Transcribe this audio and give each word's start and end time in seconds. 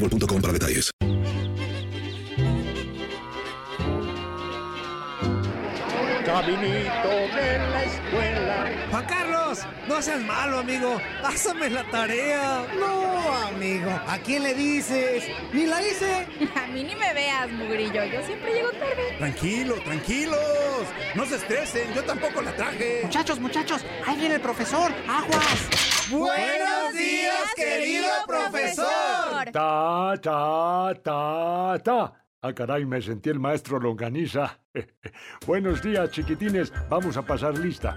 boostmobile.com 0.00 0.40
para 0.40 0.52
detalles. 0.52 0.90
Caminito 6.40 7.08
de 7.34 7.58
la 7.58 7.82
escuela. 7.82 8.70
Juan 8.92 9.06
Carlos, 9.06 9.66
no 9.88 10.00
seas 10.00 10.20
malo, 10.20 10.60
amigo. 10.60 11.00
Pásame 11.20 11.68
la 11.68 11.82
tarea. 11.90 12.64
No, 12.78 13.32
amigo. 13.48 13.90
¿A 14.06 14.18
quién 14.18 14.44
le 14.44 14.54
dices? 14.54 15.24
Ni 15.52 15.66
la 15.66 15.82
hice. 15.82 16.28
A 16.54 16.68
mí 16.68 16.84
ni 16.84 16.94
me 16.94 17.12
veas, 17.12 17.50
mugrillo. 17.50 18.04
Yo 18.04 18.22
siempre 18.22 18.54
llego 18.54 18.70
tarde. 18.70 19.16
Tranquilo, 19.18 19.74
tranquilos. 19.82 20.38
No 21.16 21.26
se 21.26 21.34
estresen. 21.34 21.92
Yo 21.92 22.04
tampoco 22.04 22.40
la 22.40 22.54
traje. 22.54 23.00
Muchachos, 23.02 23.40
muchachos. 23.40 23.84
Ahí 24.06 24.16
viene 24.16 24.36
el 24.36 24.40
profesor. 24.40 24.92
Aguas. 25.08 26.08
Buenos 26.08 26.94
días, 26.94 27.52
querido 27.56 28.08
profesor. 28.28 29.50
Ta, 29.52 30.14
ta, 30.22 30.94
ta, 31.02 31.78
ta. 31.82 32.27
Ah, 32.40 32.52
caray, 32.52 32.84
me 32.84 33.02
sentí 33.02 33.30
el 33.30 33.40
maestro 33.40 33.80
Longaniza. 33.80 34.60
Buenos 35.46 35.82
días, 35.82 36.08
chiquitines. 36.12 36.72
Vamos 36.88 37.16
a 37.16 37.22
pasar 37.22 37.58
lista. 37.58 37.96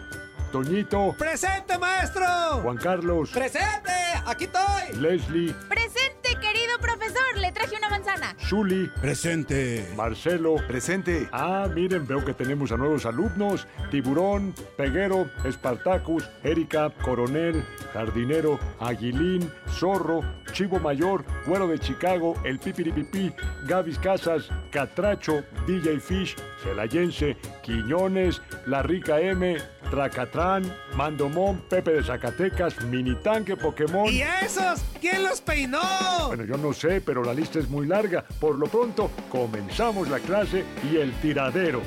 Toñito. 0.52 1.16
¡Presente, 1.16 1.78
maestro! 1.78 2.26
Juan 2.64 2.78
Carlos. 2.78 3.30
¡Presente! 3.30 3.92
¡Aquí 4.26 4.46
estoy! 4.46 5.00
Leslie. 5.00 5.54
¡Presente, 5.70 6.36
querido 6.42 6.61
profesor! 6.80 7.38
Le 7.38 7.52
traje 7.52 7.76
una 7.78 7.90
manzana. 7.90 8.36
Zuli. 8.40 8.90
¡Presente! 9.02 9.88
Marcelo. 9.96 10.56
¡Presente! 10.68 11.28
Ah, 11.32 11.68
miren, 11.74 12.08
veo 12.08 12.24
que 12.24 12.34
tenemos 12.34 12.72
a 12.72 12.78
nuevos 12.78 13.06
alumnos. 13.06 13.68
Tiburón, 13.90 14.54
Peguero, 14.78 15.30
Espartacus, 15.44 16.30
Erika, 16.44 16.90
Coronel, 17.02 17.64
Jardinero, 17.94 18.60
Aguilín, 18.80 19.52
Zorro, 19.70 20.22
Chivo 20.52 20.80
Mayor, 20.80 21.24
Güero 21.46 21.68
de 21.68 21.80
Chicago, 21.80 22.36
El 22.44 22.60
Pipiripipí, 22.60 23.34
Gavis 23.66 23.98
Casas, 24.00 24.50
Catracho, 24.72 25.44
DJ 25.68 26.00
Fish, 26.00 26.36
Celayense, 26.64 27.38
Quiñones, 27.64 28.42
La 28.66 28.84
Rica 28.84 29.20
M, 29.20 29.58
Tracatrán, 29.90 30.64
Mandomón, 30.96 31.62
Pepe 31.70 31.92
de 31.92 32.04
Zacatecas, 32.04 32.82
Mini 32.86 33.16
Tanque 33.16 33.58
Pokémon. 33.58 34.08
¿Y 34.08 34.22
esos? 34.22 34.82
¿Quién 35.00 35.24
los 35.24 35.42
peinó? 35.42 35.82
Bueno, 36.28 36.46
yo 36.46 36.58
no 36.58 36.61
sé, 36.74 37.02
pero 37.02 37.24
la 37.24 37.34
lista 37.34 37.60
es 37.60 37.70
muy 37.70 37.88
larga. 37.88 38.24
Por 38.40 38.58
lo 38.58 38.68
pronto, 38.68 39.10
comenzamos 39.30 40.10
la 40.10 40.20
clase 40.20 40.64
y 40.92 40.98
el 40.98 41.12
tiradero. 41.22 41.82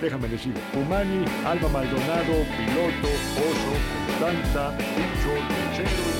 Déjame 0.00 0.28
decir, 0.28 0.54
Humani, 0.74 1.24
Alma 1.44 1.68
Maldonado, 1.68 2.34
Piloto, 2.56 3.08
Oso, 3.48 3.72
Constanza, 4.18 4.76
Picho, 4.76 5.34
Lechero 5.34 6.17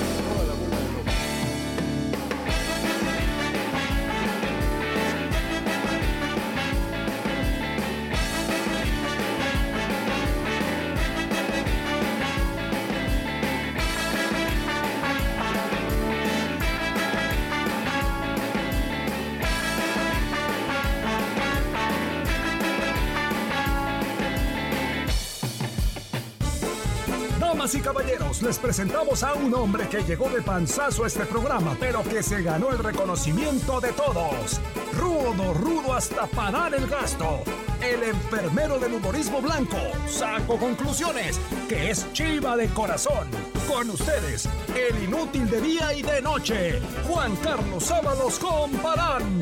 presentamos 28.79 29.23
a 29.23 29.33
un 29.33 29.53
hombre 29.55 29.89
que 29.89 30.01
llegó 30.03 30.29
de 30.29 30.41
panzazo 30.41 31.03
a 31.03 31.07
este 31.07 31.25
programa, 31.25 31.75
pero 31.81 32.01
que 32.01 32.23
se 32.23 32.41
ganó 32.41 32.69
el 32.69 32.79
reconocimiento 32.79 33.81
de 33.81 33.91
todos. 33.91 34.61
Rudo, 34.97 35.53
rudo 35.53 35.93
hasta 35.93 36.27
parar 36.27 36.73
el 36.73 36.87
gasto. 36.87 37.43
El 37.81 38.03
enfermero 38.03 38.79
del 38.79 38.93
humorismo 38.93 39.41
blanco. 39.41 39.75
Saco 40.07 40.57
conclusiones, 40.57 41.41
que 41.67 41.89
es 41.89 42.07
chiva 42.13 42.55
de 42.55 42.69
corazón. 42.69 43.27
Con 43.67 43.89
ustedes, 43.89 44.47
el 44.73 45.03
inútil 45.03 45.49
de 45.49 45.59
día 45.59 45.93
y 45.93 46.01
de 46.01 46.21
noche, 46.21 46.79
Juan 47.05 47.35
Carlos 47.43 47.91
Ábalos 47.91 48.39
Comparán. 48.39 49.41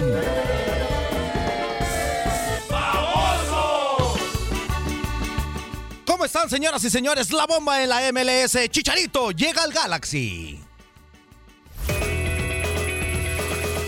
Están, 6.27 6.49
señoras 6.49 6.83
y 6.83 6.89
señores? 6.89 7.31
La 7.31 7.45
bomba 7.45 7.81
en 7.81 7.89
la 7.89 8.01
MLS. 8.11 8.69
Chicharito 8.69 9.31
llega 9.31 9.63
al 9.63 9.71
Galaxy. 9.71 10.59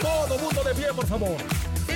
Todo 0.02 0.38
mundo 0.40 0.64
de 0.64 0.74
pie, 0.74 0.88
por 0.96 1.06
favor. 1.06 1.38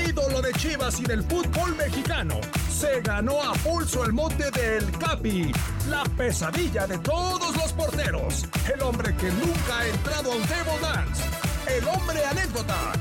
Ídolo 0.06 0.42
de 0.42 0.52
Chivas 0.54 1.00
y 1.00 1.04
del 1.04 1.24
fútbol 1.24 1.76
mexicano. 1.78 2.42
Se 2.70 3.00
ganó 3.02 3.42
a 3.42 3.54
pulso 3.54 4.04
el 4.04 4.12
mote 4.12 4.52
del 4.52 4.92
Capi. 4.98 5.54
La 5.90 6.04
pesadilla 6.18 6.88
de 6.88 6.98
todos 6.98 7.56
los 7.56 7.72
porteros. 7.72 8.46
El 8.74 8.82
hombre 8.82 9.16
que 9.16 9.32
nunca 9.32 9.80
ha 9.80 9.88
entrado 9.88 10.34
a 10.34 10.36
un 10.36 10.44
table 10.44 10.80
dance. 10.82 11.24
El 11.68 11.88
hombre 11.88 12.26
anécdota. 12.26 12.92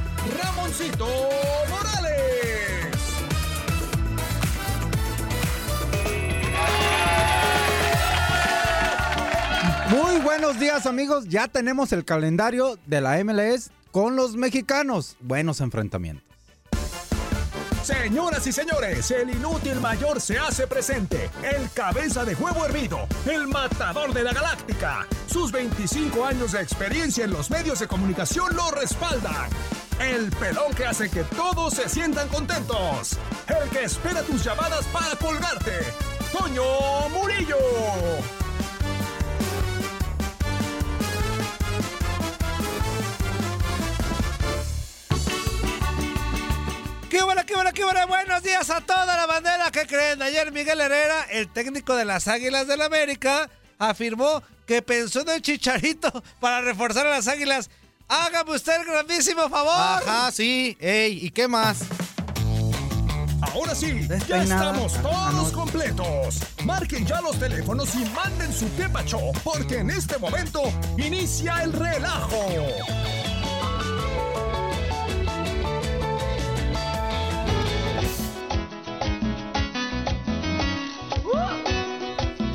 Ramoncito 0.41 1.09
Morales. 1.69 2.82
Buenos 10.23 10.59
días 10.59 10.87
amigos, 10.87 11.29
ya 11.29 11.49
tenemos 11.49 11.93
el 11.93 12.05
calendario 12.05 12.79
de 12.87 13.01
la 13.01 13.23
MLS 13.25 13.71
con 13.91 14.17
los 14.17 14.37
mexicanos. 14.37 15.17
Buenos 15.21 15.61
enfrentamientos. 15.61 16.25
Señoras 17.83 18.47
y 18.47 18.53
señores, 18.53 19.11
el 19.11 19.31
inútil 19.31 19.81
mayor 19.81 20.21
se 20.21 20.39
hace 20.39 20.69
presente. 20.69 21.29
El 21.43 21.69
cabeza 21.71 22.25
de 22.25 22.37
huevo 22.37 22.65
hervido, 22.65 23.09
el 23.27 23.49
matador 23.49 24.15
de 24.15 24.23
la 24.23 24.33
galáctica. 24.33 25.07
Sus 25.27 25.51
25 25.51 26.25
años 26.25 26.53
de 26.53 26.63
experiencia 26.63 27.25
en 27.25 27.33
los 27.33 27.51
medios 27.51 27.81
de 27.81 27.89
comunicación 27.89 28.55
lo 28.55 28.71
respaldan. 28.71 29.51
El 30.01 30.31
pelón 30.31 30.73
que 30.75 30.87
hace 30.87 31.11
que 31.11 31.25
todos 31.25 31.75
se 31.75 31.89
sientan 31.89 32.29
contentos. 32.29 33.19
El 33.49 33.69
que 33.71 33.85
espera 33.85 34.23
tus 34.23 34.45
llamadas 34.45 34.87
para 34.87 35.17
colgarte. 35.17 35.73
Toño 36.33 37.09
Murillo. 37.11 37.57
¡Qué 47.13 47.23
buena, 47.23 47.45
qué 47.45 47.55
buena, 47.55 47.73
qué 47.73 47.85
buena! 47.85 48.07
Buenos 48.07 48.43
días 48.43 48.71
a 48.71 48.81
toda 48.81 49.05
la 49.05 49.27
bandera 49.27 49.71
que 49.71 49.87
creen. 49.87 50.23
Ayer 50.23 50.51
Miguel 50.51 50.81
Herrera, 50.81 51.27
el 51.31 51.47
técnico 51.47 51.95
de 51.95 52.07
las 52.07 52.27
Águilas 52.27 52.67
del 52.67 52.79
la 52.79 52.87
América, 52.87 53.51
afirmó 53.79 54.43
que 54.67 54.81
pensó 54.81 55.21
en 55.21 55.29
el 55.29 55.43
chicharito 55.43 56.11
para 56.41 56.63
reforzar 56.63 57.07
a 57.07 57.11
las 57.11 57.29
Águilas. 57.29 57.69
Hágame 58.09 58.53
usted 58.53 58.81
el 58.81 58.87
grandísimo 58.87 59.47
favor. 59.51 59.75
Ajá, 60.09 60.33
sí. 60.33 60.75
Ey, 60.81 61.27
¿y 61.27 61.31
qué 61.31 61.47
más? 61.47 61.81
Ahora 63.43 63.75
sí, 63.75 64.09
ya 64.27 64.43
estamos 64.43 64.95
todos 65.03 65.53
completos. 65.53 66.39
Marquen 66.65 67.05
ya 67.07 67.21
los 67.21 67.39
teléfonos 67.39 67.95
y 67.95 68.07
manden 68.07 68.55
su 68.55 68.75
quepacho, 68.75 69.19
porque 69.45 69.81
en 69.81 69.91
este 69.91 70.17
momento 70.17 70.63
inicia 70.97 71.63
el 71.63 71.75
relajo. 71.75 72.47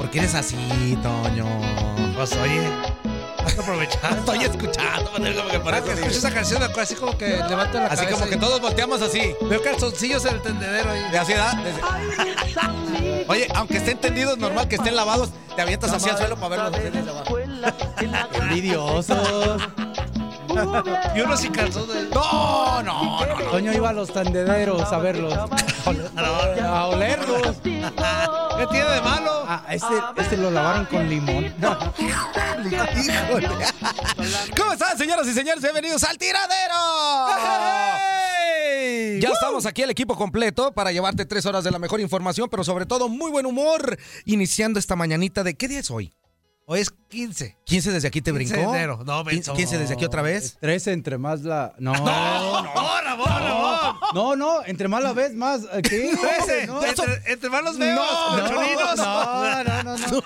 ¿Por 0.08 0.14
qué 0.14 0.20
eres 0.20 0.36
así, 0.36 0.98
Toño? 1.04 1.46
Pues 2.16 2.32
oye, 2.38 2.66
aprovechar. 3.60 4.14
Estoy 4.20 4.42
escuchando, 4.46 5.12
como 5.12 5.50
que 5.52 5.60
por 5.60 5.74
Ah, 5.76 5.80
eso 5.80 5.92
escucho 5.92 6.18
esa 6.18 6.32
canción 6.32 6.64
así 6.64 6.96
como 6.96 7.18
que 7.18 7.44
levanta 7.50 7.82
la 7.82 7.88
Así 7.88 8.06
cabeza 8.06 8.14
como 8.20 8.30
que 8.30 8.38
todos 8.38 8.62
volteamos 8.62 9.02
así. 9.02 9.36
Veo 9.50 9.62
calzoncillos 9.62 10.24
en 10.24 10.36
el 10.36 10.42
tendedero 10.42 10.90
ahí. 10.92 11.12
De 11.12 11.20
así 11.20 11.34
edad. 11.34 11.58
desde- 11.58 13.26
Oye, 13.28 13.50
aunque 13.54 13.78
estén 13.80 13.98
tendidos, 13.98 14.38
normal 14.38 14.70
que 14.70 14.76
estén 14.78 14.96
lavados, 14.96 15.32
te 15.58 15.62
avientas 15.62 15.92
hacia 15.92 16.14
el 16.14 16.18
suelo 16.18 16.38
para 16.38 16.70
verlos 16.70 16.74
así. 16.80 18.40
Envidiosos. 18.44 19.62
Y 21.16 21.22
uno 21.22 21.38
sin 21.38 21.52
calzones. 21.52 22.10
No, 22.14 22.84
no, 22.84 23.26
no. 23.26 23.36
Toño 23.52 23.74
iba 23.74 23.90
a 23.90 23.94
los 23.94 24.12
tendederos 24.12 24.92
a 24.92 24.98
verlos. 24.98 25.34
A 26.68 26.88
olerlos. 26.88 27.58
¿Qué 27.64 28.68
tiene 28.72 28.90
de 28.90 29.02
malo? 29.02 29.46
Ah, 29.48 29.64
este, 29.70 29.94
este 30.18 30.38
lo 30.38 30.52
lavaron 30.52 30.86
con 30.86 31.08
limón. 31.08 31.46
Híjole. 32.66 33.50
¿Cómo 34.58 34.74
están, 34.74 34.98
señoras 34.98 35.28
y 35.28 35.34
señores? 35.34 35.62
Bienvenidos 35.62 36.04
al 36.04 36.18
tiradero. 36.18 36.76
Ya 39.20 39.30
estamos 39.30 39.66
aquí 39.66 39.84
el 39.84 39.90
equipo 39.90 40.16
completo 40.16 40.74
para 40.74 40.92
llevarte 40.92 41.26
tres 41.26 41.46
horas 41.46 41.64
de 41.64 41.72
la 41.72 41.80
mejor 41.80 42.02
información, 42.02 42.50
pero 42.50 42.64
sobre 42.64 42.86
todo 42.86 43.08
muy 43.08 43.32
buen 43.32 43.46
humor, 43.46 43.98
iniciando 44.26 44.80
esta 44.80 44.96
mañanita 44.96 45.44
de 45.44 45.56
¿qué 45.56 45.68
día 45.68 45.80
es 45.80 45.90
hoy? 45.90 46.14
Hoy 46.70 46.82
es 46.82 46.90
15. 47.08 47.56
15 47.64 47.92
desde 47.94 48.10
aquí 48.10 48.22
te 48.22 48.34
15 48.34 48.54
brincó. 48.54 48.72
de 48.74 48.78
enero. 48.78 48.98
No, 49.06 49.24
15, 49.24 49.36
menso. 49.36 49.54
15 49.54 49.78
desde 49.78 49.94
aquí 49.94 50.04
otra 50.04 50.22
vez. 50.22 50.58
13 50.60 50.92
entre 50.92 51.18
más 51.18 51.42
la. 51.44 51.74
No. 51.80 51.94
¡No, 51.96 53.02
Ramón, 53.02 53.26
Ramón! 53.30 53.96
No, 54.14 54.36
no, 54.36 54.66
entre 54.66 54.90
más 54.90 55.02
la 55.02 55.14
ves, 55.14 55.34
más. 55.34 55.62
eh, 55.72 55.82
¿Qué? 55.82 56.12
Trece. 56.46 56.68
No, 56.68 56.84
Entre, 56.84 57.32
entre 57.32 57.50
más 57.50 57.64
los 57.64 57.78
veo, 57.78 57.96
No, 57.96 58.38
no, 58.38 58.50
no, 58.52 59.64
no, 59.64 59.84
no, 59.84 59.98
no. 59.98 60.24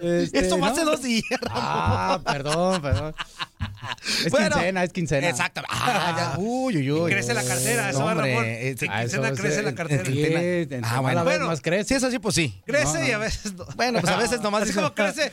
Este, 0.00 0.38
Eso 0.46 0.58
fue 0.58 0.66
¿no? 0.68 0.74
hace 0.74 0.84
dos 0.84 1.02
días. 1.02 1.22
Ah, 1.50 2.18
perdón, 2.24 2.82
perdón. 2.82 3.14
Es 4.24 4.30
Bueno, 4.30 4.56
quincena, 4.56 4.84
es 4.84 4.92
quincena. 4.92 5.28
Exacto. 5.28 5.62
Ah, 5.68 6.32
ya. 6.36 6.40
Uy, 6.42 6.76
uy, 6.78 6.90
uy. 6.92 7.10
Crece 7.10 7.34
la 7.34 7.44
cartera, 7.44 7.90
eso 7.90 7.98
No, 8.00 8.04
va, 8.06 8.12
hombre, 8.12 8.32
Ramón. 8.34 8.44
eh, 8.48 8.74
Sí, 8.78 8.86
Ah, 8.90 9.00
quincena 9.02 9.28
eso 9.28 9.36
crece 9.42 9.58
es- 9.58 9.64
la 9.64 9.74
cartera. 9.74 10.04
Sí, 10.04 10.22
entre 10.24 10.80
Ah, 10.82 11.00
bueno. 11.00 11.24
Bueno, 11.24 11.46
más 11.46 11.60
crece. 11.60 11.88
Si 11.88 11.94
es 11.94 12.02
así, 12.04 12.18
pues 12.18 12.34
sí. 12.34 12.60
Crece 12.66 12.98
No, 13.00 13.06
y 13.06 13.10
a 13.12 13.18
veces 13.18 13.54
no. 13.54 13.64
Bueno, 13.76 14.00
pues 14.00 14.12
a 14.12 14.16
veces 14.18 14.40
nomás 14.40 14.64
dice 14.64 14.74
como 14.76 14.94
crece. 14.94 15.32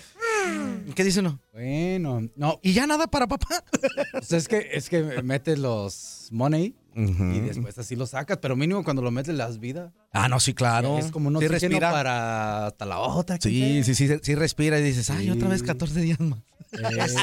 ¿Qué 0.96 1.04
dice 1.04 1.20
uno? 1.22 1.40
Bueno, 1.52 2.22
no, 2.36 2.60
¿Y 2.62 2.74
ya 2.74 2.86
nada 2.88 3.08
para 3.08 3.28
papá? 3.28 3.64
pues 4.12 4.32
es 4.32 4.48
que, 4.48 4.70
es 4.74 4.90
que 4.90 5.02
metes 5.24 5.58
los 5.60 6.28
money 6.32 6.76
y 6.96 7.40
después 7.40 7.78
así 7.78 7.96
lo 7.96 8.06
sacas, 8.06 8.38
pero 8.42 8.56
mínimo 8.56 8.84
cuando 8.84 9.02
lo 9.02 9.12
metes 9.12 9.36
las 9.36 9.60
vidas. 9.60 9.92
Ah, 10.12 10.28
no, 10.30 10.40
sí, 10.40 10.54
claro. 10.54 10.98
Es 11.00 11.12
como 11.12 11.30
un 11.30 11.40
sí 11.40 11.48
respira. 11.48 11.92
para 11.92 12.68
hasta 12.68 12.86
la 12.86 13.00
otra. 13.00 13.38
Sí, 13.42 13.84
sí, 13.84 13.96
sí, 13.96 14.10
sí 14.22 14.36
respira 14.36 14.80
y 14.80 14.84
dices, 14.84 15.10
ay, 15.10 15.26
Sí. 15.26 15.32
otra 15.32 15.50
vez 15.50 15.64
14 15.64 16.00
días 16.02 16.20
más. 16.20 16.40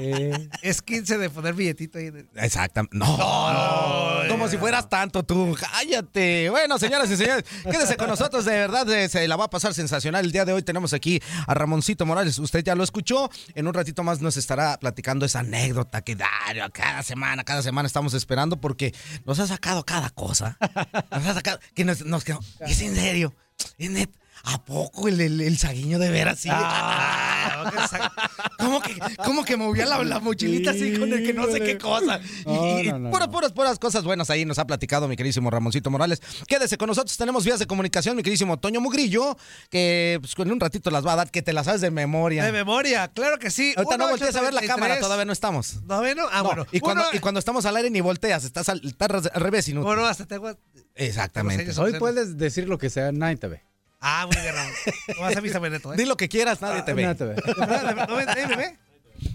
Eh, 0.02 0.48
Es 0.62 0.80
15 0.82 1.18
de 1.18 1.30
poner 1.30 1.54
billetito 1.54 1.98
ahí. 1.98 2.06
el- 2.06 2.28
Exactamente. 2.36 2.96
No, 2.96 3.06
no, 3.16 4.28
Como 4.28 4.48
si 4.48 4.56
fueras 4.58 4.88
tanto 4.88 5.22
tú. 5.24 5.56
Cállate. 5.58 6.50
Bueno, 6.50 6.78
señoras 6.78 7.10
y 7.10 7.16
señores, 7.16 7.44
quédese 7.64 7.96
con 7.96 8.08
nosotros. 8.08 8.44
De 8.44 8.52
verdad, 8.52 8.88
eh, 8.90 9.08
se 9.08 9.26
la 9.26 9.36
va 9.36 9.44
a 9.46 9.50
pasar 9.50 9.74
sensacional. 9.74 10.24
El 10.24 10.32
día 10.32 10.44
de 10.44 10.52
hoy 10.52 10.62
tenemos 10.62 10.92
aquí 10.92 11.20
a 11.46 11.54
Ramoncito 11.54 12.06
Morales. 12.06 12.38
Usted 12.38 12.62
ya 12.64 12.74
lo 12.74 12.84
escuchó. 12.84 13.28
En 13.54 13.66
un 13.66 13.74
ratito 13.74 14.02
más 14.04 14.20
nos 14.20 14.36
estará 14.36 14.78
platicando 14.78 15.26
esa 15.26 15.40
anécdota 15.40 16.02
que 16.02 16.14
Dario, 16.16 16.64
cada 16.72 17.02
semana, 17.02 17.42
cada 17.44 17.62
semana 17.62 17.86
estamos 17.86 18.14
esperando 18.14 18.60
porque 18.60 18.94
nos 19.24 19.38
ha 19.40 19.46
sacado 19.46 19.59
cada 19.60 20.10
cosa. 20.10 20.56
Que 21.74 21.84
nos. 21.84 22.02
Es 22.60 22.80
en 22.80 22.94
serio. 22.94 23.34
Es. 23.78 24.08
¿A 24.44 24.64
poco 24.64 25.06
el, 25.08 25.20
el, 25.20 25.40
el 25.40 25.58
saguiño 25.58 25.98
de 25.98 26.10
ver 26.10 26.28
así? 26.28 26.48
Ah, 26.50 27.70
que 27.70 27.88
sa- 27.88 28.12
¿Cómo 28.58 28.80
que, 28.80 28.98
cómo 29.24 29.44
que 29.44 29.56
movía 29.56 29.84
la, 29.86 30.02
la 30.02 30.18
mochilita 30.18 30.70
así 30.70 30.98
con 30.98 31.12
el 31.12 31.24
que 31.24 31.32
no 31.34 31.46
sé 31.46 31.60
qué 31.60 31.76
cosa? 31.78 32.20
Y, 32.40 32.44
No, 32.46 32.80
y- 32.80 32.88
no, 32.88 32.98
no, 32.98 33.10
puras, 33.10 33.28
no. 33.28 33.32
puras, 33.32 33.52
puras 33.52 33.78
cosas 33.78 34.02
buenas 34.04 34.30
ahí 34.30 34.44
nos 34.44 34.58
ha 34.58 34.66
platicado 34.66 35.08
mi 35.08 35.16
queridísimo 35.16 35.50
Ramoncito 35.50 35.90
Morales. 35.90 36.22
Quédese 36.48 36.78
con 36.78 36.88
nosotros, 36.88 37.16
tenemos 37.16 37.44
vías 37.44 37.58
de 37.58 37.66
comunicación, 37.66 38.16
mi 38.16 38.22
queridísimo 38.22 38.58
Toño 38.58 38.80
Mugrillo, 38.80 39.36
que 39.70 40.18
pues, 40.20 40.34
en 40.38 40.52
un 40.52 40.60
ratito 40.60 40.90
las 40.90 41.06
va 41.06 41.12
a 41.12 41.16
dar, 41.16 41.30
que 41.30 41.42
te 41.42 41.52
las 41.52 41.66
sabes 41.66 41.80
de 41.82 41.90
memoria. 41.90 42.44
De 42.44 42.52
memoria, 42.52 43.08
claro 43.08 43.38
que 43.38 43.50
sí. 43.50 43.74
Ahorita 43.76 43.98
no 43.98 44.08
volteas 44.08 44.34
a 44.36 44.40
ver 44.40 44.54
la 44.54 44.62
1-833. 44.62 44.66
cámara, 44.66 45.00
todavía 45.00 45.24
no 45.26 45.32
estamos. 45.32 45.82
¿No 45.84 46.00
ven? 46.00 46.18
Ah, 46.30 46.38
No, 46.38 46.44
bueno. 46.44 46.66
y, 46.72 46.80
cuando, 46.80 47.02
Uno- 47.04 47.10
y 47.16 47.18
cuando 47.20 47.38
estamos 47.40 47.64
al 47.66 47.76
aire 47.76 47.90
ni 47.90 48.00
volteas, 48.00 48.44
estás 48.44 48.68
al, 48.70 48.80
estás 48.84 49.26
al 49.32 49.40
revés, 49.42 49.68
inútil. 49.68 49.84
Bueno, 49.86 50.06
hasta 50.06 50.24
tengo. 50.26 50.50
Exactamente. 50.94 51.78
Hoy 51.80 51.92
puedes 51.98 52.36
decir 52.36 52.68
lo 52.68 52.78
que 52.78 52.90
sea, 52.90 53.12
nadie 53.12 53.36
te 53.36 53.48
ve. 53.48 53.69
Ah, 54.00 54.26
muy 54.26 54.36
bien, 54.40 54.54
Ramón. 54.54 54.72
No 55.16 55.20
vas 55.22 55.36
a 55.36 55.40
mí 55.40 55.50
también, 55.50 55.72
Neto, 55.74 55.92
¿eh? 55.92 55.96
Di 55.96 56.04
lo 56.06 56.16
que 56.16 56.28
quieras, 56.28 56.60
nadie 56.62 56.82
te 56.82 56.94
ve. 56.94 57.02
Nadie 57.02 57.14
te 57.16 57.24
ve. 57.26 57.34
¿Nadie 58.26 58.46
me 58.46 58.56
ve? 58.56 58.78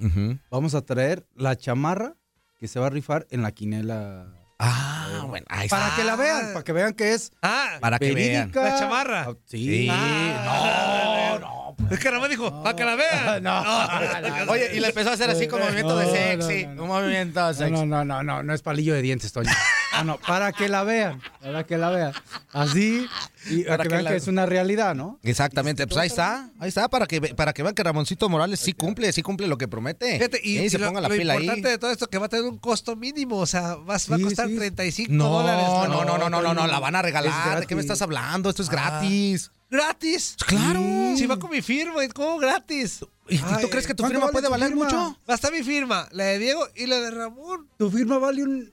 Ujú. 0.00 0.38
vamos 0.50 0.74
a 0.74 0.82
traer 0.82 1.24
la 1.34 1.56
chamarra 1.56 2.14
que 2.58 2.68
se 2.68 2.78
va 2.78 2.88
a 2.88 2.90
rifar 2.90 3.26
en 3.30 3.40
la 3.42 3.52
quinela. 3.52 4.26
Ah, 4.58 5.24
bueno, 5.28 5.46
ahí 5.48 5.64
está. 5.64 5.78
Para 5.78 5.96
que 5.96 6.04
la 6.04 6.16
vean, 6.16 6.52
para 6.52 6.62
que 6.64 6.72
vean 6.72 6.92
que 6.92 7.14
es 7.14 7.32
Ah, 7.40 7.78
Para 7.80 7.98
que 7.98 8.12
vean. 8.12 8.50
verídica. 8.50 8.62
la 8.62 8.78
chamarra. 8.78 9.34
Sí. 9.46 9.64
Sí, 9.66 9.88
Ah, 9.90 11.38
no, 11.40 11.59
Es 11.90 11.98
que 11.98 12.10
Ramón 12.10 12.30
dijo, 12.30 12.62
para 12.62 12.76
que 12.76 12.84
la 12.84 12.94
vean. 12.96 13.42
No. 13.42 13.62
no. 13.64 14.52
Oye, 14.52 14.70
y 14.76 14.80
le 14.80 14.88
empezó 14.88 15.10
a 15.10 15.12
hacer 15.14 15.30
así 15.30 15.46
como 15.48 15.64
movimiento 15.64 15.96
de 15.96 16.06
No, 16.06 16.12
sexy. 16.46 16.66
no, 16.66 16.74
no, 16.74 16.82
Un 16.82 16.88
movimiento 16.88 17.40
No, 17.40 17.54
sexy. 17.54 17.72
no, 17.72 17.86
no, 17.86 18.04
no, 18.04 18.22
no, 18.22 18.42
no 18.42 18.54
es 18.54 18.62
palillo 18.62 18.94
de 18.94 19.02
dientes, 19.02 19.32
Toño. 19.32 19.50
No, 19.94 20.04
no, 20.04 20.18
para 20.18 20.52
que 20.52 20.68
la 20.68 20.84
vean, 20.84 21.20
para 21.40 21.64
que 21.64 21.76
la 21.78 21.90
vean. 21.90 22.12
Así, 22.52 23.06
y 23.48 23.64
para 23.64 23.76
Para 23.78 23.82
que 23.84 23.88
que 23.88 23.94
vean 23.94 24.04
la- 24.04 24.10
que 24.10 24.16
es 24.16 24.26
una 24.28 24.46
realidad, 24.46 24.94
¿no? 24.94 25.18
Exactamente, 25.22 25.86
pues 25.86 25.98
ahí 25.98 26.06
está, 26.08 26.50
ahí 26.58 26.68
está, 26.68 26.88
para 26.88 27.06
que, 27.06 27.20
para 27.34 27.52
que 27.52 27.62
vean 27.62 27.74
que 27.74 27.82
Ramoncito 27.82 28.28
Morales 28.28 28.60
sí 28.60 28.72
cumple, 28.72 29.12
sí 29.12 29.22
cumple 29.22 29.46
lo 29.48 29.56
que 29.58 29.68
promete. 29.68 30.14
Fíjate, 30.16 30.40
y, 30.42 30.58
y 30.58 30.70
se 30.70 30.78
lo, 30.78 30.86
ponga 30.86 31.00
la 31.00 31.08
lo 31.08 31.14
pila 31.16 31.34
ahí. 31.34 31.40
importante 31.40 31.68
de 31.68 31.78
todo 31.78 31.90
esto 31.90 32.06
que 32.08 32.18
va 32.18 32.26
a 32.26 32.28
tener 32.28 32.44
un 32.44 32.58
costo 32.58 32.96
mínimo, 32.96 33.36
o 33.38 33.46
sea, 33.46 33.74
va, 33.76 33.96
va 34.10 34.16
a 34.16 34.20
costar 34.20 34.48
sí. 34.48 34.56
35 34.56 35.12
No, 35.12 35.28
dólares. 35.28 35.64
no, 35.66 35.82
la- 35.82 35.88
no, 35.88 36.04
no, 36.18 36.28
no, 36.30 36.40
no, 36.42 36.54
no, 36.54 36.66
la 36.66 36.78
van 36.80 36.96
a 36.96 37.02
regalar. 37.02 37.60
¿De 37.60 37.66
qué 37.66 37.74
me 37.74 37.80
estás 37.80 38.02
hablando? 38.02 38.50
Esto 38.50 38.62
es 38.62 38.68
Ah. 38.68 38.72
gratis. 38.72 39.50
Gratis. 39.70 40.36
Claro. 40.46 40.80
Si 41.16 41.26
va 41.26 41.38
con 41.38 41.50
mi 41.50 41.62
firma, 41.62 42.06
¿cómo 42.14 42.38
gratis? 42.38 43.00
¿Y 43.28 43.38
tú 43.38 43.44
Ay, 43.46 43.66
crees 43.68 43.86
que 43.86 43.94
tu 43.94 44.02
¿cuánto 44.02 44.14
firma 44.14 44.26
vale 44.26 44.32
puede 44.32 44.46
tu 44.46 44.50
valer 44.50 44.68
firma? 44.68 44.84
mucho? 44.84 44.96
Va 45.28 45.32
a 45.32 45.34
estar 45.34 45.52
mi 45.52 45.62
firma, 45.62 46.08
la 46.12 46.24
de 46.24 46.38
Diego 46.38 46.66
y 46.74 46.86
la 46.86 47.00
de 47.00 47.10
Ramón. 47.12 47.68
Tu 47.78 47.90
firma 47.90 48.18
vale 48.18 48.42
un, 48.42 48.72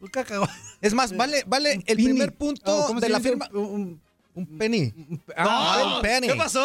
Un 0.00 0.08
cacahuate. 0.08 0.52
Es 0.82 0.92
más, 0.92 1.16
vale, 1.16 1.42
vale 1.46 1.82
el 1.86 1.96
primer 1.96 2.34
punto 2.34 2.62
Oh, 2.70 2.86
¿cómo 2.88 3.00
se 3.00 3.06
de 3.06 3.12
la 3.12 3.20
firma. 3.20 3.48
Un, 3.54 3.98
Un 4.34 4.58
penny. 4.58 4.92
ah, 5.34 5.94
un 5.96 6.02
penny. 6.02 6.26
¿Qué 6.28 6.34
pasó? 6.34 6.60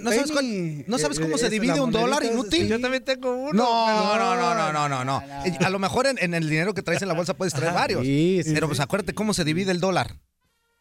¿No 0.00 0.12
sabes, 0.12 0.30
cuál- 0.30 0.84
¿no 0.86 0.96
sabes 0.98 1.18
cómo 1.18 1.34
eh, 1.34 1.38
se 1.38 1.50
divide 1.50 1.80
un 1.80 1.90
dólar 1.90 2.22
inútil? 2.24 2.62
sí. 2.62 2.68
Yo 2.68 2.80
también 2.80 3.04
tengo 3.04 3.32
uno. 3.34 3.52
No, 3.52 4.16
no, 4.16 4.36
no, 4.36 4.54
no, 4.54 4.72
no, 4.72 4.88
no, 4.88 5.04
no. 5.04 5.22
Eh, 5.44 5.58
A 5.64 5.70
lo 5.70 5.80
mejor 5.80 6.06
en, 6.06 6.18
en 6.18 6.34
el 6.34 6.48
dinero 6.48 6.72
que 6.72 6.82
traes 6.82 7.02
en 7.02 7.08
la 7.08 7.14
bolsa 7.14 7.34
puedes 7.34 7.52
traer 7.52 7.74
varios. 7.74 8.02
Sí, 8.04 8.42
sí, 8.44 8.52
Pero 8.54 8.68
pues 8.68 8.78
acuérdate 8.78 9.12
cómo 9.14 9.34
se 9.34 9.42
divide 9.42 9.72
el 9.72 9.80
dólar. 9.80 10.14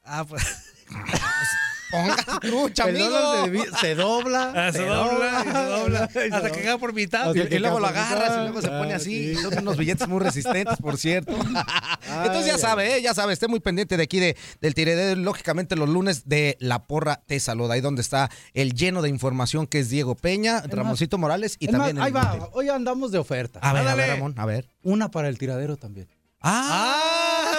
Ah, 0.04 0.24
pues. 0.30 0.44
Ponga 1.92 2.16
trucha, 2.42 2.84
El 2.90 2.96
amigo. 2.98 3.10
dólar 3.10 3.80
se, 3.82 3.96
dobla. 3.96 4.54
Ah, 4.56 4.72
se 4.72 4.86
dobla, 4.86 5.44
y 5.48 5.52
se 5.52 5.64
dobla. 5.64 6.04
Hasta 6.04 6.52
que 6.52 6.62
queda 6.62 6.78
por 6.78 6.94
mitad. 6.94 7.34
Y, 7.34 7.60
luego 7.60 7.80
lo 7.80 7.88
agarras 7.88 8.38
y 8.38 8.42
luego 8.42 8.62
se 8.62 8.68
pone 8.68 8.94
Ah, 8.94 8.98
así. 8.98 9.36
sí. 9.36 9.42
Son 9.42 9.58
unos 9.58 9.78
billetes 9.78 10.08
muy 10.08 10.20
resistentes, 10.20 10.78
por 10.78 10.98
cierto. 10.98 11.34
Entonces 12.24 12.46
ya 12.46 12.56
Ay, 12.56 12.60
sabe, 12.60 12.96
¿eh? 12.98 13.02
ya 13.02 13.14
sabe, 13.14 13.34
esté 13.34 13.48
muy 13.48 13.60
pendiente 13.60 13.98
de 13.98 14.04
aquí 14.04 14.20
de, 14.20 14.38
del 14.62 14.74
tiradero. 14.74 15.20
Lógicamente 15.20 15.76
los 15.76 15.90
lunes 15.90 16.28
de 16.28 16.58
La 16.60 16.84
Porra 16.86 17.22
te 17.26 17.40
saluda. 17.40 17.74
Ahí 17.74 17.82
donde 17.82 18.02
está 18.02 18.30
el 18.54 18.74
lleno 18.74 19.02
de 19.02 19.10
información 19.10 19.68
que 19.68 19.80
es 19.80 19.90
Diego 19.90 20.16
Peña, 20.16 20.62
Ramoncito 20.68 21.18
Morales 21.18 21.56
y 21.60 21.66
Es 21.66 21.72
más, 21.72 21.80
también 21.88 21.98
el 21.98 22.04
ahí 22.04 22.12
va, 22.12 22.50
hoy 22.54 22.70
andamos 22.70 23.12
de 23.12 23.18
oferta. 23.18 23.60
A 23.62 23.74
ver, 23.74 23.88
a 23.88 23.96
ver, 23.96 24.10
Ramón, 24.10 24.34
a 24.38 24.46
ver. 24.46 24.68
Una 24.84 25.10
para 25.12 25.28
el 25.30 25.38
tiradero 25.38 25.78
también. 25.78 26.08
¡Ah! 26.42 27.02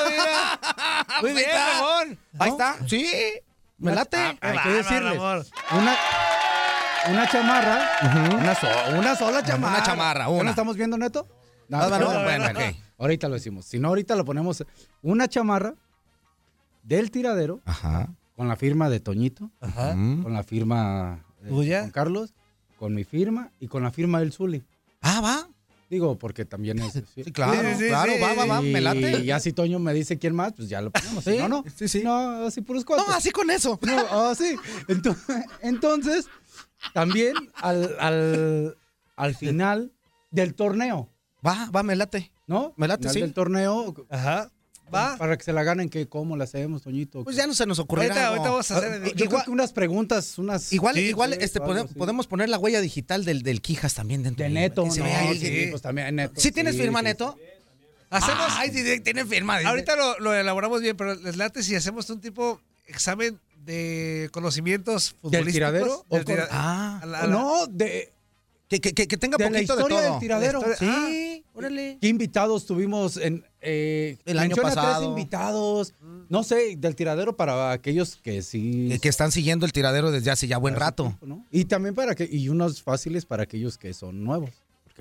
Mira. 0.09 0.61
Muy 1.23 1.33
bien, 1.33 1.47
Ramón. 1.53 2.19
Ahí 2.39 2.51
está. 2.51 2.77
Sí. 2.89 3.07
Me 3.81 3.95
late. 3.95 4.17
Ah, 4.17 4.37
hay 4.41 4.59
Qué 4.59 4.63
que 4.63 4.75
decirles. 4.77 5.19
Una, 5.19 5.97
una 7.11 7.29
chamarra. 7.29 7.81
una, 8.39 8.55
so- 8.55 8.99
una 8.99 9.17
sola 9.17 9.43
chamarra. 9.43 9.75
Una 9.77 9.83
chamarra, 9.83 10.21
¿Ya 10.25 10.29
una. 10.29 10.43
lo 10.45 10.51
estamos 10.51 10.77
viendo, 10.77 10.97
Neto? 10.99 11.27
No, 11.69 11.79
Ah, 11.79 11.89
bueno, 11.89 12.05
espera, 12.07 12.25
bueno, 12.25 12.45
espera. 12.47 12.69
ok. 12.71 12.77
Ahorita 12.99 13.29
lo 13.29 13.35
decimos. 13.35 13.65
Si 13.65 13.79
no, 13.79 13.89
ahorita 13.89 14.15
lo 14.17 14.25
ponemos. 14.25 14.65
Una 15.03 15.29
chamarra 15.29 15.75
del 16.83 17.11
tiradero 17.11 17.61
Ajá. 17.65 18.09
con 18.37 18.49
la 18.49 18.57
firma 18.57 18.89
de 18.91 19.01
Toñito, 19.01 19.51
Ajá. 19.61 19.93
Con 19.93 20.33
la 20.33 20.43
firma 20.43 21.25
de. 21.41 21.51
Juan 21.51 21.91
Carlos, 21.91 22.35
con 22.79 22.95
mi 22.95 23.05
firma 23.05 23.51
y 23.61 23.69
con 23.69 23.83
la 23.83 23.91
firma 23.91 24.21
del 24.21 24.33
Zuli. 24.33 24.63
Ah, 25.01 25.21
va. 25.23 25.49
Digo, 25.90 26.16
porque 26.18 26.44
también 26.44 26.78
es. 26.78 26.92
sí. 27.14 27.25
Sí, 27.25 27.32
claro, 27.32 27.61
Sí, 27.61 27.75
sí, 27.75 27.82
sí, 27.82 27.88
claro, 27.88 28.12
va, 28.23 28.32
va, 28.35 28.47
va, 28.47 28.62
me 28.62 28.78
Y 28.78 28.80
late. 28.80 29.25
ya 29.25 29.40
si 29.40 29.52
Toño 29.52 29.78
me 29.80 29.92
dice 29.92 30.18
quién 30.18 30.35
más, 30.35 30.52
pues 30.54 30.68
ya 30.68 30.80
lo 30.80 30.90
ponemos. 30.92 31.25
Sí, 31.25 31.37
No, 31.37 31.49
no. 31.49 31.64
sí, 31.76 31.88
sí. 31.88 32.02
No, 32.04 32.47
así 32.47 32.61
puros 32.62 32.85
cuatro. 32.85 33.04
No, 33.09 33.12
así 33.14 33.30
con 33.32 33.50
eso. 33.50 33.78
No, 33.82 33.99
ah, 34.11 34.32
sí. 34.38 34.54
Entonces, 34.88 35.44
entonces, 35.62 36.26
también 36.94 37.35
al, 37.56 37.97
al, 37.99 38.78
al 39.16 39.35
final 39.35 39.92
del 40.30 40.54
torneo, 40.54 41.11
Va, 41.44 41.68
va, 41.75 41.82
me 41.82 41.97
late. 41.97 42.30
¿no? 42.47 42.75
Me 42.76 42.87
late, 42.87 43.02
Final 43.02 43.14
sí. 43.14 43.20
del 43.23 43.32
torneo, 43.35 43.94
Ajá. 44.11 44.50
Va. 44.94 45.16
para 45.16 45.37
que 45.37 45.44
se 45.44 45.52
la 45.52 45.62
ganen, 45.62 45.88
que 45.88 46.06
¿cómo 46.09 46.37
la 46.37 46.44
hacemos, 46.44 46.82
Toñito? 46.82 47.25
Pues 47.25 47.37
ya 47.37 47.47
no 47.47 47.54
se 47.54 47.66
nos 47.66 47.78
ocurrirá. 47.78 48.09
Ahorita, 48.14 48.26
ahorita 48.28 48.50
vamos 48.50 48.70
a 48.70 48.76
hacer. 48.78 49.02
Ah, 49.04 49.09
Yo 49.14 49.26
creo 49.26 49.44
que 49.44 49.50
unas 49.50 49.73
preguntas, 49.73 50.37
unas... 50.38 50.73
Igual, 50.73 50.94
Sí, 50.97 51.00
igual 51.02 51.32
sí, 51.35 51.38
este, 51.42 51.59
algo 51.61 51.73
pode- 51.73 51.85
así. 51.85 51.94
podemos 51.94 52.26
poner 52.26 52.49
la 52.49 52.59
huella 52.59 52.80
digital 52.80 53.25
del, 53.25 53.42
del 53.42 53.61
Quijas 53.62 53.94
también 53.94 54.23
dentro. 54.23 54.42
De 54.44 54.50
Neto, 54.50 54.85
no, 54.87 54.92
sí, 54.92 55.00
pues 55.70 55.82
también 55.82 56.14
Neto. 56.16 56.40
¿Sí 56.40 56.52
tienes 56.52 56.76
firma, 56.76 57.00
sí, 57.00 57.04
Neto? 57.04 57.38
Hacemos. 58.11 58.47
Ay, 58.50 58.70
sí, 58.73 58.82
sí, 58.85 59.00
tiene 59.00 59.25
firma. 59.25 59.59
dice. 59.59 59.68
Ahorita 59.68 59.94
lo, 59.97 60.18
lo 60.18 60.35
elaboramos 60.35 60.80
bien, 60.80 60.97
pero 60.97 61.14
les 61.14 61.37
late 61.37 61.62
si 61.62 61.76
hacemos 61.76 62.11
un 62.11 62.20
tipo 62.20 62.61
examen 62.87 63.38
de 63.64 64.28
conocimientos 64.32 65.14
futbolísticos. 65.20 65.52
tiradero? 65.52 66.04
¿O 66.09 66.16
Del 66.16 66.25
con- 66.25 66.35
tira- 66.35 66.49
Ah, 66.50 66.99
a 67.02 67.06
la- 67.06 67.18
a 67.20 67.26
la- 67.26 67.32
No, 67.32 67.66
de, 67.68 68.12
que, 68.68 68.80
que, 68.80 68.92
que, 68.94 69.16
tenga 69.16 69.37
de 69.37 69.44
la 69.44 69.50
poquito 69.50 69.76
de 69.76 69.82
historia 69.82 70.00
todo. 70.00 70.11
del 70.12 70.20
tiradero. 70.20 70.61
La 70.61 70.73
historia- 70.73 71.06
Sí, 71.09 71.44
órale. 71.54 71.99
¿Qué 72.00 72.09
invitados 72.09 72.66
tuvimos 72.66 73.16
en 73.16 73.44
eh, 73.61 74.19
El 74.25 74.38
año 74.38 74.57
pasado. 74.57 74.99
tres 74.99 75.09
invitados. 75.09 75.95
No 76.29 76.43
sé, 76.45 76.76
del 76.76 76.95
tiradero 76.95 77.37
para 77.37 77.73
aquellos 77.73 78.17
que 78.17 78.43
sí. 78.43 78.97
Que, 79.02 79.09
están 79.09 79.33
siguiendo 79.33 79.67
el 79.67 79.73
tiradero 79.73 80.11
desde 80.11 80.31
hace 80.31 80.47
ya 80.47 80.59
buen 80.59 80.76
rato. 80.76 81.05
tiempo, 81.05 81.26
¿no? 81.26 81.47
Y 81.50 81.64
también 81.64 81.95
para 81.95 82.14
que 82.14 82.29
y 82.31 82.49
unos 82.49 82.83
fáciles 82.83 83.26
para 83.26 83.43
aquellos 83.45 83.76
que 83.79 83.93
son 83.95 84.23
nuevos. 84.25 84.50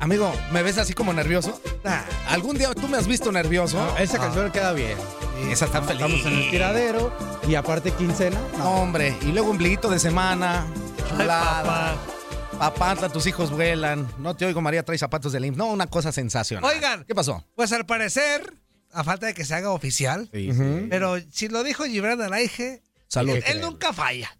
Amigo, 0.00 0.34
¿me 0.52 0.64
ves 0.64 0.78
así 0.78 0.92
como 0.92 1.12
nervioso? 1.12 1.60
Nah. 1.84 2.02
¿Algún 2.28 2.58
día 2.58 2.74
tú 2.74 2.88
me 2.88 2.96
has 2.96 3.06
visto 3.06 3.30
nervioso? 3.30 3.76
No, 3.76 3.96
esa 3.98 4.18
canción 4.18 4.50
queda 4.50 4.72
bien. 4.72 4.98
Esa 5.50 5.66
está 5.66 5.82
feliz. 5.82 6.02
Estamos 6.02 6.26
en 6.26 6.32
el 6.42 6.50
tiradero 6.50 7.12
y 7.48 7.54
aparte 7.54 7.90
quincena. 7.92 8.38
No, 8.58 8.70
hombre, 8.82 9.16
y 9.22 9.26
luego 9.26 9.50
ombliguito 9.50 9.88
de 9.90 9.98
semana. 9.98 10.66
Chulada. 11.08 11.96
Papantla, 12.58 13.08
tus 13.10 13.26
hijos 13.26 13.50
vuelan. 13.50 14.08
No 14.18 14.34
te 14.34 14.46
oigo, 14.46 14.60
María, 14.60 14.82
trae 14.82 14.98
zapatos 14.98 15.32
de 15.32 15.40
limp. 15.40 15.56
No, 15.56 15.66
una 15.66 15.86
cosa 15.86 16.10
sensacional. 16.10 16.64
Oigan. 16.70 17.04
¿Qué 17.04 17.14
pasó? 17.14 17.44
Pues 17.54 17.70
al 17.72 17.84
parecer, 17.86 18.52
a 18.92 19.04
falta 19.04 19.26
de 19.26 19.34
que 19.34 19.44
se 19.44 19.54
haga 19.54 19.70
oficial, 19.70 20.28
Sí, 20.32 20.50
Ujú. 20.50 20.62
sí. 20.62 20.86
pero 20.90 21.16
si 21.30 21.48
lo 21.48 21.62
dijo 21.62 21.84
Gibran 21.84 22.20
Alaige, 22.22 22.82
Salud. 23.08 23.36
él, 23.36 23.44
él 23.46 23.60
nunca 23.60 23.92
falla. 23.92 24.36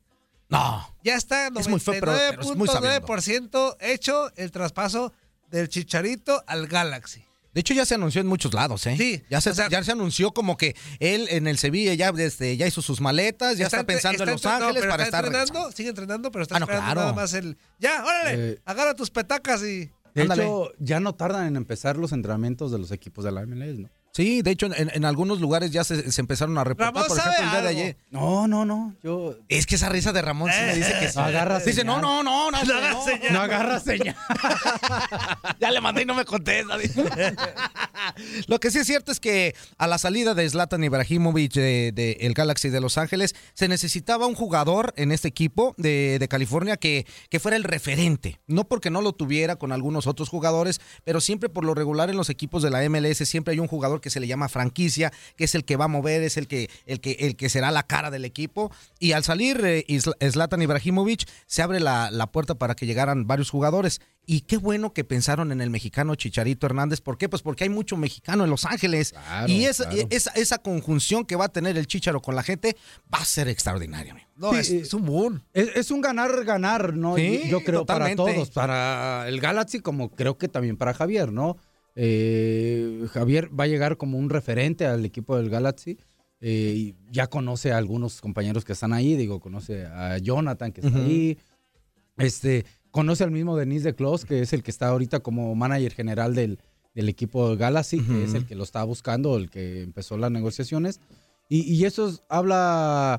No. 0.48 0.96
Ya 1.04 1.14
está 1.16 1.48
Es 1.48 1.68
muy 1.68 1.78
feo, 1.80 1.94
pero- 2.00 2.12
pero 2.30 2.40
es 2.42 2.56
muy 2.56 2.68
sabiendo. 2.68 3.06
99.9% 3.06 3.76
hecho 3.80 4.30
el 4.36 4.50
traspaso 4.50 5.12
del 5.50 5.68
Chicharito 5.68 6.42
al 6.46 6.66
Galaxy. 6.68 7.25
De 7.56 7.60
hecho, 7.60 7.72
ya 7.72 7.86
se 7.86 7.94
anunció 7.94 8.20
en 8.20 8.26
muchos 8.26 8.52
lados, 8.52 8.86
¿eh? 8.86 8.96
Sí, 8.98 9.22
Ya 9.30 9.40
se, 9.40 9.48
o 9.48 9.54
sea- 9.54 9.70
ya 9.70 9.82
se 9.82 9.90
anunció 9.90 10.32
como 10.32 10.58
que 10.58 10.76
él 11.00 11.26
en 11.30 11.46
el 11.46 11.56
Sevilla 11.56 11.94
ya, 11.94 12.10
este, 12.18 12.54
ya 12.58 12.66
hizo 12.66 12.82
sus 12.82 13.00
maletas, 13.00 13.56
ya 13.56 13.64
está, 13.64 13.82
pensando 13.82 14.24
en 14.24 14.30
Los 14.32 14.44
Ángeles 14.44 14.74
pero 14.82 14.90
para 14.90 15.04
está 15.04 15.20
estar. 15.20 15.24
entrenando, 15.34 15.72
sigue 15.72 15.88
entrenando, 15.88 16.30
pero 16.30 16.42
está 16.42 16.56
Ah, 16.56 16.58
no, 16.60 16.64
esperando 16.66 16.86
claro. 16.92 17.00
nada 17.00 17.12
más 17.14 17.32
el. 17.32 17.56
Ya, 17.78 18.04
órale, 18.04 18.50
Eh, 18.52 18.58
agarra 18.66 18.94
tus 18.94 19.10
petacas 19.10 19.62
y. 19.62 19.90
De 20.14 20.22
Ándale. 20.22 20.42
hecho, 20.42 20.70
ya 20.78 21.00
no 21.00 21.14
tardan 21.14 21.46
en 21.46 21.56
empezar 21.56 21.96
los 21.96 22.12
entrenamientos 22.12 22.70
de 22.72 22.78
los 22.78 22.90
equipos 22.92 23.24
de 23.24 23.32
la 23.32 23.40
MLS, 23.46 23.78
¿no? 23.78 23.88
Sí, 24.16 24.40
de 24.40 24.50
hecho, 24.50 24.64
en, 24.74 24.90
en 24.94 25.04
algunos 25.04 25.42
lugares 25.42 25.72
ya 25.72 25.84
se, 25.84 26.10
se 26.10 26.22
empezaron 26.22 26.56
a 26.56 26.64
reportar. 26.64 26.94
Ramón 26.94 27.06
Por 27.06 27.18
ejemplo, 27.18 27.44
el 27.44 27.50
día 27.50 27.60
de 27.60 27.68
ayer. 27.68 27.96
No, 28.10 28.48
no, 28.48 28.64
no. 28.64 28.94
Yo. 29.02 29.34
Es 29.50 29.66
que 29.66 29.74
esa 29.74 29.90
risa 29.90 30.10
de 30.14 30.22
Ramón 30.22 30.50
sí 30.50 30.58
me 30.58 30.74
dice 30.74 30.94
que 30.98 31.08
sí. 31.10 31.18
No 31.18 31.24
agarra 31.24 31.58
Dice, 31.58 31.84
no, 31.84 31.96
señal. 31.96 32.00
no, 32.00 32.22
no, 32.22 32.50
no. 32.50 32.64
No 32.64 32.90
no. 32.92 33.04
señal. 33.04 33.32
No 33.34 33.40
agarra 33.42 33.78
señal. 33.78 34.16
Ya 35.60 35.70
le 35.70 35.80
mandé 35.82 36.02
y 36.02 36.04
no 36.06 36.14
me 36.14 36.24
contesta. 36.24 36.76
Lo 38.46 38.58
que 38.58 38.70
sí 38.70 38.78
es 38.78 38.86
cierto 38.86 39.12
es 39.12 39.20
que 39.20 39.54
a 39.78 39.86
la 39.86 39.98
salida 39.98 40.34
de 40.34 40.48
Zlatan 40.48 40.82
Ibrahimovic 40.84 41.52
de, 41.52 41.92
de 41.92 42.12
el 42.20 42.32
Galaxy 42.32 42.70
de 42.70 42.80
Los 42.80 42.96
Ángeles 42.98 43.34
se 43.52 43.68
necesitaba 43.68 44.26
un 44.26 44.34
jugador 44.34 44.94
en 44.96 45.12
este 45.12 45.28
equipo 45.28 45.74
de, 45.76 46.16
de 46.18 46.28
California 46.28 46.76
que, 46.76 47.06
que 47.28 47.38
fuera 47.38 47.56
el 47.56 47.64
referente. 47.64 48.40
No 48.46 48.64
porque 48.64 48.90
no 48.90 49.02
lo 49.02 49.12
tuviera 49.12 49.56
con 49.56 49.72
algunos 49.72 50.06
otros 50.06 50.30
jugadores, 50.30 50.80
pero 51.04 51.20
siempre 51.20 51.48
por 51.50 51.64
lo 51.64 51.74
regular 51.74 52.08
en 52.08 52.16
los 52.16 52.30
equipos 52.30 52.62
de 52.62 52.70
la 52.70 52.88
MLS 52.88 53.18
siempre 53.28 53.52
hay 53.52 53.60
un 53.60 53.68
jugador 53.68 54.00
que 54.00 54.05
se 54.10 54.20
le 54.20 54.26
llama 54.26 54.48
franquicia, 54.48 55.12
que 55.36 55.44
es 55.44 55.54
el 55.54 55.64
que 55.64 55.76
va 55.76 55.86
a 55.86 55.88
mover, 55.88 56.22
es 56.22 56.36
el 56.36 56.46
que, 56.46 56.70
el 56.86 57.00
que, 57.00 57.12
el 57.20 57.36
que 57.36 57.48
será 57.48 57.70
la 57.70 57.82
cara 57.82 58.10
del 58.10 58.24
equipo. 58.24 58.70
Y 58.98 59.12
al 59.12 59.24
salir 59.24 59.60
eh, 59.64 59.84
Zlatan 60.30 60.62
Ibrahimovic, 60.62 61.28
se 61.46 61.62
abre 61.62 61.80
la, 61.80 62.10
la 62.10 62.26
puerta 62.28 62.54
para 62.54 62.74
que 62.74 62.86
llegaran 62.86 63.26
varios 63.26 63.50
jugadores. 63.50 64.00
Y 64.28 64.40
qué 64.40 64.56
bueno 64.56 64.92
que 64.92 65.04
pensaron 65.04 65.52
en 65.52 65.60
el 65.60 65.70
mexicano 65.70 66.16
Chicharito 66.16 66.66
Hernández. 66.66 67.00
¿Por 67.00 67.16
qué? 67.16 67.28
Pues 67.28 67.42
porque 67.42 67.62
hay 67.62 67.70
mucho 67.70 67.96
mexicano 67.96 68.42
en 68.42 68.50
Los 68.50 68.64
Ángeles. 68.64 69.12
Claro, 69.12 69.48
y 69.48 69.66
esa, 69.66 69.88
claro. 69.88 70.08
esa, 70.10 70.30
esa 70.32 70.58
conjunción 70.58 71.24
que 71.24 71.36
va 71.36 71.44
a 71.44 71.48
tener 71.48 71.78
el 71.78 71.86
Chicharo 71.86 72.20
con 72.20 72.34
la 72.34 72.42
gente 72.42 72.76
va 73.12 73.20
a 73.20 73.24
ser 73.24 73.46
extraordinaria. 73.46 74.12
amigo. 74.12 74.26
No, 74.34 74.52
Sí, 74.52 74.58
es, 74.58 74.70
eh, 74.70 74.80
es 74.80 74.94
un 74.94 75.06
boom. 75.06 75.42
Es, 75.52 75.68
es 75.76 75.90
un 75.92 76.00
ganar-ganar, 76.00 76.94
¿no? 76.94 77.14
Sí, 77.14 77.42
yo, 77.44 77.60
yo 77.60 77.64
creo 77.64 77.80
totalmente. 77.80 78.22
para 78.22 78.34
todos, 78.34 78.50
para 78.50 79.28
el 79.28 79.40
Galaxy, 79.40 79.78
como 79.78 80.10
creo 80.10 80.36
que 80.36 80.48
también 80.48 80.76
para 80.76 80.92
Javier, 80.92 81.32
¿no? 81.32 81.56
Eh, 81.98 83.06
Javier 83.10 83.48
va 83.58 83.64
a 83.64 83.68
llegar 83.68 83.96
como 83.96 84.18
un 84.18 84.30
referente 84.30 84.86
al 84.86 85.04
equipo 85.04 85.36
del 85.36 85.50
Galaxy. 85.50 85.98
eh, 86.42 86.92
ya 87.10 87.28
conoce 87.28 87.72
a 87.72 87.78
algunos 87.78 88.20
compañeros 88.20 88.62
que 88.66 88.74
están 88.74 88.92
ahí, 88.92 89.16
digo, 89.16 89.40
conoce 89.40 89.86
a 89.86 90.18
Jonathan 90.18 90.70
que 90.70 90.82
está 90.82 90.92
Ujú. 90.98 91.06
ahí. 91.08 91.38
Este, 92.18 92.66
conoce 92.90 93.24
al 93.24 93.30
mismo 93.30 93.56
Denis 93.56 93.82
de 93.84 93.94
Clos, 93.94 94.26
que 94.26 94.42
es 94.42 94.52
el 94.52 94.62
que 94.62 94.70
está 94.70 94.88
ahorita 94.88 95.20
como 95.20 95.54
manager 95.54 95.92
general 95.94 96.34
del, 96.34 96.58
del 96.94 97.08
equipo 97.08 97.56
Galaxy, 97.56 98.00
que 98.00 98.24
es 98.24 98.34
el 98.34 98.44
que 98.46 98.54
lo 98.54 98.64
está 98.64 98.84
buscando, 98.84 99.36
el 99.38 99.48
que 99.50 99.82
empezó 99.82 100.18
las 100.18 100.30
negociaciones. 100.30 101.00
Y, 101.48 101.62
y 101.72 101.86
eso 101.86 102.08
es- 102.08 102.22
habla, 102.28 103.18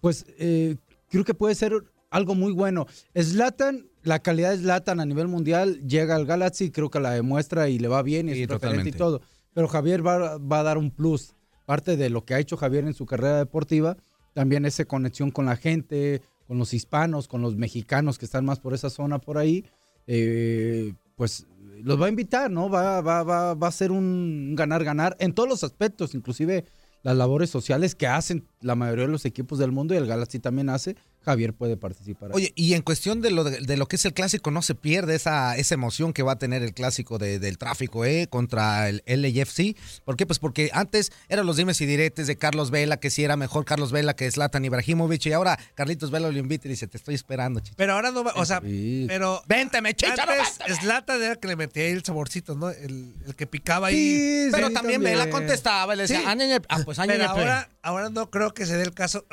pues, 0.00 0.24
eh, 0.38 0.76
creo 1.10 1.24
que 1.24 1.34
puede 1.34 1.56
ser 1.56 1.72
algo 2.12 2.34
muy 2.34 2.52
bueno. 2.52 2.86
Slatan, 3.14 3.86
la 4.02 4.20
calidad 4.20 4.50
de 4.52 4.58
Slatan 4.58 5.00
a 5.00 5.04
nivel 5.06 5.28
mundial 5.28 5.80
llega 5.86 6.14
al 6.14 6.26
Galaxy, 6.26 6.70
creo 6.70 6.90
que 6.90 7.00
la 7.00 7.10
demuestra 7.10 7.68
y 7.68 7.78
le 7.78 7.88
va 7.88 8.02
bien, 8.02 8.28
y 8.28 8.32
es 8.32 8.38
Sí, 8.38 8.46
referente 8.46 8.88
y 8.88 8.92
totalmente. 8.92 8.98
todo. 8.98 9.20
Pero 9.54 9.68
Javier 9.68 10.06
va, 10.06 10.38
va 10.38 10.60
a 10.60 10.62
dar 10.62 10.78
un 10.78 10.90
plus. 10.90 11.34
Parte 11.66 11.96
de 11.96 12.10
lo 12.10 12.24
que 12.24 12.34
ha 12.34 12.38
hecho 12.38 12.56
Javier 12.56 12.84
en 12.84 12.94
su 12.94 13.06
carrera 13.06 13.38
deportiva, 13.38 13.96
también 14.34 14.64
esa 14.66 14.84
conexión 14.84 15.30
con 15.30 15.46
la 15.46 15.56
gente, 15.56 16.22
con 16.46 16.58
los 16.58 16.72
hispanos, 16.74 17.28
con 17.28 17.42
los 17.42 17.56
mexicanos 17.56 18.18
que 18.18 18.24
están 18.24 18.44
más 18.44 18.60
por 18.60 18.74
esa 18.74 18.90
zona 18.90 19.18
por 19.18 19.38
ahí, 19.38 19.64
eh, 20.06 20.94
pues 21.16 21.46
los 21.82 22.00
va 22.00 22.06
a 22.06 22.08
invitar, 22.08 22.50
¿no? 22.50 22.68
Va, 22.68 23.00
va, 23.00 23.22
va, 23.22 23.54
va 23.54 23.68
a 23.68 23.72
ser 23.72 23.90
un 23.92 24.54
ganar-ganar 24.56 25.16
en 25.20 25.32
todos 25.32 25.48
los 25.48 25.64
aspectos, 25.64 26.14
inclusive 26.14 26.64
las 27.02 27.16
labores 27.16 27.50
sociales 27.50 27.94
que 27.94 28.06
hacen 28.06 28.46
la 28.60 28.74
mayoría 28.74 29.06
de 29.06 29.12
los 29.12 29.24
equipos 29.24 29.58
del 29.58 29.72
mundo 29.72 29.94
y 29.94 29.96
el 29.96 30.06
Galaxy 30.06 30.38
también 30.38 30.68
hace, 30.68 30.96
Javier 31.24 31.52
puede 31.54 31.76
participar. 31.76 32.30
ahí. 32.30 32.34
Oye, 32.36 32.52
y 32.56 32.74
en 32.74 32.82
cuestión 32.82 33.20
de 33.20 33.30
lo, 33.30 33.44
de, 33.44 33.60
de 33.60 33.76
lo 33.76 33.86
que 33.86 33.96
es 33.96 34.04
el 34.04 34.12
clásico, 34.14 34.50
no 34.50 34.62
se 34.62 34.74
pierde 34.74 35.14
esa, 35.14 35.56
esa 35.56 35.74
emoción 35.74 36.12
que 36.12 36.22
va 36.22 36.32
a 36.32 36.38
tener 36.38 36.62
el 36.62 36.74
clásico 36.74 37.18
de- 37.18 37.38
del 37.38 37.58
tráfico 37.58 38.04
¿eh? 38.04 38.26
contra 38.28 38.88
el 38.88 39.02
LAFC. 39.06 39.76
¿Por 40.04 40.16
qué? 40.16 40.26
Pues 40.26 40.38
porque 40.38 40.70
antes 40.72 41.12
eran 41.28 41.46
los 41.46 41.56
dimes 41.56 41.80
y 41.80 41.86
diretes 41.86 42.26
de 42.26 42.36
Carlos 42.36 42.70
Vela, 42.70 42.98
que 42.98 43.10
si 43.10 43.24
era 43.24 43.36
mejor 43.36 43.64
Carlos 43.64 43.92
Vela 43.92 44.14
que 44.14 44.30
Zlatan 44.30 44.64
Ibrahimovic, 44.64 45.26
y 45.26 45.32
ahora 45.32 45.58
Carlitos 45.74 46.10
Vela 46.10 46.30
lo 46.30 46.38
invita 46.38 46.66
y 46.68 46.70
dice, 46.70 46.86
te 46.86 46.96
estoy 46.96 47.14
esperando, 47.14 47.60
chico. 47.60 47.74
Pero 47.78 47.94
ahora 47.94 48.10
no 48.10 48.24
va, 48.24 48.32
o 48.36 48.44
sea, 48.44 48.60
pero. 48.60 49.42
Vénteme, 49.46 49.94
chicharo, 49.94 50.32
Antes, 50.32 50.78
Zlatan 50.80 51.22
era 51.22 51.32
el 51.32 51.38
que 51.38 51.48
le 51.48 51.56
metía 51.56 51.84
ahí 51.84 51.90
el 51.92 52.04
saborcito, 52.04 52.54
¿no? 52.54 52.70
El, 52.70 53.14
el 53.26 53.34
que 53.36 53.46
picaba 53.46 53.88
ahí. 53.88 53.94
Sí, 53.94 54.48
Pero 54.52 54.68
sí, 54.68 54.74
también 54.74 55.00
también. 55.00 55.18
Vela 55.18 55.30
contestaba, 55.30 55.94
le 55.94 56.02
decía, 56.02 56.18
Sí. 56.20 56.24
Ah, 56.68 56.78
pues, 56.84 56.98
Pero 56.98 57.18
pe. 57.18 57.24
ahora, 57.24 57.68
ahora 57.82 58.10
no 58.10 58.30
creo 58.30 58.52
que 58.54 58.66
se 58.66 58.76
dé 58.76 58.82
el 58.82 58.92
caso. 58.94 59.26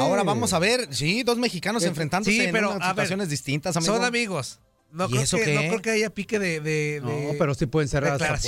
Ahora 0.00 0.22
vamos 0.22 0.52
a 0.52 0.58
ver, 0.58 0.91
sí, 0.92 1.22
dos 1.22 1.38
mexicanos 1.38 1.82
Eh, 1.82 1.88
enfrentándose 1.88 2.30
sí, 2.32 2.40
en 2.44 2.52
pero, 2.52 2.70
unas 2.70 2.82
a 2.82 2.86
ver, 2.86 2.94
situaciones 2.94 3.28
distintas, 3.28 3.76
amigo. 3.76 3.96
Son 3.96 4.04
amigos. 4.04 4.60
No, 4.90 5.06
¿Y 5.06 5.12
creo 5.12 5.44
que, 5.44 5.54
no 5.54 5.60
creo 5.62 5.82
que 5.82 5.90
haya 5.90 6.10
pique 6.10 6.38
de. 6.38 6.60
de, 6.60 7.00
No, 7.02 7.08
de 7.08 7.36
pero 7.38 7.54
sí 7.54 7.66
pueden 7.66 7.88
cerrar 7.88 8.20
las. 8.20 8.44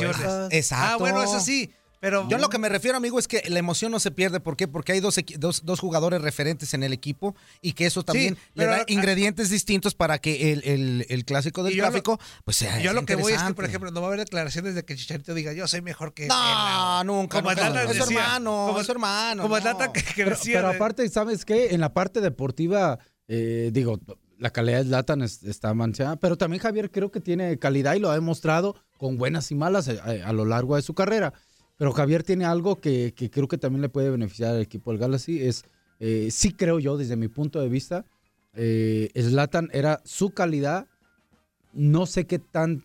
Exacto. 0.50 0.94
Ah, 0.94 0.96
bueno, 0.98 1.22
eso 1.22 1.40
sí. 1.40 1.72
Pero 2.04 2.28
Yo 2.28 2.36
lo 2.36 2.50
que 2.50 2.58
me 2.58 2.68
refiero, 2.68 2.98
amigo, 2.98 3.18
es 3.18 3.26
que 3.26 3.42
la 3.48 3.58
emoción 3.58 3.90
no 3.90 3.98
se 3.98 4.10
pierde. 4.10 4.38
¿Por 4.38 4.58
qué? 4.58 4.68
Porque 4.68 4.92
hay 4.92 5.00
dos, 5.00 5.18
dos, 5.38 5.64
dos 5.64 5.80
jugadores 5.80 6.20
referentes 6.20 6.74
en 6.74 6.82
el 6.82 6.92
equipo 6.92 7.34
y 7.62 7.72
que 7.72 7.86
eso 7.86 8.02
también 8.02 8.34
le 8.52 8.66
pero- 8.66 8.72
da 8.72 8.84
ingredientes 8.88 9.48
distintos 9.48 9.94
para 9.94 10.18
que 10.18 10.52
el, 10.52 10.62
el- 10.64 11.06
el 11.08 11.24
clásico 11.24 11.62
del 11.62 11.78
tráfico 11.78 12.20
pues 12.44 12.58
sea 12.58 12.78
Yo 12.82 12.92
lo 12.92 13.06
que 13.06 13.16
voy 13.16 13.32
es 13.32 13.42
que, 13.42 13.54
por 13.54 13.64
ejemplo, 13.64 13.90
no 13.90 14.02
va 14.02 14.08
a 14.08 14.10
haber 14.10 14.20
declaraciones 14.20 14.74
de 14.74 14.84
que 14.84 14.96
Chicharito 14.96 15.32
diga 15.32 15.54
yo 15.54 15.66
soy 15.66 15.80
mejor 15.80 16.12
que 16.12 16.26
No, 16.26 17.00
él". 17.00 17.06
nunca, 17.06 17.38
Como 17.38 17.50
nunca. 17.54 17.84
Es 17.84 17.96
su 17.96 18.02
hermano, 18.04 18.50
como- 18.68 18.80
es 18.80 18.86
su 18.86 18.92
hermano, 18.92 19.42
Como 19.42 19.54
no. 19.54 19.56
Atlanta 19.56 19.90
que, 19.90 20.02
que 20.02 20.12
Pero, 20.24 20.30
decía. 20.36 20.56
pero 20.58 20.68
aparte, 20.74 21.08
¿sabes 21.08 21.46
qué? 21.46 21.74
En 21.74 21.80
la 21.80 21.94
parte 21.94 22.20
deportiva, 22.20 22.98
eh, 23.28 23.70
digo, 23.72 23.98
la 24.38 24.50
calidad 24.50 24.78
de 24.82 24.84
Zlatan 24.88 25.22
es- 25.22 25.42
está 25.44 25.72
manchada, 25.72 26.16
pero 26.16 26.36
también 26.36 26.60
Javier 26.62 26.90
creo 26.90 27.10
que 27.10 27.20
tiene 27.20 27.58
calidad 27.58 27.94
y 27.94 28.00
lo 28.00 28.10
ha 28.10 28.14
demostrado 28.14 28.76
con 28.98 29.16
buenas 29.16 29.50
y 29.50 29.54
malas 29.54 29.88
eh, 29.88 29.98
a, 30.04 30.28
a 30.28 30.32
lo 30.34 30.44
largo 30.44 30.76
de 30.76 30.82
su 30.82 30.92
carrera. 30.92 31.32
Pero 31.76 31.92
Javier 31.92 32.22
tiene 32.22 32.44
algo 32.44 32.76
que, 32.80 33.12
que 33.16 33.30
creo 33.30 33.48
que 33.48 33.58
también 33.58 33.82
le 33.82 33.88
puede 33.88 34.10
beneficiar 34.10 34.54
al 34.54 34.60
equipo 34.60 34.90
del 34.90 35.00
Galaxy. 35.00 35.42
Es, 35.42 35.64
eh, 35.98 36.28
sí 36.30 36.52
creo 36.52 36.78
yo, 36.78 36.96
desde 36.96 37.16
mi 37.16 37.28
punto 37.28 37.60
de 37.60 37.68
vista, 37.68 38.04
eh, 38.54 39.10
Zlatan 39.20 39.68
era 39.72 40.00
su 40.04 40.30
calidad. 40.30 40.86
No 41.72 42.06
sé 42.06 42.26
qué 42.26 42.38
tan, 42.38 42.84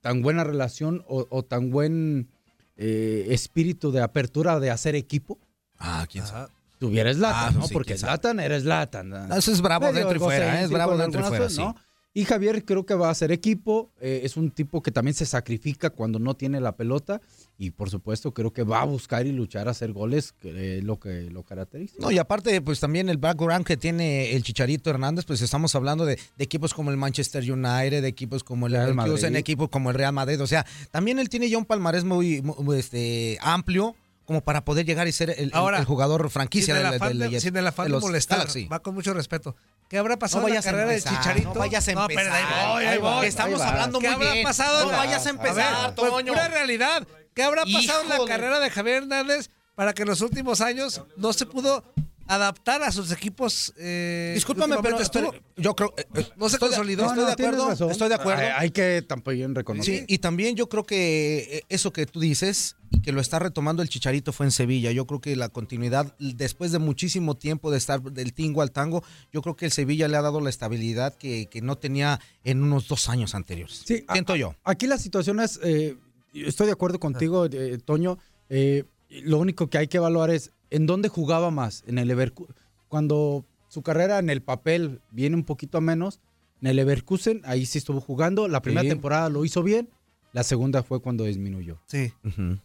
tan 0.00 0.22
buena 0.22 0.42
relación 0.42 1.04
o, 1.06 1.26
o 1.30 1.42
tan 1.44 1.70
buen 1.70 2.28
eh, 2.76 3.26
espíritu 3.30 3.92
de 3.92 4.00
apertura 4.00 4.58
de 4.58 4.70
hacer 4.70 4.96
equipo 4.96 5.38
Ah, 5.78 6.06
quién 6.10 6.26
sabe. 6.26 6.48
tuviera 6.78 7.12
Zlatan, 7.14 7.54
Ah, 7.54 7.58
¿no? 7.58 7.66
sí, 7.68 7.72
Porque. 7.74 7.96
Zlatan 7.96 8.40
era 8.40 8.58
Zlatan. 8.60 9.14
Ah, 9.14 9.36
eso 9.38 9.52
es 9.52 9.60
bravo 9.60 9.86
Medio 9.86 9.98
dentro 10.00 10.16
y 10.16 10.18
fuera, 10.18 10.60
¿eh? 10.60 10.64
es 10.64 10.70
bravo 10.70 10.92
en 10.94 10.98
dentro 10.98 11.20
y 11.20 11.24
fuera, 11.24 11.48
sí. 11.48 11.58
¿no? 11.60 11.76
Y 12.14 12.24
Javier 12.24 12.64
creo 12.64 12.84
que 12.84 12.94
va 12.94 13.08
a 13.08 13.14
ser 13.14 13.32
equipo, 13.32 13.90
eh, 14.00 14.20
es 14.24 14.36
un 14.36 14.50
tipo 14.50 14.82
que 14.82 14.90
también 14.90 15.14
se 15.14 15.24
sacrifica 15.24 15.90
cuando 15.90 16.18
no 16.18 16.34
tiene 16.34 16.60
la 16.60 16.76
pelota 16.76 17.20
y 17.58 17.70
por 17.70 17.90
supuesto 17.90 18.32
creo 18.34 18.52
que 18.52 18.64
va 18.64 18.80
a 18.80 18.84
buscar 18.84 19.26
y 19.26 19.32
luchar 19.32 19.68
a 19.68 19.70
hacer 19.70 19.92
goles, 19.92 20.32
que 20.32 20.78
es 20.78 20.84
lo 20.84 20.98
que 20.98 21.30
lo 21.30 21.44
caracteriza. 21.44 21.94
No, 22.00 22.10
y 22.10 22.18
aparte, 22.18 22.60
pues 22.60 22.80
también 22.80 23.08
el 23.08 23.18
background 23.18 23.64
que 23.64 23.76
tiene 23.76 24.32
el 24.32 24.42
Chicharito 24.42 24.90
Hernández, 24.90 25.24
pues 25.26 25.42
estamos 25.42 25.74
hablando 25.74 26.04
de, 26.04 26.16
de 26.36 26.44
equipos 26.44 26.74
como 26.74 26.90
el 26.90 26.96
Manchester 26.96 27.42
United, 27.50 28.02
de 28.02 28.08
equipos 28.08 28.42
como 28.42 28.66
el 28.66 28.72
Real 28.72 28.94
Madrid. 28.94 29.24
equipos 29.36 29.68
como 29.68 29.90
el 29.90 29.96
Real 29.96 30.12
Madrid. 30.12 30.40
O 30.40 30.46
sea, 30.46 30.66
también 30.90 31.18
él 31.18 31.28
tiene 31.28 31.48
ya 31.48 31.58
un 31.58 31.64
palmarés 31.64 32.02
muy, 32.04 32.42
muy, 32.42 32.78
este, 32.78 33.38
amplio 33.40 33.94
como 34.24 34.40
para 34.40 34.64
poder 34.64 34.86
llegar 34.86 35.06
y 35.08 35.12
ser 35.12 35.30
el, 35.30 35.38
el- 35.38 35.50
Ahora, 35.52 35.78
el 35.78 35.84
jugador 35.84 36.30
franquicia 36.30 36.74
del, 36.74 36.86
afán 36.86 37.18
del- 37.18 37.30
de, 37.30 37.40
sin 37.40 37.56
el 37.56 37.66
afán 37.66 37.86
de 37.86 37.88
de 37.90 37.92
los 37.94 38.02
molestar, 38.02 38.38
Galaxy. 38.38 38.66
va 38.66 38.80
con 38.80 38.94
mucho 38.94 39.12
respeto. 39.14 39.54
¿Qué 39.88 39.98
habrá 39.98 40.16
pasado 40.18 40.42
No 40.42 40.48
en 40.48 40.54
la 40.54 40.60
vayas 40.60 40.66
a 40.66 40.70
carrera 40.70 40.88
de 40.88 40.96
empezar, 40.96 41.18
Chicharito? 41.18 41.48
no 41.54 41.60
vayas 41.60 41.86
a 41.86 41.90
ahí 41.90 41.96
empezar. 42.00 42.24
voy, 42.72 42.82
ahí 42.84 42.86
Ahí 42.88 42.98
va. 42.98 43.16
voy. 43.16 43.26
Estamos 43.26 43.54
Ahí 43.54 43.60
va. 43.60 43.68
hablando 43.72 43.98
¿Qué 43.98 44.06
muy 44.06 44.14
habrá 44.16 44.32
bien. 44.32 44.44
pasado? 44.44 44.78
en 44.80 44.86
No 44.86 44.92
la- 44.92 44.96
vayas 44.98 45.26
a 45.26 45.30
empezar, 45.30 45.86
ver, 45.86 45.94
pues, 45.96 46.10
Toño. 46.10 46.32
pura 46.32 46.48
realidad. 46.48 47.06
¿Qué 47.34 47.42
habrá 47.42 47.64
pasado 47.64 48.02
en 48.02 48.08
la 48.08 48.24
carrera 48.26 48.60
de 48.60 48.70
Javier 48.70 49.02
Hernández 49.04 49.50
para 49.74 49.92
que 49.92 50.02
en 50.02 50.08
los 50.08 50.20
últimos 50.20 50.60
años 50.60 51.02
no 51.16 51.32
se 51.32 51.46
pudo 51.46 51.82
adaptar 52.26 52.82
a 52.82 52.92
sus 52.92 53.10
equipos? 53.10 53.72
Eh, 53.76 54.32
Discúlpame, 54.34 54.76
pero 54.82 55.00
estuvo- 55.00 55.34
yo 55.56 55.74
creo... 55.74 55.92
eh, 55.96 56.04
eh, 56.14 56.26
no 56.36 56.48
se 56.48 56.56
estoy 56.56 56.68
de- 56.70 56.76
consolidó. 56.76 57.06
Estoy 57.06 57.24
de 57.26 57.32
acuerdo, 57.32 57.90
estoy 57.90 58.08
de 58.08 58.14
acuerdo. 58.14 58.42
Hay, 58.42 58.48
hay 58.58 58.70
que 58.70 59.02
también 59.02 59.54
reconocer. 59.54 59.98
Sí, 60.00 60.04
y 60.08 60.18
también 60.18 60.56
yo 60.56 60.68
creo 60.68 60.84
que 60.84 61.38
eh, 61.58 61.62
eso 61.68 61.92
que 61.92 62.06
tú 62.06 62.20
dices 62.20 62.76
y 62.90 63.00
que 63.00 63.12
lo 63.12 63.20
está 63.20 63.38
retomando 63.38 63.82
el 63.82 63.88
Chicharito 63.88 64.32
fue 64.32 64.46
en 64.46 64.52
Sevilla. 64.52 64.92
Yo 64.92 65.06
creo 65.06 65.20
que 65.20 65.34
la 65.34 65.48
continuidad, 65.48 66.14
después 66.18 66.70
de 66.72 66.78
muchísimo 66.78 67.34
tiempo 67.36 67.70
de 67.70 67.78
estar 67.78 68.00
del 68.02 68.34
tingo 68.34 68.60
al 68.62 68.70
tango, 68.70 69.02
yo 69.32 69.40
creo 69.42 69.56
que 69.56 69.64
el 69.64 69.72
Sevilla 69.72 70.06
le 70.08 70.16
ha 70.18 70.22
dado 70.22 70.40
la 70.40 70.50
estabilidad 70.50 71.14
que, 71.16 71.46
que 71.50 71.62
no 71.62 71.76
tenía 71.76 72.20
en 72.44 72.62
unos 72.62 72.88
dos 72.88 73.08
años 73.08 73.34
anteriores. 73.34 73.82
Sí, 73.86 74.04
a- 74.06 74.12
Siento 74.12 74.36
yo. 74.36 74.54
Aquí 74.64 74.86
la 74.86 74.98
situación 74.98 75.40
es, 75.40 75.58
eh, 75.62 75.96
estoy 76.32 76.66
de 76.66 76.72
acuerdo 76.72 76.98
contigo, 77.00 77.46
eh, 77.46 77.78
Toño. 77.84 78.18
eh, 78.48 78.84
lo 79.24 79.38
único 79.38 79.68
que 79.68 79.78
hay 79.78 79.88
que 79.88 79.98
evaluar 79.98 80.30
es 80.30 80.52
en 80.70 80.86
dónde 80.86 81.08
jugaba 81.08 81.50
más. 81.50 81.84
En 81.86 81.98
el 81.98 82.08
Leverkusen, 82.08 82.54
cuando 82.88 83.44
su 83.68 83.82
carrera 83.82 84.18
en 84.18 84.30
el 84.30 84.42
papel 84.42 85.00
viene 85.10 85.36
un 85.36 85.44
poquito 85.44 85.78
a 85.78 85.80
menos, 85.80 86.20
en 86.60 86.68
el 86.68 86.76
Leverkusen 86.76 87.42
ahí 87.44 87.66
sí 87.66 87.78
estuvo 87.78 88.00
jugando. 88.00 88.48
La 88.48 88.62
primera 88.62 88.82
Sí. 88.82 88.88
temporada 88.88 89.28
lo 89.28 89.44
hizo 89.44 89.62
bien, 89.62 89.88
la 90.32 90.42
segunda 90.44 90.82
fue 90.82 91.00
cuando 91.00 91.24
disminuyó. 91.24 91.78
Sí. 91.86 92.12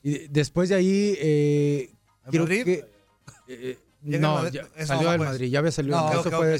Y 0.03 0.09
de- 0.11 0.27
después 0.29 0.69
de 0.69 0.75
ahí, 0.75 1.15
eh, 1.19 1.89
¿El 2.25 2.31
creo 2.31 2.43
Madrid? 2.43 2.63
que 2.63 2.85
eh, 3.49 3.77
no, 4.03 4.47
ya 4.49 4.67
eso 4.77 4.87
salió 4.87 5.09
del 5.09 5.17
pues. 5.17 5.29
Madrid, 5.29 5.49
ya 5.49 5.59
había 5.59 5.71
salido. 5.71 5.97
No. 5.97 6.11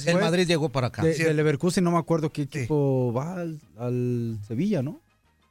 El 0.05 0.19
Madrid 0.19 0.47
llegó 0.47 0.67
para 0.69 0.87
acá. 0.87 1.03
De, 1.03 1.13
Sí. 1.13 1.23
de 1.23 1.33
Leverkusen 1.33 1.83
no 1.83 1.91
me 1.91 1.97
acuerdo 1.97 2.29
qué 2.31 2.41
equipo 2.43 3.13
va 3.13 3.35
al, 3.39 3.59
al 3.77 4.37
Sevilla, 4.47 4.81
¿no? 4.81 4.99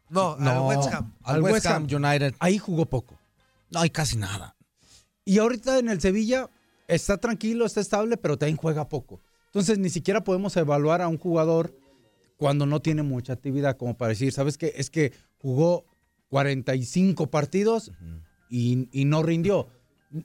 No, 0.09 0.35
al 0.35 0.45
No, 0.45 0.69
West 0.69 0.93
Ham. 0.93 1.13
al 1.23 1.43
West 1.43 1.67
Ham 1.67 1.85
United. 1.91 2.35
Ahí 2.39 2.59
jugó 2.59 2.87
poco. 2.87 3.19
No 3.71 3.81
hay 3.81 3.91
casi 3.91 4.17
nada. 4.17 4.55
Y 5.25 5.39
ahorita 5.39 5.79
en 5.79 5.89
el 5.89 6.01
Sevilla 6.01 6.49
está 6.87 7.19
tranquilo, 7.19 7.67
está 7.67 7.81
estable, 7.81 8.17
pero 8.17 8.39
también 8.39 8.57
juega 8.57 8.89
poco. 8.89 9.21
Entonces 9.47 9.79
ni 9.79 9.91
siquiera 9.91 10.23
podemos 10.23 10.57
evaluar 10.57 11.03
a 11.03 11.09
un 11.09 11.19
jugador 11.19 11.75
cuando 12.37 12.67
no 12.67 12.81
tiene 12.81 13.03
mucha 13.03 13.33
actividad, 13.33 13.77
como 13.77 13.97
para 13.97 14.11
decir, 14.11 14.33
¿sabes 14.33 14.57
qué? 14.59 14.73
Es 14.77 14.91
que 14.91 15.13
jugó 15.39 15.85
45 16.29 17.29
partidos 17.29 17.91
y, 18.49 18.89
y 18.93 19.05
no 19.07 19.23
rindió. 19.23 19.69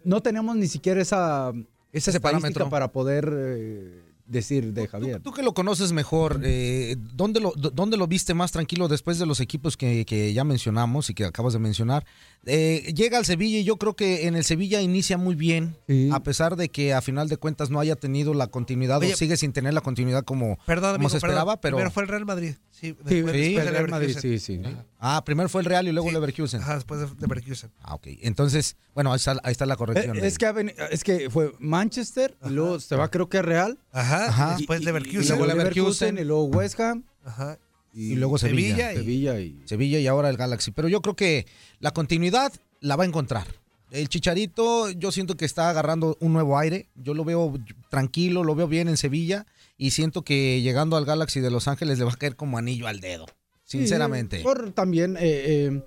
No 0.03 0.21
tenemos 0.21 0.55
ni 0.55 0.67
siquiera 0.67 1.01
esa, 1.01 1.51
esa 1.91 2.11
Ese 2.11 2.19
parámetro. 2.19 2.69
para 2.69 2.91
poder 2.91 3.31
eh, 3.33 4.03
decir 4.31 4.73
de 4.73 4.87
Javier. 4.87 5.21
Tú 5.21 5.31
que 5.31 5.43
lo 5.43 5.53
conoces 5.53 5.91
mejor, 5.91 6.41
eh, 6.43 6.95
¿dónde, 7.13 7.39
lo, 7.39 7.53
¿dónde 7.55 7.97
lo 7.97 8.07
viste 8.07 8.33
más 8.33 8.51
tranquilo 8.51 8.87
después 8.87 9.19
de 9.19 9.25
los 9.25 9.39
equipos 9.39 9.77
que, 9.77 10.05
que 10.05 10.33
ya 10.33 10.43
mencionamos 10.43 11.09
y 11.09 11.13
que 11.13 11.25
acabas 11.25 11.53
de 11.53 11.59
mencionar? 11.59 12.05
Eh, 12.45 12.93
llega 12.95 13.17
al 13.17 13.25
Sevilla 13.25 13.59
y 13.59 13.63
yo 13.63 13.77
creo 13.77 13.95
que 13.95 14.27
en 14.27 14.35
el 14.35 14.43
Sevilla 14.43 14.81
inicia 14.81 15.17
muy 15.17 15.35
bien, 15.35 15.75
a 16.11 16.23
pesar 16.23 16.55
de 16.55 16.69
que 16.69 16.93
a 16.93 17.01
final 17.01 17.29
de 17.29 17.37
cuentas 17.37 17.69
no 17.69 17.79
haya 17.79 17.95
tenido 17.95 18.33
la 18.33 18.47
continuidad 18.47 18.99
Oye, 18.99 19.13
o 19.13 19.17
sigue 19.17 19.37
sin 19.37 19.53
tener 19.53 19.73
la 19.73 19.81
continuidad 19.81 20.23
como, 20.23 20.57
Perdón, 20.65 20.93
como 20.93 20.95
amigo, 20.95 21.09
se 21.09 21.19
perdón. 21.19 21.29
esperaba, 21.29 21.61
pero... 21.61 21.77
Primero 21.77 21.91
fue 21.91 22.03
el 22.03 22.09
Real 22.09 22.25
Madrid. 22.25 22.55
Sí, 22.81 22.87
Sí, 22.87 22.93
después, 22.93 23.13
sí, 23.13 23.19
después 23.21 23.37
el 23.59 23.65
de 23.65 23.71
Real 23.71 23.89
Madrid, 23.89 24.07
Leverkusen. 24.07 24.39
sí, 24.39 24.57
sí. 24.57 24.75
Ah, 24.99 25.21
primero 25.23 25.47
fue 25.49 25.61
el 25.61 25.65
Real 25.65 25.87
y 25.87 25.91
luego 25.91 26.07
el 26.09 26.15
Leverkusen. 26.15 26.61
Ajá, 26.61 26.75
después 26.75 26.99
de 26.99 27.07
Leverkusen. 27.19 27.69
Ah, 27.83 27.93
ok. 27.93 28.07
Entonces, 28.21 28.75
bueno, 28.95 29.13
ahí 29.13 29.17
está, 29.17 29.39
ahí 29.43 29.51
está 29.51 29.67
la 29.67 29.75
corrección. 29.75 30.17
Eh, 30.17 30.21
de- 30.21 30.27
Es 30.27 30.37
que, 30.39 30.75
es 30.89 31.03
que 31.03 31.29
fue 31.29 31.53
Manchester, 31.59 32.35
y 32.43 32.49
luego 32.49 32.79
se 32.79 32.95
va 32.95 33.09
creo 33.11 33.29
que 33.29 33.41
Real. 33.43 33.77
Ajá, 33.91 34.25
Ajá. 34.29 34.53
y 34.55 34.57
después 34.61 34.83
Leverkusen. 34.83 35.21
Y 35.23 35.27
luego 35.27 35.45
Leverkusen. 35.45 36.17
Y 36.17 36.23
luego 36.23 36.45
West 36.45 36.79
Ham. 36.79 37.03
Ajá. 37.23 37.59
y 37.93 38.15
luego 38.15 38.37
Sevilla. 38.39 38.91
Sevilla 38.91 38.93
y- 38.93 38.97
Sevilla 38.97 39.39
y... 39.41 39.61
Sevilla 39.65 39.99
y 39.99 40.07
ahora 40.07 40.29
el 40.29 40.37
Galaxy. 40.37 40.71
Pero 40.71 40.87
yo 40.87 41.01
creo 41.03 41.15
que 41.15 41.45
la 41.81 41.91
continuidad 41.91 42.51
la 42.79 42.95
va 42.95 43.03
a 43.03 43.07
encontrar. 43.07 43.45
El 43.91 44.07
Chicharito, 44.07 44.89
yo 44.91 45.11
siento 45.11 45.35
que 45.35 45.43
está 45.43 45.69
agarrando 45.69 46.15
un 46.21 46.31
nuevo 46.33 46.57
aire. 46.57 46.87
Yo 46.95 47.13
lo 47.13 47.25
veo 47.25 47.53
tranquilo, 47.89 48.43
lo 48.45 48.55
veo 48.55 48.67
bien 48.69 48.87
en 48.87 48.95
Sevilla. 48.95 49.45
Y 49.83 49.91
siento 49.91 50.21
que 50.23 50.61
llegando 50.61 50.95
al 50.95 51.05
Galaxy 51.05 51.39
de 51.39 51.49
Los 51.49 51.67
Ángeles 51.67 51.97
le 51.97 52.05
va 52.05 52.11
a 52.11 52.15
caer 52.15 52.35
como 52.35 52.59
anillo 52.59 52.85
al 52.87 52.99
dedo, 52.99 53.25
sinceramente. 53.63 54.37
Sí, 54.37 54.43
por 54.43 54.73
también 54.73 55.17
eh, 55.17 55.21
eh, 55.21 55.81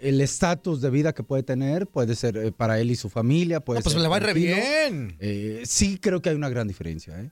el 0.00 0.20
estatus 0.20 0.82
de 0.82 0.90
vida 0.90 1.14
que 1.14 1.22
puede 1.22 1.42
tener, 1.42 1.86
puede 1.86 2.16
ser 2.16 2.36
eh, 2.36 2.52
para 2.52 2.78
él 2.80 2.90
y 2.90 2.96
su 2.96 3.08
familia. 3.08 3.60
Puede 3.60 3.78
No, 3.80 3.82
pues 3.84 3.94
ser 3.94 4.02
le 4.02 4.08
va 4.08 4.16
a 4.16 4.18
ir 4.20 4.24
re 4.26 4.34
bien. 4.34 5.16
Sí, 5.64 5.98
creo 5.98 6.20
que 6.20 6.28
hay 6.28 6.36
una 6.36 6.50
gran 6.50 6.68
diferencia. 6.68 7.18
¿eh? 7.18 7.30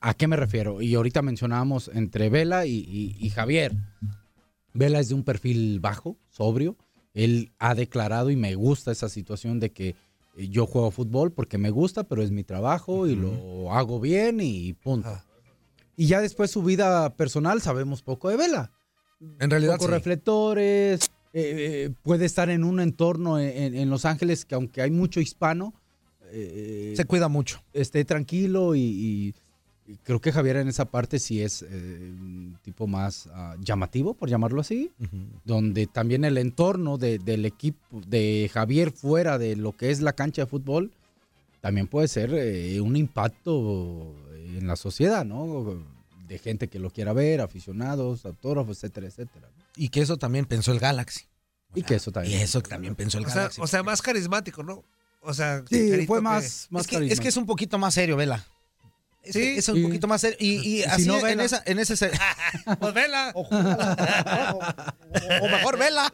¿A 0.00 0.14
qué 0.14 0.28
me 0.28 0.36
refiero? 0.36 0.80
Y 0.80 0.94
ahorita 0.94 1.22
mencionábamos 1.22 1.90
entre 1.92 2.28
Vela 2.28 2.64
y, 2.66 2.74
y- 2.76 3.16
y 3.18 3.30
Javier. 3.30 3.72
Vela 4.74 5.00
es 5.00 5.08
de 5.08 5.14
un 5.14 5.24
perfil 5.24 5.80
bajo, 5.80 6.16
sobrio. 6.30 6.76
Él 7.14 7.50
ha 7.58 7.74
declarado 7.74 8.30
y 8.30 8.36
me 8.36 8.54
gusta 8.54 8.92
esa 8.92 9.08
situación 9.08 9.58
de 9.58 9.72
que 9.72 9.96
yo 10.36 10.66
juego 10.66 10.92
fútbol 10.92 11.32
porque 11.32 11.58
me 11.58 11.70
gusta, 11.70 12.04
pero 12.04 12.22
es 12.22 12.30
mi 12.30 12.44
trabajo 12.44 13.08
y 13.08 13.16
lo 13.16 13.72
hago 13.72 13.98
bien 13.98 14.38
y 14.40 14.72
punto. 14.74 15.20
Y 15.98 16.06
ya 16.06 16.20
después 16.20 16.52
su 16.52 16.62
vida 16.62 17.12
personal 17.16 17.60
sabemos 17.60 18.02
poco 18.02 18.28
de 18.28 18.36
Vela. 18.36 18.70
En 19.40 19.50
realidad 19.50 19.72
Pocos 19.72 19.88
sí. 19.88 19.92
reflectores, 19.92 21.00
eh, 21.32 21.86
eh, 21.86 21.90
puede 22.04 22.24
estar 22.24 22.48
en 22.50 22.62
un 22.62 22.78
entorno 22.78 23.40
en, 23.40 23.90
Los 23.90 24.04
Ángeles 24.04 24.44
que 24.44 24.54
aunque 24.54 24.80
hay 24.80 24.92
mucho 24.92 25.20
hispano, 25.20 25.74
eh, 26.30 26.94
Se 26.96 27.04
cuida 27.04 27.26
mucho. 27.26 27.60
esté 27.72 28.04
tranquilo 28.04 28.76
y, 28.76 29.34
creo 30.04 30.20
que 30.20 30.30
Javier 30.30 30.58
en 30.58 30.68
esa 30.68 30.84
parte 30.84 31.18
sí 31.18 31.42
es 31.42 31.62
eh, 31.62 31.66
un 31.68 32.56
tipo 32.62 32.86
más 32.86 33.28
ah, 33.32 33.56
llamativo, 33.60 34.14
por 34.14 34.28
llamarlo 34.28 34.60
así, 34.60 34.92
donde 35.44 35.88
también 35.88 36.24
el 36.24 36.38
entorno 36.38 36.96
de- 36.96 37.18
del 37.18 37.44
equipo 37.44 38.00
de 38.06 38.48
Javier 38.54 38.92
fuera 38.92 39.36
de 39.36 39.56
lo 39.56 39.76
que 39.76 39.90
es 39.90 40.00
la 40.00 40.12
cancha 40.12 40.42
de 40.42 40.46
fútbol 40.46 40.92
también 41.60 41.88
puede 41.88 42.06
ser 42.06 42.32
eh, 42.34 42.80
un 42.80 42.94
impacto 42.96 44.14
en 44.56 44.66
la 44.66 44.76
sociedad, 44.76 45.24
¿no? 45.24 45.76
De 46.26 46.38
gente 46.38 46.68
que 46.68 46.78
lo 46.78 46.90
quiera 46.90 47.12
ver, 47.12 47.40
aficionados, 47.40 48.24
autógrafos, 48.24 48.78
etcétera, 48.78 49.06
etcétera. 49.08 49.48
Y 49.76 49.90
que 49.90 50.00
eso 50.00 50.16
también 50.16 50.46
pensó 50.46 50.72
el 50.72 50.80
Galaxy. 50.80 51.26
Y 51.74 51.82
que 51.82 51.96
eso 51.96 52.10
también. 52.12 52.40
Y 52.40 52.42
eso 52.42 52.62
también 52.62 52.94
pensó 52.94 53.18
el 53.18 53.24
O 53.24 53.28
sea, 53.28 53.36
Galaxy. 53.36 53.60
o 53.60 53.66
sea, 53.66 53.82
más 53.82 54.00
carismático, 54.02 54.62
¿no? 54.62 54.82
O 55.20 55.34
sea, 55.34 55.62
Sí, 55.68 56.06
fue 56.06 56.18
que- 56.18 56.22
más, 56.22 56.66
más 56.70 56.82
es, 56.82 56.88
que, 56.88 57.06
es 57.12 57.20
que 57.20 57.28
es 57.28 57.36
un 57.36 57.46
poquito 57.46 57.78
más 57.78 57.94
serio, 57.94 58.16
Vela. 58.16 58.46
Es, 59.22 59.34
Sí. 59.34 59.54
es 59.58 59.68
un 59.68 59.82
poquito 59.82 60.06
más 60.06 60.20
serio. 60.22 60.38
Y, 60.40 60.54
y 60.56 60.76
Si 60.78 60.84
así 60.84 61.06
no, 61.06 61.16
en, 61.18 61.22
Vela. 61.24 61.44
esa, 61.44 61.62
en 61.66 61.78
ese... 61.78 61.96
se- 61.96 62.10
Pues 62.80 62.94
vela. 62.94 63.32
o 63.34 63.48
mejor 65.48 65.78
Vela. 65.78 66.10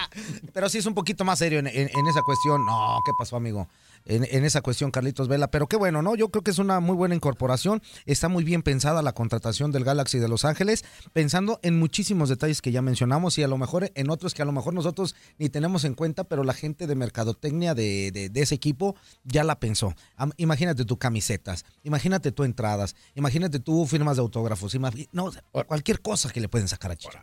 Pero 0.52 0.68
sí 0.68 0.78
es 0.78 0.86
un 0.86 0.94
poquito 0.94 1.24
más 1.24 1.38
serio 1.38 1.60
en, 1.60 1.66
en- 1.68 1.90
en 1.96 2.06
esa 2.08 2.22
cuestión. 2.22 2.64
No, 2.66 3.00
¿qué 3.04 3.12
pasó, 3.18 3.36
amigo? 3.36 3.68
En, 4.08 4.26
en 4.28 4.44
esa 4.44 4.60
cuestión, 4.62 4.90
Carlitos 4.90 5.28
Vela. 5.28 5.50
Pero 5.52 5.68
qué 5.68 5.76
bueno, 5.76 6.02
¿no? 6.02 6.16
Yo 6.16 6.30
creo 6.30 6.42
que 6.42 6.50
es 6.50 6.58
una 6.58 6.80
muy 6.80 6.96
buena 6.96 7.14
incorporación. 7.14 7.80
Está 8.06 8.28
muy 8.28 8.42
bien 8.42 8.62
pensada 8.62 9.00
la 9.02 9.12
contratación 9.12 9.70
del 9.70 9.84
Galaxy 9.84 10.18
de 10.18 10.26
Los 10.28 10.44
Ángeles, 10.44 10.84
pensando 11.12 11.60
en 11.62 11.78
muchísimos 11.78 12.28
detalles 12.28 12.60
que 12.60 12.72
ya 12.72 12.82
mencionamos 12.82 13.38
y 13.38 13.42
a 13.44 13.48
lo 13.48 13.58
mejor 13.58 13.92
en 13.94 14.10
otros 14.10 14.34
que 14.34 14.42
a 14.42 14.44
lo 14.44 14.52
mejor 14.52 14.74
nosotros 14.74 15.14
ni 15.38 15.48
tenemos 15.48 15.84
en 15.84 15.94
cuenta, 15.94 16.24
pero 16.24 16.42
la 16.42 16.54
gente 16.54 16.86
de 16.86 16.94
mercadotecnia 16.96 17.74
de, 17.74 18.10
de- 18.10 18.28
de 18.30 18.40
ese 18.42 18.54
equipo 18.54 18.96
ya 19.24 19.44
la 19.44 19.60
pensó. 19.60 19.94
Imagínate 20.38 20.84
tú 20.84 20.98
camisetas, 20.98 21.64
imagínate 21.84 22.32
tú 22.32 22.44
entradas, 22.44 22.96
imagínate 23.14 23.60
tú 23.60 23.86
firmas 23.86 24.16
de 24.16 24.22
autógrafos, 24.22 24.74
no, 25.12 25.30
cualquier 25.66 26.00
cosa 26.00 26.30
que 26.32 26.40
le 26.40 26.48
pueden 26.48 26.66
sacar 26.68 26.90
a 26.92 26.96
Chicha. 26.96 27.22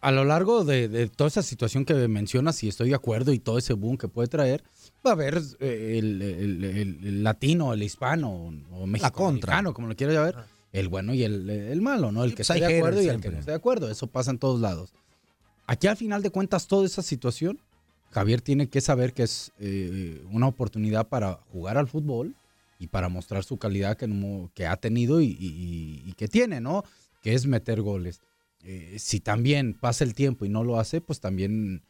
a 0.00 0.10
lo 0.10 0.24
largo 0.24 0.64
de, 0.64 0.88
de 0.88 1.08
toda 1.08 1.28
esa 1.28 1.42
situación 1.42 1.84
que 1.84 1.94
mencionas, 2.08 2.62
y 2.64 2.68
estoy 2.68 2.88
de 2.90 2.94
acuerdo, 2.94 3.32
y 3.32 3.38
todo 3.38 3.56
ese 3.58 3.72
boom 3.72 3.96
que 3.96 4.08
puede 4.08 4.28
traer, 4.28 4.64
va 5.04 5.10
a 5.10 5.12
haber 5.14 5.40
eh, 5.60 5.98
el, 5.98 6.22
el- 6.22 6.64
el- 6.64 6.98
el 7.04 7.22
latino, 7.24 7.72
el 7.72 7.82
hispano, 7.82 8.52
o 8.72 8.86
mexicano, 8.86 9.74
como 9.74 9.88
lo 9.88 9.96
quieras 9.96 10.16
llamar, 10.16 10.46
el 10.72 10.88
bueno 10.88 11.14
y 11.14 11.22
el, 11.22 11.48
el 11.50 11.80
malo, 11.80 12.10
¿no? 12.12 12.24
El 12.24 12.34
que 12.34 12.42
está 12.42 12.54
de 12.54 12.60
acuerdo 12.78 13.02
y 13.02 13.08
el 13.08 13.20
que 13.20 13.28
no 13.30 13.38
está 13.40 13.50
de 13.52 13.56
acuerdo. 13.56 13.90
Eso 13.90 14.06
pasa 14.06 14.30
en 14.30 14.38
todos 14.38 14.60
lados. 14.60 14.92
Aquí 15.66 15.86
al 15.86 15.96
final 15.96 16.22
de 16.22 16.30
cuentas, 16.30 16.66
toda 16.66 16.84
esa 16.86 17.02
situación, 17.02 17.58
Javier 18.10 18.40
tiene 18.40 18.68
que 18.68 18.80
saber 18.80 19.12
que 19.12 19.22
es 19.24 19.52
eh, 19.58 20.22
una 20.30 20.46
oportunidad 20.46 21.08
para 21.08 21.34
jugar 21.52 21.78
al 21.78 21.88
fútbol 21.88 22.34
y 22.78 22.88
para 22.88 23.08
mostrar 23.08 23.44
su 23.44 23.56
calidad 23.56 23.96
que, 23.96 24.06
no- 24.08 24.50
que 24.54 24.66
ha 24.66 24.76
tenido 24.76 25.20
y, 25.20 25.26
y- 25.38 26.02
y 26.06 26.12
que 26.14 26.28
tiene, 26.28 26.60
¿no? 26.60 26.84
Que 27.22 27.34
es 27.34 27.46
meter 27.46 27.80
goles. 27.80 28.20
Eh, 28.62 28.96
si 28.98 29.20
también 29.20 29.74
pasa 29.74 30.04
el 30.04 30.14
tiempo 30.14 30.44
y 30.44 30.48
no 30.48 30.64
lo 30.64 30.78
hace, 30.78 31.00
pues 31.00 31.20
también 31.20 31.82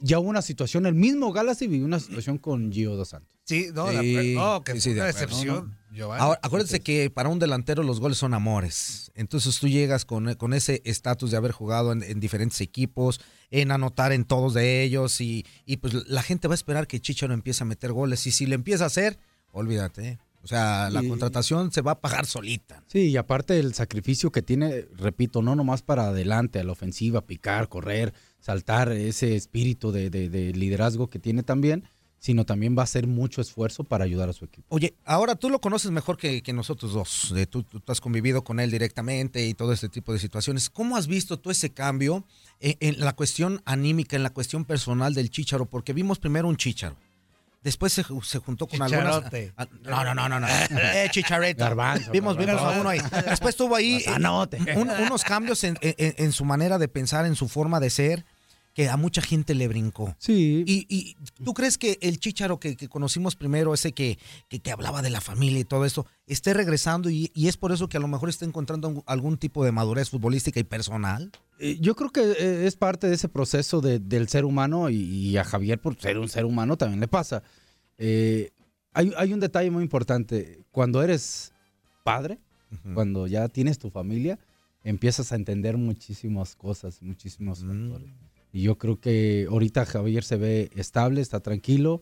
ya 0.00 0.18
hubo 0.18 0.28
una 0.28 0.42
situación, 0.42 0.86
el 0.86 0.94
mismo 0.94 1.32
Galaxy 1.32 1.66
vivió 1.66 1.86
una 1.86 2.00
situación 2.00 2.38
con 2.38 2.70
Gio 2.72 2.94
Dos 2.96 3.08
Santos. 3.08 3.38
Sí, 3.44 3.68
no, 3.72 3.88
Sí, 3.90 3.96
acuerdo. 3.96 4.30
No, 4.54 4.64
que 4.64 4.80
sí, 4.80 4.90
de 4.90 4.96
una 4.96 5.06
decepción. 5.06 5.76
Giovanni. 5.90 6.22
Ahora, 6.22 6.38
acuérdense 6.42 6.80
que 6.80 7.08
para 7.08 7.30
un 7.30 7.38
delantero 7.38 7.82
los 7.82 7.98
goles 7.98 8.18
son 8.18 8.34
amores. 8.34 9.10
Entonces 9.14 9.58
tú 9.58 9.68
llegas 9.68 10.04
con, 10.04 10.34
con 10.34 10.52
ese 10.52 10.82
estatus 10.84 11.30
de 11.30 11.38
haber 11.38 11.52
jugado 11.52 11.92
en, 11.92 12.02
en 12.02 12.20
diferentes 12.20 12.60
equipos, 12.60 13.20
en 13.50 13.70
anotar 13.72 14.12
en 14.12 14.24
todos 14.24 14.52
de 14.54 14.82
ellos 14.82 15.20
y, 15.22 15.46
y 15.64 15.78
pues 15.78 15.94
la 16.08 16.22
gente 16.22 16.46
va 16.46 16.52
a 16.52 16.56
esperar 16.56 16.86
que 16.86 17.00
Chicharo 17.00 17.32
empiece 17.32 17.62
a 17.62 17.66
meter 17.66 17.92
goles. 17.92 18.26
Y 18.26 18.32
si 18.32 18.44
le 18.46 18.54
empieza 18.54 18.84
a 18.84 18.88
hacer, 18.88 19.18
olvídate. 19.50 20.08
¿eh? 20.08 20.18
O 20.42 20.46
sea, 20.46 20.88
la 20.90 21.02
Y- 21.02 21.08
contratación 21.08 21.72
se 21.72 21.80
va 21.80 21.92
a 21.92 22.00
pagar 22.00 22.26
solita. 22.26 22.84
Sí, 22.86 23.08
y 23.08 23.16
aparte 23.16 23.58
el 23.58 23.74
sacrificio 23.74 24.30
que 24.30 24.42
tiene, 24.42 24.86
repito, 24.96 25.40
no 25.42 25.56
nomás 25.56 25.82
para 25.82 26.08
adelante, 26.08 26.60
a 26.60 26.64
la 26.64 26.72
ofensiva, 26.72 27.22
picar, 27.26 27.68
correr, 27.68 28.12
saltar, 28.40 28.92
ese 28.92 29.36
espíritu 29.36 29.92
de, 29.92 30.10
de- 30.10 30.28
de 30.28 30.52
liderazgo 30.52 31.08
que 31.08 31.18
tiene 31.18 31.42
también, 31.42 31.84
sino 32.20 32.44
también 32.44 32.76
va 32.76 32.82
a 32.82 32.84
hacer 32.84 33.06
mucho 33.06 33.40
esfuerzo 33.40 33.84
para 33.84 34.04
ayudar 34.04 34.28
a 34.28 34.32
su 34.32 34.44
equipo. 34.44 34.66
Oye, 34.70 34.94
ahora 35.04 35.36
tú 35.36 35.50
lo 35.50 35.60
conoces 35.60 35.92
mejor 35.92 36.16
que, 36.16 36.42
que 36.42 36.52
nosotros 36.52 36.92
dos. 36.92 37.32
Tú, 37.48 37.62
tú 37.62 37.80
has 37.92 38.00
convivido 38.00 38.42
con 38.42 38.58
él 38.58 38.72
directamente 38.72 39.46
y 39.46 39.54
todo 39.54 39.72
este 39.72 39.88
tipo 39.88 40.12
de 40.12 40.18
situaciones. 40.18 40.68
¿Cómo 40.68 40.96
has 40.96 41.06
visto 41.06 41.38
tú 41.38 41.50
ese 41.50 41.70
cambio 41.70 42.24
en, 42.58 42.76
en 42.80 42.98
la 43.00 43.12
cuestión 43.14 43.62
anímica, 43.64 44.16
en 44.16 44.24
la 44.24 44.30
cuestión 44.30 44.64
personal 44.64 45.14
del 45.14 45.30
Chícharo? 45.30 45.66
Porque 45.66 45.92
vimos 45.92 46.18
primero 46.18 46.48
un 46.48 46.56
Chícharo. 46.56 46.96
Después 47.62 47.92
se, 47.92 48.04
se 48.22 48.38
juntó 48.38 48.66
con 48.68 48.80
algunas. 48.82 49.16
Chicharote. 49.16 49.52
ah, 49.56 49.66
No, 49.82 50.04
no, 50.04 50.14
no, 50.14 50.28
no. 50.28 50.40
no. 50.40 50.46
Eh, 50.70 51.08
chichareta. 51.10 51.64
Garbanzo, 51.64 52.10
Vimos, 52.12 52.36
vimos 52.36 52.60
a 52.62 52.70
uno 52.80 52.88
ahí. 52.88 53.00
Después 53.28 53.56
tuvo 53.56 53.74
ahí 53.74 54.02
eh, 54.06 54.76
un- 54.76 54.88
unos 54.90 55.24
cambios 55.24 55.64
en, 55.64 55.76
en- 55.82 56.14
en 56.18 56.32
su 56.32 56.44
manera 56.44 56.78
de 56.78 56.88
pensar, 56.88 57.26
en 57.26 57.34
su 57.34 57.48
forma 57.48 57.80
de 57.80 57.90
ser, 57.90 58.24
que 58.78 58.88
a 58.88 58.96
mucha 58.96 59.20
gente 59.20 59.56
le 59.56 59.66
brincó. 59.66 60.14
Sí. 60.20 60.62
Y, 60.64 60.86
y 60.88 61.16
tú 61.44 61.52
crees 61.52 61.78
que 61.78 61.98
el 62.00 62.20
chicharo 62.20 62.60
que, 62.60 62.76
que 62.76 62.86
conocimos 62.88 63.34
primero, 63.34 63.74
ese 63.74 63.90
que, 63.92 64.20
que, 64.48 64.60
que 64.60 64.70
hablaba 64.70 65.02
de 65.02 65.10
la 65.10 65.20
familia 65.20 65.58
y 65.58 65.64
todo 65.64 65.84
esto, 65.84 66.06
esté 66.28 66.54
regresando 66.54 67.10
y, 67.10 67.32
y 67.34 67.48
es 67.48 67.56
por 67.56 67.72
eso 67.72 67.88
que 67.88 67.96
a 67.96 68.00
lo 68.00 68.06
mejor 68.06 68.28
está 68.28 68.44
encontrando 68.44 69.02
algún- 69.06 69.36
tipo 69.36 69.64
de 69.64 69.72
madurez 69.72 70.10
futbolística 70.10 70.60
y 70.60 70.62
personal? 70.62 71.32
Eh, 71.58 71.76
Yo 71.80 71.96
creo 71.96 72.10
que 72.10 72.20
eh, 72.20 72.66
es 72.68 72.76
parte 72.76 73.08
de 73.08 73.16
ese 73.16 73.28
proceso 73.28 73.80
de- 73.80 73.98
del 73.98 74.28
ser 74.28 74.44
humano 74.44 74.90
y, 74.90 74.94
y 74.96 75.36
a 75.38 75.42
Javier 75.42 75.80
por 75.80 75.96
ser 75.98 76.16
un 76.16 76.28
ser 76.28 76.44
humano 76.44 76.76
también 76.76 77.00
le 77.00 77.08
pasa. 77.08 77.42
Eh, 77.98 78.50
hay, 78.92 79.12
hay 79.16 79.32
un 79.32 79.40
detalle 79.40 79.72
muy 79.72 79.82
importante. 79.82 80.60
Cuando 80.70 81.02
eres 81.02 81.52
padre, 82.04 82.38
cuando 82.94 83.26
ya 83.26 83.48
tienes 83.48 83.76
tu 83.80 83.90
familia, 83.90 84.38
empiezas 84.84 85.32
a 85.32 85.34
entender 85.34 85.76
muchísimas 85.76 86.54
cosas, 86.54 87.02
muchísimos 87.02 87.58
factores. 87.64 88.08
Y 88.52 88.62
yo 88.62 88.78
creo 88.78 88.98
que 88.98 89.46
ahorita 89.50 89.84
Javier 89.84 90.24
se 90.24 90.36
ve 90.36 90.70
estable, 90.74 91.20
está 91.20 91.40
tranquilo. 91.40 92.00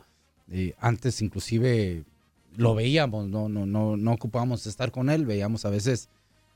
Eh, 0.51 0.75
antes 0.79 1.23
inclusive 1.23 2.05
lo 2.57 2.75
veíamos, 2.75 3.29
no, 3.29 3.49
no, 3.49 3.67
no, 3.67 3.97
no 3.97 4.13
ocupábamos 4.13 4.67
estar 4.67 4.91
con 4.93 5.11
él, 5.11 5.27
veíamos 5.27 5.65
a 5.65 5.71
veces 5.71 6.09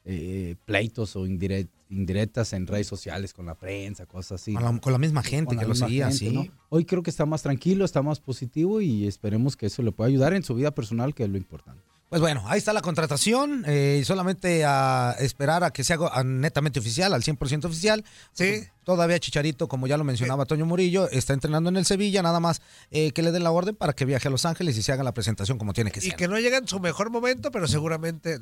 eh, 0.04 0.54
pleitos 0.64 1.14
o 1.16 1.26
indire- 1.26 1.68
indirectas 1.90 2.52
en 2.52 2.66
redes 2.66 2.86
sociales 2.86 3.34
con 3.34 3.46
la 3.46 3.54
prensa, 3.56 4.06
cosas 4.06 4.40
así. 4.40 4.54
Con 4.54 4.62
la, 4.62 4.80
con 4.80 4.92
la 4.92 4.98
misma 4.98 5.22
gente 5.22 5.56
que 5.56 5.66
lo 5.66 5.74
seguía, 5.74 6.08
gente, 6.08 6.18
sí. 6.18 6.30
¿no? 6.32 6.46
Hoy 6.68 6.84
creo 6.84 7.02
que 7.02 7.10
está 7.10 7.26
más 7.26 7.42
tranquilo, 7.42 7.84
está 7.84 8.00
más 8.00 8.20
positivo 8.20 8.80
y 8.80 9.06
esperemos 9.06 9.56
que 9.56 9.66
eso 9.66 9.82
le 9.82 9.92
pueda 9.92 10.08
ayudar 10.08 10.32
en 10.32 10.42
su 10.44 10.54
vida 10.54 10.70
personal, 10.70 11.14
que 11.14 11.24
es 11.24 11.28
lo 11.28 11.36
importante. 11.36 11.82
Pues 12.10 12.20
bueno, 12.20 12.42
ahí 12.46 12.58
está 12.58 12.72
la 12.72 12.82
contratación. 12.82 13.64
eh, 13.66 13.98
y 14.00 14.04
solamente 14.04 14.64
a 14.66 15.14
esperar 15.20 15.64
a 15.64 15.70
que 15.72 15.84
sea 15.84 15.94
algo, 15.94 16.10
ah, 16.12 16.22
netamente 16.24 16.78
oficial, 16.80 17.14
al 17.14 17.22
100% 17.22 17.64
oficial. 17.66 18.04
Sí. 18.32 18.64
Todavía 18.84 19.18
Chicharito, 19.20 19.68
como 19.68 19.86
ya 19.86 19.96
lo 19.96 20.02
mencionaba 20.04 20.44
Toño 20.44 20.66
Murillo, 20.66 21.08
está 21.08 21.32
entrenando 21.34 21.70
en 21.70 21.76
el 21.76 21.86
Sevilla. 21.86 22.20
Nada 22.22 22.40
más 22.40 22.60
eh, 22.90 23.12
que 23.12 23.22
le 23.22 23.30
den 23.30 23.44
la 23.44 23.52
orden 23.52 23.76
para 23.76 23.92
que 23.92 24.04
viaje 24.04 24.26
a 24.28 24.30
Los 24.32 24.44
Ángeles 24.44 24.76
y 24.76 24.82
se 24.82 24.90
haga 24.92 25.04
la 25.04 25.14
presentación 25.14 25.56
como 25.56 25.72
tiene 25.72 25.92
que 25.92 26.00
Y 26.00 26.02
ser. 26.02 26.16
que 26.16 26.26
no 26.28 26.38
llega 26.40 26.58
en 26.58 26.66
su 26.66 26.80
mejor 26.80 27.10
momento, 27.10 27.50
pero 27.52 27.68
seguramente 27.68 28.38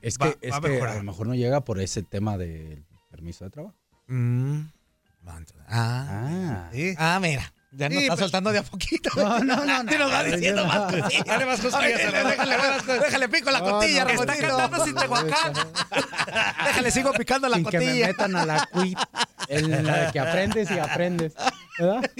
Es 0.00 0.16
Va- 0.18 0.30
que, 0.30 0.30
va 0.30 0.36
es 0.40 0.54
a 0.54 0.60
que 0.62 0.68
mejorar. 0.70 0.94
a 0.94 0.98
lo 0.98 1.04
mejor 1.04 1.26
no 1.26 1.34
llega 1.34 1.60
por 1.62 1.78
ese 1.80 2.02
tema 2.02 2.38
del 2.38 2.84
permiso 3.10 3.44
de 3.44 3.50
trabajo. 3.50 3.76
Mm. 4.08 4.60
Ah, 5.26 5.40
Ah. 5.68 6.70
sí. 6.72 6.94
ah, 6.96 7.18
mira. 7.20 7.52
Ya 7.72 7.88
nos 7.88 7.98
Sí, 7.98 8.04
está 8.04 8.14
pues- 8.14 8.20
soltando 8.20 8.52
de 8.52 8.58
a 8.58 8.62
poquito. 8.62 9.10
No, 9.16 9.38
no, 9.40 9.64
no, 9.64 9.82
no. 9.82 9.82
Nos 9.98 10.12
va 10.12 10.24
diciendo 10.24 10.62
no. 10.64 10.68
más 10.68 10.92
cosillas. 10.92 11.26
Dale 11.26 11.46
más 11.46 11.60
Álvaro, 11.74 13.00
déjale, 13.02 13.28
pico 13.28 13.50
la 13.50 13.58
No, 13.58 13.70
costilla, 13.70 14.04
no, 14.04 14.10
está 14.10 14.36
cantando 14.36 14.84
sin 14.84 14.94
Tehuacán. 14.94 15.52
Déjale, 16.64 16.90
sigo 16.90 17.12
picando 17.12 17.48
la 17.48 17.56
Sin 17.56 17.66
que 17.66 17.78
me 17.78 17.94
metan 18.06 18.36
a 18.36 18.46
la 18.46 18.68
quit, 18.72 18.98
en 19.48 19.84
la 19.86 19.96
de 20.06 20.12
que 20.12 20.20
aprendes 20.20 20.70
y 20.70 20.78
aprendes. 20.78 21.32
¿verdad? 21.78 22.10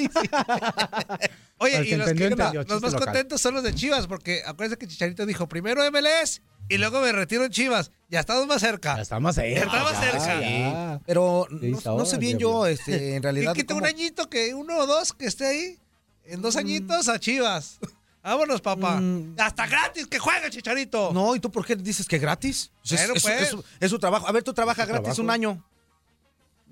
Oye, 1.59 1.82
y 1.87 1.94
los, 1.96 2.12
que- 2.12 2.30
los 2.68 2.82
más 2.82 2.94
contentos 2.94 3.40
son 3.40 3.54
los 3.54 3.62
de 3.62 3.74
Chivas, 3.74 4.06
porque 4.06 4.42
acuérdense 4.46 4.78
que 4.78 4.87
Chicharito 4.88 5.24
dijo 5.24 5.48
primero 5.48 5.80
MLS 5.90 6.42
y 6.68 6.79
luego 6.79 7.00
me 7.00 7.12
retiro 7.12 7.44
en 7.44 7.50
Chivas. 7.50 7.90
Ya 8.09 8.20
estamos 8.20 8.46
más 8.46 8.61
cerca. 8.61 8.96
Ya 8.96 9.02
estamos 9.02 9.35
cerca. 9.35 9.59
Ya 9.59 9.64
estamos 9.64 9.92
ya, 9.92 10.00
cerca. 10.00 10.40
ya. 10.40 11.00
Pero 11.07 11.46
no, 11.50 12.05
sé 12.05 12.18
bien 12.18 12.38
yo, 12.38 12.66
este, 12.66 13.16
en 13.16 13.22
realidad. 13.22 13.52
Y 13.55 13.59
quita 13.59 13.74
un 13.74 13.85
añito 13.85 14.29
que 14.29 14.55
uno 14.55 14.79
o 14.79 14.87
dos 14.87 15.12
que 15.12 15.26
esté 15.26 15.46
ahí. 15.46 15.79
En 16.24 16.42
dos 16.42 16.57
añitos 16.57 17.09
a 17.09 17.18
Chivas. 17.18 17.79
Vámonos, 18.22 18.61
papá. 18.61 19.00
Hasta 19.38 19.66
gratis 19.68 20.09
que 20.09 20.18
juegue, 20.18 20.50
Chicharito. 20.50 21.12
No, 21.12 21.37
¿y 21.37 21.40
tú 21.40 21.48
por 21.52 21.64
qué 21.64 21.76
dices 21.76 22.09
que 22.09 22.18
gratis? 22.18 22.72
Pues 22.88 23.00
es, 23.00 23.22
pues. 23.22 23.42
es 23.42 23.48
su, 23.50 23.64
es 23.79 23.88
su 23.88 24.00
trabajo. 24.00 24.26
A 24.26 24.33
ver, 24.33 24.42
tú 24.42 24.52
trabajas 24.52 24.88
gratis 24.88 25.05
trabajo. 25.05 25.22
un 25.22 25.31
año. 25.31 25.64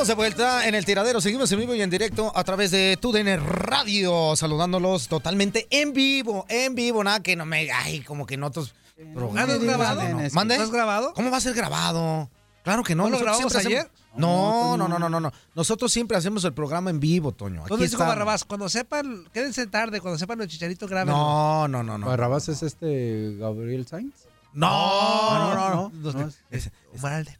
Estamos 0.00 0.08
de 0.08 0.14
vuelta 0.14 0.66
en 0.66 0.74
el 0.74 0.86
tiradero. 0.86 1.20
Seguimos 1.20 1.52
en 1.52 1.58
vivo 1.58 1.74
y 1.74 1.82
en 1.82 1.90
directo 1.90 2.32
a 2.34 2.42
través 2.42 2.70
de 2.70 2.96
TUDN 2.98 3.36
Radio. 3.46 4.34
Saludándolos 4.34 5.08
totalmente 5.08 5.66
en 5.68 5.92
vivo. 5.92 6.46
En 6.48 6.74
vivo, 6.74 7.04
nada 7.04 7.20
que 7.20 7.36
no 7.36 7.44
me. 7.44 7.70
Ay, 7.70 8.00
como 8.00 8.24
que 8.24 8.36
en 8.36 8.44
otros 8.44 8.72
programas. 9.12 9.48
¿no 9.48 9.54
es 9.56 9.60
grabado? 9.62 10.02
No, 10.02 10.08
no. 10.08 10.22
¿No 10.22 10.28
¿Mande? 10.32 10.56
¿No 10.56 10.64
es 10.64 10.70
grabado? 10.70 11.12
¿Cómo 11.12 11.30
va 11.30 11.36
a 11.36 11.40
ser 11.42 11.52
grabado? 11.52 12.30
Claro 12.64 12.82
que 12.82 12.94
no. 12.94 13.04
¿No 13.04 13.10
lo 13.10 13.18
grabamos 13.18 13.54
ayer? 13.56 13.80
hacemos- 13.80 13.92
No, 14.16 14.78
no, 14.78 14.88
no, 14.88 14.98
no, 14.98 15.10
no, 15.10 15.20
no. 15.20 15.32
Nosotros 15.54 15.92
siempre 15.92 16.16
hacemos 16.16 16.44
el 16.44 16.54
programa 16.54 16.88
en 16.88 16.98
vivo, 16.98 17.32
Toño. 17.32 17.60
Aquí 17.60 17.68
¿Dónde 17.68 17.84
dijo 17.86 17.96
está. 18.02 18.08
Barrabás? 18.08 18.46
Cuando 18.46 18.70
sepan, 18.70 19.28
quédense 19.34 19.66
tarde, 19.66 20.00
cuando 20.00 20.18
sepan 20.18 20.40
el 20.40 20.48
Chicharito 20.48 20.88
grave. 20.88 21.10
No, 21.10 21.68
no, 21.68 21.82
no, 21.82 21.98
no. 21.98 22.06
¿Barrabás 22.06 22.48
es 22.48 22.62
este 22.62 23.36
Gabriel 23.38 23.86
Sainz? 23.86 24.14
No, 24.54 25.36
no, 25.38 25.54
no, 25.54 25.90
no. 25.92 26.12
no 26.14 26.26
es- 26.50 26.70
Es- 26.94 27.04
Aldeco. 27.04 27.39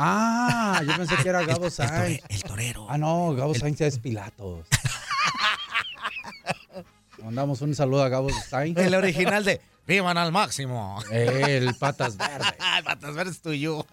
Ah, 0.00 0.80
yo 0.86 0.96
pensé 0.96 1.16
que 1.16 1.28
era 1.28 1.42
Gabo 1.46 1.64
el, 1.66 1.70
Sainz. 1.72 2.20
el 2.28 2.42
torero. 2.44 2.86
Ah, 2.88 2.98
no, 2.98 3.34
Gabo 3.34 3.52
Sainz 3.54 3.80
es 3.80 3.98
Pilatos. 4.00 4.66
Mandamos 7.22 7.60
un 7.62 7.74
saludo 7.74 8.04
a 8.04 8.08
Gabo 8.08 8.30
Sainz. 8.30 8.78
El 8.78 8.94
original 8.94 9.44
de 9.44 9.60
Vivan 9.88 10.16
al 10.18 10.30
máximo. 10.30 11.02
El 11.10 11.74
Patas 11.74 12.16
Verdes. 12.16 12.52
Patas 12.84 13.14
verdes 13.14 13.40
tuyo. 13.40 13.84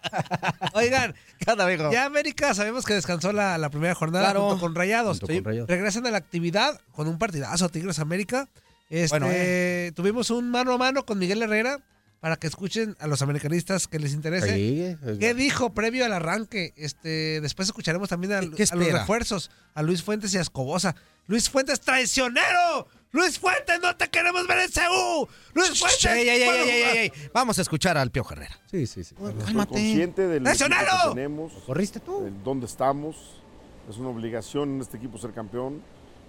Oigan, 0.73 1.15
Cada 1.43 1.65
amigo. 1.65 1.91
ya 1.91 2.05
América 2.05 2.53
sabemos 2.53 2.85
que 2.85 2.93
descansó 2.93 3.31
la, 3.31 3.57
la 3.57 3.69
primera 3.69 3.95
jornada 3.95 4.25
Claro. 4.25 4.49
junto 4.49 4.59
con 4.61 4.75
Rayados. 4.75 5.19
Junto 5.19 5.33
con 5.33 5.43
Rayados. 5.45 5.69
Regresan 5.69 6.05
a 6.05 6.11
la 6.11 6.17
actividad 6.17 6.79
con 6.91 7.07
un 7.07 7.17
partidazo 7.17 7.69
Tigres 7.69 7.97
América. 7.99 8.47
Este, 8.89 9.09
Bueno, 9.17 9.27
eh. 9.31 9.91
Tuvimos 9.95 10.29
un 10.29 10.51
mano 10.51 10.73
a 10.73 10.77
mano 10.77 11.03
con 11.05 11.17
Miguel 11.17 11.41
Herrera 11.41 11.79
para 12.25 12.37
que 12.37 12.47
escuchen 12.47 12.95
a 12.99 13.05
los 13.05 13.21
americanistas 13.21 13.87
que 13.87 13.99
les 13.99 14.11
interese. 14.13 14.51
Sí, 14.55 14.81
es- 14.81 15.19
¿Qué 15.19 15.35
dijo 15.35 15.75
previo 15.75 16.05
al 16.05 16.11
arranque? 16.11 16.73
Este, 16.75 17.39
después 17.39 17.67
escucharemos 17.67 18.09
también 18.09 18.33
a, 18.33 18.39
¿Qué- 18.39 18.49
qué 18.49 18.63
a 18.67 18.75
los 18.75 18.91
refuerzos, 18.91 19.51
a 19.75 19.83
Luis 19.83 20.01
Fuentes 20.01 20.33
y 20.33 20.39
a 20.39 20.41
Escobosa. 20.41 20.95
Luis 21.27 21.47
Fuentes, 21.51 21.81
traicionero. 21.81 22.87
Luis 23.11 23.37
Fuentes, 23.37 23.79
no 23.79 23.95
te 23.95 24.07
queremos 24.09 24.47
ver 24.47 24.57
en 24.57 24.71
CU. 24.71 25.27
Luis 25.53 25.79
Fuentes. 25.79 26.03
Ey, 26.05 26.27
ey, 26.27 26.41
ey, 26.41 26.45
¿cuándo 26.47 26.63
ey, 26.63 26.69
ey, 26.71 26.81
jugar? 26.81 26.97
ey, 26.97 27.11
ey. 27.15 27.29
Vamos 27.31 27.59
a 27.59 27.61
escuchar 27.61 27.95
al 27.95 28.09
Pío 28.09 28.25
Herrera. 28.27 28.59
Sí, 28.71 28.87
sí, 28.87 29.03
sí. 29.03 29.13
Cálmate. 29.45 29.69
consciente 29.73 30.23
del 30.23 30.37
equipo 30.37 30.49
¡Nacionalo! 30.49 30.91
que 31.03 31.09
tenemos, 31.09 31.53
¿Corriste 31.67 31.99
tú? 31.99 32.23
de 32.23 32.31
dónde 32.43 32.65
estamos. 32.65 33.39
Es 33.87 33.97
una 33.97 34.09
obligación 34.09 34.73
en 34.77 34.81
este 34.81 34.97
equipo 34.97 35.19
ser 35.19 35.31
campeón. 35.31 35.83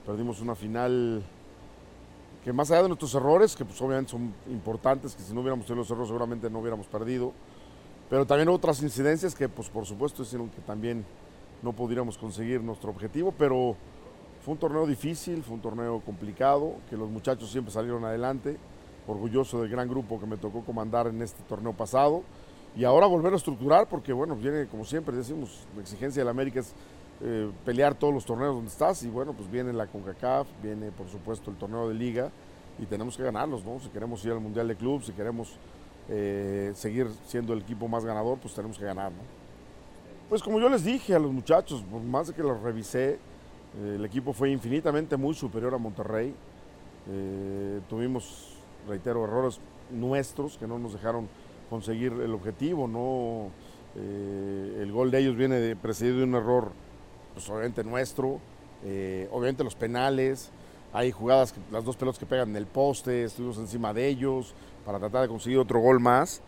Perdimos 0.05 0.41
una 0.41 0.55
final 0.55 1.25
que 2.47 2.53
más 2.53 2.71
allá 2.71 2.83
de 2.85 2.89
nuestros 2.91 3.13
errores, 3.13 3.57
que 3.57 3.65
pues 3.65 3.83
obviamente 3.83 4.13
son 4.13 4.33
importantes, 4.49 5.17
que 5.17 5.23
si 5.25 5.35
no 5.35 5.41
hubiéramos 5.41 5.67
tenido 5.67 5.81
los 5.81 5.91
errores 5.91 6.07
seguramente 6.07 6.49
no 6.49 6.61
hubiéramos 6.61 6.87
perdido, 6.87 7.33
pero 8.09 8.25
también 8.25 8.49
otras 8.51 8.81
incidencias 8.83 9.35
que 9.35 9.49
pues 9.49 9.69
por 9.69 9.85
supuesto 9.85 10.23
hicieron 10.23 10.49
que 10.51 10.61
también 10.61 11.05
no 11.61 11.73
pudiéramos 11.73 12.17
conseguir 12.17 12.63
nuestro 12.63 12.91
objetivo, 12.91 13.35
pero 13.37 13.75
fue 14.45 14.55
un 14.55 14.61
torneo 14.61 14.87
difícil, 14.87 15.43
fue 15.43 15.57
un 15.57 15.61
torneo 15.61 16.01
complicado, 16.07 16.77
que 16.89 16.97
los 16.97 17.11
muchachos 17.11 17.51
siempre 17.51 17.73
salieron 17.73 18.05
adelante, 18.05 18.59
orgulloso 19.09 19.61
del 19.61 19.69
gran 19.69 19.89
grupo 19.89 20.21
que 20.21 20.27
me 20.27 20.37
tocó 20.37 20.65
comandar 20.65 21.09
en 21.09 21.21
este 21.23 21.43
torneo 21.49 21.73
pasado, 21.73 22.23
y 22.77 22.85
ahora 22.85 23.07
volver 23.07 23.33
a 23.33 23.37
estructurar, 23.39 23.89
porque 23.89 24.13
bueno, 24.13 24.37
viene 24.37 24.69
como 24.69 24.85
siempre 24.85 25.17
decimos, 25.17 25.67
la 25.75 25.83
exigencia 25.83 26.21
del 26.21 26.29
América 26.29 26.61
es 26.61 26.73
eh, 27.23 27.51
pelear 27.65 27.95
todos 27.95 28.13
los 28.13 28.27
torneos 28.27 28.55
donde 28.55 28.71
estás 28.71 29.03
y 29.03 29.09
bueno, 29.09 29.33
pues 29.33 29.51
viene 29.51 29.73
la 29.73 29.87
CONCACAF, 29.87 30.47
viene 30.63 30.91
por 30.93 31.09
supuesto 31.09 31.51
el 31.51 31.57
torneo 31.57 31.89
de 31.89 31.95
liga 31.95 32.31
y 32.79 32.85
tenemos 32.85 33.17
que 33.17 33.23
ganarlos, 33.23 33.65
¿no? 33.65 33.81
Si 33.81 33.89
queremos 33.89 34.23
ir 34.27 34.33
al 34.33 34.41
Mundial 34.41 34.69
de 34.69 34.77
Club, 34.77 35.03
si 35.03 35.13
queremos 35.13 35.57
eh, 36.11 36.73
seguir 36.75 37.09
siendo 37.27 37.55
el 37.55 37.61
equipo 37.61 37.89
más 37.89 38.05
ganador, 38.05 38.37
pues 38.37 38.53
tenemos 38.53 38.79
que 38.79 38.85
ganar, 38.85 39.13
¿no? 39.13 39.23
Pues 40.29 40.43
como 40.43 40.61
yo 40.61 40.69
les 40.69 40.85
dije 40.85 41.15
a 41.15 41.19
los 41.19 41.33
muchachos, 41.33 41.83
por 41.91 42.03
más 42.03 42.27
de 42.27 42.35
que 42.35 42.43
los 42.43 42.61
revisé, 42.61 43.13
eh, 43.13 43.95
el 43.95 44.05
equipo 44.05 44.35
fue 44.35 44.51
infinitamente 44.51 45.17
muy 45.17 45.35
superior 45.35 45.73
a 45.75 45.79
Monterrey. 45.79 46.35
Tuvimos, 47.89 48.57
reitero, 48.89 49.23
errores 49.23 49.61
nuestros 49.93 50.59
que 50.59 50.67
no 50.67 50.77
nos 50.77 50.93
dejaron 50.93 51.29
conseguir 51.71 52.13
el 52.13 52.35
objetivo, 52.35 52.89
no 52.89 53.53
el 53.95 54.91
gol 54.91 55.13
de 55.13 55.21
ellos 55.21 55.37
viene 55.37 55.55
de, 55.55 55.77
precedido 55.77 56.19
de 56.19 56.25
un 56.25 56.35
error, 56.35 56.73
pues 57.37 57.51
obviamente 57.51 57.85
nuestro, 57.85 58.41
eh, 58.83 59.29
obviamente 59.31 59.63
los 59.63 59.75
penales, 59.75 60.51
hay 60.95 61.13
jugadas, 61.13 61.55
las 61.71 61.85
dos 61.85 61.95
pelotas 61.95 62.19
que 62.19 62.25
pegan 62.25 62.49
en 62.49 62.57
el 62.57 62.65
poste, 62.65 63.25
estuvimos 63.25 63.59
encima 63.59 63.93
de 63.93 64.09
ellos 64.09 64.55
para 64.87 64.99
tratar 64.99 65.21
de 65.21 65.29
conseguir 65.29 65.59
otro 65.59 65.79
gol 65.79 66.01
más. 66.01 66.41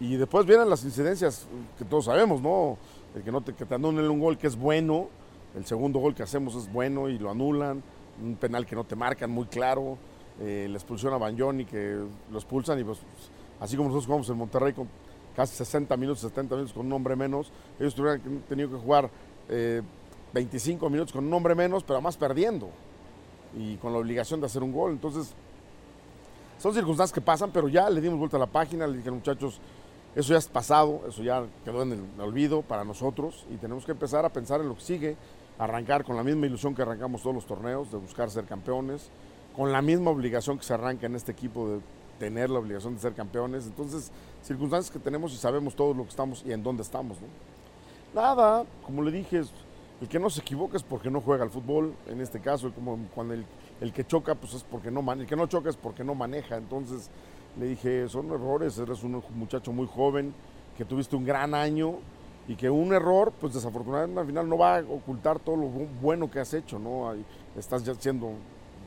Y 0.00 0.16
después 0.16 0.44
vienen 0.44 0.68
las 0.68 0.82
incidencias 0.84 1.46
que 1.78 1.84
todos 1.84 2.06
sabemos, 2.06 2.42
¿no? 2.42 2.76
El 3.14 3.22
que, 3.22 3.30
no 3.30 3.40
te, 3.40 3.54
que 3.54 3.72
anulen 3.72 4.10
un 4.10 4.18
gol 4.18 4.36
que 4.36 4.48
es 4.48 4.56
bueno, 4.56 5.06
el 5.54 5.64
segundo 5.64 6.00
gol 6.00 6.12
que 6.12 6.24
hacemos 6.24 6.56
es 6.56 6.72
bueno 6.72 7.08
y 7.08 7.20
lo 7.20 7.30
anulan, 7.30 7.80
un 8.20 8.34
penal 8.34 8.66
que 8.66 8.74
no 8.74 8.82
te 8.82 8.96
marcan 8.96 9.30
muy 9.30 9.46
claro, 9.46 9.96
eh, 10.40 10.66
la 10.68 10.74
expulsión 10.74 11.14
a 11.14 11.18
Bagnoni 11.18 11.66
que 11.66 12.00
lo 12.32 12.36
expulsan 12.36 12.80
y 12.80 12.82
pues 12.82 12.98
así 13.60 13.76
como 13.76 13.90
nosotros 13.90 14.06
jugamos 14.06 14.28
en 14.28 14.36
Monterrey 14.38 14.72
con 14.72 14.88
casi 15.36 15.54
60 15.54 15.96
minutos, 15.96 16.22
70 16.22 16.56
minutos 16.56 16.74
con 16.74 16.84
un 16.84 16.92
hombre 16.94 17.14
menos, 17.14 17.52
ellos 17.78 17.94
tuvieran 17.94 18.20
tenido 18.48 18.70
que 18.70 18.76
jugar 18.76 19.08
eh, 19.48 19.82
25 20.32 20.90
minutos 20.90 21.12
con 21.12 21.26
un 21.26 21.32
hombre 21.32 21.54
menos, 21.54 21.82
pero 21.82 21.94
además 21.94 22.16
perdiendo 22.16 22.70
y 23.56 23.76
con 23.76 23.92
la 23.92 23.98
obligación 23.98 24.40
de 24.40 24.46
hacer 24.46 24.62
un 24.62 24.72
gol. 24.72 24.92
Entonces, 24.92 25.34
son 26.58 26.74
circunstancias 26.74 27.12
que 27.12 27.20
pasan, 27.20 27.50
pero 27.52 27.68
ya 27.68 27.88
le 27.90 28.00
dimos 28.00 28.18
vuelta 28.18 28.36
a 28.36 28.40
la 28.40 28.46
página, 28.46 28.86
le 28.86 28.98
dije 28.98 29.10
muchachos, 29.10 29.60
eso 30.14 30.32
ya 30.32 30.38
es 30.38 30.48
pasado, 30.48 31.02
eso 31.08 31.22
ya 31.22 31.44
quedó 31.64 31.82
en 31.82 31.92
el 31.92 32.20
olvido 32.20 32.62
para 32.62 32.84
nosotros 32.84 33.44
y 33.50 33.56
tenemos 33.56 33.84
que 33.84 33.92
empezar 33.92 34.24
a 34.24 34.30
pensar 34.30 34.60
en 34.60 34.68
lo 34.68 34.74
que 34.74 34.80
sigue, 34.80 35.16
arrancar 35.58 36.04
con 36.04 36.16
la 36.16 36.22
misma 36.22 36.46
ilusión 36.46 36.74
que 36.74 36.82
arrancamos 36.82 37.22
todos 37.22 37.34
los 37.34 37.46
torneos, 37.46 37.90
de 37.90 37.98
buscar 37.98 38.30
ser 38.30 38.44
campeones, 38.44 39.10
con 39.54 39.72
la 39.72 39.82
misma 39.82 40.10
obligación 40.10 40.58
que 40.58 40.64
se 40.64 40.74
arranca 40.74 41.06
en 41.06 41.16
este 41.16 41.32
equipo 41.32 41.68
de 41.68 41.80
tener 42.18 42.50
la 42.50 42.58
obligación 42.58 42.94
de 42.94 43.00
ser 43.00 43.14
campeones. 43.14 43.66
Entonces, 43.66 44.10
circunstancias 44.42 44.90
que 44.90 44.98
tenemos 44.98 45.32
y 45.32 45.36
sabemos 45.36 45.74
todo 45.74 45.94
lo 45.94 46.04
que 46.04 46.10
estamos 46.10 46.42
y 46.46 46.52
en 46.52 46.62
dónde 46.62 46.82
estamos. 46.82 47.18
¿no? 47.20 47.26
Nada, 48.14 48.64
como 48.84 49.02
le 49.02 49.10
dije, 49.10 49.42
el 50.00 50.08
que 50.08 50.18
no 50.18 50.28
se 50.28 50.40
equivoca 50.40 50.76
es 50.76 50.82
porque 50.82 51.10
no 51.10 51.20
juega 51.20 51.44
al 51.44 51.50
fútbol, 51.50 51.94
en 52.06 52.20
este 52.20 52.40
caso, 52.40 52.72
como 52.74 52.98
cuando 53.14 53.34
el, 53.34 53.46
el 53.80 53.92
que 53.92 54.06
choca, 54.06 54.34
pues 54.34 54.54
es 54.54 54.62
porque 54.62 54.90
no 54.90 55.02
maneja, 55.02 55.22
el 55.22 55.28
que 55.28 55.36
no 55.36 55.46
choca 55.46 55.70
es 55.70 55.76
porque 55.76 56.04
no 56.04 56.14
maneja. 56.14 56.56
Entonces, 56.56 57.10
le 57.58 57.66
dije, 57.66 58.08
son 58.08 58.30
errores, 58.30 58.78
eres 58.78 59.02
un 59.02 59.22
muchacho 59.34 59.72
muy 59.72 59.86
joven, 59.86 60.34
que 60.76 60.84
tuviste 60.84 61.16
un 61.16 61.24
gran 61.24 61.54
año 61.54 61.94
y 62.46 62.54
que 62.54 62.68
un 62.68 62.92
error, 62.92 63.32
pues 63.40 63.54
desafortunadamente 63.54 64.20
al 64.20 64.26
final 64.26 64.48
no 64.48 64.58
va 64.58 64.76
a 64.76 64.80
ocultar 64.80 65.38
todo 65.38 65.56
lo 65.56 65.68
bueno 65.68 66.30
que 66.30 66.38
has 66.40 66.52
hecho, 66.54 66.78
¿no? 66.78 67.12
Estás 67.56 67.84
ya 67.84 67.94
siendo 67.94 68.32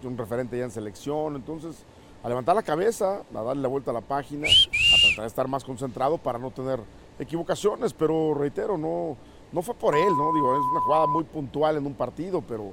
un 0.04 0.18
referente 0.18 0.58
ya 0.58 0.64
en 0.64 0.72
selección, 0.72 1.36
entonces 1.36 1.84
a 2.24 2.30
levantar 2.30 2.56
la 2.56 2.64
cabeza, 2.64 3.24
a 3.34 3.42
darle 3.42 3.62
la 3.62 3.68
vuelta 3.68 3.92
a 3.92 3.94
la 3.94 4.02
página, 4.02 4.48
a 4.48 5.02
tratar 5.02 5.24
de 5.24 5.28
estar 5.28 5.48
más 5.48 5.64
concentrado 5.64 6.18
para 6.18 6.38
no 6.38 6.52
tener 6.52 6.80
equivocaciones, 7.18 7.94
pero 7.94 8.34
reitero, 8.34 8.78
no, 8.78 9.18
no 9.52 9.62
fue 9.62 9.74
por 9.76 9.96
él, 9.96 10.10
¿no? 10.18 10.34
Digo, 10.34 10.54
es 10.54 10.62
una 10.72 10.82
jugada 10.82 11.08
muy 11.08 11.24
puntual 11.24 11.78
en 11.78 11.86
un 11.86 11.94
partido, 11.94 12.42
pero 12.42 12.72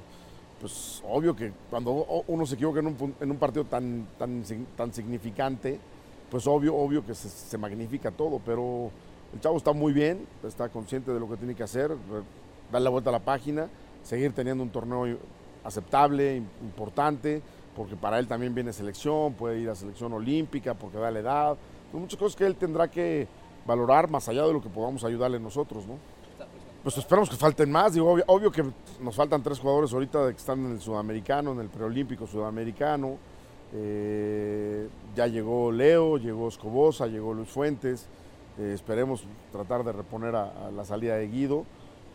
pues 0.59 1.03
obvio 1.07 1.35
que 1.35 1.51
cuando 1.69 2.23
uno 2.27 2.45
se 2.45 2.55
equivoca 2.55 2.79
en 2.79 2.87
un, 2.87 3.15
en 3.19 3.31
un 3.31 3.37
partido 3.37 3.65
tan, 3.65 4.07
tan, 4.17 4.43
tan 4.75 4.93
significante, 4.93 5.79
pues 6.29 6.45
obvio, 6.47 6.75
obvio 6.75 7.05
que 7.05 7.13
se, 7.13 7.57
magnifica 7.57 8.11
todo, 8.11 8.41
pero 8.43 8.91
el 9.33 9.39
chavo 9.39 9.57
está 9.57 9.71
muy 9.73 9.93
bien, 9.93 10.27
está 10.43 10.69
consciente 10.69 11.13
de 11.13 11.19
lo 11.19 11.29
que 11.29 11.37
tiene 11.37 11.55
que 11.55 11.63
hacer, 11.63 11.95
darle 12.71 12.83
la 12.83 12.89
vuelta 12.89 13.09
a 13.09 13.13
la 13.13 13.19
página, 13.19 13.69
seguir 14.03 14.33
teniendo 14.33 14.63
un 14.63 14.69
torneo 14.69 15.17
aceptable, 15.63 16.37
importante, 16.61 17.41
porque 17.75 17.95
para 17.95 18.19
él 18.19 18.27
también 18.27 18.53
viene 18.53 18.73
selección, 18.73 19.33
puede 19.33 19.59
ir 19.59 19.69
a 19.69 19.75
selección 19.75 20.11
olímpica 20.13 20.73
porque 20.73 20.97
da 20.97 21.11
la 21.11 21.19
edad, 21.19 21.57
son 21.91 22.01
muchas 22.01 22.19
cosas 22.19 22.35
que 22.35 22.45
él 22.45 22.55
tendrá 22.55 22.89
que 22.89 23.27
valorar 23.65 24.09
más 24.09 24.27
allá 24.27 24.45
de 24.45 24.53
lo 24.53 24.61
que 24.61 24.69
podamos 24.69 25.03
ayudarle 25.03 25.39
nosotros, 25.39 25.85
¿no? 25.85 25.95
Pues 26.87 26.99
esperamos 26.99 27.29
que 27.29 27.35
falten 27.35 27.69
más. 27.69 27.97
Obvio, 27.97 28.49
que 28.49 28.63
nos 29.01 29.13
faltan 29.13 29.43
tres 29.43 29.59
jugadores 29.59 29.91
ahorita 29.91 30.29
que 30.29 30.37
están 30.37 30.65
en 30.65 30.71
el 30.71 30.79
sudamericano, 30.79 31.51
en 31.51 31.59
el 31.59 31.67
preolímpico 31.67 32.25
sudamericano. 32.25 33.17
Eh, 33.73 34.87
ya 35.13 35.27
llegó 35.27 35.69
Leo, 35.69 36.17
llegó 36.17 36.47
Escobosa, 36.47 37.07
llegó 37.07 37.33
Luis 37.33 37.49
Fuentes. 37.49 38.07
Eh, 38.57 38.71
esperemos 38.73 39.25
tratar 39.51 39.83
de 39.83 39.91
reponer 39.91 40.33
a, 40.37 40.71
la 40.71 40.85
salida 40.85 41.17
de 41.17 41.27
Guido. 41.27 41.65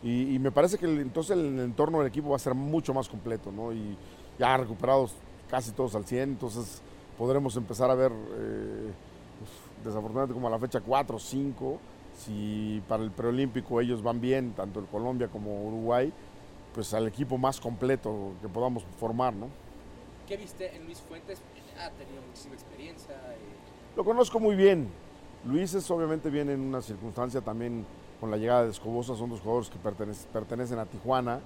Y, 0.01 0.39
me 0.39 0.49
parece 0.49 0.79
que 0.79 0.87
entonces 0.87 1.37
el 1.37 1.59
entorno 1.59 1.99
del 1.99 2.07
equipo 2.07 2.29
va 2.29 2.37
a 2.37 2.39
ser 2.39 2.55
mucho 2.55 2.95
más 2.95 3.07
completo, 3.07 3.51
¿no? 3.51 3.73
Y 3.73 3.95
ya 4.39 4.57
recuperados 4.57 5.13
casi 5.51 5.69
todos 5.69 5.93
al 5.93 6.05
100, 6.05 6.29
entonces 6.29 6.81
podremos 7.15 7.55
empezar 7.57 7.91
a 7.91 7.93
ver, 7.93 8.11
eh, 8.11 8.91
pues, 9.37 9.51
desafortunadamente 9.85 10.33
como 10.33 10.47
a 10.47 10.49
la 10.49 10.57
fecha 10.57 10.81
4 10.81 11.15
o 11.15 11.19
5, 11.19 11.79
si 12.17 12.81
para 12.87 13.03
el 13.03 13.11
preolímpico 13.11 13.81
ellos 13.81 14.01
van 14.01 14.21
bien, 14.21 14.53
tanto 14.53 14.79
el 14.79 14.85
Colombia 14.85 15.27
como 15.27 15.63
Uruguay, 15.63 16.11
pues 16.73 16.93
al 16.93 17.07
equipo 17.07 17.37
más 17.37 17.59
completo 17.59 18.33
que 18.41 18.47
podamos 18.47 18.83
formar, 18.99 19.33
¿no? 19.33 19.47
¿Qué 20.27 20.37
viste 20.37 20.75
en 20.75 20.85
Luis 20.85 21.01
Fuentes? 21.01 21.41
Ha 21.79 21.89
tenido 21.91 22.21
muchísima 22.27 22.55
experiencia. 22.55 23.13
Eh... 23.13 23.95
Lo 23.95 24.03
conozco 24.03 24.39
muy 24.39 24.55
bien. 24.55 24.87
Luis 25.45 25.73
es 25.73 25.89
obviamente 25.91 26.29
viene 26.29 26.53
en 26.53 26.61
una 26.61 26.81
circunstancia 26.81 27.41
también 27.41 27.85
con 28.19 28.31
la 28.31 28.37
llegada 28.37 28.63
de 28.63 28.71
Escobosa, 28.71 29.15
son 29.15 29.29
dos 29.29 29.41
jugadores 29.41 29.69
que 29.69 29.77
pertenecen, 29.77 30.31
pertenecen 30.31 30.79
a 30.79 30.85
Tijuana, 30.85 31.41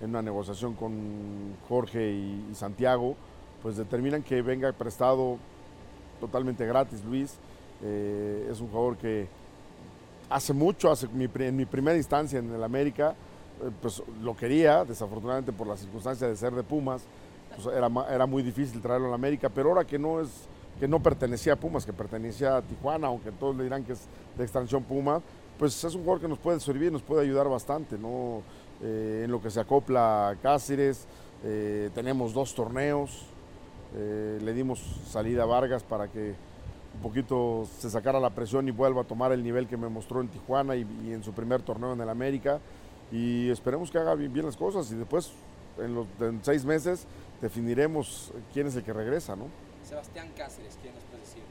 en 0.00 0.10
una 0.10 0.22
negociación 0.22 0.74
con 0.74 1.56
Jorge 1.68 2.10
y, 2.10 2.48
y 2.50 2.54
Santiago, 2.54 3.14
pues 3.62 3.76
determinan 3.76 4.22
que 4.22 4.42
venga 4.42 4.72
prestado 4.72 5.38
totalmente 6.20 6.66
gratis 6.66 7.04
Luis. 7.04 7.38
Eh, 7.82 8.48
es 8.50 8.60
un 8.60 8.68
jugador 8.68 8.96
que 8.96 9.28
hace 10.28 10.52
mucho, 10.52 10.92
en 11.02 11.56
mi 11.56 11.66
primera 11.66 11.96
instancia 11.96 12.38
en 12.38 12.52
el 12.52 12.62
América, 12.62 13.14
eh, 13.62 13.70
pues 13.80 14.02
lo 14.22 14.36
quería, 14.36 14.84
desafortunadamente 14.84 15.52
por 15.52 15.66
la 15.66 15.76
circunstancia 15.76 16.28
de 16.28 16.36
ser 16.36 16.52
de 16.54 16.62
Pumas, 16.62 17.02
pues 17.54 17.74
era, 17.74 18.26
muy 18.26 18.42
difícil 18.42 18.82
traerlo 18.82 19.06
a 19.06 19.10
la 19.10 19.14
América, 19.14 19.48
pero 19.48 19.70
ahora 19.70 19.86
que 19.86 19.98
no 19.98 20.20
es 20.20 20.28
que 20.78 20.86
no 20.86 21.02
pertenecía 21.02 21.54
a 21.54 21.56
Pumas, 21.56 21.86
que 21.86 21.92
pertenecía 21.94 22.58
a 22.58 22.62
Tijuana, 22.62 23.06
aunque 23.06 23.32
todos 23.32 23.56
le 23.56 23.64
dirán 23.64 23.82
que 23.82 23.94
es 23.94 24.00
de 24.36 24.44
extracción 24.44 24.82
Puma, 24.82 25.22
pues 25.58 25.82
es 25.82 25.94
un 25.94 26.02
jugador 26.02 26.20
que 26.20 26.28
nos 26.28 26.38
puede 26.38 26.60
servir, 26.60 26.92
nos 26.92 27.00
puede 27.00 27.22
ayudar 27.22 27.48
bastante. 27.48 27.96
Eh, 28.82 29.22
en 29.24 29.30
lo 29.30 29.40
que 29.40 29.48
se 29.48 29.58
acopla 29.58 30.28
a 30.28 30.36
Cáceres, 30.36 31.06
eh, 31.44 31.88
tenemos 31.94 32.34
dos 32.34 32.54
torneos, 32.54 33.24
le 33.94 34.52
dimos 34.52 34.78
salida 35.08 35.44
a 35.44 35.46
Vargas 35.46 35.82
para 35.82 36.08
que 36.08 36.34
un 36.96 37.02
poquito 37.02 37.66
se 37.78 37.90
sacara 37.90 38.18
la 38.18 38.30
presión 38.30 38.66
y 38.68 38.70
vuelva 38.70 39.02
a 39.02 39.04
tomar 39.04 39.32
el 39.32 39.42
nivel 39.42 39.68
que 39.68 39.76
me 39.76 39.88
mostró 39.88 40.20
en 40.20 40.28
Tijuana 40.28 40.76
y, 40.76 40.86
y 41.04 41.12
en 41.12 41.22
su 41.22 41.32
primer 41.32 41.62
torneo 41.62 41.92
en 41.92 42.00
el 42.00 42.08
América. 42.08 42.58
Y 43.12 43.50
esperemos 43.50 43.90
que 43.90 43.98
haga 43.98 44.14
bien, 44.14 44.32
bien 44.32 44.46
las 44.46 44.56
cosas 44.56 44.90
y 44.90 44.96
después, 44.96 45.32
en, 45.78 45.94
los, 45.94 46.06
en, 46.20 46.40
seis 46.42 46.64
meses, 46.64 47.06
definiremos 47.40 48.32
quién 48.52 48.66
es 48.66 48.76
el 48.76 48.82
que 48.82 48.92
regresa, 48.92 49.36
¿no? 49.36 49.44
Sebastián 49.84 50.28
Cáceres, 50.36 50.78
¿quién 50.80 50.94
nos 50.94 51.04
puede 51.04 51.20
decir? 51.20 51.42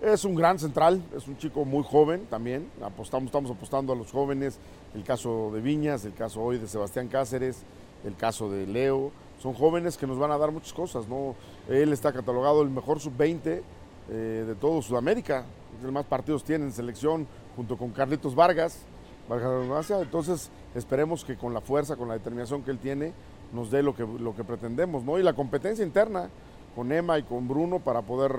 Es 0.00 0.24
un 0.24 0.34
gran 0.34 0.58
central, 0.58 1.02
es 1.14 1.28
un 1.28 1.36
chico 1.36 1.64
muy 1.64 1.84
joven 1.84 2.24
también. 2.30 2.70
Apostamos, 2.82 3.26
estamos 3.26 3.50
apostando 3.50 3.92
a 3.92 3.96
los 3.96 4.10
jóvenes. 4.10 4.58
El 4.94 5.04
caso 5.04 5.50
de 5.52 5.60
Viñas, 5.60 6.04
el 6.06 6.14
caso 6.14 6.40
hoy 6.40 6.58
de 6.58 6.66
Sebastián 6.66 7.08
Cáceres, 7.08 7.64
el 8.04 8.16
caso 8.16 8.50
de 8.50 8.66
Leo. 8.66 9.10
Son 9.42 9.52
jóvenes 9.52 9.98
que 9.98 10.06
nos 10.06 10.18
van 10.18 10.30
a 10.30 10.38
dar 10.38 10.52
muchas 10.52 10.72
cosas, 10.72 11.06
¿no? 11.06 11.34
Él 11.68 11.92
está 11.92 12.12
catalogado 12.12 12.62
el 12.62 12.70
mejor 12.70 13.00
sub-20 13.00 13.62
eh, 14.10 14.44
de 14.46 14.54
todo 14.54 14.82
Sudamérica. 14.82 15.44
El 15.78 15.86
que 15.86 15.92
más 15.92 16.04
partidos 16.04 16.44
tiene 16.44 16.64
en 16.64 16.72
selección, 16.72 17.26
junto 17.56 17.76
con 17.76 17.90
Carlitos 17.90 18.34
Vargas. 18.34 18.82
Vargas 19.28 19.90
Entonces, 19.90 20.50
esperemos 20.74 21.24
que 21.24 21.36
con 21.36 21.54
la 21.54 21.60
fuerza, 21.60 21.96
con 21.96 22.08
la 22.08 22.14
determinación 22.14 22.62
que 22.62 22.72
él 22.72 22.78
tiene, 22.78 23.12
nos 23.52 23.70
dé 23.70 23.82
lo 23.82 23.94
que, 23.94 24.04
lo 24.04 24.34
que 24.34 24.44
pretendemos, 24.44 25.04
¿no? 25.04 25.18
Y 25.18 25.22
la 25.22 25.34
competencia 25.34 25.84
interna 25.84 26.28
con 26.74 26.90
Emma 26.92 27.18
y 27.18 27.22
con 27.22 27.48
Bruno 27.48 27.80
para 27.80 28.02
poder 28.02 28.32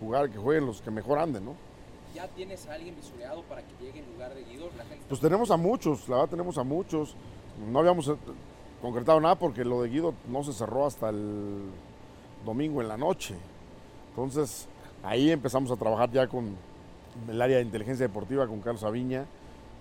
jugar, 0.00 0.30
que 0.30 0.38
jueguen 0.38 0.66
los 0.66 0.80
que 0.80 0.90
mejor 0.90 1.18
anden, 1.18 1.44
¿no? 1.44 1.54
¿Ya 2.14 2.28
tienes 2.28 2.66
a 2.66 2.74
alguien 2.74 2.94
visualizado 2.94 3.42
para 3.42 3.62
que 3.62 3.72
llegue 3.84 4.00
en 4.00 4.12
lugar 4.12 4.34
de 4.34 4.44
Guido? 4.44 4.68
La 4.76 4.84
gente 4.84 5.04
pues 5.08 5.20
tenemos 5.20 5.50
a 5.50 5.56
muchos, 5.56 6.08
la 6.08 6.16
verdad 6.16 6.30
tenemos 6.30 6.58
a 6.58 6.62
muchos. 6.62 7.16
No 7.70 7.78
habíamos 7.78 8.08
eh, 8.08 8.16
concretado 8.82 9.20
nada 9.20 9.34
porque 9.36 9.64
lo 9.64 9.82
de 9.82 9.88
Guido 9.88 10.14
no 10.28 10.42
se 10.42 10.52
cerró 10.52 10.86
hasta 10.86 11.08
el 11.08 11.62
domingo 12.44 12.82
en 12.82 12.88
la 12.88 12.96
noche. 12.96 13.34
Entonces 14.10 14.68
ahí 15.02 15.30
empezamos 15.30 15.70
a 15.70 15.76
trabajar 15.76 16.10
ya 16.10 16.26
con 16.26 16.56
el 17.28 17.42
área 17.42 17.58
de 17.58 17.62
inteligencia 17.62 18.06
deportiva, 18.06 18.46
con 18.46 18.60
Carlos 18.60 18.84
Aviña 18.84 19.26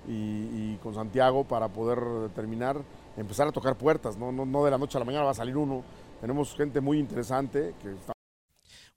y, 0.08 0.76
con 0.78 0.96
Santiago 0.96 1.44
para 1.44 1.68
poder 1.68 2.00
determinar 2.28 2.78
empezar 3.18 3.48
a 3.48 3.52
tocar 3.52 3.76
puertas, 3.76 4.18
¿no? 4.18 4.32
No, 4.32 4.46
no 4.46 4.66
de 4.66 4.72
la 4.72 4.78
noche 4.78 4.98
a 4.98 5.00
la 5.00 5.06
mañana 5.06 5.26
va 5.26 5.32
a 5.32 5.36
salir 5.36 5.58
uno. 5.58 5.84
Tenemos 6.22 6.56
gente 6.56 6.82
muy 6.82 6.98
interesante 6.98 7.74
que 7.82 7.92
está 7.92 8.14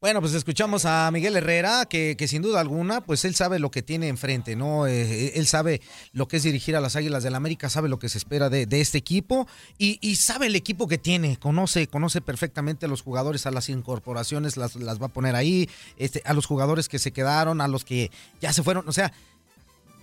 Bueno, 0.04 0.20
pues 0.20 0.34
escuchamos 0.34 0.84
a 0.84 1.10
Miguel 1.10 1.34
Herrera, 1.34 1.86
que, 1.86 2.14
que 2.18 2.28
sin 2.28 2.42
duda 2.42 2.60
alguna, 2.60 3.00
pues 3.00 3.24
él 3.24 3.34
sabe 3.34 3.58
lo 3.58 3.70
que 3.70 3.80
tiene 3.80 4.08
enfrente, 4.08 4.54
¿no? 4.54 4.86
Eh, 4.86 5.32
él 5.34 5.46
sabe 5.46 5.80
lo 6.12 6.28
que 6.28 6.36
es 6.36 6.42
dirigir 6.42 6.76
a 6.76 6.82
las 6.82 6.94
Águilas 6.94 7.22
del 7.22 7.32
la 7.32 7.38
América, 7.38 7.70
sabe 7.70 7.88
lo 7.88 7.98
que 7.98 8.10
se 8.10 8.18
espera 8.18 8.50
de, 8.50 8.66
de 8.66 8.82
este 8.82 8.98
equipo 8.98 9.48
y, 9.78 9.98
y, 10.02 10.16
sabe 10.16 10.48
el 10.48 10.56
equipo 10.56 10.88
que 10.88 10.98
tiene, 10.98 11.38
conoce, 11.38 11.86
conoce 11.86 12.20
perfectamente 12.20 12.84
a 12.84 12.90
los 12.90 13.00
jugadores, 13.00 13.46
a 13.46 13.50
las 13.50 13.70
incorporaciones, 13.70 14.58
las, 14.58 14.76
las 14.76 15.00
va 15.00 15.06
a 15.06 15.08
poner 15.08 15.36
ahí, 15.36 15.70
este, 15.96 16.20
a 16.26 16.34
los 16.34 16.44
jugadores 16.44 16.90
que 16.90 16.98
se 16.98 17.10
quedaron, 17.10 17.62
a 17.62 17.66
los 17.66 17.86
que 17.86 18.10
ya 18.42 18.52
se 18.52 18.62
fueron, 18.62 18.86
o 18.86 18.92
sea, 18.92 19.10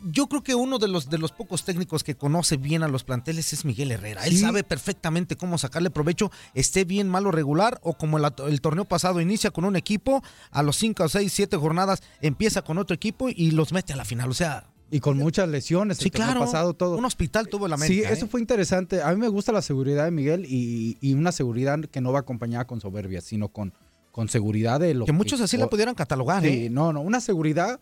yo 0.03 0.27
creo 0.27 0.43
que 0.43 0.55
uno 0.55 0.79
de 0.79 0.87
los, 0.87 1.09
de 1.09 1.17
los 1.17 1.31
pocos 1.31 1.63
técnicos 1.63 2.03
que 2.03 2.15
conoce 2.15 2.57
bien 2.57 2.83
a 2.83 2.87
los 2.87 3.03
planteles 3.03 3.53
es 3.53 3.65
Miguel 3.65 3.91
Herrera. 3.91 4.25
Él 4.25 4.31
Sí. 4.33 4.39
sabe 4.39 4.63
perfectamente 4.63 5.35
cómo 5.35 5.57
sacarle 5.57 5.89
provecho, 5.89 6.31
esté 6.53 6.85
bien, 6.85 7.07
malo, 7.09 7.31
regular, 7.31 7.79
o 7.83 7.93
como 7.93 8.17
el, 8.17 8.25
el 8.47 8.61
torneo 8.61 8.85
pasado 8.85 9.21
inicia 9.21 9.51
con 9.51 9.65
un 9.65 9.75
equipo, 9.75 10.23
a 10.51 10.63
los 10.63 10.75
5, 10.77 11.07
6, 11.09 11.31
7 11.31 11.57
jornadas 11.57 12.01
empieza 12.21 12.61
con 12.63 12.77
otro 12.77 12.95
equipo 12.95 13.29
y 13.29 13.51
los 13.51 13.71
mete 13.73 13.93
a 13.93 13.95
la 13.95 14.05
final. 14.05 14.29
O 14.29 14.33
sea, 14.33 14.65
Y 14.93 14.99
con 14.99 15.17
muchas 15.17 15.47
lesiones. 15.47 15.97
sí, 15.99 16.05
el 16.05 16.11
claro. 16.11 16.41
pasado 16.41 16.73
todo. 16.73 16.97
Un 16.97 17.05
hospital 17.05 17.47
tuvo 17.47 17.67
la 17.67 17.77
Sí, 17.77 17.83
América. 17.85 18.09
eso 18.11 18.25
¿eh? 18.25 18.29
fue 18.29 18.41
interesante. 18.41 19.01
A 19.01 19.11
mí 19.11 19.17
me 19.17 19.29
gusta 19.29 19.51
la 19.53 19.61
seguridad 19.61 20.03
de 20.05 20.11
Miguel 20.11 20.45
y, 20.49 20.97
y 20.99 21.13
una 21.13 21.31
seguridad 21.31 21.79
que 21.79 22.01
no 22.01 22.11
va 22.11 22.19
acompañada 22.19 22.65
con 22.65 22.81
soberbia, 22.81 23.21
sino 23.21 23.47
con, 23.47 23.73
con 24.11 24.27
seguridad 24.27 24.79
de 24.81 24.93
lo 24.93 25.05
Que 25.05 25.13
muchos 25.13 25.39
así 25.39 25.55
la 25.55 25.69
pudieran 25.69 25.95
catalogar, 25.95 26.43
Sí, 26.43 26.65
¿eh? 26.65 26.69
no, 26.69 26.91
no, 26.91 26.99
una 27.01 27.21
seguridad 27.21 27.79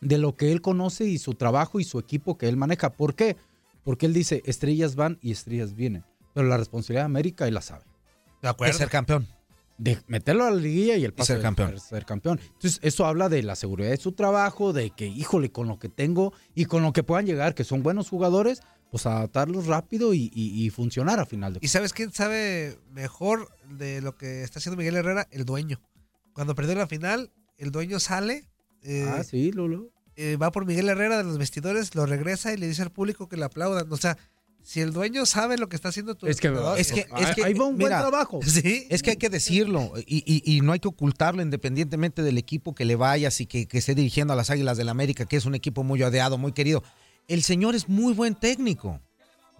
de 0.00 0.18
lo 0.18 0.34
que 0.36 0.52
él 0.52 0.60
conoce 0.62 1.04
y 1.04 1.18
su 1.18 1.34
trabajo 1.34 1.80
y 1.80 1.84
su 1.84 1.98
equipo 1.98 2.38
que 2.38 2.48
él 2.48 2.56
maneja. 2.56 2.90
¿Por 2.90 3.14
qué? 3.14 3.36
Porque 3.84 4.06
él 4.06 4.12
dice, 4.14 4.42
estrellas 4.46 4.94
van 4.96 5.18
y 5.22 5.30
estrellas 5.32 5.74
vienen. 5.74 6.04
Pero 6.34 6.46
la 6.48 6.56
responsabilidad 6.56 7.02
de 7.02 7.06
América 7.06 7.46
él 7.48 7.54
la 7.54 7.62
sabe. 7.62 7.84
De 8.42 8.52
De 8.58 8.72
ser 8.72 8.88
campeón. 8.88 9.26
De 9.78 9.98
meterlo 10.06 10.44
a 10.44 10.50
la 10.50 10.56
liguilla 10.56 10.96
y 10.96 11.04
el 11.04 11.12
paso 11.14 11.28
ser 11.28 11.38
de 11.38 11.42
campeón. 11.42 11.80
ser 11.80 12.04
campeón. 12.04 12.38
Entonces, 12.54 12.78
eso 12.82 13.06
habla 13.06 13.28
de 13.30 13.42
la 13.42 13.56
seguridad 13.56 13.90
de 13.90 13.96
su 13.96 14.12
trabajo, 14.12 14.72
de 14.74 14.90
que, 14.90 15.06
híjole, 15.06 15.50
con 15.50 15.68
lo 15.68 15.78
que 15.78 15.88
tengo 15.88 16.32
y 16.54 16.66
con 16.66 16.82
lo 16.82 16.92
que 16.92 17.02
puedan 17.02 17.24
llegar, 17.26 17.54
que 17.54 17.64
son 17.64 17.82
buenos 17.82 18.10
jugadores, 18.10 18.60
pues 18.90 19.06
adaptarlos 19.06 19.66
rápido 19.66 20.12
y, 20.12 20.30
y- 20.34 20.64
y 20.66 20.70
funcionar 20.70 21.18
a 21.20 21.24
final 21.24 21.54
de 21.54 21.60
¿Y 21.62 21.68
sabes 21.68 21.92
quién 21.94 22.12
sabe 22.12 22.78
mejor 22.90 23.48
de 23.70 24.02
lo 24.02 24.16
que 24.16 24.42
está 24.42 24.58
haciendo 24.58 24.76
Miguel 24.76 24.96
Herrera? 24.96 25.26
El 25.30 25.44
dueño. 25.46 25.80
Cuando 26.34 26.54
perdió 26.54 26.74
la 26.74 26.86
final, 26.86 27.30
el 27.56 27.70
dueño 27.70 28.00
sale. 28.00 28.44
Eh, 28.82 29.06
Ah, 29.08 29.22
sí, 29.24 29.52
Lolo. 29.52 29.90
eh, 30.16 30.36
va 30.36 30.50
por 30.52 30.66
Miguel 30.66 30.88
Herrera 30.88 31.18
de 31.18 31.24
los 31.24 31.38
vestidores, 31.38 31.94
lo 31.94 32.06
regresa 32.06 32.52
y 32.52 32.56
le 32.56 32.68
dice 32.68 32.82
al 32.82 32.90
público 32.90 33.28
que 33.28 33.36
le 33.36 33.44
aplaudan. 33.44 33.90
O 33.92 33.96
sea, 33.96 34.16
si 34.62 34.80
el 34.80 34.92
dueño 34.92 35.24
sabe 35.24 35.56
lo 35.56 35.68
que 35.68 35.76
está 35.76 35.88
haciendo 35.88 36.14
tu 36.14 36.26
Es 36.26 36.38
que- 36.40 36.48
entrenador, 36.48 36.78
Es 36.78 36.92
que, 36.92 37.00
es 37.18 37.34
que 37.34 37.44
ahí 37.44 37.54
va 37.54 37.64
un 37.66 37.78
buen 37.78 37.88
trabajo. 37.90 38.40
Sí. 38.46 38.86
Es 38.90 39.02
que 39.02 39.10
hay 39.10 39.16
que 39.16 39.30
decirlo 39.30 39.92
y, 40.06 40.22
y- 40.26 40.42
y 40.56 40.60
no 40.60 40.72
hay 40.72 40.80
que 40.80 40.88
ocultarlo 40.88 41.40
independientemente 41.42 42.22
del 42.22 42.36
equipo 42.38 42.74
que 42.74 42.84
le 42.84 42.96
vayas 42.96 43.40
y 43.40 43.46
que, 43.46 43.66
que 43.66 43.78
esté 43.78 43.94
dirigiendo 43.94 44.32
a 44.34 44.36
las 44.36 44.50
Águilas 44.50 44.76
del 44.76 44.86
la 44.86 44.92
América, 44.92 45.24
que 45.24 45.36
es 45.36 45.46
un 45.46 45.54
equipo 45.54 45.82
muy 45.82 46.02
odiado, 46.02 46.36
muy 46.36 46.52
querido. 46.52 46.82
El 47.28 47.42
señor 47.42 47.74
es 47.74 47.88
muy 47.88 48.12
buen 48.12 48.34
técnico. 48.34 49.00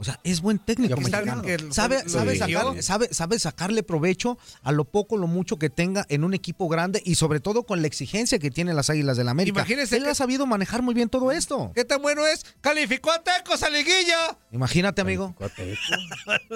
O 0.00 0.04
sea, 0.04 0.18
es 0.24 0.40
buen 0.40 0.58
técnico. 0.58 0.96
mexicano. 0.96 1.42
lo- 1.42 1.72
sabe, 1.74 2.02
lo 2.04 2.08
sabe, 2.08 2.38
sacar- 2.38 2.82
sabe- 2.82 3.12
sabe 3.12 3.38
sacarle 3.38 3.82
provecho 3.82 4.38
a 4.62 4.72
lo 4.72 4.86
poco, 4.86 5.18
lo 5.18 5.26
mucho 5.26 5.58
que 5.58 5.68
tenga 5.68 6.06
en 6.08 6.24
un 6.24 6.32
equipo 6.32 6.68
grande 6.68 7.02
y 7.04 7.16
sobre 7.16 7.38
todo 7.40 7.64
con 7.64 7.82
la 7.82 7.86
exigencia 7.86 8.38
que 8.38 8.50
tienen 8.50 8.76
las 8.76 8.88
Águilas 8.88 9.18
del 9.18 9.26
la 9.26 9.32
América. 9.32 9.58
Imagínese 9.60 9.98
Él 9.98 10.04
que- 10.04 10.08
ha 10.10 10.14
sabido 10.14 10.46
manejar 10.46 10.80
muy 10.80 10.94
bien 10.94 11.10
todo 11.10 11.30
esto. 11.32 11.70
¿Qué 11.74 11.84
tan 11.84 12.00
bueno 12.00 12.26
es? 12.26 12.46
¡Calificó 12.62 13.10
a 13.12 13.22
Tecos 13.22 13.62
a 13.62 13.68
liguilla! 13.68 14.38
Imagínate, 14.52 15.02
amigo. 15.02 15.34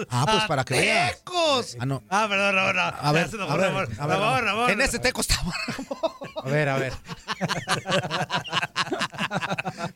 Ah, 0.09 0.25
pues 0.27 0.45
para 0.49 0.65
que 0.65 0.75
veas. 0.81 1.17
¡Tecos! 1.19 1.77
Ah, 1.79 1.85
no. 1.85 2.03
Ah, 2.09 2.27
perdón, 2.29 2.57
no, 2.57 2.73
no. 2.73 2.81
A 2.81 3.13
ver, 3.13 3.27
a 3.27 3.57
ver, 3.57 3.69
Ramón. 3.69 3.89
a 3.99 4.07
ver, 4.07 4.19
Ramón, 4.19 4.45
Ramón. 4.45 4.71
En 4.71 4.81
ese 4.81 4.99
teco 4.99 5.21
está 5.21 5.37
A 6.43 6.49
ver, 6.49 6.69
a 6.71 6.79
ver. 6.79 6.95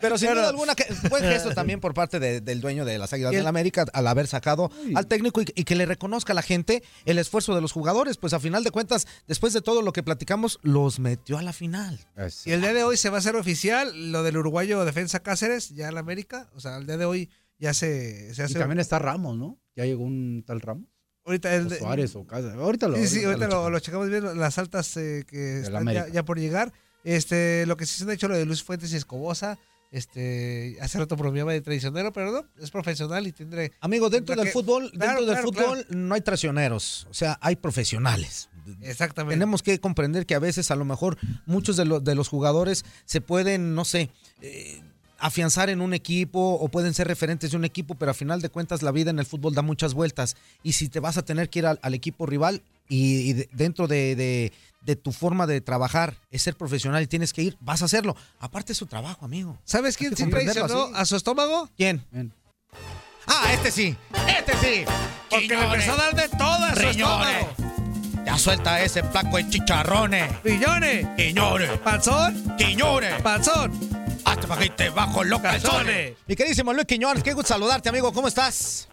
Pero 0.09 0.19
sin 0.19 0.29
duda 0.35 0.49
alguna, 0.49 0.75
que, 0.75 0.87
buen 1.11 1.23
gesto 1.23 1.51
también 1.55 1.81
por 1.81 1.95
parte 1.95 2.19
de- 2.21 2.41
del 2.41 2.61
dueño 2.61 2.85
de 2.85 2.99
las 2.99 3.13
Águilas 3.13 3.33
del 3.33 3.43
la 3.45 3.49
América 3.49 3.87
al 3.93 4.07
haber 4.07 4.27
sacado 4.27 4.71
al 4.95 5.07
técnico 5.07 5.41
y, 5.43 5.47
y 5.55 5.65
que 5.65 5.75
le 5.77 5.87
reconozca 5.87 6.33
a 6.33 6.35
la 6.35 6.43
gente 6.43 6.83
el 7.05 7.19
esfuerzo 7.19 7.55
de 7.55 7.61
los 7.61 7.73
jugadores. 7.73 8.17
Pues 8.17 8.33
a 8.33 8.41
final 8.41 8.65
de 8.65 8.71
cuentas, 8.71 9.07
después 9.27 9.53
de 9.53 9.61
todo 9.63 9.83
lo 9.83 9.93
que 9.93 10.03
platicamos, 10.03 10.59
los 10.63 10.99
metió 11.01 11.39
a 11.39 11.43
la 11.43 11.53
final. 11.53 11.99
Y 12.45 12.53
el 12.53 12.61
día 12.61 12.73
de 12.75 12.85
hoy 12.85 12.97
se 12.97 13.11
va 13.11 13.17
a 13.17 13.19
hacer 13.21 13.37
oficial 13.37 14.13
lo 14.13 14.23
del 14.23 14.37
uruguayo 14.37 14.85
defensa 14.85 15.21
Cáceres, 15.21 15.71
ya 15.71 15.89
en 15.89 15.95
la 15.95 16.01
América. 16.01 16.49
O 16.55 16.61
sea, 16.61 16.77
el 16.79 16.87
día 16.87 16.97
de 16.97 17.05
hoy 17.05 17.31
ya 17.59 17.75
se, 17.75 18.35
se 18.35 18.43
Y 18.43 18.45
hace. 18.45 18.59
también 18.59 18.79
está 18.81 18.99
Ramos, 18.99 19.37
¿no? 19.37 19.59
Ya 19.77 19.85
llegó 19.85 20.03
un 20.05 20.45
tal 20.47 20.61
Ramos. 20.61 20.87
Ahorita 21.25 21.55
el 21.55 21.67
O 21.67 21.71
Suárez 21.71 22.17
o 22.17 22.27
Casa. 22.27 22.55
Ahorita 22.55 22.89
lo 22.89 22.97
Sí, 22.97 23.07
sí, 23.07 23.25
ahorita 23.25 23.49
lo 23.49 23.65
lo, 23.65 23.71
lo 23.71 23.81
checamos 23.81 24.09
bien, 24.09 24.39
las 24.39 24.57
altas 24.59 24.97
eh, 24.97 25.25
que 25.29 25.61
están 25.61 25.87
ya, 26.13 26.25
por 26.25 26.39
llegar. 26.39 26.73
Este, 27.05 27.65
lo 27.67 27.77
que 27.77 27.85
sí 27.87 28.03
se 28.03 28.11
ha 28.11 28.15
hecho 28.15 28.29
lo 28.29 28.37
de 28.37 28.45
Luis 28.47 28.63
Fuentes 28.63 28.93
y 28.93 28.97
Escobosa. 28.97 29.59
Este, 29.91 30.77
hace 30.81 30.99
rato 30.99 31.17
bromeaba 31.17 31.53
de 31.53 31.61
traicionero, 31.63 32.13
pero 32.13 32.31
no, 32.31 32.45
es 32.63 32.71
profesional 32.71 33.27
y 33.27 33.33
tendré. 33.33 33.73
Amigo, 33.81 34.11
dentro 34.11 34.37
del 34.37 34.45
que- 34.47 34.51
fútbol, 34.53 34.91
Claro, 34.91 35.21
dentro 35.21 35.27
del 35.35 35.53
claro, 35.53 35.75
fútbol 35.77 35.87
no 35.91 36.15
hay 36.15 36.21
traicioneros, 36.21 37.07
o 37.11 37.15
sea, 37.15 37.39
hay 37.41 37.57
profesionales. 37.57 38.51
Exactamente. 38.83 39.35
Tenemos 39.37 39.63
que 39.63 39.79
comprender 39.81 40.27
que 40.27 40.35
a 40.35 40.39
veces 40.39 40.71
a 40.71 40.77
lo 40.77 40.85
mejor 40.85 41.17
muchos 41.47 41.77
de, 41.77 41.87
lo- 41.87 42.01
de 42.01 42.15
los 42.15 42.29
jugadores 42.29 42.85
se 43.07 43.23
pueden, 43.23 43.75
no 43.75 43.87
sé, 43.87 44.11
eh, 44.43 44.83
afianzar 45.19 45.71
en 45.71 45.81
un 45.81 45.95
equipo 45.95 46.39
o 46.61 46.69
pueden 46.69 46.93
ser 46.95 47.09
referentes 47.09 47.51
de 47.51 47.57
un 47.57 47.65
equipo, 47.65 47.95
pero 47.97 48.11
a 48.11 48.15
final 48.15 48.41
de 48.43 48.51
cuentas 48.51 48.83
la 48.83 48.93
vida 48.93 49.11
en 49.11 49.19
el 49.19 49.25
fútbol 49.27 49.55
da 49.55 49.63
muchas 49.63 49.95
vueltas. 49.95 50.37
Y 50.63 50.75
si 50.75 50.89
te 50.91 51.01
vas 51.01 51.17
a 51.17 51.23
tener 51.25 51.49
que 51.49 51.61
ir 51.61 51.67
al, 51.67 51.81
al 51.83 51.95
equipo 51.95 52.27
rival 52.27 52.63
y, 52.89 53.31
y 53.31 53.33
de- 53.33 53.49
dentro 53.53 53.89
de, 53.89 54.15
de- 54.15 54.53
de 54.81 54.97
tu 54.97 55.13
forma 55.13 55.47
de 55.47 55.61
trabajar 55.61 56.15
es 56.31 56.43
ser 56.43 56.57
profesional 56.57 57.03
y 57.03 57.07
tienes 57.07 57.33
que 57.33 57.43
ir, 57.43 57.57
vas 57.61 57.83
a 57.83 57.87
hacerlo. 57.87 58.17
Aparte 58.41 58.73
es 58.73 58.79
su 58.79 58.87
trabajo, 58.87 59.25
amigo. 59.25 59.59
¿Sabes 59.65 59.97
quién 59.97 60.15
comprenderlo 60.15 60.67
traicionó 60.67 60.85
así. 60.87 60.93
a 60.97 61.05
su 61.05 61.17
estómago? 61.17 61.69
¿Quién? 61.77 62.03
Ah, 63.27 63.51
este 63.53 63.71
sí, 63.71 63.95
este 64.27 64.53
sí. 64.57 64.85
Porque 65.29 65.49
le 65.49 65.63
empezó 65.65 65.93
a 65.93 65.97
dar 65.97 66.15
de 66.15 66.29
todo 66.31 66.65
a 66.65 66.75
su 66.75 66.81
Riñones. 66.81 66.97
estómago. 67.37 68.25
Ya 68.25 68.39
suelta 68.39 68.83
ese 68.83 69.03
placo 69.05 69.37
de 69.39 69.49
chicharrones. 69.49 70.33
Piñones. 70.39 71.07
Quiñones. 71.17 71.71
Panzón. 71.79 72.57
Quiñones. 72.57 73.23
Panzón. 73.23 73.73
Hasta 74.25 74.47
para 74.47 74.61
que 74.63 74.71
te 74.71 74.91
bajo 74.91 75.25
los 75.25 75.41
calzones. 75.41 76.13
Mi 76.27 76.37
queridísimo 76.37 76.73
Luis 76.75 76.85
Quiñones, 76.87 77.23
qué 77.23 77.33
gusto 77.33 77.49
saludarte, 77.49 77.89
amigo. 77.89 78.13
¿Cómo 78.13 78.29
estás? 78.29 78.89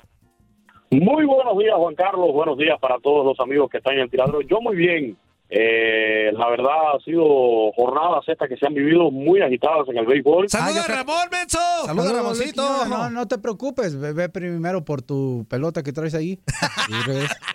Muy 0.91 1.25
buenos 1.25 1.57
días, 1.57 1.75
Juan 1.75 1.95
Carlos. 1.95 2.31
Buenos 2.33 2.57
días 2.57 2.77
para 2.79 2.97
todos 2.99 3.25
los 3.25 3.37
amigos 3.39 3.69
que 3.69 3.77
están 3.79 3.95
en 3.95 4.01
el 4.01 4.09
tiradero. 4.09 4.39
Yo 4.41 4.61
muy 4.61 4.75
bien. 4.77 5.17
Eh, 5.47 6.31
la 6.33 6.49
verdad 6.49 6.95
ha 6.95 6.99
sido 7.03 7.71
jornadas 7.73 8.27
estas 8.27 8.49
que 8.49 8.57
se 8.57 8.65
han 8.65 8.73
vivido 8.73 9.11
muy 9.11 9.41
agitadas 9.41 9.87
en 9.89 9.97
el 9.97 10.05
béisbol. 10.05 10.49
¡Saluda 10.49 10.83
a 10.83 10.87
Ramón, 10.87 11.27
Menso! 11.31 11.59
Saluda, 11.85 12.13
Ramoncito. 12.13 12.85
No, 12.87 13.09
no 13.11 13.27
te 13.27 13.37
preocupes. 13.37 13.99
Ve, 13.99 14.29
primero 14.29 14.83
por 14.83 15.01
tu 15.01 15.45
pelota 15.49 15.83
que 15.83 15.93
traes 15.93 16.15
ahí. 16.15 16.39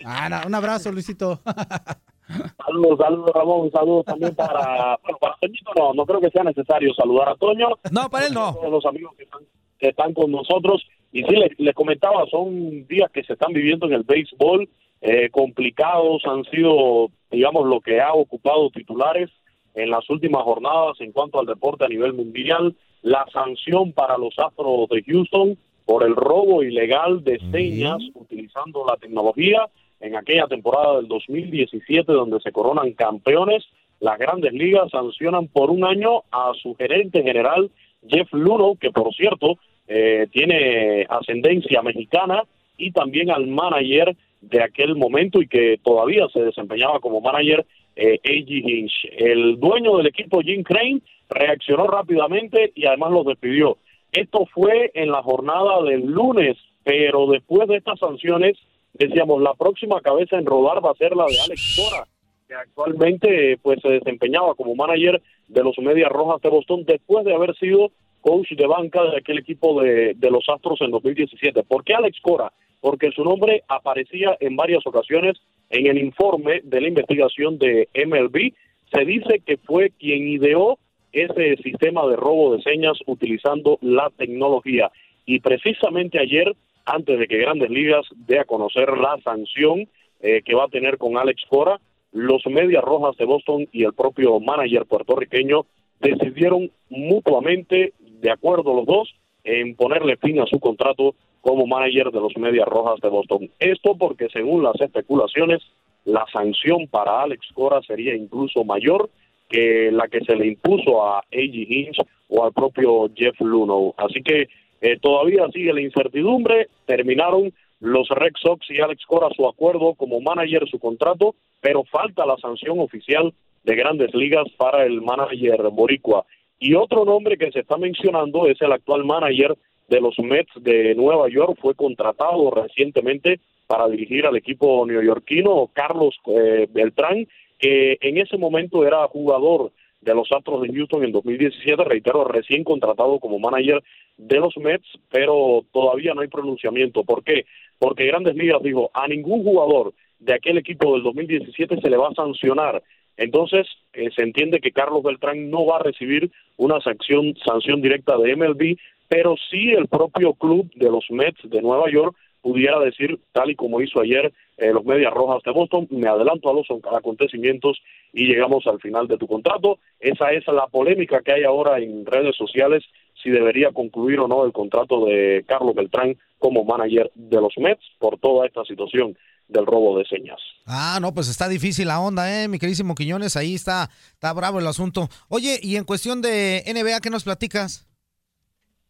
Ah, 0.04 0.28
no, 0.28 0.40
un 0.46 0.54
abrazo, 0.54 0.90
Luisito. 0.90 1.40
Saludos, 2.64 2.98
saludos 2.98 3.30
Ramón, 3.34 3.70
saludos 3.72 4.04
también 4.04 4.34
para, 4.34 4.96
bueno, 5.02 5.18
para 5.20 5.34
Toñito 5.40 5.72
no, 5.76 5.94
no 5.94 6.06
creo 6.06 6.20
que 6.20 6.30
sea 6.30 6.44
necesario 6.44 6.94
saludar 6.94 7.30
a 7.30 7.34
Toño. 7.34 7.68
No, 7.90 8.08
para 8.08 8.26
él 8.26 8.34
no. 8.34 8.54
Todos 8.54 8.70
los 8.70 8.86
amigos 8.86 9.14
que 9.16 9.24
están, 9.24 9.40
que 9.78 9.88
están 9.88 10.14
con 10.14 10.30
nosotros. 10.30 10.82
Y 11.12 11.24
sí, 11.24 11.34
les, 11.34 11.58
les 11.58 11.74
comentaba, 11.74 12.24
son 12.30 12.86
días 12.86 13.10
que 13.12 13.24
se 13.24 13.32
están 13.32 13.52
viviendo 13.52 13.86
en 13.86 13.94
el 13.94 14.04
béisbol, 14.04 14.68
eh, 15.00 15.30
complicados, 15.30 16.22
han 16.26 16.44
sido, 16.44 17.10
digamos, 17.30 17.66
lo 17.66 17.80
que 17.80 18.00
ha 18.00 18.12
ocupado 18.12 18.70
titulares 18.70 19.30
en 19.74 19.90
las 19.90 20.08
últimas 20.10 20.42
jornadas 20.42 21.00
en 21.00 21.12
cuanto 21.12 21.40
al 21.40 21.46
deporte 21.46 21.84
a 21.84 21.88
nivel 21.88 22.12
mundial, 22.12 22.74
la 23.02 23.24
sanción 23.32 23.92
para 23.92 24.18
los 24.18 24.34
Astros 24.38 24.88
de 24.88 25.02
Houston 25.04 25.56
por 25.86 26.04
el 26.04 26.14
robo 26.14 26.62
ilegal 26.62 27.24
de 27.24 27.40
señas 27.50 27.98
utilizando 28.14 28.84
la 28.86 28.96
tecnología 28.96 29.66
en 30.00 30.16
aquella 30.16 30.46
temporada 30.46 30.96
del 30.96 31.08
2017 31.08 32.12
donde 32.12 32.40
se 32.40 32.52
coronan 32.52 32.92
campeones. 32.92 33.64
Las 34.00 34.18
grandes 34.18 34.52
ligas 34.52 34.90
sancionan 34.90 35.48
por 35.48 35.70
un 35.70 35.84
año 35.84 36.22
a 36.30 36.52
su 36.60 36.74
gerente 36.74 37.22
general 37.22 37.70
Jeff 38.06 38.32
Luno, 38.32 38.74
que 38.80 38.90
por 38.90 39.12
cierto 39.14 39.58
eh, 39.88 40.28
tiene 40.30 41.06
ascendencia 41.08 41.82
mexicana, 41.82 42.44
y 42.76 42.92
también 42.92 43.30
al 43.30 43.46
manager 43.46 44.16
de 44.40 44.62
aquel 44.62 44.96
momento 44.96 45.42
y 45.42 45.48
que 45.48 45.78
todavía 45.82 46.26
se 46.32 46.40
desempeñaba 46.40 47.00
como 47.00 47.20
manager, 47.20 47.66
eh, 47.96 48.18
A.G. 48.24 48.48
Hinch. 48.48 49.08
El 49.12 49.58
dueño 49.58 49.96
del 49.96 50.06
equipo, 50.06 50.40
Jim 50.40 50.62
Crane, 50.62 51.00
reaccionó 51.28 51.86
rápidamente 51.86 52.72
y 52.74 52.86
además 52.86 53.12
los 53.12 53.26
despidió. 53.26 53.76
Esto 54.12 54.46
fue 54.52 54.90
en 54.94 55.10
la 55.10 55.22
jornada 55.22 55.82
del 55.82 56.06
lunes, 56.06 56.56
pero 56.82 57.26
después 57.26 57.68
de 57.68 57.76
estas 57.76 57.98
sanciones, 57.98 58.56
decíamos, 58.94 59.40
la 59.40 59.54
próxima 59.54 60.00
cabeza 60.00 60.36
en 60.36 60.46
rodar 60.46 60.84
va 60.84 60.90
a 60.90 60.94
ser 60.94 61.14
la 61.14 61.26
de 61.26 61.40
Alex 61.40 61.76
Cora, 61.76 62.06
que 62.48 62.54
actualmente 62.54 63.58
pues 63.62 63.80
se 63.80 63.88
desempeñaba 63.88 64.54
como 64.54 64.74
manager 64.74 65.22
de 65.48 65.62
los 65.62 65.78
Medias 65.78 66.10
Rojas 66.10 66.40
de 66.42 66.48
Boston 66.48 66.84
después 66.84 67.24
de 67.24 67.34
haber 67.34 67.54
sido 67.56 67.92
coach 68.20 68.50
de 68.52 68.66
banca 68.66 69.02
de 69.04 69.18
aquel 69.18 69.38
equipo 69.38 69.80
de, 69.80 70.14
de 70.14 70.30
los 70.30 70.44
Astros 70.48 70.80
en 70.80 70.90
2017. 70.90 71.62
¿Por 71.62 71.84
qué 71.84 71.94
Alex 71.94 72.20
Cora? 72.20 72.52
Porque 72.80 73.10
su 73.12 73.24
nombre 73.24 73.62
aparecía 73.68 74.36
en 74.40 74.56
varias 74.56 74.86
ocasiones 74.86 75.38
en 75.70 75.86
el 75.86 75.98
informe 75.98 76.60
de 76.64 76.80
la 76.80 76.88
investigación 76.88 77.58
de 77.58 77.88
MLB. 77.94 78.52
Se 78.92 79.04
dice 79.04 79.40
que 79.44 79.56
fue 79.58 79.90
quien 79.98 80.28
ideó 80.28 80.78
ese 81.12 81.56
sistema 81.62 82.06
de 82.06 82.16
robo 82.16 82.56
de 82.56 82.62
señas 82.62 82.98
utilizando 83.06 83.78
la 83.80 84.10
tecnología. 84.16 84.90
Y 85.26 85.40
precisamente 85.40 86.18
ayer, 86.18 86.54
antes 86.84 87.18
de 87.18 87.26
que 87.26 87.38
Grandes 87.38 87.70
Ligas 87.70 88.06
dé 88.26 88.38
a 88.38 88.44
conocer 88.44 88.96
la 88.96 89.18
sanción 89.22 89.88
eh, 90.20 90.42
que 90.44 90.54
va 90.54 90.64
a 90.64 90.68
tener 90.68 90.98
con 90.98 91.16
Alex 91.16 91.42
Cora, 91.48 91.80
los 92.12 92.44
Medias 92.46 92.82
Rojas 92.82 93.16
de 93.16 93.24
Boston 93.24 93.68
y 93.72 93.84
el 93.84 93.94
propio 93.94 94.40
manager 94.40 94.84
puertorriqueño 94.86 95.66
decidieron 96.00 96.70
mutuamente, 96.88 97.92
de 97.98 98.30
acuerdo 98.30 98.74
los 98.74 98.86
dos, 98.86 99.14
en 99.44 99.76
ponerle 99.76 100.16
fin 100.16 100.40
a 100.40 100.46
su 100.46 100.58
contrato 100.58 101.14
como 101.40 101.66
manager 101.66 102.10
de 102.10 102.20
los 102.20 102.36
Medias 102.36 102.68
Rojas 102.68 103.00
de 103.00 103.08
Boston. 103.08 103.50
Esto 103.58 103.96
porque 103.96 104.28
según 104.32 104.62
las 104.62 104.80
especulaciones, 104.80 105.62
la 106.04 106.24
sanción 106.32 106.86
para 106.88 107.22
Alex 107.22 107.46
Cora 107.54 107.80
sería 107.82 108.14
incluso 108.14 108.64
mayor 108.64 109.10
que 109.48 109.90
la 109.90 110.08
que 110.08 110.20
se 110.20 110.36
le 110.36 110.46
impuso 110.46 111.02
a 111.04 111.18
A.G. 111.18 111.66
Hinch 111.68 111.98
o 112.28 112.44
al 112.44 112.52
propio 112.52 113.10
Jeff 113.14 113.38
Luno. 113.40 113.94
Así 113.96 114.22
que 114.22 114.48
eh, 114.80 114.98
todavía 115.00 115.48
sigue 115.52 115.72
la 115.72 115.80
incertidumbre. 115.80 116.68
Terminaron 116.86 117.52
los 117.80 118.08
Red 118.08 118.34
Sox 118.40 118.70
y 118.70 118.80
Alex 118.80 119.04
Cora 119.06 119.28
su 119.34 119.46
acuerdo 119.48 119.94
como 119.94 120.20
manager, 120.20 120.68
su 120.68 120.78
contrato, 120.78 121.34
pero 121.60 121.84
falta 121.84 122.26
la 122.26 122.36
sanción 122.36 122.78
oficial 122.78 123.32
de 123.64 123.74
grandes 123.74 124.14
ligas 124.14 124.46
para 124.56 124.84
el 124.84 125.02
manager 125.02 125.62
boricua. 125.72 126.24
Y 126.58 126.74
otro 126.74 127.04
nombre 127.04 127.36
que 127.36 127.50
se 127.50 127.60
está 127.60 127.76
mencionando 127.76 128.46
es 128.46 128.60
el 128.60 128.72
actual 128.72 129.04
manager 129.04 129.56
de 129.90 130.00
los 130.00 130.18
Mets 130.18 130.52
de 130.62 130.94
Nueva 130.94 131.28
York, 131.28 131.58
fue 131.60 131.74
contratado 131.74 132.50
recientemente 132.50 133.40
para 133.66 133.88
dirigir 133.88 134.24
al 134.24 134.36
equipo 134.36 134.86
neoyorquino, 134.86 135.68
Carlos 135.72 136.14
eh, 136.26 136.66
Beltrán, 136.70 137.26
que 137.58 137.98
en 138.00 138.18
ese 138.18 138.38
momento 138.38 138.86
era 138.86 139.06
jugador 139.08 139.72
de 140.00 140.14
los 140.14 140.30
Astros 140.32 140.62
de 140.62 140.72
Houston 140.72 141.04
en 141.04 141.12
2017, 141.12 141.84
reitero, 141.84 142.24
recién 142.24 142.64
contratado 142.64 143.18
como 143.18 143.38
manager 143.38 143.82
de 144.16 144.38
los 144.38 144.56
Mets, 144.56 144.86
pero 145.10 145.64
todavía 145.72 146.14
no 146.14 146.22
hay 146.22 146.28
pronunciamiento. 146.28 147.04
¿Por 147.04 147.22
qué? 147.22 147.44
Porque 147.78 148.06
Grandes 148.06 148.34
Ligas 148.36 148.62
dijo, 148.62 148.90
a 148.94 149.08
ningún 149.08 149.42
jugador 149.42 149.92
de 150.20 150.34
aquel 150.34 150.56
equipo 150.58 150.94
del 150.94 151.02
2017 151.02 151.80
se 151.80 151.90
le 151.90 151.96
va 151.96 152.08
a 152.08 152.14
sancionar. 152.14 152.82
Entonces, 153.16 153.66
eh, 153.92 154.08
se 154.14 154.22
entiende 154.22 154.60
que 154.60 154.72
Carlos 154.72 155.02
Beltrán 155.02 155.50
no 155.50 155.66
va 155.66 155.76
a 155.76 155.82
recibir 155.82 156.30
una 156.56 156.80
sanción, 156.80 157.34
sanción 157.44 157.82
directa 157.82 158.16
de 158.16 158.34
MLB, 158.34 158.78
pero 159.10 159.34
sí 159.50 159.72
el 159.72 159.88
propio 159.88 160.34
club 160.34 160.70
de 160.76 160.88
los 160.88 161.04
Mets 161.10 161.40
de 161.42 161.60
Nueva 161.60 161.90
York 161.90 162.16
pudiera 162.40 162.78
decir, 162.78 163.18
tal 163.32 163.50
y 163.50 163.56
como 163.56 163.80
hizo 163.80 164.00
ayer 164.00 164.32
eh, 164.56 164.72
los 164.72 164.84
Medias 164.84 165.12
Rojas 165.12 165.42
de 165.44 165.50
Boston, 165.50 165.88
me 165.90 166.08
adelanto 166.08 166.48
a 166.48 166.54
los 166.54 166.66
acontecimientos 166.96 167.76
y 168.12 168.26
llegamos 168.26 168.66
al 168.68 168.80
final 168.80 169.08
de 169.08 169.18
tu 169.18 169.26
contrato. 169.26 169.80
Esa 169.98 170.30
es 170.30 170.46
la 170.46 170.68
polémica 170.68 171.22
que 171.22 171.32
hay 171.32 171.42
ahora 171.42 171.80
en 171.80 172.06
redes 172.06 172.36
sociales, 172.36 172.84
si 173.20 173.30
debería 173.30 173.72
concluir 173.72 174.20
o 174.20 174.28
no 174.28 174.44
el 174.44 174.52
contrato 174.52 175.04
de 175.04 175.44
Carlos 175.46 175.74
Beltrán 175.74 176.16
como 176.38 176.64
manager 176.64 177.10
de 177.16 177.40
los 177.40 177.52
Mets 177.58 177.84
por 177.98 178.16
toda 178.18 178.46
esta 178.46 178.64
situación 178.64 179.18
del 179.48 179.66
robo 179.66 179.98
de 179.98 180.04
señas. 180.04 180.38
Ah, 180.66 180.98
no, 181.02 181.12
pues 181.12 181.28
está 181.28 181.48
difícil 181.48 181.88
la 181.88 182.00
onda, 182.00 182.42
¿eh? 182.42 182.46
Mi 182.46 182.60
queridísimo 182.60 182.94
Quiñones, 182.94 183.36
ahí 183.36 183.56
está, 183.56 183.90
está 184.12 184.32
bravo 184.32 184.60
el 184.60 184.66
asunto. 184.68 185.08
Oye, 185.28 185.58
y 185.60 185.74
en 185.74 185.84
cuestión 185.84 186.22
de 186.22 186.62
NBA, 186.64 187.00
¿qué 187.00 187.10
nos 187.10 187.24
platicas? 187.24 187.89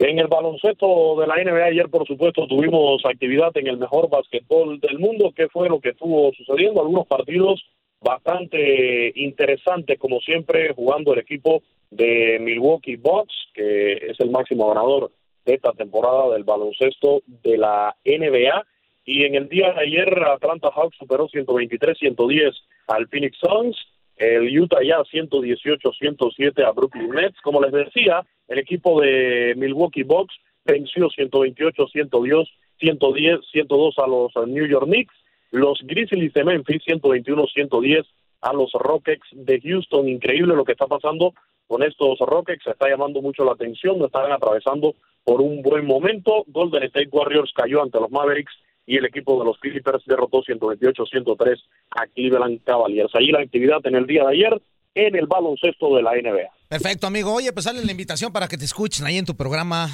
En 0.01 0.19
el 0.19 0.29
baloncesto 0.29 1.21
de 1.21 1.27
la 1.27 1.37
NBA 1.37 1.63
ayer, 1.63 1.91
por 1.91 2.07
supuesto, 2.07 2.47
tuvimos 2.47 3.05
actividad 3.05 3.55
en 3.59 3.67
el 3.67 3.77
mejor 3.77 4.09
básquetbol 4.09 4.81
del 4.81 4.99
mundo. 4.99 5.31
¿Qué 5.37 5.49
fue 5.49 5.69
lo 5.69 5.79
que 5.79 5.91
estuvo 5.91 6.33
sucediendo? 6.33 6.81
Algunos 6.81 7.07
partidos 7.07 7.63
bastante 8.01 9.13
interesantes, 9.15 9.99
como 9.99 10.21
siempre, 10.21 10.73
jugando 10.73 11.13
el 11.13 11.19
equipo 11.19 11.63
de 11.91 12.39
Milwaukee 12.41 12.97
Bucks, 12.97 13.35
que 13.53 13.93
es 13.93 14.19
el 14.21 14.31
máximo 14.31 14.69
ganador 14.69 15.11
de 15.45 15.53
esta 15.53 15.73
temporada 15.73 16.33
del 16.33 16.45
baloncesto 16.45 17.21
de 17.27 17.59
la 17.59 17.95
NBA. 18.03 18.65
Y 19.05 19.25
en 19.25 19.35
el 19.35 19.51
día 19.51 19.71
de 19.75 19.81
ayer, 19.83 20.19
Atlanta 20.25 20.71
Hawks 20.75 20.97
superó 20.97 21.29
123-110 21.29 22.55
al 22.87 23.07
Phoenix 23.09 23.37
Suns. 23.37 23.77
El 24.21 24.61
Utah 24.61 24.83
ya 24.83 24.99
118-107 24.99 26.63
a 26.63 26.73
Brooklyn 26.73 27.09
Nets. 27.09 27.41
Como 27.41 27.63
les 27.63 27.73
decía, 27.73 28.23
el 28.49 28.59
equipo 28.59 29.01
de 29.01 29.55
Milwaukee 29.57 30.03
Bucks 30.03 30.35
venció 30.67 31.09
128-110, 31.09 32.47
110, 32.79 33.41
102 33.51 33.99
a 33.99 34.07
los 34.07 34.33
New 34.47 34.67
York 34.67 34.85
Knicks. 34.85 35.15
Los 35.53 35.81
Grizzlies 35.85 36.35
de 36.35 36.45
Memphis 36.45 36.83
121-110 36.87 38.05
a 38.43 38.53
los 38.53 38.71
Rockets 38.75 39.27
de 39.33 39.59
Houston. 39.59 40.07
Increíble 40.07 40.55
lo 40.55 40.67
que 40.67 40.73
está 40.73 40.87
pasando 40.87 41.33
con 41.67 41.83
estos 41.83 42.19
Rockets. 42.19 42.65
Se 42.65 42.73
está 42.73 42.91
llamando 42.91 43.23
mucho 43.23 43.43
la 43.43 43.53
atención. 43.53 44.05
Están 44.05 44.31
atravesando 44.33 44.97
por 45.25 45.41
un 45.41 45.63
buen 45.63 45.87
momento. 45.87 46.45
Golden 46.49 46.83
State 46.83 47.09
Warriors 47.11 47.55
cayó 47.55 47.83
ante 47.83 47.99
los 47.99 48.11
Mavericks 48.11 48.53
y 48.91 48.97
el 48.97 49.05
equipo 49.05 49.39
de 49.39 49.45
los 49.45 49.57
Clippers 49.59 50.03
derrotó 50.05 50.43
128-103 50.43 51.63
a 51.91 52.07
Cleveland 52.09 52.61
Cavaliers. 52.65 53.15
Allí 53.15 53.31
la 53.31 53.39
actividad 53.39 53.79
en 53.85 53.95
el 53.95 54.05
día 54.05 54.25
de 54.25 54.33
ayer 54.33 54.61
en 54.97 55.15
el 55.15 55.29
baloncesto 55.29 55.95
de 55.95 56.03
la 56.03 56.11
NBA. 56.15 56.51
Perfecto, 56.69 57.07
amigo. 57.07 57.33
Oye, 57.33 57.53
pues 57.53 57.67
sale 57.67 57.85
la 57.85 57.93
invitación 57.93 58.33
para 58.33 58.49
que 58.49 58.59
te 58.59 58.65
escuchen 58.65 59.07
ahí 59.07 59.17
en 59.17 59.25
tu 59.25 59.37
programa. 59.37 59.87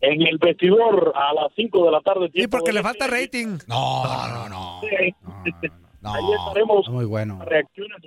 En 0.00 0.22
el 0.22 0.38
vestidor 0.38 1.12
a 1.14 1.32
las 1.34 1.52
5 1.54 1.84
de 1.84 1.90
la 1.92 2.00
tarde. 2.00 2.32
Sí, 2.34 2.48
porque 2.48 2.72
le 2.72 2.82
falta 2.82 3.06
rating. 3.06 3.58
No, 3.68 4.02
no, 4.04 4.48
no. 4.48 4.80
Ahí 4.82 5.14
estaremos 6.36 6.88
muy 6.88 7.04
bueno. 7.04 7.44
reacciones 7.44 7.98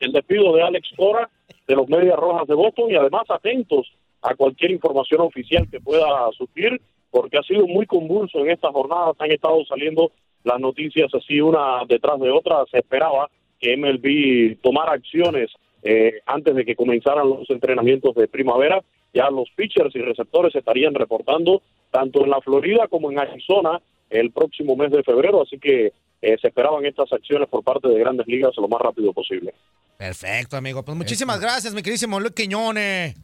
del 0.00 0.12
despido 0.12 0.56
de 0.56 0.62
Alex 0.62 0.88
Cora 0.96 1.28
de 1.68 1.76
los 1.76 1.86
Medias 1.90 2.16
Rojas 2.16 2.48
de 2.48 2.54
Boston 2.54 2.90
y 2.90 2.96
además 2.96 3.24
atentos 3.28 3.86
a 4.22 4.34
cualquier 4.34 4.70
información 4.70 5.20
oficial 5.20 5.68
que 5.70 5.78
pueda 5.78 6.08
surgir 6.38 6.80
porque 7.14 7.38
ha 7.38 7.42
sido 7.44 7.68
muy 7.68 7.86
convulso 7.86 8.40
en 8.40 8.50
estas 8.50 8.72
jornadas. 8.72 9.14
Han 9.20 9.30
estado 9.30 9.64
saliendo 9.66 10.10
las 10.42 10.58
noticias 10.58 11.08
así 11.14 11.40
una 11.40 11.84
detrás 11.88 12.18
de 12.18 12.28
otra. 12.28 12.64
Se 12.72 12.78
esperaba 12.78 13.30
que 13.60 13.76
MLB 13.76 14.60
tomara 14.60 14.94
acciones 14.94 15.48
eh, 15.84 16.14
antes 16.26 16.56
de 16.56 16.64
que 16.64 16.74
comenzaran 16.74 17.30
los 17.30 17.48
entrenamientos 17.50 18.16
de 18.16 18.26
primavera. 18.26 18.82
Ya 19.12 19.30
los 19.30 19.48
pitchers 19.54 19.94
y 19.94 20.00
receptores 20.00 20.56
estarían 20.56 20.92
reportando 20.92 21.62
tanto 21.92 22.24
en 22.24 22.30
la 22.30 22.40
Florida 22.40 22.88
como 22.88 23.12
en 23.12 23.20
Arizona 23.20 23.80
el 24.10 24.32
próximo 24.32 24.74
mes 24.74 24.90
de 24.90 25.04
febrero, 25.04 25.42
así 25.42 25.56
que 25.60 25.92
eh, 26.20 26.36
se 26.40 26.48
esperaban 26.48 26.84
estas 26.84 27.12
acciones 27.12 27.48
por 27.48 27.62
parte 27.62 27.86
de 27.86 28.00
grandes 28.00 28.26
ligas 28.26 28.56
lo 28.56 28.66
más 28.66 28.80
rápido 28.80 29.12
posible. 29.12 29.54
Perfecto, 29.96 30.56
amigo. 30.56 30.82
Pues 30.82 30.96
muchísimas 30.96 31.40
gracias, 31.40 31.74
mi 31.74 31.82
queridísimo 31.82 32.18
Luis 32.18 32.32
Quiñones. 32.32 33.14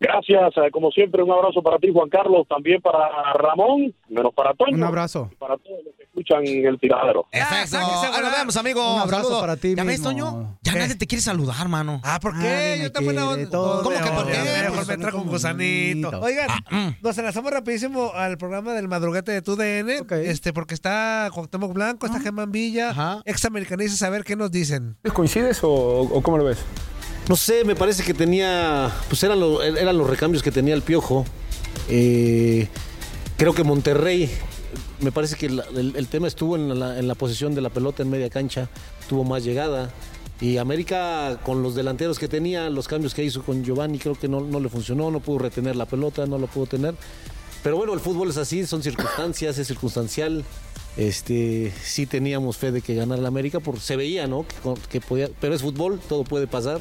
Gracias, 0.00 0.56
eh, 0.56 0.70
como 0.72 0.90
siempre, 0.90 1.22
un 1.22 1.30
abrazo 1.30 1.62
para 1.62 1.78
ti, 1.78 1.90
Juan 1.92 2.08
Carlos, 2.08 2.48
también 2.48 2.80
para 2.80 3.34
Ramón, 3.34 3.94
menos 4.08 4.32
para 4.34 4.54
Toño. 4.54 4.74
Un 4.74 4.82
abrazo. 4.82 5.30
Para 5.38 5.58
todos 5.58 5.84
los 5.84 5.94
que 5.94 6.04
escuchan 6.04 6.42
el 6.46 6.80
tiradero. 6.80 7.26
Ahí 7.30 7.42
nos 8.22 8.32
vemos, 8.32 8.56
amigo. 8.56 8.94
Un 8.94 9.00
abrazo 9.00 9.24
Saludo. 9.24 9.40
para 9.42 9.56
ti 9.58 9.74
¿Ya 9.76 9.84
ves. 9.84 10.02
Toño? 10.02 10.56
Ya 10.62 10.74
nadie 10.74 10.94
te 10.94 11.06
quiere 11.06 11.20
saludar, 11.20 11.68
mano. 11.68 12.00
Ah, 12.02 12.18
¿por 12.18 12.32
qué? 12.38 12.78
Yo 12.82 12.90
también 12.90 13.16
la 13.16 13.22
¿Cómo 13.22 13.90
que 13.90 14.10
por 14.10 14.26
qué? 14.26 14.38
Mejor 14.70 14.86
me 14.86 14.96
trajo 14.96 15.18
un 15.18 15.28
gusanito. 15.28 16.08
Oigan, 16.20 16.48
mm. 16.70 16.88
nos 17.02 17.18
enlazamos 17.18 17.52
rapidísimo 17.52 18.12
al 18.14 18.38
programa 18.38 18.72
del 18.72 18.88
madrugate 18.88 19.32
de 19.32 19.42
TUDN, 19.42 20.00
Ok. 20.02 20.12
este, 20.12 20.54
porque 20.54 20.72
está 20.72 21.28
Cuauhtémoc 21.34 21.74
Blanco, 21.74 22.06
está 22.06 22.20
Germán 22.20 22.52
Villa, 22.52 22.90
Ajá. 22.90 23.20
examericanistas, 23.26 24.02
a 24.02 24.08
ver 24.08 24.24
qué 24.24 24.34
nos 24.34 24.50
dicen. 24.50 24.96
¿Coincides 25.12 25.62
o, 25.62 25.70
o 25.70 26.22
cómo 26.22 26.38
lo 26.38 26.44
ves? 26.44 26.64
No 27.30 27.36
sé, 27.36 27.64
me 27.64 27.76
parece 27.76 28.02
que 28.02 28.12
tenía, 28.12 28.90
pues 29.08 29.22
eran, 29.22 29.38
lo- 29.38 29.62
eran 29.62 29.96
los 29.96 30.10
recambios 30.10 30.42
que 30.42 30.50
tenía 30.50 30.74
el 30.74 30.82
Piojo. 30.82 31.24
Eh, 31.88 32.66
creo 33.36 33.54
que 33.54 33.62
Monterrey, 33.62 34.28
me 34.98 35.12
parece 35.12 35.36
que 35.36 35.46
el, 35.46 36.08
tema 36.08 36.26
estuvo 36.26 36.56
en 36.56 37.06
la, 37.06 37.14
posición 37.14 37.54
de 37.54 37.60
la 37.60 37.70
pelota 37.70 38.02
en 38.02 38.10
media 38.10 38.28
cancha, 38.30 38.68
tuvo 39.08 39.22
más 39.22 39.44
llegada. 39.44 39.92
Y 40.40 40.56
América, 40.56 41.38
con 41.44 41.62
los 41.62 41.76
delanteros 41.76 42.18
que 42.18 42.26
tenía, 42.26 42.68
los 42.68 42.88
cambios 42.88 43.14
que 43.14 43.22
hizo 43.22 43.44
con 43.44 43.62
Giovanni, 43.62 44.00
creo 44.00 44.16
que 44.16 44.26
no, 44.26 44.40
le 44.58 44.68
funcionó, 44.68 45.12
no 45.12 45.20
pudo 45.20 45.38
retener 45.38 45.76
la 45.76 45.86
pelota, 45.86 46.26
no 46.26 46.36
lo 46.36 46.48
pudo 46.48 46.66
tener. 46.66 46.96
Pero 47.62 47.76
bueno, 47.76 47.94
el 47.94 48.00
fútbol 48.00 48.30
es 48.30 48.38
así, 48.38 48.66
son 48.66 48.82
circunstancias, 48.82 49.56
es 49.56 49.68
circunstancial. 49.68 50.44
Este, 50.96 51.72
sí 51.80 52.06
teníamos 52.06 52.56
fe 52.56 52.72
de 52.72 52.82
que 52.82 52.96
ganara 52.96 53.22
la 53.22 53.28
América, 53.28 53.60
porque 53.60 53.82
se 53.82 53.94
veía, 53.94 54.26
¿no? 54.26 54.44
Que, 54.48 54.74
que 54.88 55.00
podía, 55.00 55.28
pero 55.40 55.54
es 55.54 55.62
fútbol, 55.62 56.00
todo 56.08 56.24
puede 56.24 56.48
pasar. 56.48 56.80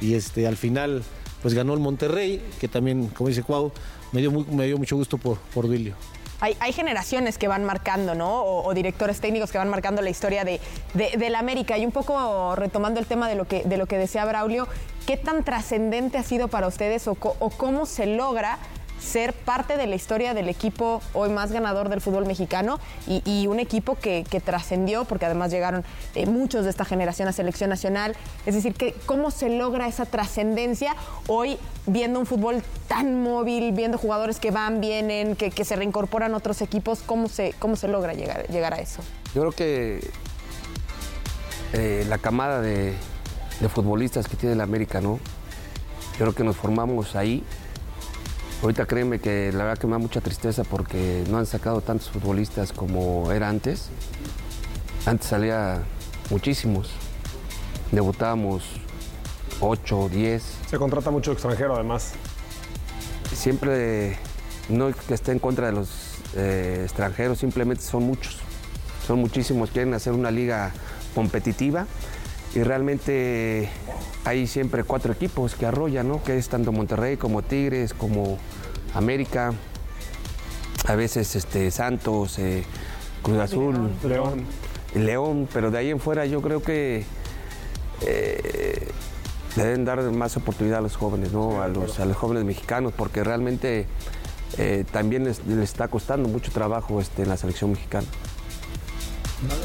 Y 0.00 0.14
este, 0.14 0.46
al 0.46 0.56
final, 0.56 1.02
pues 1.42 1.54
ganó 1.54 1.74
el 1.74 1.80
Monterrey, 1.80 2.42
que 2.58 2.68
también, 2.68 3.08
como 3.08 3.28
dice 3.28 3.42
Cuau, 3.42 3.72
me 4.12 4.20
dio, 4.20 4.30
me 4.30 4.66
dio 4.66 4.78
mucho 4.78 4.96
gusto 4.96 5.18
por, 5.18 5.38
por 5.38 5.66
Duilio. 5.66 5.94
Hay, 6.42 6.56
hay 6.58 6.72
generaciones 6.72 7.36
que 7.36 7.48
van 7.48 7.64
marcando, 7.64 8.14
¿no? 8.14 8.42
O, 8.42 8.72
directores 8.72 9.20
técnicos 9.20 9.52
que 9.52 9.58
van 9.58 9.68
marcando 9.68 10.00
la 10.00 10.08
historia 10.08 10.42
de, 10.42 10.58
del 10.94 11.34
América. 11.34 11.76
Y 11.76 11.84
un 11.84 11.92
poco 11.92 12.56
retomando 12.56 12.98
el 12.98 13.06
tema 13.06 13.28
de 13.28 13.34
lo 13.34 13.46
que, 13.46 13.62
de 13.64 13.76
lo 13.76 13.84
que 13.84 13.98
decía 13.98 14.24
Braulio, 14.24 14.66
¿qué 15.06 15.18
tan 15.18 15.44
trascendente 15.44 16.16
ha 16.16 16.22
sido 16.22 16.48
para 16.48 16.66
ustedes 16.66 17.06
o, 17.08 17.16
o 17.20 17.50
cómo 17.50 17.84
se 17.84 18.06
logra 18.06 18.58
ser 19.00 19.32
parte 19.32 19.76
de 19.76 19.86
la 19.86 19.96
historia 19.96 20.34
del 20.34 20.48
equipo 20.48 21.02
hoy 21.14 21.30
más 21.30 21.52
ganador 21.52 21.88
del 21.88 22.00
fútbol 22.00 22.26
mexicano 22.26 22.78
y, 23.06 23.46
un 23.46 23.58
equipo 23.58 23.96
que, 23.96 24.24
que 24.28 24.40
trascendió, 24.40 25.04
porque 25.04 25.26
además 25.26 25.50
llegaron 25.50 25.84
eh, 26.14 26.26
muchos 26.26 26.64
de 26.64 26.70
esta 26.70 26.84
generación 26.84 27.26
a 27.26 27.32
selección 27.32 27.70
nacional. 27.70 28.14
Es 28.46 28.54
decir, 28.54 28.74
que 28.74 28.94
cómo 29.06 29.30
se 29.30 29.48
logra 29.48 29.88
esa 29.88 30.06
trascendencia 30.06 30.94
hoy 31.26 31.58
viendo 31.86 32.20
un 32.20 32.26
fútbol 32.26 32.62
tan 32.86 33.22
móvil, 33.22 33.72
viendo 33.72 33.98
jugadores 33.98 34.38
que 34.38 34.50
van, 34.50 34.80
vienen, 34.80 35.36
que, 35.36 35.50
que 35.50 35.64
se 35.64 35.76
reincorporan 35.76 36.34
otros 36.34 36.62
equipos, 36.62 37.02
¿cómo 37.04 37.28
se, 37.28 37.54
cómo 37.58 37.76
se 37.76 37.88
logra 37.88 38.14
llegar, 38.14 38.46
llegar 38.48 38.74
a 38.74 38.78
eso? 38.78 39.02
Yo 39.34 39.40
creo 39.42 39.52
que 39.52 40.10
eh, 41.72 42.04
la 42.08 42.18
camada 42.18 42.60
de, 42.60 42.94
de 43.60 43.68
futbolistas 43.68 44.28
que 44.28 44.36
tiene 44.36 44.54
la 44.54 44.64
América, 44.64 45.00
¿no? 45.00 45.18
Yo 46.12 46.26
creo 46.26 46.34
que 46.34 46.44
nos 46.44 46.56
formamos 46.56 47.16
ahí. 47.16 47.42
Ahorita 48.62 48.84
créeme 48.84 49.20
que 49.20 49.52
la 49.52 49.64
verdad 49.64 49.78
que 49.78 49.86
me 49.86 49.92
da 49.92 49.98
mucha 49.98 50.20
tristeza 50.20 50.64
porque 50.64 51.24
no 51.30 51.38
han 51.38 51.46
sacado 51.46 51.80
tantos 51.80 52.10
futbolistas 52.10 52.72
como 52.72 53.32
era 53.32 53.48
antes. 53.48 53.88
Antes 55.06 55.28
salía 55.28 55.82
muchísimos. 56.28 56.90
Debutábamos 57.90 58.64
8, 59.60 60.10
10. 60.10 60.42
Se 60.68 60.76
contrata 60.76 61.10
mucho 61.10 61.32
extranjero 61.32 61.74
además. 61.74 62.12
Siempre, 63.34 64.18
no 64.68 64.92
que 64.92 65.14
esté 65.14 65.32
en 65.32 65.38
contra 65.38 65.66
de 65.66 65.72
los 65.72 65.88
eh, 66.36 66.82
extranjeros, 66.84 67.38
simplemente 67.38 67.82
son 67.82 68.02
muchos. 68.02 68.36
Son 69.06 69.18
muchísimos, 69.18 69.70
quieren 69.70 69.94
hacer 69.94 70.12
una 70.12 70.30
liga 70.30 70.72
competitiva 71.14 71.86
y 72.54 72.62
realmente 72.62 73.68
hay 74.24 74.46
siempre 74.46 74.84
cuatro 74.84 75.12
equipos 75.12 75.54
que 75.54 75.66
arrollan, 75.66 76.08
¿no? 76.08 76.22
Que 76.22 76.36
es 76.36 76.48
tanto 76.48 76.72
Monterrey 76.72 77.16
como 77.16 77.42
Tigres, 77.42 77.94
como 77.94 78.38
América, 78.94 79.52
a 80.86 80.94
veces 80.94 81.36
este, 81.36 81.70
Santos, 81.70 82.38
eh, 82.38 82.64
Cruz 83.22 83.38
Azul, 83.38 83.90
León. 84.02 84.44
León, 84.94 85.48
pero 85.52 85.70
de 85.70 85.78
ahí 85.78 85.90
en 85.90 86.00
fuera 86.00 86.26
yo 86.26 86.42
creo 86.42 86.62
que 86.62 87.04
eh, 88.02 88.88
deben 89.54 89.84
dar 89.84 90.02
más 90.10 90.36
oportunidad 90.36 90.78
a 90.78 90.82
los 90.82 90.96
jóvenes, 90.96 91.32
¿no? 91.32 91.62
A 91.62 91.68
los, 91.68 92.00
a 92.00 92.04
los 92.04 92.16
jóvenes 92.16 92.44
mexicanos, 92.44 92.92
porque 92.96 93.22
realmente 93.22 93.86
eh, 94.58 94.84
también 94.90 95.24
les, 95.24 95.46
les 95.46 95.58
está 95.58 95.88
costando 95.88 96.28
mucho 96.28 96.50
trabajo 96.50 97.00
este, 97.00 97.22
en 97.22 97.28
la 97.28 97.36
selección 97.36 97.70
mexicana. 97.70 98.06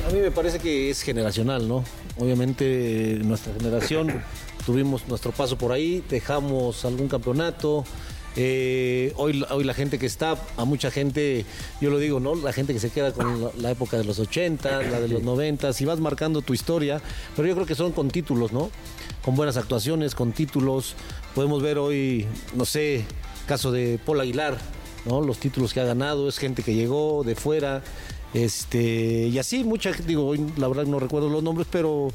A 0.08 0.12
mí 0.12 0.20
me 0.20 0.32
parece 0.32 0.60
que 0.60 0.90
es 0.90 1.02
generacional, 1.02 1.68
¿no? 1.68 1.84
Obviamente 2.18 3.20
nuestra 3.24 3.54
generación 3.54 4.24
tuvimos 4.66 5.08
nuestro 5.08 5.32
paso 5.34 5.58
por 5.58 5.74
ahí, 5.74 6.02
dejamos 6.10 6.86
algún 6.86 7.10
campeonato. 7.10 7.84
eh, 8.38 9.14
hoy, 9.18 9.46
hoy 9.50 9.64
la 9.64 9.74
gente 9.74 9.98
que 10.00 10.06
está, 10.06 10.38
a 10.58 10.66
mucha 10.66 10.92
gente, 10.92 11.46
yo 11.82 11.90
lo 11.90 12.00
digo, 12.00 12.20
¿no? 12.22 12.36
La 12.36 12.54
gente 12.54 12.74
que 12.74 12.80
se 12.80 12.90
queda 12.90 13.12
con 13.12 13.42
la, 13.42 13.50
la 13.58 13.72
época 13.72 13.98
de 13.98 14.06
los 14.06 14.18
80, 14.20 14.82
la 14.84 15.00
de 15.00 15.08
los 15.10 15.24
90, 15.24 15.72
y 15.78 15.86
vas 15.86 16.00
marcando 16.00 16.42
tu 16.42 16.54
historia, 16.54 17.02
pero 17.36 17.48
yo 17.48 17.54
creo 17.56 17.66
que 17.66 17.76
son 17.76 17.92
con 17.92 18.10
títulos, 18.10 18.54
¿no? 18.54 18.72
Con 19.24 19.36
buenas 19.36 19.58
actuaciones, 19.58 20.16
con 20.16 20.32
títulos. 20.32 20.96
Podemos 21.34 21.62
ver 21.62 21.78
hoy, 21.78 22.26
no 22.56 22.66
sé, 22.66 23.06
caso 23.46 23.72
de 23.72 24.00
Paul 24.06 24.22
Aguilar, 24.22 24.58
¿no? 25.06 25.22
Los 25.22 25.38
títulos 25.38 25.74
que 25.74 25.80
ha 25.82 25.86
ganado, 25.86 26.28
es 26.30 26.38
gente 26.38 26.64
que 26.64 26.74
llegó 26.74 27.24
de 27.26 27.36
fuera. 27.36 27.84
Este, 28.36 29.28
y 29.28 29.40
así, 29.40 29.64
mucha, 29.64 29.92
digo, 29.94 30.28
hoy 30.28 30.46
la 30.58 30.68
verdad 30.68 30.84
no 30.86 31.00
recuerdo 31.00 31.30
los 31.30 31.42
nombres, 31.42 31.68
pero, 31.72 32.10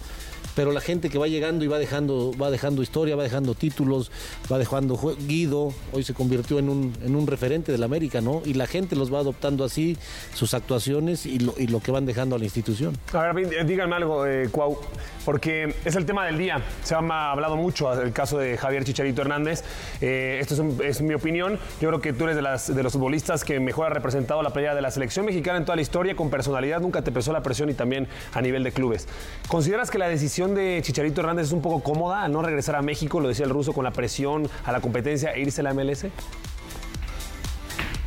pero 0.61 0.73
la 0.73 0.83
gente 0.83 1.09
que 1.09 1.17
va 1.17 1.27
llegando 1.27 1.65
y 1.65 1.69
va 1.69 1.79
dejando, 1.79 2.33
va 2.39 2.51
dejando 2.51 2.83
historia, 2.83 3.17
va 3.17 3.23
dejando 3.23 3.55
títulos, 3.55 4.13
va 4.53 4.59
dejando 4.59 4.95
Guido, 5.27 5.73
hoy 5.91 6.03
se 6.03 6.13
convirtió 6.13 6.59
en 6.59 6.69
un, 6.69 6.93
en 7.03 7.17
un 7.17 7.27
referente 7.27 7.73
del 7.73 7.83
América, 7.83 8.21
¿no? 8.21 8.43
Y 8.45 8.53
la 8.53 8.67
gente 8.67 8.95
los 8.95 9.11
va 9.11 9.21
adoptando 9.21 9.65
así, 9.65 9.97
sus 10.35 10.53
actuaciones 10.53 11.25
y 11.25 11.39
lo, 11.39 11.55
y 11.57 11.69
lo 11.69 11.81
que 11.81 11.93
van 11.93 12.05
dejando 12.05 12.37
a 12.37 12.39
la 12.39 12.45
institución. 12.45 12.95
A 13.15 13.31
eh, 13.31 13.65
díganme 13.65 13.97
algo, 13.97 14.27
eh, 14.27 14.51
Cuau, 14.53 14.79
porque 15.25 15.75
es 15.87 15.97
el 15.97 16.05
tema 16.05 16.27
del 16.27 16.37
día. 16.37 16.63
Se 16.83 16.95
ha 16.95 16.99
hablado 16.99 17.57
mucho 17.57 17.97
del 17.97 18.13
caso 18.13 18.37
de 18.37 18.59
Javier 18.59 18.85
Chicharito 18.85 19.23
Hernández. 19.23 19.65
Eh, 20.03 20.41
esto 20.43 20.53
es, 20.53 20.81
es 20.81 21.01
mi 21.01 21.15
opinión. 21.15 21.59
Yo 21.81 21.89
creo 21.89 22.03
que 22.03 22.13
tú 22.13 22.25
eres 22.25 22.37
de, 22.37 22.43
las, 22.43 22.75
de 22.75 22.83
los 22.83 22.93
futbolistas 22.93 23.47
que 23.47 23.59
mejor 23.61 23.87
ha 23.87 23.95
representado 23.95 24.43
la 24.43 24.51
playa 24.51 24.75
de 24.75 24.83
la 24.83 24.91
selección 24.91 25.25
mexicana 25.25 25.57
en 25.57 25.65
toda 25.65 25.77
la 25.77 25.83
historia, 25.83 26.15
con 26.15 26.29
personalidad. 26.29 26.83
Nunca 26.83 27.01
te 27.01 27.13
pesó 27.13 27.33
la 27.33 27.43
presión 27.43 27.71
y 27.71 27.73
también 27.73 28.09
a 28.35 28.43
nivel 28.43 28.63
de 28.63 28.73
clubes. 28.73 29.09
¿Consideras 29.49 29.91
que 29.91 29.97
la 29.97 30.09
decisión 30.09 30.50
de 30.55 30.81
Chicharito 30.83 31.21
Hernández 31.21 31.47
es 31.47 31.53
un 31.53 31.63
poco 31.63 31.83
cómoda 31.83 32.25
a 32.25 32.29
no 32.29 32.43
regresar 32.43 32.77
a 32.77 32.83
México, 32.83 33.21
lo 33.21 33.29
decía 33.29 33.45
el 33.47 33.51
ruso, 33.51 33.73
con 33.73 33.85
la 33.85 33.91
presión 33.93 34.49
a 34.65 34.73
la 34.73 34.81
competencia 34.81 35.33
e 35.33 35.41
irse 35.41 35.61
a 35.61 35.65
la 35.65 35.75
MLS? 35.75 36.07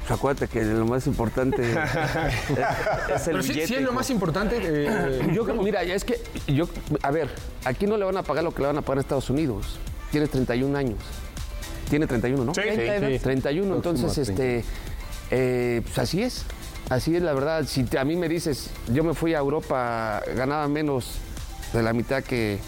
Pues 0.07 0.19
acuérdate 0.19 0.47
que 0.49 0.61
lo 0.65 0.85
más 0.85 1.07
importante 1.07 1.61
es, 1.61 1.77
es 3.15 3.27
el 3.27 3.31
Pero 3.33 3.41
sí- 3.43 3.47
sí 3.49 3.53
billete. 3.53 3.75
es 3.77 3.81
lo 3.83 3.93
más 3.93 4.09
importante. 4.09 4.87
yo 5.33 5.45
creo, 5.45 5.61
mira, 5.63 5.81
es 5.83 6.03
que 6.03 6.19
yo, 6.47 6.67
a 7.01 7.11
ver, 7.11 7.29
aquí 7.63 7.87
no 7.87 7.95
le 7.97 8.03
van 8.03 8.17
a 8.17 8.23
pagar 8.23 8.43
lo 8.43 8.51
que 8.53 8.61
le 8.61 8.67
van 8.67 8.77
a 8.77 8.81
pagar 8.81 8.97
en 8.97 9.01
Estados 9.01 9.29
Unidos. 9.29 9.79
Tiene 10.11 10.27
31 10.27 10.77
años. 10.77 10.99
Tiene 11.89 12.05
31, 12.05 12.43
¿no? 12.43 12.53
Sí, 12.53 12.61
sí, 12.69 12.75
32. 12.75 13.11
sí. 13.13 13.19
31, 13.19 13.75
entonces, 13.75 14.17
a 14.17 14.21
este, 14.21 14.63
eh, 15.31 15.81
pues 15.83 15.99
así 15.99 16.21
es. 16.21 16.45
Así 16.89 17.15
es 17.15 17.21
la 17.21 17.33
verdad. 17.33 17.63
Si 17.65 17.83
te- 17.85 17.97
a 17.97 18.03
mí 18.03 18.17
me 18.17 18.27
dices, 18.27 18.71
yo 18.91 19.05
me 19.05 19.13
fui 19.13 19.33
a 19.33 19.37
Europa, 19.37 20.21
ganaba 20.35 20.67
menos 20.67 21.15
de 21.73 21.83
la 21.83 21.93
mitad 21.93 22.23
que, 22.23 22.59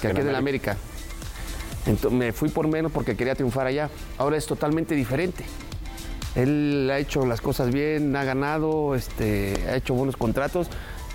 que 0.00 0.08
aquí 0.08 0.20
en 0.20 0.28
el 0.28 0.34
América. 0.34 0.76
Me 2.10 2.32
fui 2.32 2.50
por 2.50 2.68
menos 2.68 2.92
porque 2.92 3.16
quería 3.16 3.34
triunfar 3.34 3.66
allá. 3.66 3.88
Ahora 4.18 4.36
es 4.36 4.46
totalmente 4.46 4.94
diferente. 4.94 5.44
Él 6.34 6.88
ha 6.92 6.98
hecho 6.98 7.24
las 7.24 7.40
cosas 7.40 7.72
bien, 7.72 8.14
ha 8.14 8.24
ganado, 8.24 8.94
este, 8.94 9.54
ha 9.68 9.76
hecho 9.76 9.94
buenos 9.94 10.16
contratos, 10.16 10.68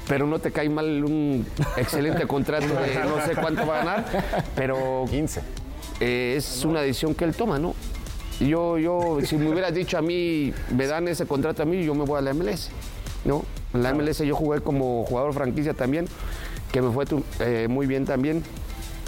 pero 0.07 0.25
no 0.25 0.39
te 0.39 0.51
cae 0.51 0.69
mal 0.69 1.03
un 1.03 1.45
excelente 1.77 2.25
contrato 2.27 2.67
de 2.67 2.95
no 3.05 3.23
sé 3.25 3.35
cuánto 3.35 3.65
va 3.65 3.81
a 3.81 3.85
ganar, 3.85 4.05
pero 4.55 5.05
15. 5.09 5.41
es 5.99 6.65
una 6.65 6.81
decisión 6.81 7.13
que 7.13 7.25
él 7.25 7.35
toma, 7.35 7.59
¿no? 7.59 7.75
Yo, 8.39 8.77
yo, 8.77 9.19
si 9.23 9.37
me 9.37 9.49
hubieras 9.49 9.73
dicho 9.73 9.97
a 9.97 10.01
mí, 10.01 10.51
me 10.75 10.87
dan 10.87 11.07
ese 11.07 11.25
contrato 11.25 11.61
a 11.61 11.65
mí, 11.65 11.85
yo 11.85 11.93
me 11.93 12.03
voy 12.03 12.17
a 12.17 12.21
la 12.21 12.33
MLS, 12.33 12.71
¿no? 13.23 13.45
En 13.73 13.83
la 13.83 13.93
MLS 13.93 14.19
yo 14.19 14.35
jugué 14.35 14.59
como 14.61 15.05
jugador 15.05 15.33
franquicia 15.33 15.73
también, 15.73 16.07
que 16.73 16.81
me 16.81 16.91
fue 16.91 17.05
eh, 17.39 17.67
muy 17.69 17.87
bien 17.87 18.05
también. 18.05 18.43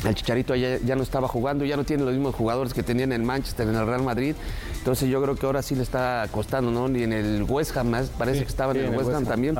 El 0.07 0.13
Chicharito 0.13 0.53
ya, 0.55 0.77
ya 0.77 0.95
no 0.95 1.01
estaba 1.01 1.27
jugando, 1.27 1.65
ya 1.65 1.75
no 1.75 1.83
tiene 1.83 2.03
los 2.03 2.13
mismos 2.13 2.35
jugadores 2.35 2.75
que 2.75 2.83
tenía 2.83 3.05
en 3.05 3.11
el 3.11 3.23
Manchester, 3.23 3.67
en 3.67 3.75
el 3.75 3.87
Real 3.87 4.03
Madrid. 4.03 4.35
Entonces 4.77 5.09
yo 5.09 5.21
creo 5.21 5.35
que 5.35 5.47
ahora 5.47 5.63
sí 5.63 5.73
le 5.73 5.81
está 5.81 6.27
costando, 6.31 6.69
¿no? 6.69 6.87
Ni 6.87 7.01
en 7.01 7.11
el 7.11 7.43
West 7.49 7.75
Ham, 7.75 7.91
parece 8.19 8.43
que 8.43 8.49
estaba 8.49 8.73
sí, 8.73 8.79
en 8.79 8.85
el 8.85 8.95
West 8.95 9.09
Ham 9.09 9.25
también. 9.25 9.55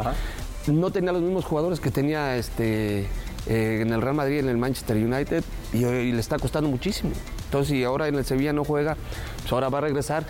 No 0.68 0.92
tenía 0.92 1.12
los 1.12 1.22
mismos 1.24 1.46
jugadores 1.46 1.80
que 1.80 1.90
tenía 1.90 2.38
este, 2.38 3.08
eh, 3.48 3.80
en 3.82 3.92
el 3.92 4.02
Real 4.02 4.16
Madrid, 4.16 4.38
en 4.38 4.50
el 4.50 4.58
Manchester 4.58 4.98
United, 4.98 5.44
y, 5.74 5.84
y 5.84 6.12
le 6.12 6.20
está 6.20 6.38
costando 6.38 6.70
muchísimo. 6.70 7.12
Entonces, 7.46 7.70
si 7.70 7.84
ahora 7.84 8.08
en 8.08 8.16
el 8.16 8.26
Sevilla 8.26 8.54
no 8.54 8.64
juega, 8.64 8.98
pues 9.42 9.52
ahora 9.52 9.70
va 9.70 9.80
a 9.80 9.82
regresar 9.82 10.26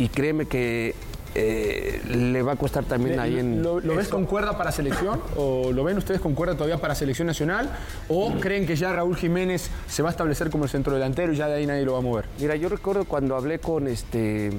y 0.00 0.08
créeme 0.08 0.46
que 0.46 0.96
eh, 1.34 2.02
le 2.08 2.42
va 2.42 2.52
a 2.52 2.56
costar 2.56 2.84
también 2.84 3.20
ahí 3.20 3.38
en... 3.38 3.62
¿Lo, 3.62 3.80
lo 3.80 3.94
ves 3.94 4.08
con 4.08 4.26
cuerda 4.26 4.58
para 4.58 4.72
selección? 4.72 5.20
¿O 5.36 5.70
lo 5.72 5.84
ven 5.84 5.96
ustedes 5.96 6.20
con 6.20 6.34
cuerda 6.34 6.54
todavía 6.54 6.78
para 6.78 6.94
selección 6.94 7.26
nacional? 7.26 7.70
¿O 8.08 8.32
creen 8.40 8.66
que 8.66 8.74
ya 8.74 8.92
Raúl 8.92 9.16
Jiménez 9.16 9.70
se 9.86 10.02
va 10.02 10.08
a 10.08 10.12
establecer 10.12 10.50
como 10.50 10.64
el 10.64 10.70
centro 10.70 10.92
delantero 10.92 11.32
y 11.32 11.36
ya 11.36 11.46
de 11.46 11.54
ahí 11.54 11.66
nadie 11.66 11.84
lo 11.84 11.92
va 11.92 11.98
a 11.98 12.02
mover? 12.02 12.24
Mira, 12.40 12.56
yo 12.56 12.68
recuerdo 12.68 13.04
cuando 13.04 13.36
hablé 13.36 13.60
con 13.60 13.86
este 13.86 14.50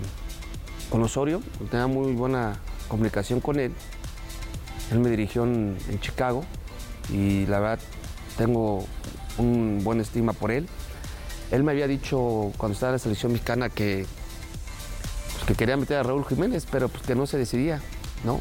con 0.89 1.01
Osorio, 1.03 1.41
tenía 1.69 1.87
muy 1.87 2.13
buena 2.13 2.57
comunicación 2.87 3.39
con 3.39 3.59
él. 3.59 3.71
Él 4.91 4.99
me 4.99 5.09
dirigió 5.09 5.43
en, 5.43 5.77
en 5.89 5.99
Chicago 6.01 6.43
y 7.09 7.45
la 7.45 7.59
verdad 7.59 7.79
tengo 8.37 8.85
un 9.37 9.81
buen 9.83 9.99
estima 10.01 10.33
por 10.33 10.51
él. 10.51 10.67
Él 11.51 11.63
me 11.63 11.71
había 11.71 11.87
dicho 11.87 12.51
cuando 12.57 12.73
estaba 12.73 12.91
en 12.91 12.95
la 12.95 12.99
selección 12.99 13.31
mexicana 13.33 13.69
que, 13.69 14.05
que 15.45 15.55
quería 15.55 15.77
meter 15.77 15.97
a 15.97 16.03
Raúl 16.03 16.25
Jiménez, 16.25 16.67
pero 16.71 16.89
pues 16.89 17.03
que 17.03 17.15
no 17.15 17.25
se 17.27 17.37
decidía, 17.37 17.81
¿no? 18.23 18.39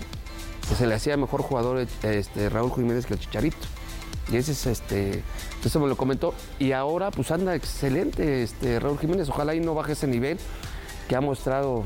Se 0.77 0.87
le 0.87 0.95
hacía 0.95 1.17
mejor 1.17 1.43
jugador 1.43 1.87
este, 2.03 2.49
Raúl 2.49 2.73
Jiménez 2.75 3.07
que 3.07 3.15
el 3.15 3.21
Chicharito. 3.21 3.57
Y 4.31 4.37
ese 4.37 4.53
es 4.53 4.67
este. 4.67 5.25
Entonces 5.55 5.81
me 5.81 5.89
lo 5.89 5.97
comentó. 5.97 6.35
Y 6.59 6.73
ahora 6.73 7.11
pues 7.11 7.31
anda 7.31 7.55
excelente 7.55 8.43
este 8.43 8.79
Raúl 8.79 8.99
Jiménez. 8.99 9.29
Ojalá 9.29 9.55
y 9.55 9.61
no 9.61 9.75
baje 9.75 9.93
ese 9.93 10.07
nivel 10.07 10.39
que 11.09 11.17
ha 11.17 11.21
mostrado 11.21 11.85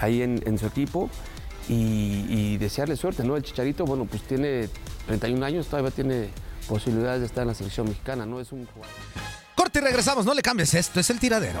ahí 0.00 0.22
en, 0.22 0.42
en 0.46 0.58
su 0.58 0.66
equipo. 0.66 1.08
Y, 1.68 2.26
y 2.28 2.56
desearle 2.58 2.96
suerte, 2.96 3.24
¿no? 3.24 3.36
El 3.36 3.42
Chicharito, 3.42 3.86
bueno, 3.86 4.04
pues 4.04 4.22
tiene 4.22 4.68
31 5.06 5.46
años, 5.46 5.66
todavía 5.66 5.90
tiene 5.90 6.28
posibilidades 6.68 7.20
de 7.20 7.26
estar 7.26 7.42
en 7.42 7.48
la 7.48 7.54
selección 7.54 7.88
mexicana, 7.88 8.26
¿no? 8.26 8.40
Es 8.40 8.52
un 8.52 8.66
jugador. 8.66 8.94
Corte 9.54 9.78
y 9.78 9.82
regresamos, 9.82 10.26
no 10.26 10.34
le 10.34 10.42
cambies, 10.42 10.74
esto 10.74 11.00
es 11.00 11.08
el 11.08 11.18
tiradero. 11.18 11.60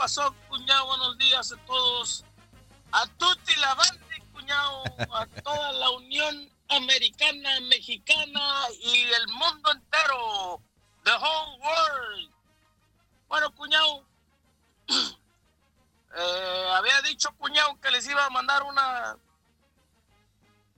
Pasó, 0.00 0.34
cuñado? 0.48 0.86
Buenos 0.86 1.18
días 1.18 1.52
a 1.52 1.56
todos. 1.66 2.24
A 2.90 3.06
tutti 3.18 3.54
la 3.56 3.74
banda, 3.74 4.06
cuñado. 4.32 4.82
A 5.12 5.26
toda 5.26 5.72
la 5.72 5.90
Unión 5.90 6.50
Americana, 6.70 7.60
Mexicana 7.68 8.40
y 8.82 9.02
el 9.02 9.28
mundo 9.28 9.70
entero. 9.70 10.62
The 11.04 11.10
whole 11.10 11.60
world. 11.60 12.30
Bueno, 13.28 13.54
cuñado. 13.54 14.06
eh, 14.88 16.68
había 16.72 17.02
dicho, 17.02 17.28
cuñado, 17.36 17.78
que 17.82 17.90
les 17.90 18.08
iba 18.08 18.24
a 18.24 18.30
mandar 18.30 18.62
una 18.62 19.18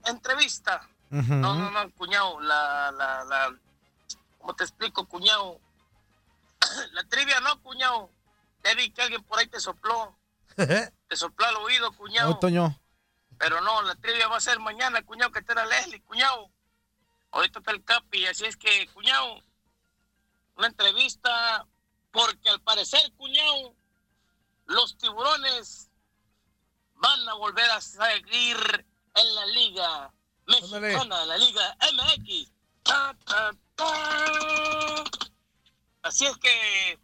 entrevista. 0.03 0.85
No, 1.11 1.55
no, 1.55 1.71
no, 1.71 1.91
cuñado. 1.93 2.41
La, 2.41 2.91
la, 2.91 3.23
la... 3.23 3.55
¿Cómo 4.37 4.53
te 4.53 4.65
explico, 4.65 5.07
cuñado? 5.07 5.61
La 6.91 7.05
trivia 7.05 7.39
no, 7.39 7.61
cuñado. 7.61 8.09
Ya 8.63 8.73
vi 8.75 8.91
que 8.91 9.01
alguien 9.01 9.23
por 9.23 9.39
ahí 9.39 9.47
te 9.47 9.59
sopló. 9.59 10.17
Te 11.07 11.15
sopló 11.15 11.45
al 11.45 11.55
oído, 11.57 11.91
cuñado. 11.93 12.37
Toño. 12.39 12.79
Pero 13.37 13.59
no, 13.61 13.81
la 13.83 13.95
trivia 13.95 14.27
va 14.27 14.37
a 14.37 14.41
ser 14.41 14.59
mañana, 14.59 15.03
cuñado, 15.03 15.31
que 15.31 15.41
te 15.41 15.51
era 15.51 15.65
Leslie, 15.65 16.01
cuñado. 16.01 16.49
Ahorita 17.31 17.59
está 17.59 17.71
el 17.71 17.83
Capi, 17.83 18.25
así 18.27 18.45
es 18.45 18.55
que, 18.57 18.87
cuñado, 18.93 19.41
una 20.55 20.67
entrevista, 20.67 21.67
porque 22.11 22.49
al 22.49 22.61
parecer, 22.61 23.01
cuñado, 23.17 23.75
los 24.65 24.97
tiburones 24.97 25.89
van 26.95 27.27
a 27.27 27.33
volver 27.33 27.69
a 27.71 27.81
seguir 27.81 28.85
en 29.15 29.35
la 29.35 29.45
liga 29.47 30.13
mexicana, 30.47 31.25
la 31.25 31.37
liga 31.37 31.77
MX. 31.93 32.51
Ta, 32.83 33.15
ta, 33.25 33.51
ta. 33.75 35.03
Así 36.03 36.25
es 36.25 36.37
que 36.37 36.99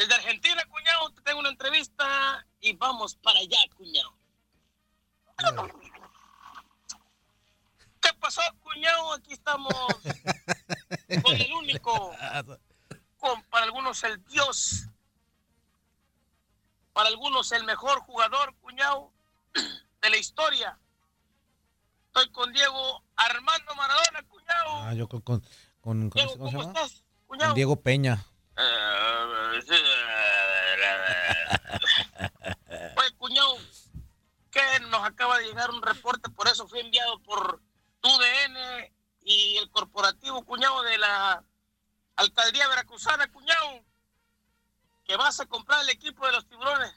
desde 0.00 0.14
Argentina, 0.14 0.64
cuñado, 0.64 1.10
te 1.10 1.20
tengo 1.20 1.40
una 1.40 1.50
entrevista 1.50 2.46
y 2.62 2.72
vamos 2.72 3.16
para 3.16 3.38
allá, 3.40 3.58
cuñado. 3.76 4.16
¿Qué 8.00 8.14
pasó, 8.18 8.40
cuñado? 8.62 9.12
Aquí 9.12 9.34
estamos 9.34 9.74
con 11.22 11.36
el 11.36 11.52
único, 11.52 12.12
con, 13.18 13.42
para 13.44 13.66
algunos 13.66 14.02
el 14.04 14.24
dios, 14.24 14.86
para 16.94 17.10
algunos 17.10 17.52
el 17.52 17.64
mejor 17.64 18.00
jugador, 18.00 18.54
cuñado, 18.62 19.12
de 20.00 20.08
la 20.10 20.16
historia. 20.16 20.78
Estoy 22.06 22.30
con 22.32 22.50
Diego 22.54 23.04
Armando 23.16 23.74
Maradona, 23.74 24.22
cuñado. 24.28 24.82
Ah, 24.82 24.94
yo 24.94 25.06
con, 25.10 25.20
con, 25.20 25.44
con- 25.82 26.08
Diego, 26.08 26.38
¿cómo 26.38 26.50
se 26.50 26.56
¿cómo 26.56 26.68
llama? 26.68 26.80
estás, 26.84 27.04
cuñado? 27.26 27.50
Con 27.50 27.54
Diego 27.56 27.76
Peña. 27.82 28.24
Oye, 32.96 33.12
cuñado, 33.16 33.56
que 34.50 34.80
nos 34.88 35.04
acaba 35.04 35.38
de 35.38 35.46
llegar 35.46 35.70
un 35.70 35.80
reporte, 35.82 36.28
por 36.30 36.48
eso 36.48 36.66
fue 36.68 36.80
enviado 36.80 37.20
por 37.20 37.62
UDN 38.02 38.92
y 39.22 39.56
el 39.58 39.70
corporativo, 39.70 40.44
cuñado, 40.44 40.82
de 40.82 40.98
la 40.98 41.44
alcaldía 42.16 42.66
veracruzana, 42.68 43.30
cuñado, 43.30 43.84
que 45.04 45.16
vas 45.16 45.38
a 45.40 45.46
comprar 45.46 45.82
el 45.82 45.90
equipo 45.90 46.26
de 46.26 46.32
los 46.32 46.46
tiburones. 46.46 46.92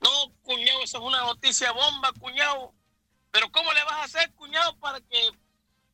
No, 0.00 0.32
cuñado, 0.42 0.82
esa 0.82 0.98
es 0.98 1.04
una 1.04 1.20
noticia 1.20 1.72
bomba, 1.72 2.12
cuñado. 2.18 2.74
Pero 3.32 3.50
¿cómo 3.50 3.72
le 3.72 3.82
vas 3.84 3.94
a 3.94 4.04
hacer, 4.04 4.32
cuñado, 4.34 4.78
para 4.78 5.00
que 5.00 5.30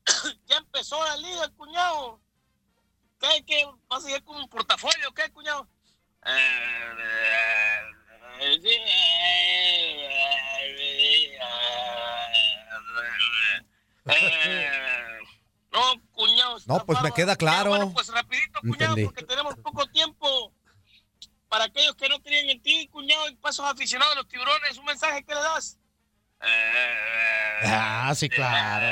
ya 0.47 0.57
empezó 0.57 1.03
la 1.05 1.17
liga, 1.17 1.49
cuñado? 1.57 2.21
¿Qué, 3.21 3.45
qué? 3.47 3.65
¿Vas 3.89 4.05
a 4.05 4.07
seguir 4.09 4.25
con 4.25 4.37
un 4.37 4.49
portafolio? 4.49 5.13
¿Qué, 5.15 5.31
cuñado? 5.31 5.69
No, 15.71 16.03
cuñado. 16.13 16.59
No, 16.67 16.85
pues 16.87 17.01
me 17.03 17.13
queda 17.13 17.37
claro. 17.37 17.71
Bueno, 17.71 17.93
pues 17.93 18.09
rapidito, 18.09 18.59
cuñado, 18.61 18.93
Entendí. 18.93 19.05
porque 19.05 19.25
tenemos 19.25 19.55
poco 19.57 19.87
tiempo. 19.87 20.53
Para 21.49 21.65
aquellos 21.65 21.95
que 21.95 22.09
no 22.09 22.21
creían 22.21 22.51
en 22.51 22.63
ti, 22.63 22.89
cuñado, 22.89 23.29
y 23.29 23.37
pasos 23.37 23.65
aficionados 23.67 24.15
a 24.15 24.17
los 24.17 24.29
tiburones, 24.29 24.77
un 24.77 24.85
mensaje 24.87 25.23
que 25.25 25.35
le 25.35 25.41
das. 25.41 25.79
Ah, 26.41 28.13
sí, 28.15 28.29
claro. 28.29 28.87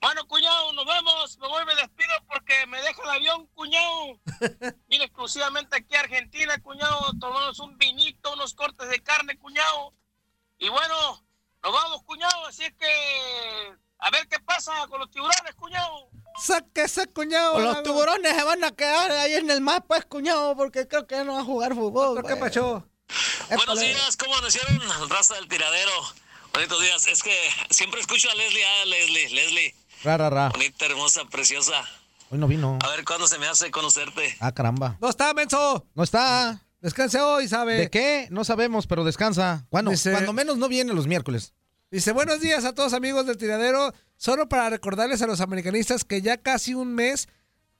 Bueno, 0.00 0.26
cuñado, 0.26 0.72
nos 0.72 0.86
vemos. 0.86 1.38
Me 1.38 1.46
voy, 1.46 1.64
me 1.66 1.74
despido 1.76 2.12
porque 2.26 2.66
me 2.66 2.80
deja 2.82 3.02
el 3.02 3.10
avión, 3.10 3.46
cuñado. 3.48 4.18
Vine 4.88 5.04
exclusivamente 5.04 5.76
aquí 5.76 5.94
a 5.94 6.00
Argentina, 6.00 6.58
cuñado. 6.60 7.12
Tomamos 7.20 7.58
un 7.60 7.76
vinito, 7.78 8.32
unos 8.32 8.54
cortes 8.54 8.88
de 8.88 9.02
carne, 9.02 9.38
cuñado. 9.38 9.94
Y 10.58 10.68
bueno, 10.68 11.24
nos 11.62 11.72
vamos, 11.72 12.02
cuñado. 12.04 12.46
Así 12.46 12.64
es 12.64 12.72
que 12.74 13.76
a 14.00 14.10
ver 14.10 14.26
qué 14.28 14.38
pasa 14.40 14.72
con 14.88 15.00
los 15.00 15.10
tiburones, 15.10 15.54
cuñado. 15.56 16.08
Sáquese, 16.42 17.06
cuñado. 17.08 17.58
Los 17.60 17.82
tiburones 17.82 18.34
se 18.36 18.42
van 18.44 18.64
a 18.64 18.70
quedar 18.70 19.10
ahí 19.12 19.34
en 19.34 19.50
el 19.50 19.60
mar, 19.60 19.84
pues, 19.86 20.04
cuñado, 20.06 20.56
porque 20.56 20.86
creo 20.88 21.06
que 21.06 21.16
ya 21.16 21.24
no 21.24 21.34
va 21.34 21.40
a 21.40 21.44
jugar 21.44 21.74
fútbol. 21.74 22.24
¿Qué 22.26 22.36
pasó? 22.36 22.86
Buenos 23.48 23.80
días, 23.80 24.16
¿cómo 24.16 24.34
amanecieron? 24.34 24.80
Raza 25.08 25.34
del 25.34 25.48
tiradero. 25.48 25.90
Bonitos 26.52 26.80
días. 26.80 27.06
Es 27.06 27.22
que 27.22 27.36
siempre 27.70 28.00
escucho 28.00 28.30
a 28.30 28.34
Leslie. 28.34 28.64
Ah, 28.64 28.84
Leslie, 28.86 29.28
Leslie. 29.30 29.74
Ra, 30.02 30.16
ra, 30.16 30.30
ra. 30.30 30.48
Bonita, 30.50 30.86
hermosa, 30.86 31.24
preciosa. 31.26 31.84
Hoy 32.30 32.38
no 32.38 32.46
vino. 32.46 32.78
A 32.82 32.88
ver 32.90 33.04
cuándo 33.04 33.26
se 33.26 33.38
me 33.38 33.46
hace 33.48 33.70
conocerte. 33.70 34.36
Ah, 34.40 34.52
caramba. 34.52 34.96
No 35.00 35.08
está, 35.08 35.34
menso. 35.34 35.86
No 35.94 36.02
está. 36.04 36.62
Descanse 36.80 37.20
hoy, 37.20 37.46
¿sabe? 37.48 37.74
¿De 37.74 37.90
qué? 37.90 38.28
No 38.30 38.44
sabemos, 38.44 38.86
pero 38.86 39.04
descansa. 39.04 39.66
Bueno, 39.70 39.90
Dice- 39.90 40.12
cuando 40.12 40.32
menos 40.32 40.56
no 40.56 40.68
viene 40.68 40.92
los 40.94 41.06
miércoles. 41.06 41.52
Dice, 41.90 42.12
buenos 42.12 42.40
días 42.40 42.64
a 42.64 42.72
todos 42.72 42.92
amigos 42.92 43.26
del 43.26 43.36
tiradero. 43.36 43.92
Solo 44.16 44.48
para 44.48 44.70
recordarles 44.70 45.22
a 45.22 45.26
los 45.26 45.40
americanistas 45.40 46.04
que 46.04 46.22
ya 46.22 46.36
casi 46.36 46.72
un 46.72 46.94
mes 46.94 47.28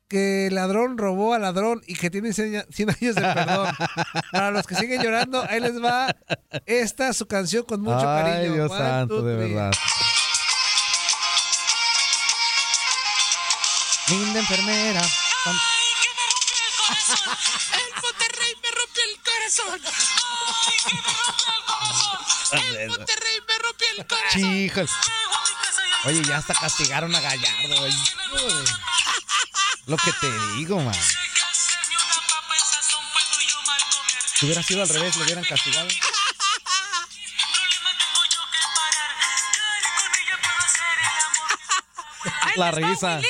que 0.08 0.48
el 0.48 0.56
ladrón 0.56 0.98
robó 0.98 1.32
al 1.34 1.42
ladrón 1.42 1.80
y 1.86 1.94
que 1.94 2.11
tiene 2.11 2.32
100 2.32 2.66
100 2.72 2.90
años 2.90 3.14
de 3.14 3.22
perdón. 3.22 3.72
para 4.32 4.50
los 4.50 4.66
que 4.66 4.74
siguen 4.74 5.00
llorando, 5.00 5.44
ahí 5.48 5.61
les 5.61 5.80
va 5.80 6.16
esta 6.66 7.12
su 7.12 7.26
canción 7.28 7.62
con 7.62 7.82
mucho 7.82 8.00
Ay, 8.00 8.24
cariño. 8.24 8.54
Dios 8.54 8.72
One, 8.72 8.80
santo, 8.80 9.18
two, 9.20 9.24
de 9.24 9.36
verdad. 9.36 9.70
Linda 14.08 14.40
enfermera. 14.40 15.02
El 17.76 17.92
Monterrey 18.02 18.54
me 18.61 18.70
rompió 18.72 19.02
el 19.04 19.16
corazón. 19.22 19.80
Ay, 20.66 20.78
que 20.88 20.94
me 20.96 21.02
rompió 21.12 21.46
el 21.54 21.62
corazón. 21.64 22.80
El 22.80 22.88
Monterrey 22.88 23.38
me 23.46 23.49
rompió 23.49 23.49
el 23.96 24.06
corazón. 24.06 24.40
Chicos. 24.40 24.90
Oye, 26.04 26.22
ya 26.24 26.38
hasta 26.38 26.54
castigaron 26.54 27.14
a 27.14 27.20
Gallardo. 27.20 27.88
Lo 29.86 29.96
que 29.96 30.12
te 30.20 30.30
digo, 30.56 30.80
man. 30.80 30.94
Si 34.34 34.46
hubiera 34.46 34.62
sido 34.62 34.82
al 34.82 34.88
revés, 34.88 35.16
lo 35.16 35.24
hubieran 35.24 35.44
castigado. 35.44 35.88
La 42.56 42.70
risa. 42.70 43.20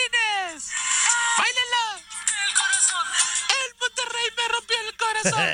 Corazón. 5.23 5.43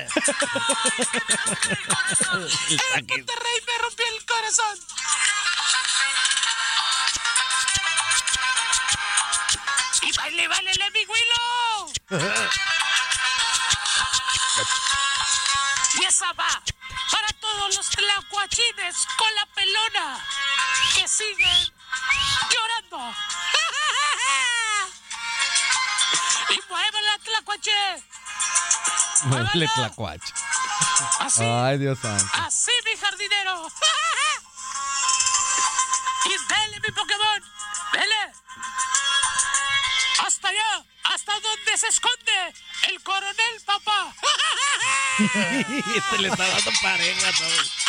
El 2.68 3.06
Monterrey 3.06 3.62
me 3.66 3.78
rompió 3.78 4.06
el 4.06 4.26
corazón. 4.26 4.78
Y 10.02 10.12
vale, 10.12 10.48
vale, 10.48 10.90
mi 10.92 11.06
Willow. 11.06 11.92
Y 15.94 16.04
esa 16.04 16.32
va 16.34 16.62
para 17.10 17.28
todos 17.40 17.74
los 17.76 17.88
tlacuachines 17.90 19.06
con 19.16 19.34
la 19.34 19.46
pelona 19.46 20.24
que 20.94 21.08
siguen 21.08 21.72
llorando. 22.50 23.14
Y 26.48 26.60
muévela, 26.68 27.18
tlacuache. 27.24 28.04
Muévele 29.24 29.68
tlacuache. 29.74 30.32
Así. 31.20 31.42
Ay, 31.42 31.78
Dios 31.78 31.98
santo. 31.98 32.24
Así, 32.34 32.70
mi 32.84 32.96
jardinero. 32.98 33.66
y 36.24 36.28
dele, 36.28 36.80
mi 36.80 36.92
Pokémon. 36.92 37.42
Dele. 37.92 38.32
Hasta 40.26 40.48
allá. 40.48 40.84
Hasta 41.04 41.32
donde 41.40 41.78
se 41.78 41.88
esconde 41.88 42.54
el 42.88 43.02
coronel, 43.02 43.62
papá. 43.64 44.12
este 45.18 46.18
le 46.18 46.28
está 46.28 46.46
dando 46.46 46.70
pareja 46.82 47.28
a 47.28 47.85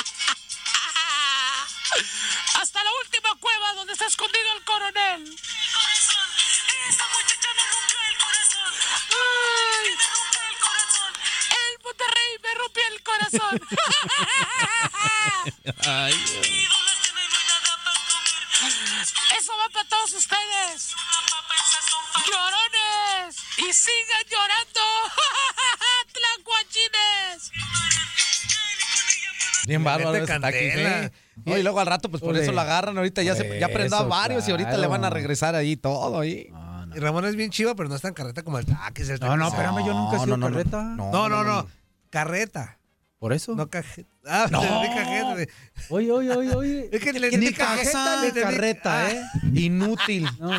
Bien 29.77 29.83
bárbaro 29.83 30.11
mete 30.13 30.25
candela. 30.25 31.03
¿eh? 31.05 31.11
No, 31.45 31.57
y 31.57 31.63
luego 31.63 31.79
al 31.79 31.87
rato, 31.87 32.09
pues 32.09 32.21
por 32.21 32.35
eso 32.37 32.51
lo 32.51 32.61
agarran. 32.61 32.97
Ahorita 32.97 33.21
ya, 33.23 33.35
se, 33.35 33.59
ya 33.59 33.67
prendió 33.69 33.97
a 33.97 34.03
varios 34.03 34.47
y 34.47 34.51
ahorita 34.51 34.77
le 34.77 34.87
van 34.87 35.01
a 35.01 35.07
claro. 35.07 35.15
regresar 35.15 35.55
ahí 35.55 35.75
todo. 35.77 36.19
Ahí. 36.19 36.49
Y 36.95 36.99
Ramón 36.99 37.25
es 37.25 37.35
bien 37.35 37.51
chiva, 37.51 37.75
pero 37.75 37.89
no 37.89 37.95
es 37.95 38.01
tan 38.01 38.13
carreta 38.13 38.41
como 38.43 38.57
el 38.59 38.65
taquis. 38.65 39.09
El 39.09 39.19
No, 39.19 39.37
no, 39.37 39.47
espérame, 39.49 39.85
yo 39.85 39.93
nunca 39.93 40.17
he 40.17 40.19
sido 40.19 40.37
no, 40.37 40.49
no, 40.49 40.55
carreta. 40.55 40.81
no. 40.83 41.11
No, 41.11 41.29
no, 41.29 41.43
no. 41.43 41.67
Carreta. 42.09 42.77
¿Por 43.19 43.33
eso? 43.33 43.55
No 43.55 43.67
cajeta. 43.69 44.07
Ah, 44.25 44.47
No. 44.51 44.61
cajeta. 44.61 45.51
Oye, 45.89 46.11
oye, 46.11 46.31
oye, 46.31 46.55
oye. 46.55 46.89
Es 46.91 47.01
que 47.01 47.13
le 47.13 47.27
entendí 47.27 47.51
cajeta 47.53 48.21
le 48.23 48.31
carreta, 48.31 49.05
Ah. 49.07 49.11
¿eh? 49.11 49.21
Inútil. 49.55 50.27
No, 50.39 50.51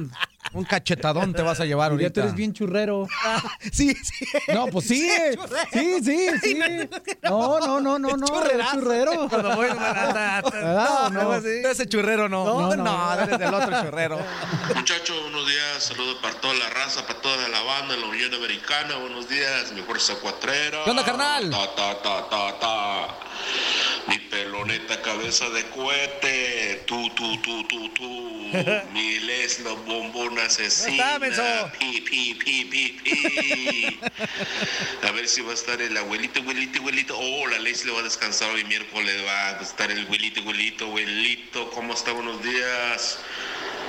Un 0.53 0.65
cachetadón 0.65 1.35
te 1.35 1.43
vas 1.43 1.61
a 1.61 1.65
llevar 1.65 1.89
ya 1.91 1.93
ahorita. 1.93 2.11
tú 2.13 2.21
eres 2.21 2.35
bien 2.35 2.53
churrero. 2.53 3.07
Sí, 3.73 3.95
sí. 3.95 4.25
No, 4.55 4.67
pues 4.69 4.87
sí. 4.89 5.09
Sí, 5.73 5.97
sí, 6.03 6.29
sí. 6.43 6.59
No, 7.23 7.59
no, 7.61 7.81
no, 7.81 7.99
no, 7.99 8.17
no. 8.17 8.27
Churrerazo. 8.27 8.75
Churrero. 8.81 9.29
Cuando 9.29 9.55
voy, 9.57 9.69
hasta- 9.69 10.39
hasta- 10.39 10.51
¿Verdad 10.51 11.07
o 11.07 11.11
no, 11.11 11.23
no? 11.25 11.41
De 11.41 11.71
ese 11.71 11.87
churrero 11.89 12.29
no. 12.29 12.45
No, 12.45 12.61
No, 12.61 12.77
no. 12.77 12.85
no, 12.85 13.23
eres 13.23 13.39
del 13.39 13.53
otro 13.55 13.83
churrero. 13.83 14.19
Muchachos, 14.75 15.21
buenos 15.23 15.47
días. 15.49 15.85
Saludos 15.85 16.19
para 16.23 16.35
toda 16.41 16.55
la 16.55 16.69
raza, 16.71 17.07
para 17.07 17.21
toda 17.21 17.49
la 17.49 17.61
banda 17.63 17.97
la 17.97 18.07
Unión 18.07 18.33
Americana. 18.35 18.97
Buenos 18.97 19.29
días, 19.29 19.73
mi 19.73 19.83
fuerza 19.83 20.15
cuatrera. 20.17 20.85
¿Qué 20.85 20.91
onda, 20.91 21.05
carnal? 21.05 21.51
Ta, 21.51 21.75
ta, 21.75 22.03
ta, 22.03 22.29
ta, 22.29 22.59
ta. 22.59 23.09
Mi 24.09 24.19
peloneta 24.19 25.01
cabeza 25.03 25.49
de 25.51 25.65
cohete. 25.71 26.85
Tú, 26.87 27.11
tú, 27.15 27.37
tú, 27.43 27.67
tú, 27.69 27.89
tú. 27.95 28.09
mi 28.93 29.19
leslo 29.21 29.77
asesina. 30.45 31.17
Está. 31.17 31.73
Pi, 31.73 32.01
pi, 32.01 32.35
pi, 32.35 32.65
pi, 32.65 33.01
pi. 33.03 34.01
A 35.07 35.13
ver 35.13 35.29
si 35.29 35.41
va 35.43 35.53
a 35.53 35.55
estar 35.55 35.81
el 35.81 35.97
abuelito, 35.97 36.41
abuelito, 36.41 36.79
abuelito. 36.79 37.19
Oh, 37.19 37.47
la 37.47 37.59
Leslie 37.59 37.93
va 37.93 38.01
a 38.01 38.03
descansar 38.03 38.51
hoy 38.51 38.65
miércoles. 38.65 39.15
Va 39.27 39.49
a 39.49 39.63
estar 39.63 39.91
el 39.91 40.07
abuelito, 40.07 40.41
abuelito, 40.41 40.85
abuelito. 40.87 41.71
¿Cómo 41.71 41.95
está? 41.95 42.13
Buenos 42.13 42.43
días. 42.43 43.19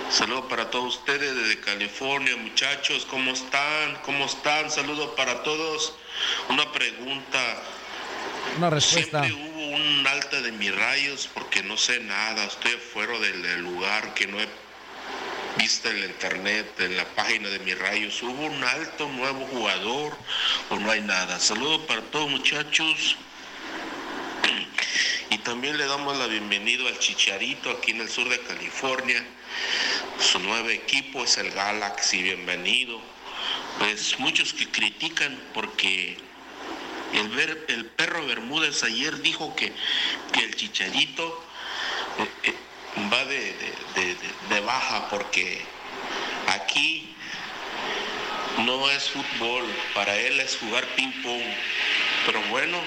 Saludos 0.09 0.45
para 0.49 0.71
todos 0.71 0.97
ustedes 0.97 1.35
desde 1.35 1.59
California, 1.59 2.35
muchachos. 2.35 3.05
¿Cómo 3.05 3.31
están? 3.31 3.95
¿Cómo 4.03 4.25
están? 4.25 4.71
Saludos 4.71 5.11
para 5.15 5.43
todos. 5.43 5.93
Una 6.49 6.71
pregunta. 6.71 7.39
Una 8.57 8.69
respuesta. 8.71 9.23
Siempre 9.23 9.51
hubo 9.51 9.75
un 9.75 10.07
alta 10.07 10.41
de 10.41 10.51
mis 10.53 10.75
rayos 10.75 11.29
porque 11.33 11.61
no 11.63 11.77
sé 11.77 11.99
nada. 11.99 12.43
Estoy 12.45 12.73
afuera 12.73 13.19
del, 13.19 13.41
del 13.43 13.61
lugar 13.61 14.13
que 14.15 14.25
no 14.25 14.39
he 14.39 14.47
visto 15.59 15.89
en 15.89 15.99
la 15.99 16.05
internet, 16.05 16.79
en 16.79 16.95
la 16.95 17.05
página 17.15 17.49
de 17.49 17.59
mis 17.59 17.77
rayos. 17.77 18.23
¿Hubo 18.23 18.45
un 18.45 18.63
alto 18.63 19.09
nuevo 19.09 19.45
jugador 19.47 20.17
o 20.69 20.79
no 20.79 20.89
hay 20.89 21.01
nada? 21.01 21.37
Saludos 21.37 21.81
para 21.85 22.01
todos, 22.01 22.29
muchachos. 22.29 23.17
Y 25.29 25.37
también 25.39 25.77
le 25.77 25.85
damos 25.85 26.17
la 26.17 26.27
bienvenida 26.27 26.87
al 26.87 26.97
Chicharito 26.97 27.71
aquí 27.71 27.91
en 27.91 27.99
el 27.99 28.09
sur 28.09 28.29
de 28.29 28.39
California. 28.39 29.23
Su 30.17 30.39
nuevo 30.39 30.69
equipo 30.69 31.25
es 31.25 31.37
el 31.37 31.51
Galaxy, 31.51 32.23
bienvenido. 32.23 32.99
Pues 33.79 34.17
muchos 34.17 34.53
que 34.53 34.69
critican 34.69 35.37
porque 35.53 36.17
el, 37.13 37.85
perro 37.97 38.25
Bermúdez 38.25 38.81
ayer 38.83 39.21
dijo 39.21 39.53
que, 39.57 39.73
que 40.31 40.39
el 40.45 40.55
Chicharito 40.55 41.43
eh, 42.17 42.49
eh, 42.49 42.55
va 43.11 43.25
de, 43.25 43.55
de- 44.49 44.59
baja 44.61 45.07
porque 45.09 45.61
aquí 46.47 47.15
no 48.65 48.89
es 48.91 49.09
fútbol, 49.09 49.65
para 49.95 50.15
él 50.15 50.39
es 50.39 50.57
jugar 50.57 50.85
ping 50.95 51.11
pong. 51.23 51.41
Pero 52.25 52.41
bueno, 52.49 52.77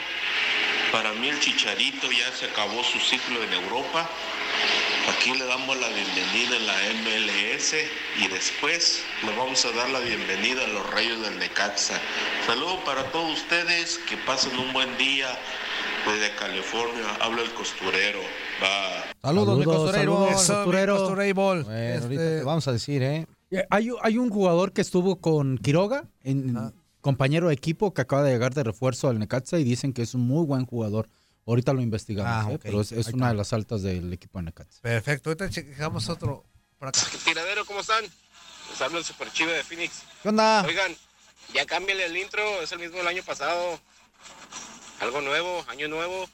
para 0.93 1.13
mí 1.15 1.29
el 1.29 1.41
Chicharito 1.41 2.11
ya 2.13 2.31
se 2.33 2.47
acabó 2.47 2.85
su 2.85 3.01
ciclo 3.01 3.43
en 3.43 3.53
Europa. 3.53 4.09
Aquí 5.17 5.33
le 5.35 5.45
damos 5.47 5.77
la 5.79 5.89
bienvenida 5.89 6.57
en 6.57 6.67
la 6.67 6.75
MLS 7.03 7.75
y 8.21 8.29
después 8.29 9.03
le 9.25 9.35
vamos 9.35 9.65
a 9.65 9.73
dar 9.73 9.89
la 9.91 9.99
bienvenida 10.01 10.65
a 10.65 10.69
los 10.69 10.89
Reyes 10.91 11.21
del 11.21 11.39
Necaxa. 11.39 12.01
Saludos 12.47 12.81
para 12.85 13.05
todos 13.11 13.41
ustedes, 13.41 13.99
que 14.09 14.17
pasen 14.19 14.57
un 14.59 14.73
buen 14.73 14.97
día 14.99 15.37
desde 16.07 16.35
California. 16.37 17.05
Habla 17.21 17.43
el 17.43 17.53
costurero. 17.55 18.23
Va. 18.63 19.05
Saludos, 19.23 19.59
mi 19.59 19.65
Saludos, 19.65 19.93
costurero. 20.35 20.97
costurero. 20.97 21.35
Bueno, 21.35 21.61
Este, 21.73 22.03
ahorita 22.03 22.23
te 22.23 22.43
vamos 22.45 22.69
a 22.69 22.73
decir, 22.73 23.03
¿eh? 23.03 23.27
Eh, 23.51 23.67
Hay, 23.71 23.91
hay 24.03 24.19
un 24.19 24.31
jugador 24.31 24.73
que 24.73 24.81
estuvo 24.81 25.17
con 25.21 25.59
Quiroga, 25.59 26.05
en, 26.23 26.73
compañero 27.01 27.49
de 27.49 27.55
equipo, 27.55 27.93
que 27.95 28.01
acaba 28.03 28.23
de 28.23 28.33
llegar 28.33 28.55
de 28.55 28.63
refuerzo 28.65 29.09
al 29.09 29.19
Necaxa 29.19 29.59
y 29.59 29.65
dicen 29.65 29.93
que 29.93 30.03
es 30.03 30.15
un 30.15 30.23
muy 30.23 30.47
buen 30.47 30.67
jugador. 30.67 31.09
Ahorita 31.47 31.73
lo 31.73 31.81
investigamos, 31.83 32.47
Ah, 32.47 32.53
¿eh? 32.53 32.59
pero 32.63 32.81
es, 32.81 32.93
una 33.13 33.29
de 33.29 33.35
las 33.35 33.53
altas 33.53 33.83
del 33.83 34.13
equipo 34.13 34.39
de 34.39 34.45
Necaxa. 34.47 34.81
Perfecto. 34.81 35.31
Ahorita 35.31 35.51
checamos 35.51 36.09
otro 36.09 36.45
por 36.79 36.89
acá. 36.89 37.01
Tiradero, 37.25 37.65
¿cómo 37.65 37.81
están? 37.81 38.05
Les 38.71 38.81
hablo 38.81 38.99
el 38.99 39.05
Super 39.05 39.31
Chivo 39.33 39.51
de 39.51 39.63
Phoenix. 39.65 40.03
¿Qué 40.23 40.29
onda? 40.29 40.65
Oigan, 40.67 40.93
ya 41.53 41.67
cámbiale 41.67 42.07
el 42.07 42.17
intro, 42.17 42.43
es 42.63 42.71
el 42.73 42.79
mismo 42.79 42.99
del 42.99 43.09
año 43.09 43.23
pasado. 43.25 43.79
Algo 45.01 45.21
nuevo, 45.21 45.65
año 45.69 45.89
nuevo. 45.89 46.29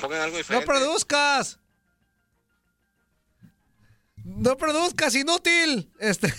Pongan 0.00 0.20
algo 0.22 0.32
¡No 0.32 0.38
diferente. 0.38 0.66
produzcas! 0.66 1.58
No 4.24 4.56
produzcas, 4.56 5.14
inútil. 5.16 5.90
Este. 5.98 6.32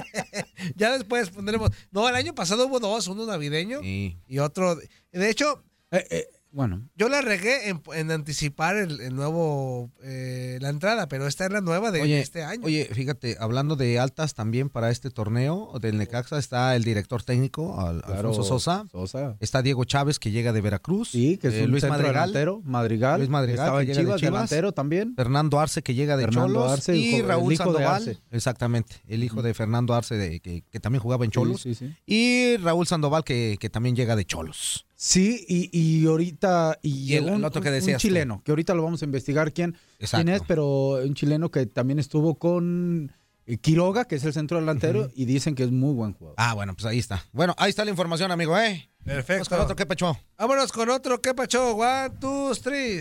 ya 0.76 0.92
después 0.96 1.28
pondremos. 1.30 1.70
No, 1.90 2.08
el 2.08 2.14
año 2.14 2.34
pasado 2.34 2.66
hubo 2.66 2.80
dos, 2.80 3.08
uno 3.08 3.26
navideño 3.26 3.80
Sí. 3.82 4.16
y 4.26 4.38
otro. 4.38 4.76
de- 4.76 5.30
hecho, 5.30 5.62
Eh, 5.92 6.28
bueno, 6.52 6.88
yo 6.96 7.08
la 7.08 7.20
regué 7.20 7.68
en, 7.68 7.80
en 7.94 8.10
anticipar 8.10 8.76
el, 8.76 9.00
el 9.00 9.14
nuevo 9.14 9.90
eh, 10.02 10.58
la 10.60 10.68
entrada, 10.70 11.06
pero 11.08 11.26
esta 11.26 11.46
es 11.46 11.52
la 11.52 11.60
nueva 11.60 11.90
de 11.90 12.02
Oye, 12.02 12.20
este 12.20 12.42
año. 12.42 12.62
Oye, 12.64 12.88
fíjate, 12.92 13.36
hablando 13.38 13.76
de 13.76 13.98
altas 14.00 14.34
también 14.34 14.68
para 14.68 14.90
este 14.90 15.10
torneo 15.10 15.72
del 15.80 15.96
Necaxa 15.98 16.38
está 16.38 16.74
el 16.74 16.82
director 16.84 17.22
técnico, 17.22 17.80
Al- 17.80 18.02
claro, 18.02 18.30
Alfonso 18.30 18.42
Sosa. 18.42 18.84
Sosa. 18.90 19.36
Está 19.40 19.62
Diego 19.62 19.84
Chávez, 19.84 20.18
que 20.18 20.30
llega 20.32 20.52
de 20.52 20.60
Veracruz. 20.60 21.10
Sí, 21.10 21.36
que 21.38 21.48
es 21.48 21.54
Eh, 21.54 21.64
un 21.64 21.70
Luis 21.70 21.84
Madrigal. 21.84 22.12
delantero, 22.14 22.60
Madrigal. 22.64 23.18
Luis 23.20 23.30
Madrigal, 23.30 23.66
Estaba 23.66 23.78
que 23.84 23.90
en 23.92 23.96
de 23.96 24.02
Chivas, 24.02 24.20
Chivas. 24.20 24.32
delantero 24.32 24.72
también. 24.72 25.14
Fernando 25.14 25.60
Arce, 25.60 25.82
que 25.82 25.94
llega 25.94 26.16
de 26.16 26.24
Fernando 26.24 26.54
Cholos. 26.54 26.72
Arce, 26.72 26.96
y 26.96 27.22
Raúl 27.22 27.56
Sandoval. 27.56 28.18
Exactamente, 28.30 28.96
el 29.06 29.22
hijo 29.22 29.42
de 29.42 29.54
Fernando 29.54 29.94
Arce, 29.94 30.16
de, 30.16 30.40
que, 30.40 30.62
que 30.70 30.80
también 30.80 31.00
jugaba 31.02 31.24
en 31.24 31.30
Cholos. 31.30 31.60
Sí, 31.62 31.74
sí, 31.74 31.86
sí. 31.86 31.96
Y 32.06 32.56
Raúl 32.56 32.86
Sandoval, 32.86 33.24
que, 33.24 33.56
que 33.60 33.70
también 33.70 33.94
llega 33.94 34.16
de 34.16 34.24
Cholos. 34.24 34.86
Sí, 35.02 35.46
y, 35.48 35.70
y 35.72 36.06
ahorita. 36.06 36.78
Y, 36.82 36.90
Y 36.90 36.92
el- 37.16 37.22
llegó 37.24 37.28
un, 37.34 37.40
el 37.40 37.44
otro 37.46 37.62
que 37.62 37.68
un 37.68 37.74
decías 37.74 38.02
tú. 38.02 38.08
chileno, 38.08 38.42
que 38.44 38.52
ahorita 38.52 38.74
lo 38.74 38.82
vamos 38.82 39.00
a 39.00 39.06
investigar 39.06 39.50
quién, 39.50 39.74
quién 40.10 40.28
es, 40.28 40.42
pero 40.46 40.66
un 41.02 41.14
chileno 41.14 41.50
que 41.50 41.64
también 41.64 41.98
estuvo 41.98 42.34
con 42.34 43.10
eh, 43.46 43.56
Quiroga, 43.56 44.04
que 44.04 44.16
es 44.16 44.24
el 44.24 44.34
centro 44.34 44.60
delantero, 44.60 45.10
y 45.14 45.24
dicen 45.24 45.54
que 45.54 45.62
es 45.62 45.70
muy 45.70 45.94
buen 45.94 46.12
jugador. 46.12 46.34
Ah, 46.38 46.52
bueno, 46.52 46.74
pues 46.74 46.84
ahí 46.84 46.98
está. 46.98 47.24
Bueno, 47.32 47.54
ahí 47.56 47.70
está 47.70 47.82
la 47.86 47.92
información, 47.92 48.30
amigo, 48.30 48.58
¿eh? 48.58 48.90
Perfecto. 49.02 49.32
Vamos 49.36 49.48
con 49.48 49.60
otro, 49.60 49.76
¿qué 49.76 49.86
pacho? 49.86 50.20
Vámonos 50.36 50.70
con 50.70 50.90
otro, 50.90 51.22
¿qué 51.22 51.32
pacho? 51.32 51.76
One, 51.76 52.10
two, 52.20 52.54
three. 52.62 53.00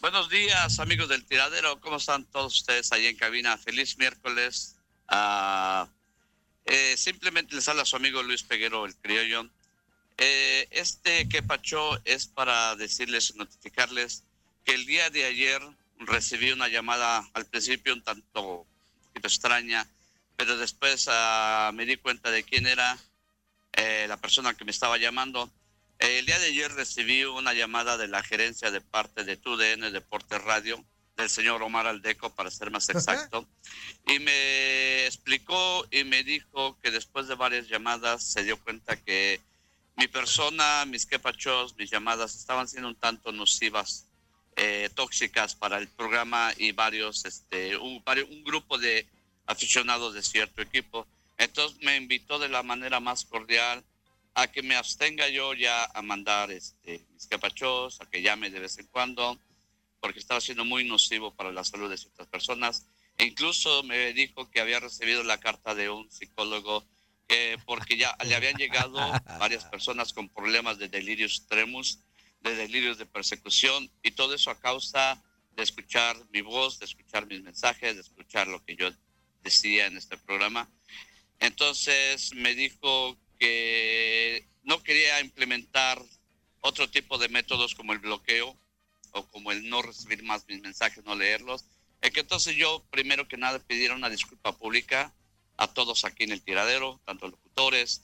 Buenos 0.00 0.28
días, 0.28 0.80
amigos 0.80 1.08
del 1.08 1.24
tiradero. 1.24 1.80
¿Cómo 1.80 1.98
están 1.98 2.24
todos 2.24 2.56
ustedes 2.56 2.90
ahí 2.90 3.06
en 3.06 3.14
cabina? 3.16 3.56
Feliz 3.58 3.96
miércoles. 3.96 4.74
Ah, 5.06 5.86
eh, 6.64 6.94
simplemente 6.96 7.54
les 7.54 7.68
habla 7.68 7.84
su 7.84 7.94
amigo 7.94 8.20
Luis 8.24 8.42
Peguero, 8.42 8.84
el 8.86 8.96
criollo. 8.96 9.48
Eh, 10.18 10.68
este 10.70 11.28
que 11.28 11.42
pacho 11.42 12.00
es 12.04 12.26
para 12.26 12.76
decirles 12.76 13.32
y 13.34 13.38
notificarles 13.38 14.24
que 14.64 14.74
el 14.74 14.86
día 14.86 15.10
de 15.10 15.24
ayer 15.24 15.60
recibí 15.98 16.52
una 16.52 16.68
llamada 16.68 17.28
al 17.34 17.46
principio 17.46 17.92
un 17.92 18.02
tanto 18.02 18.66
extraña, 19.14 19.86
pero 20.36 20.56
después 20.56 21.06
ah, 21.08 21.70
me 21.74 21.86
di 21.86 21.96
cuenta 21.96 22.30
de 22.30 22.42
quién 22.42 22.66
era 22.66 22.98
eh, 23.72 24.06
la 24.08 24.16
persona 24.16 24.54
que 24.54 24.64
me 24.64 24.70
estaba 24.70 24.98
llamando. 24.98 25.50
Eh, 25.98 26.18
el 26.18 26.26
día 26.26 26.38
de 26.38 26.46
ayer 26.46 26.72
recibí 26.72 27.24
una 27.24 27.52
llamada 27.52 27.96
de 27.96 28.08
la 28.08 28.22
gerencia 28.22 28.70
de 28.70 28.80
parte 28.80 29.24
de 29.24 29.36
TUDN 29.36 29.92
Deportes 29.92 30.42
Radio, 30.42 30.84
del 31.16 31.30
señor 31.30 31.62
Omar 31.62 31.86
Aldeco, 31.86 32.30
para 32.34 32.50
ser 32.50 32.70
más 32.70 32.88
exacto, 32.88 33.46
y 34.06 34.18
me 34.18 35.06
explicó 35.06 35.86
y 35.90 36.04
me 36.04 36.24
dijo 36.24 36.78
que 36.80 36.90
después 36.90 37.28
de 37.28 37.34
varias 37.34 37.68
llamadas 37.68 38.24
se 38.24 38.44
dio 38.44 38.58
cuenta 38.58 38.96
que 38.96 39.40
mi 39.96 40.08
persona, 40.08 40.84
mis 40.86 41.06
quepachos, 41.06 41.76
mis 41.76 41.90
llamadas 41.90 42.34
estaban 42.34 42.68
siendo 42.68 42.88
un 42.88 42.96
tanto 42.96 43.32
nocivas, 43.32 44.06
eh, 44.56 44.90
tóxicas 44.94 45.54
para 45.54 45.78
el 45.78 45.88
programa 45.88 46.52
y 46.56 46.72
varios, 46.72 47.24
este, 47.24 47.76
un, 47.76 48.02
un 48.30 48.44
grupo 48.44 48.78
de 48.78 49.06
aficionados 49.46 50.14
de 50.14 50.22
cierto 50.22 50.62
equipo. 50.62 51.06
Entonces 51.38 51.78
me 51.82 51.96
invitó 51.96 52.38
de 52.38 52.48
la 52.48 52.62
manera 52.62 53.00
más 53.00 53.24
cordial 53.24 53.82
a 54.34 54.46
que 54.46 54.62
me 54.62 54.76
abstenga 54.76 55.28
yo 55.28 55.54
ya 55.54 55.84
a 55.84 56.02
mandar 56.02 56.50
este, 56.50 57.04
mis 57.12 57.26
capachos, 57.26 58.00
a 58.00 58.06
que 58.06 58.22
llame 58.22 58.50
de 58.50 58.60
vez 58.60 58.78
en 58.78 58.86
cuando, 58.86 59.38
porque 60.00 60.20
estaba 60.20 60.40
siendo 60.40 60.64
muy 60.64 60.84
nocivo 60.84 61.34
para 61.34 61.52
la 61.52 61.64
salud 61.64 61.90
de 61.90 61.98
ciertas 61.98 62.26
personas. 62.26 62.86
E 63.18 63.24
incluso 63.24 63.82
me 63.82 64.12
dijo 64.14 64.50
que 64.50 64.60
había 64.60 64.80
recibido 64.80 65.22
la 65.22 65.38
carta 65.38 65.74
de 65.74 65.90
un 65.90 66.10
psicólogo 66.10 66.84
que 67.32 67.58
porque 67.64 67.96
ya 67.96 68.14
le 68.26 68.34
habían 68.34 68.56
llegado 68.56 68.98
varias 69.38 69.64
personas 69.64 70.12
con 70.12 70.28
problemas 70.28 70.76
de 70.76 70.88
delirios 70.88 71.46
tremus, 71.48 72.00
de 72.42 72.54
delirios 72.54 72.98
de 72.98 73.06
persecución, 73.06 73.90
y 74.02 74.10
todo 74.10 74.34
eso 74.34 74.50
a 74.50 74.60
causa 74.60 75.22
de 75.52 75.62
escuchar 75.62 76.16
mi 76.30 76.42
voz, 76.42 76.78
de 76.78 76.84
escuchar 76.84 77.26
mis 77.26 77.42
mensajes, 77.42 77.94
de 77.94 78.02
escuchar 78.02 78.48
lo 78.48 78.62
que 78.62 78.76
yo 78.76 78.90
decía 79.42 79.86
en 79.86 79.96
este 79.96 80.18
programa. 80.18 80.70
Entonces 81.40 82.34
me 82.34 82.54
dijo 82.54 83.16
que 83.38 84.46
no 84.62 84.82
quería 84.82 85.20
implementar 85.20 86.02
otro 86.60 86.90
tipo 86.90 87.16
de 87.16 87.30
métodos 87.30 87.74
como 87.74 87.94
el 87.94 87.98
bloqueo 87.98 88.58
o 89.12 89.26
como 89.30 89.52
el 89.52 89.70
no 89.70 89.80
recibir 89.80 90.22
más 90.22 90.46
mis 90.48 90.60
mensajes, 90.60 91.02
no 91.04 91.14
leerlos. 91.14 91.64
Es 92.02 92.10
que 92.10 92.20
entonces 92.20 92.56
yo, 92.56 92.84
primero 92.90 93.26
que 93.26 93.38
nada, 93.38 93.58
pidiera 93.58 93.94
una 93.94 94.10
disculpa 94.10 94.56
pública 94.56 95.14
a 95.56 95.68
todos 95.68 96.04
aquí 96.04 96.24
en 96.24 96.32
el 96.32 96.42
tiradero, 96.42 97.00
tanto 97.04 97.28
locutores, 97.28 98.02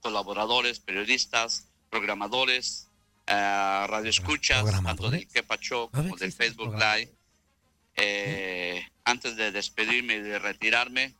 colaboradores, 0.00 0.80
periodistas, 0.80 1.68
programadores, 1.90 2.88
eh, 3.26 3.86
radioescuchas, 3.88 4.64
tanto 4.82 5.10
del 5.10 5.28
Quepacho 5.28 5.90
como 5.90 6.16
del 6.16 6.32
Facebook 6.32 6.74
Live. 6.74 7.12
Eh, 8.00 8.86
antes 9.04 9.36
de 9.36 9.50
despedirme 9.50 10.14
y 10.14 10.20
de 10.20 10.38
retirarme, 10.38 11.14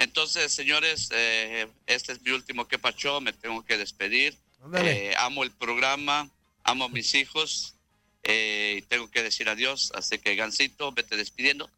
entonces, 0.00 0.50
señores, 0.50 1.10
eh, 1.12 1.68
este 1.86 2.12
es 2.12 2.22
mi 2.22 2.30
último 2.30 2.66
que 2.66 2.78
pacho, 2.78 3.20
me 3.20 3.34
tengo 3.34 3.62
que 3.62 3.76
despedir. 3.76 4.34
Eh, 4.78 5.14
amo 5.18 5.42
el 5.42 5.50
programa, 5.50 6.30
amo 6.64 6.86
a 6.86 6.88
mis 6.88 7.14
hijos 7.14 7.74
eh, 8.22 8.76
y 8.78 8.82
tengo 8.82 9.10
que 9.10 9.22
decir 9.22 9.50
adiós. 9.50 9.92
Así 9.94 10.16
que, 10.18 10.36
Gancito, 10.36 10.90
vete 10.92 11.18
despidiendo. 11.18 11.68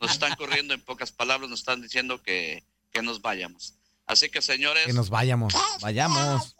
Nos 0.00 0.12
están 0.12 0.34
corriendo 0.36 0.74
en 0.74 0.80
pocas 0.80 1.12
palabras, 1.12 1.50
nos 1.50 1.60
están 1.60 1.82
diciendo 1.82 2.22
que, 2.22 2.64
que 2.92 3.02
nos 3.02 3.20
vayamos. 3.20 3.74
Así 4.06 4.28
que, 4.28 4.42
señores, 4.42 4.86
Que 4.86 4.92
nos 4.92 5.08
vayamos. 5.08 5.54
Vayamos. 5.80 6.56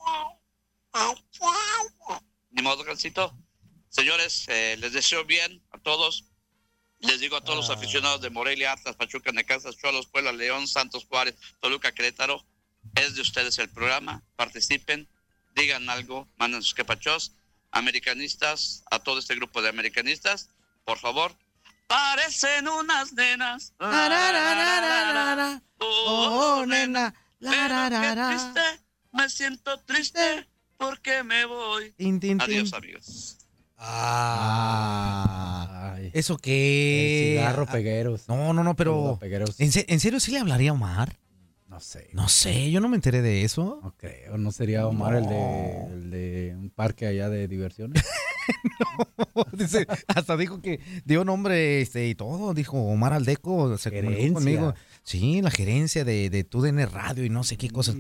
ni 2.51 2.63
modo, 2.63 2.85
Gansito. 2.85 3.37
Señores, 3.89 4.45
eh, 4.49 4.77
les 4.79 4.93
deseo 4.93 5.25
bien 5.25 5.63
a 5.73 5.79
todos. 5.79 6.27
Les 7.01 7.19
digo 7.19 7.37
a 7.37 7.41
todos 7.41 7.57
los 7.57 7.71
aficionados 7.71 8.21
de 8.21 8.31
Morelia, 8.31 8.73
Atlas, 8.73 8.95
Pachuca, 8.95 9.33
Necaxa, 9.33 9.71
Cholos, 9.73 10.07
Puebla, 10.07 10.33
León, 10.33 10.69
Santos 10.69 11.07
Juárez, 11.07 11.35
Toluca, 11.61 11.93
Querétaro. 11.93 12.45
Es 12.95 13.15
de 13.17 13.23
ustedes 13.23 13.59
el 13.59 13.69
programa. 13.71 14.23
Participen, 14.37 15.09
digan 15.55 15.89
algo, 15.91 16.29
manden 16.37 16.63
sus 16.63 16.75
quepachos. 16.75 17.33
Americanistas, 17.73 18.85
a 18.91 18.99
todo 19.01 19.19
este 19.19 19.35
grupo 19.35 19.63
de 19.63 19.69
americanistas, 19.71 20.51
por 20.91 20.99
favor. 20.99 21.31
Parecen 21.87 22.67
unas 22.67 23.13
nenas. 23.13 23.73
Oh, 25.79 26.65
nena. 26.67 27.15
Pero 27.39 27.77
qué 28.01 28.17
triste, 28.29 28.61
me 29.13 29.29
siento 29.29 29.79
triste 29.85 30.49
porque 30.77 31.23
me 31.23 31.45
voy. 31.45 31.93
Tin, 31.93 32.19
tin, 32.19 32.39
tin. 32.39 32.41
Adiós, 32.41 32.73
amigos. 32.73 33.37
Ah. 34.63 35.97
¿Eso 36.13 36.37
qué? 36.39 37.35
El 37.37 37.39
cigarro 37.39 37.67
Ah, 37.69 37.73
Pegueros. 37.73 38.29
No, 38.29 38.53
no, 38.53 38.65
no, 38.65 38.75
pero. 38.75 39.17
Pegueros. 39.21 39.61
¿En, 39.61 39.71
se- 39.71 39.87
en 39.89 40.01
serio 40.01 40.19
sí 40.19 40.33
le 40.33 40.41
hablaría 40.41 40.71
a 40.71 40.75
Omar? 40.75 41.20
No 41.81 41.85
sé. 41.87 42.09
No 42.13 42.29
sé, 42.29 42.71
yo 42.71 42.81
no 42.81 42.91
me 42.91 42.97
enteré 42.97 43.23
de 43.23 43.43
eso. 43.43 43.81
No 43.83 43.95
creo, 43.97 44.37
no 44.37 44.53
sería 44.53 44.87
Omar 44.87 45.15
el, 45.15 45.27
de, 45.27 45.85
el 45.87 46.11
de 46.11 46.55
un 46.55 46.69
parque 46.69 47.07
allá 47.07 47.31
de 47.31 47.49
diversiones. 47.49 48.05
Dice, 49.53 49.87
hasta 50.09 50.37
dijo 50.37 50.61
que 50.61 50.81
dio 51.05 51.25
nombre 51.25 51.81
este, 51.81 52.09
y 52.09 52.15
todo. 52.15 52.55
Dijo 52.55 52.79
Omar 52.79 53.13
Aldeco, 53.13 53.77
se 53.79 53.91
comunicó 53.91 54.35
conmigo. 54.35 54.75
Sí, 55.03 55.41
la 55.43 55.51
gerencia 55.51 56.05
de, 56.05 56.31
de 56.31 56.45
TUDN 56.45 56.89
Radio 56.91 57.25
y 57.25 57.31
no 57.31 57.43
sé 57.43 57.57
qué 57.57 57.69
cosas. 57.71 57.97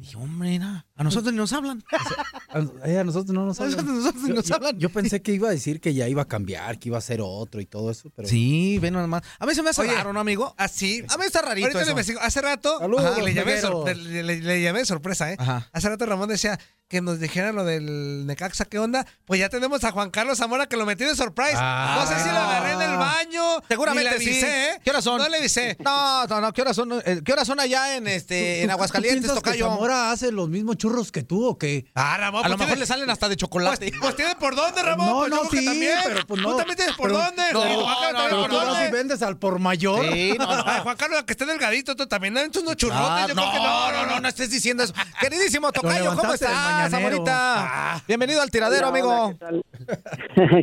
Y 0.00 0.14
hombre, 0.14 0.58
na, 0.58 0.86
a 0.94 1.02
nosotros 1.04 1.32
ni 1.32 1.38
nos 1.38 1.52
hablan. 1.52 1.82
A, 2.48 2.60
eh, 2.88 2.98
a 2.98 3.04
nosotros 3.04 3.34
no 3.34 3.44
nos 3.44 3.60
A 3.60 3.64
hablan. 3.64 3.84
nosotros 3.84 4.22
Yo- 4.28 4.34
nos 4.34 4.46
yo- 4.46 4.54
hablan. 4.54 4.78
Yo 4.78 4.88
pensé 4.88 5.20
que 5.20 5.32
iba 5.32 5.48
a 5.48 5.50
decir 5.50 5.80
que 5.80 5.92
ya 5.92 6.08
iba 6.08 6.22
a 6.22 6.28
cambiar, 6.28 6.78
que 6.78 6.88
iba 6.88 6.96
a 6.96 7.00
ser 7.00 7.20
otro 7.22 7.60
y 7.60 7.66
todo 7.66 7.90
eso, 7.90 8.08
pero... 8.14 8.28
Sí, 8.28 8.78
ven 8.78 8.94
nomás. 8.94 9.22
A 9.38 9.44
mí 9.46 9.54
se 9.54 9.62
me 9.62 9.70
hace 9.70 9.82
Oye, 9.82 9.92
raro, 9.92 10.12
¿no, 10.12 10.20
amigo? 10.20 10.54
Así. 10.56 11.02
A 11.08 11.18
mí 11.18 11.24
está 11.26 11.42
rarito 11.42 11.66
Ahorita 11.66 11.78
le 11.80 11.82
eso. 11.82 11.90
investigo. 11.90 12.20
Hace 12.20 12.40
rato 12.40 12.78
Saludos, 12.78 13.04
ajá, 13.04 13.20
le, 13.22 13.34
llamé 13.34 13.56
le, 13.94 14.22
le- 14.22 14.40
le 14.40 14.62
llamé 14.62 14.84
sorpresa, 14.86 15.32
¿eh? 15.32 15.36
Ajá. 15.38 15.68
Hace 15.72 15.88
rato 15.88 16.06
Ramón 16.06 16.28
decía 16.28 16.58
que 16.88 17.00
nos 17.00 17.18
dijeran 17.18 17.56
lo 17.56 17.64
del 17.64 18.26
Necaxa, 18.26 18.64
¿qué 18.64 18.78
onda? 18.78 19.04
Pues 19.24 19.40
ya 19.40 19.48
tenemos 19.48 19.82
a 19.82 19.90
Juan 19.90 20.10
Carlos 20.10 20.38
Zamora 20.38 20.66
que 20.66 20.76
lo 20.76 20.86
metí 20.86 21.02
de 21.04 21.16
surprise. 21.16 21.56
Ah, 21.56 21.96
no 21.98 22.06
sé 22.06 22.22
si 22.22 22.28
lo 22.30 22.38
agarré 22.38 22.72
en 22.74 22.82
el 22.82 22.96
baño. 22.96 23.42
Seguramente 23.68 24.08
le 24.08 24.14
avisé, 24.14 24.32
sí. 24.40 24.46
¿eh? 24.46 24.80
¿Qué 24.84 24.90
horas 24.90 25.02
son? 25.02 25.18
No 25.18 25.28
le 25.28 25.38
avisé. 25.38 25.76
No, 25.80 26.26
no, 26.26 26.40
no, 26.40 26.52
¿qué 26.52 26.62
horas 26.62 26.76
son? 26.76 26.92
Eh, 27.04 27.22
¿Qué 27.24 27.32
horas 27.32 27.46
son 27.48 27.58
allá 27.58 27.96
en 27.96 28.06
este 28.06 28.60
en 28.62 28.68
¿Tú- 28.68 28.72
Aguascalientes, 28.74 29.22
¿tú 29.22 29.26
piensas 29.34 29.42
que 29.42 29.50
Tocayo? 29.58 29.68
Zamora 29.68 30.12
hace 30.12 30.30
los 30.30 30.48
mismos 30.48 30.76
churros 30.76 31.10
que 31.10 31.24
tú 31.24 31.44
o 31.44 31.58
qué? 31.58 31.86
Ah, 31.96 32.18
Ramón, 32.18 32.44
A 32.44 32.48
lo 32.48 32.54
pues 32.56 32.60
mejor 32.60 32.66
tiene- 32.74 32.80
le 32.80 32.86
salen 32.86 33.10
hasta 33.10 33.28
de 33.28 33.36
chocolate. 33.36 33.88
Pues, 33.88 34.00
pues 34.00 34.16
tiene 34.16 34.36
por 34.36 34.54
dónde, 34.54 34.80
Ramón. 34.82 35.08
No, 35.08 35.18
pues 35.18 35.30
no, 35.52 35.58
sí, 35.60 35.64
también. 35.64 35.98
pero 36.04 36.26
pues 36.26 36.40
Tú 36.40 36.48
no. 36.50 36.56
también 36.56 36.76
tienes 36.76 36.94
por 36.94 37.08
Pero- 37.10 37.18
dónde. 37.20 37.52
no, 37.52 37.66
Y 37.68 37.74
Juan 37.74 37.96
Carlos 38.00 38.12
no, 38.12 38.18
también 38.18 38.28
Pero 38.30 38.40
por 38.42 38.50
tú 38.50 38.56
vas 38.58 38.66
dónde. 38.68 38.86
y 38.88 38.90
vendes 38.92 39.22
al 39.22 39.38
por 39.38 39.58
mayor. 39.58 40.04
Sí, 40.12 40.36
no, 40.38 40.56
no. 40.56 40.62
Ay, 40.64 40.80
Juan 40.84 40.96
Carlos, 40.96 41.24
que 41.24 41.32
esté 41.32 41.46
delgadito, 41.46 41.96
tú 41.96 42.06
también 42.06 42.34
dan 42.34 42.48
unos 42.60 42.76
churrotes. 42.76 43.02
Ah, 43.10 43.26
yo 43.28 43.34
no, 43.34 43.42
creo 43.42 43.52
que 43.52 43.58
no, 43.66 43.92
no, 43.92 44.06
no, 44.06 44.20
no 44.20 44.28
estés 44.28 44.50
diciendo 44.50 44.84
eso. 44.84 44.94
Queridísimo 45.20 45.72
Tocayo, 45.72 46.14
¿cómo 46.14 46.32
estás, 46.32 46.75
Zamorita? 46.90 48.02
Bienvenido 48.06 48.40
al 48.42 48.50
tiradero, 48.50 48.88
Hola, 48.88 48.98
amigo. 48.98 49.34
hola, 49.40 49.62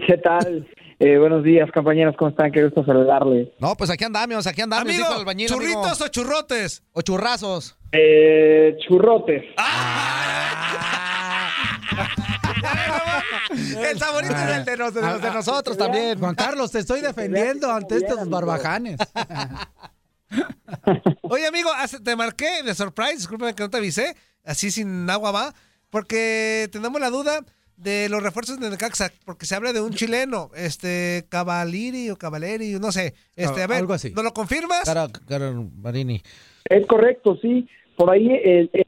¿Qué 0.07 0.17
tal? 0.17 0.67
Eh, 0.99 1.17
buenos 1.17 1.43
días, 1.43 1.69
compañeros, 1.73 2.15
¿cómo 2.17 2.29
están? 2.31 2.51
Qué 2.51 2.63
gusto 2.63 2.85
saludarles. 2.85 3.49
No, 3.59 3.75
pues 3.75 3.89
aquí 3.89 4.03
andamos, 4.05 4.45
aquí 4.47 4.61
andamos, 4.61 4.87
Amigo, 4.87 5.05
albañil, 5.07 5.51
amigo. 5.51 5.71
¿churritos 5.73 6.01
o 6.01 6.07
churrotes? 6.07 6.83
O 6.93 7.01
churrazos. 7.01 7.77
Eh, 7.91 8.77
churrotes. 8.87 9.43
El 13.77 13.99
saborito 13.99 14.33
es 14.33 14.57
el 14.57 14.65
de, 14.65 14.77
nos- 14.77 14.93
de 14.93 15.01
los 15.01 15.21
de 15.21 15.31
nosotros 15.31 15.77
también. 15.77 16.17
Juan 16.19 16.35
Carlos, 16.35 16.71
te 16.71 16.79
estoy 16.79 17.01
defendiendo 17.01 17.71
ante 17.71 17.97
estos 17.97 18.27
barbajanes. 18.29 18.97
Oye, 21.21 21.45
amigo, 21.47 21.69
te 22.03 22.15
marqué 22.15 22.63
de 22.63 22.73
surprise, 22.73 23.17
discúlpame 23.17 23.53
que 23.53 23.63
no 23.63 23.69
te 23.69 23.77
avisé, 23.77 24.15
así 24.43 24.71
sin 24.71 25.07
agua 25.09 25.31
va, 25.31 25.53
porque 25.93 26.69
tenemos 26.71 26.99
la 26.99 27.11
duda 27.11 27.41
de 27.77 28.09
los 28.09 28.23
refuerzos 28.23 28.59
de 28.59 28.67
Necaxa, 28.67 29.11
porque 29.25 29.45
se 29.45 29.53
habla 29.53 29.73
de 29.73 29.79
un 29.79 29.91
chileno, 29.91 30.49
este, 30.55 31.25
Cavaliri 31.29 32.09
o 32.09 32.17
Cavaleri, 32.17 32.79
no 32.81 32.91
sé, 32.91 33.13
este, 33.35 33.61
a 33.61 33.67
ver, 33.67 33.77
Algo 33.77 33.93
así. 33.93 34.11
¿no 34.15 34.23
lo 34.23 34.33
confirmas? 34.33 34.85
Cara, 34.85 35.05
cara 35.27 35.51
Marini. 35.51 36.19
Es 36.65 36.87
correcto, 36.87 37.37
sí. 37.39 37.67
Por 37.95 38.09
ahí 38.09 38.27
eh, 38.27 38.69
eh, 38.73 38.85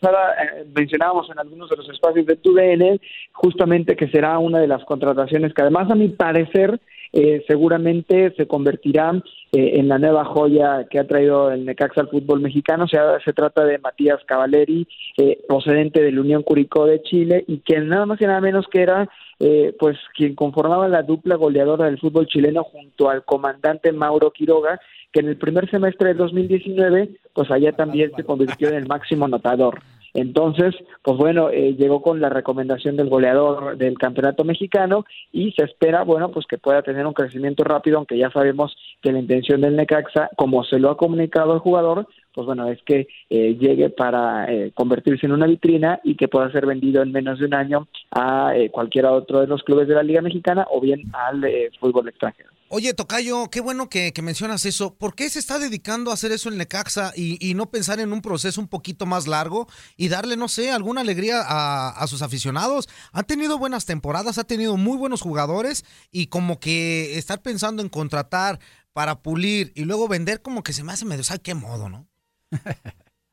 eh, 0.00 0.64
mencionábamos 0.74 1.28
en 1.28 1.38
algunos 1.38 1.68
de 1.68 1.76
los 1.76 1.90
espacios 1.90 2.24
de 2.24 2.36
TUDN 2.36 2.98
justamente 3.32 3.94
que 3.94 4.08
será 4.08 4.38
una 4.38 4.60
de 4.60 4.68
las 4.68 4.82
contrataciones 4.86 5.52
que 5.52 5.60
además 5.60 5.90
a 5.90 5.94
mi 5.94 6.08
parecer 6.08 6.80
eh, 7.14 7.44
seguramente 7.46 8.34
se 8.36 8.46
convertirá 8.48 9.12
eh, 9.52 9.78
en 9.78 9.88
la 9.88 9.98
nueva 10.00 10.24
joya 10.24 10.84
que 10.90 10.98
ha 10.98 11.06
traído 11.06 11.52
el 11.52 11.64
Necaxa 11.64 12.00
al 12.00 12.08
fútbol 12.08 12.40
mexicano. 12.40 12.84
O 12.84 12.88
sea, 12.88 13.20
se 13.24 13.32
trata 13.32 13.64
de 13.64 13.78
Matías 13.78 14.18
Cavaleri, 14.26 14.84
eh, 15.16 15.38
procedente 15.46 16.02
de 16.02 16.10
la 16.10 16.20
Unión 16.20 16.42
Curicó 16.42 16.86
de 16.86 17.00
Chile, 17.02 17.44
y 17.46 17.58
que 17.58 17.78
nada 17.78 18.04
más 18.04 18.20
y 18.20 18.24
nada 18.24 18.40
menos 18.40 18.66
que 18.66 18.82
era 18.82 19.08
eh, 19.38 19.72
pues 19.78 19.96
quien 20.16 20.34
conformaba 20.34 20.88
la 20.88 21.02
dupla 21.02 21.36
goleadora 21.36 21.84
del 21.84 22.00
fútbol 22.00 22.26
chileno 22.26 22.64
junto 22.64 23.08
al 23.08 23.24
comandante 23.24 23.92
Mauro 23.92 24.32
Quiroga, 24.32 24.80
que 25.12 25.20
en 25.20 25.28
el 25.28 25.36
primer 25.36 25.70
semestre 25.70 26.08
del 26.08 26.16
2019, 26.16 27.10
pues 27.32 27.48
allá 27.52 27.70
también 27.70 28.10
se 28.16 28.24
convirtió 28.24 28.68
en 28.70 28.74
el 28.74 28.88
máximo 28.88 29.26
anotador. 29.26 29.80
Entonces, 30.14 30.76
pues 31.02 31.18
bueno, 31.18 31.50
eh, 31.50 31.74
llegó 31.76 32.00
con 32.00 32.20
la 32.20 32.28
recomendación 32.28 32.96
del 32.96 33.08
goleador 33.08 33.76
del 33.76 33.98
campeonato 33.98 34.44
mexicano 34.44 35.04
y 35.32 35.50
se 35.52 35.64
espera, 35.64 36.04
bueno, 36.04 36.30
pues 36.30 36.46
que 36.46 36.56
pueda 36.56 36.82
tener 36.82 37.04
un 37.04 37.12
crecimiento 37.12 37.64
rápido, 37.64 37.98
aunque 37.98 38.16
ya 38.16 38.30
sabemos 38.30 38.76
que 39.02 39.12
la 39.12 39.18
intención 39.18 39.60
del 39.60 39.74
Necaxa, 39.74 40.30
como 40.36 40.62
se 40.62 40.78
lo 40.78 40.90
ha 40.90 40.96
comunicado 40.96 41.54
el 41.54 41.58
jugador, 41.58 42.06
pues 42.34 42.46
bueno, 42.46 42.68
es 42.68 42.80
que 42.84 43.06
eh, 43.30 43.56
llegue 43.58 43.90
para 43.90 44.52
eh, 44.52 44.72
convertirse 44.74 45.26
en 45.26 45.32
una 45.32 45.46
vitrina 45.46 46.00
y 46.02 46.16
que 46.16 46.28
pueda 46.28 46.50
ser 46.50 46.66
vendido 46.66 47.02
en 47.02 47.12
menos 47.12 47.38
de 47.38 47.46
un 47.46 47.54
año 47.54 47.88
a 48.10 48.56
eh, 48.56 48.70
cualquiera 48.70 49.12
otro 49.12 49.40
de 49.40 49.46
los 49.46 49.62
clubes 49.62 49.88
de 49.88 49.94
la 49.94 50.02
Liga 50.02 50.20
Mexicana 50.20 50.66
o 50.70 50.80
bien 50.80 51.02
al 51.14 51.44
eh, 51.44 51.70
fútbol 51.78 52.08
extranjero. 52.08 52.50
Oye, 52.68 52.92
Tocayo, 52.92 53.50
qué 53.50 53.60
bueno 53.60 53.88
que, 53.88 54.12
mencionas 54.22 54.64
eso. 54.64 54.96
¿Por 54.96 55.14
qué 55.14 55.30
se 55.30 55.38
está 55.38 55.60
dedicando 55.60 56.10
a 56.10 56.14
hacer 56.14 56.32
eso 56.32 56.48
en 56.48 56.58
Necaxa 56.58 57.12
y, 57.14 57.54
no 57.54 57.70
pensar 57.70 58.00
en 58.00 58.12
un 58.12 58.20
proceso 58.20 58.60
un 58.60 58.66
poquito 58.66 59.06
más 59.06 59.28
largo 59.28 59.68
y 59.96 60.08
darle, 60.08 60.36
no 60.36 60.48
sé, 60.48 60.72
alguna 60.72 61.02
alegría 61.02 61.40
a, 61.40 61.90
a 61.90 62.06
sus 62.08 62.22
aficionados? 62.22 62.88
Ha 63.12 63.22
tenido 63.22 63.58
buenas 63.58 63.86
temporadas, 63.86 64.38
ha 64.38 64.44
tenido 64.44 64.76
muy 64.76 64.96
buenos 64.96 65.20
jugadores 65.20 65.84
y 66.10 66.26
como 66.26 66.58
que 66.58 67.16
estar 67.16 67.42
pensando 67.42 67.80
en 67.80 67.88
contratar 67.88 68.58
para 68.92 69.22
pulir 69.22 69.72
y 69.76 69.84
luego 69.84 70.08
vender 70.08 70.42
como 70.42 70.62
que 70.62 70.72
se 70.72 70.82
me 70.82 70.92
hace 70.92 71.04
medio, 71.04 71.22
¿sabe 71.22 71.40
qué 71.42 71.54
modo, 71.54 71.88
no? 71.88 72.08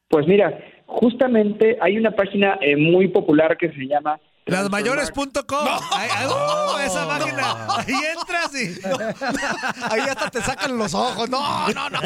Pues 0.08 0.28
mira, 0.28 0.58
justamente 0.86 1.78
hay 1.82 1.98
una 1.98 2.12
página 2.12 2.58
eh, 2.62 2.76
muy 2.76 3.08
popular 3.08 3.58
que 3.58 3.70
se 3.72 3.88
llama 3.88 4.20
Lasmayores.com. 4.46 5.68
Ahí- 5.94 6.26
¡uh! 6.28 6.78
esa 6.80 7.06
máquina. 7.06 7.68
Ahí 7.78 7.94
entras 8.18 8.54
y. 8.56 8.82
Ahí 9.92 10.02
hasta 10.02 10.30
te 10.32 10.42
sacan 10.42 10.78
los 10.78 10.94
ojos. 10.94 11.30
No, 11.30 11.70
no, 11.70 11.90
no. 11.90 12.00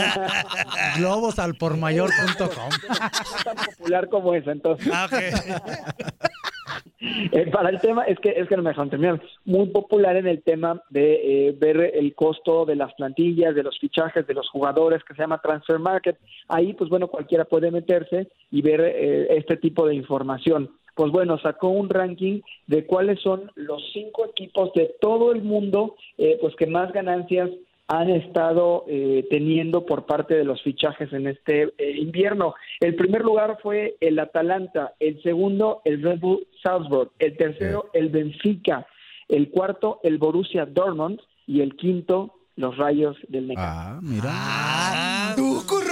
Globos 0.97 1.39
al 1.39 1.55
pormayor.com. 1.55 2.69
tan 3.43 3.55
popular 3.55 4.09
como 4.09 4.35
esa, 4.35 4.51
entonces. 4.51 4.91
Ah, 4.93 5.07
Eh, 6.99 7.49
para 7.51 7.69
el 7.69 7.79
tema, 7.79 8.03
es 8.03 8.19
que, 8.19 8.29
es 8.29 8.47
que 8.47 8.55
no 8.55 8.63
me 8.63 8.69
dejaron 8.69 8.89
terminar, 8.89 9.21
muy 9.43 9.67
popular 9.67 10.15
en 10.15 10.27
el 10.27 10.41
tema 10.43 10.81
de 10.89 11.47
eh, 11.47 11.55
ver 11.57 11.91
el 11.93 12.13
costo 12.15 12.65
de 12.65 12.75
las 12.75 12.93
plantillas, 12.93 13.55
de 13.55 13.63
los 13.63 13.77
fichajes, 13.79 14.25
de 14.25 14.33
los 14.33 14.49
jugadores, 14.49 15.03
que 15.03 15.13
se 15.13 15.21
llama 15.21 15.41
Transfer 15.41 15.79
Market. 15.79 16.17
Ahí, 16.47 16.73
pues 16.73 16.89
bueno, 16.89 17.07
cualquiera 17.07 17.45
puede 17.45 17.71
meterse 17.71 18.29
y 18.51 18.61
ver 18.61 18.81
eh, 18.81 19.27
este 19.37 19.57
tipo 19.57 19.87
de 19.87 19.95
información. 19.95 20.69
Pues 20.95 21.11
bueno, 21.11 21.37
sacó 21.39 21.67
un 21.69 21.89
ranking 21.89 22.41
de 22.67 22.85
cuáles 22.85 23.19
son 23.19 23.51
los 23.55 23.83
cinco 23.91 24.25
equipos 24.25 24.71
de 24.73 24.95
todo 25.01 25.33
el 25.33 25.43
mundo, 25.43 25.95
eh, 26.17 26.37
pues 26.39 26.55
que 26.55 26.67
más 26.67 26.93
ganancias 26.93 27.49
han 27.87 28.09
estado 28.09 28.85
eh, 28.87 29.27
teniendo 29.29 29.85
por 29.85 30.05
parte 30.05 30.35
de 30.35 30.43
los 30.43 30.61
fichajes 30.63 31.11
en 31.13 31.27
este 31.27 31.73
eh, 31.77 31.97
invierno. 31.97 32.55
El 32.79 32.95
primer 32.95 33.23
lugar 33.23 33.59
fue 33.61 33.95
el 33.99 34.17
Atalanta, 34.19 34.93
el 34.99 35.21
segundo 35.21 35.81
el 35.85 36.01
Red 36.01 36.19
Bull 36.19 36.47
Salzburg, 36.63 37.11
el 37.19 37.37
tercero 37.37 37.89
el 37.93 38.09
Benfica, 38.09 38.87
el 39.27 39.49
cuarto 39.49 39.99
el 40.03 40.17
Borussia 40.17 40.65
Dortmund 40.65 41.19
y 41.45 41.61
el 41.61 41.75
quinto 41.75 42.33
los 42.55 42.77
Rayos 42.77 43.17
del 43.27 43.47
Necaxa. 43.47 43.97
Ah, 43.97 43.99
mira. 44.01 45.35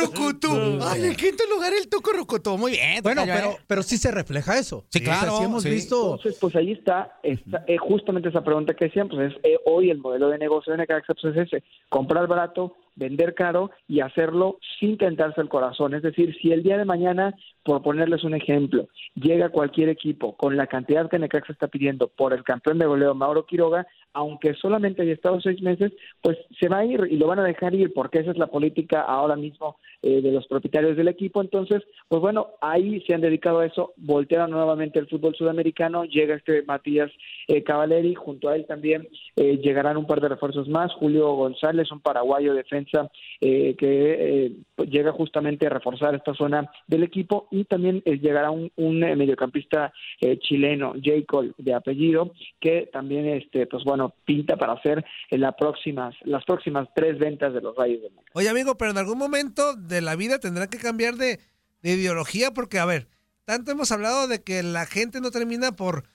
Tucurucutú. 0.06 0.80
Ay, 0.82 1.06
en 1.06 1.16
quinto 1.16 1.44
lugar 1.54 1.74
el 1.74 1.88
Tucurucutú. 1.88 2.58
Muy 2.58 2.74
bien. 2.74 3.02
Bueno, 3.04 3.22
Tocayo, 3.22 3.40
pero, 3.42 3.52
¿eh? 3.54 3.64
pero 3.68 3.84
sí 3.84 3.98
se 3.98 4.12
refleja 4.12 4.58
eso. 4.58 4.86
Sí, 4.90 5.00
O 5.00 5.06
sea, 5.06 5.20
claro, 5.20 5.38
sí 5.38 5.44
hemos 5.44 5.64
sí. 5.64 5.70
visto. 5.70 6.16
Entonces, 6.16 6.38
pues 6.40 6.56
ahí 6.56 6.72
está, 6.72 7.20
está, 7.24 7.64
eh, 7.68 7.78
justamente 7.78 8.30
esa 8.30 8.44
pregunta 8.44 8.74
que 8.74 8.86
decían, 8.86 9.10
pues 9.10 9.32
es 9.32 9.40
eh, 9.44 9.58
hoy 9.66 9.90
el 9.90 10.00
modelo 10.00 10.30
de 10.30 10.38
negocio 10.38 10.72
de 10.72 10.78
Necaxa 10.78 11.14
pues 11.14 11.36
es 11.36 11.48
ese, 11.48 11.64
comprar 11.90 12.28
barato, 12.28 12.76
vender 12.96 13.34
caro 13.34 13.72
y 13.88 14.02
hacerlo 14.02 14.60
sin 14.80 14.98
tentarse 14.98 15.42
el 15.42 15.50
corazón. 15.50 15.94
Es 15.94 16.04
decir, 16.04 16.36
si 16.42 16.52
el 16.52 16.64
día 16.64 16.78
de 16.78 16.86
mañana, 16.86 17.36
por 17.64 17.82
ponerles 17.82 18.24
un 18.24 18.36
ejemplo, 18.36 18.88
llega 19.16 19.50
cualquier 19.50 19.90
equipo 19.90 20.36
con 20.36 20.58
la 20.58 20.68
cantidad 20.68 21.10
que 21.10 21.20
Necaxa 21.20 21.54
está 21.54 21.68
pidiendo 21.68 22.08
por 22.08 22.34
el 22.34 22.44
campeón 22.44 22.80
de 22.80 22.86
goleo 22.86 23.16
Mauro 23.16 23.46
Quiroga, 23.46 23.88
aunque 24.14 24.54
solamente 24.56 25.02
haya 25.02 25.14
estado 25.14 25.42
seis 25.42 25.62
meses, 25.62 25.92
pues 26.22 26.38
se 26.60 26.70
va 26.70 26.80
a 26.80 26.86
ir 26.86 27.08
y 27.10 27.18
lo 27.18 27.28
van 27.28 27.40
a 27.40 27.44
dejar 27.44 27.74
ir 27.76 27.94
porque 27.94 28.20
esa 28.20 28.32
es 28.32 28.38
la 28.38 28.48
política 28.48 29.02
ahora 29.02 29.36
mismo 29.36 29.78
eh, 30.02 30.22
de 30.22 30.32
los 30.32 30.48
propietarios 30.48 30.98
del 30.98 31.08
equipo. 31.08 31.42
Entonces, 31.42 31.84
pues 32.08 32.22
bueno, 32.22 32.48
ahí 32.62 33.02
se 33.08 33.14
han 33.14 33.22
dedicado 33.22 33.60
a 33.60 33.66
eso, 33.66 33.94
voltearon 33.98 34.52
nuevamente 34.52 35.00
el 35.00 35.08
fútbol 35.08 35.36
sudamericano, 35.36 36.06
llega 36.06 36.36
este 36.36 36.64
Matías 36.64 37.12
eh, 37.48 37.64
Cavaleri, 37.64 38.16
junto 38.16 38.50
a 38.50 38.56
él 38.56 38.66
también 38.68 39.08
eh, 39.36 39.58
llegarán 39.58 39.98
un 39.98 40.06
par 40.06 40.22
de 40.22 40.30
refuerzos 40.30 40.68
más, 40.68 40.94
Julio 40.94 41.34
González, 41.34 41.92
un 41.92 42.02
paraguayo 42.02 42.54
defensa 42.54 43.10
eh, 43.42 43.76
que 43.78 44.46
eh, 44.46 44.52
llega 44.90 45.12
justamente 45.12 45.66
a 45.66 45.70
reforzar 45.70 46.16
esta 46.16 46.34
zona 46.34 46.70
del 46.88 47.04
equipo 47.04 47.48
y 47.52 47.66
también 47.66 48.02
llegará 48.02 48.52
un, 48.52 48.72
un, 48.76 49.00
mediocampista 49.00 49.92
chileno, 50.40 50.94
J. 50.94 51.26
Cole, 51.28 51.52
de 51.58 51.74
apellido, 51.74 52.32
que 52.60 52.90
también, 52.92 53.26
este, 53.28 53.68
pues 53.68 53.84
bueno, 53.84 54.03
pinta 54.10 54.58
para 54.58 54.74
hacer 54.74 55.04
en 55.30 55.42
las 55.42 55.56
próximas, 55.56 56.16
las 56.24 56.44
próximas 56.46 56.88
tres 56.96 57.20
ventas 57.20 57.54
de 57.54 57.62
los 57.62 57.76
Rayos 57.76 58.02
de 58.02 58.10
Necaxa. 58.10 58.32
Oye, 58.34 58.50
amigo, 58.50 58.78
pero 58.78 58.92
en 58.92 58.98
algún 58.98 59.18
momento 59.18 59.76
de 59.76 60.02
la 60.02 60.16
vida 60.16 60.40
tendrán 60.40 60.70
que 60.70 60.78
cambiar 60.78 61.16
de, 61.16 61.40
de 61.82 61.92
ideología 61.92 62.52
porque, 62.52 62.80
a 62.80 62.86
ver, 62.86 63.08
tanto 63.46 63.72
hemos 63.72 63.92
hablado 63.92 64.28
de 64.28 64.42
que 64.42 64.64
la 64.64 64.86
gente 64.86 65.22
no 65.22 65.32
termina 65.32 65.74
por, 65.74 66.06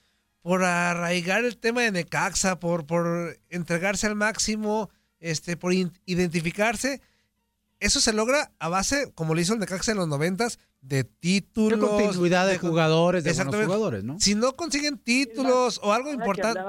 por 0.40 0.64
arraigar 0.64 1.44
el 1.44 1.58
tema 1.58 1.82
de 1.82 1.92
Necaxa, 1.92 2.58
por, 2.58 2.86
por 2.86 3.38
entregarse 3.50 4.06
al 4.06 4.14
máximo, 4.14 4.90
este, 5.20 5.56
por 5.56 5.72
identificarse. 5.72 7.00
Eso 7.80 8.00
se 8.00 8.12
logra 8.12 8.50
a 8.58 8.68
base, 8.68 9.12
como 9.14 9.34
lo 9.34 9.40
hizo 9.40 9.54
el 9.54 9.60
Necaxa 9.60 9.92
en 9.92 9.98
los 9.98 10.08
noventas, 10.08 10.58
de 10.80 11.04
títulos. 11.04 11.80
De 11.80 12.04
continuidad 12.04 12.46
de 12.46 12.58
jugadores, 12.58 13.24
de 13.24 13.32
buenos 13.32 13.64
jugadores, 13.64 14.04
¿no? 14.04 14.18
Si 14.20 14.34
no 14.34 14.54
consiguen 14.54 14.98
títulos 14.98 15.80
o 15.82 15.92
algo 15.92 16.12
importante. 16.12 16.60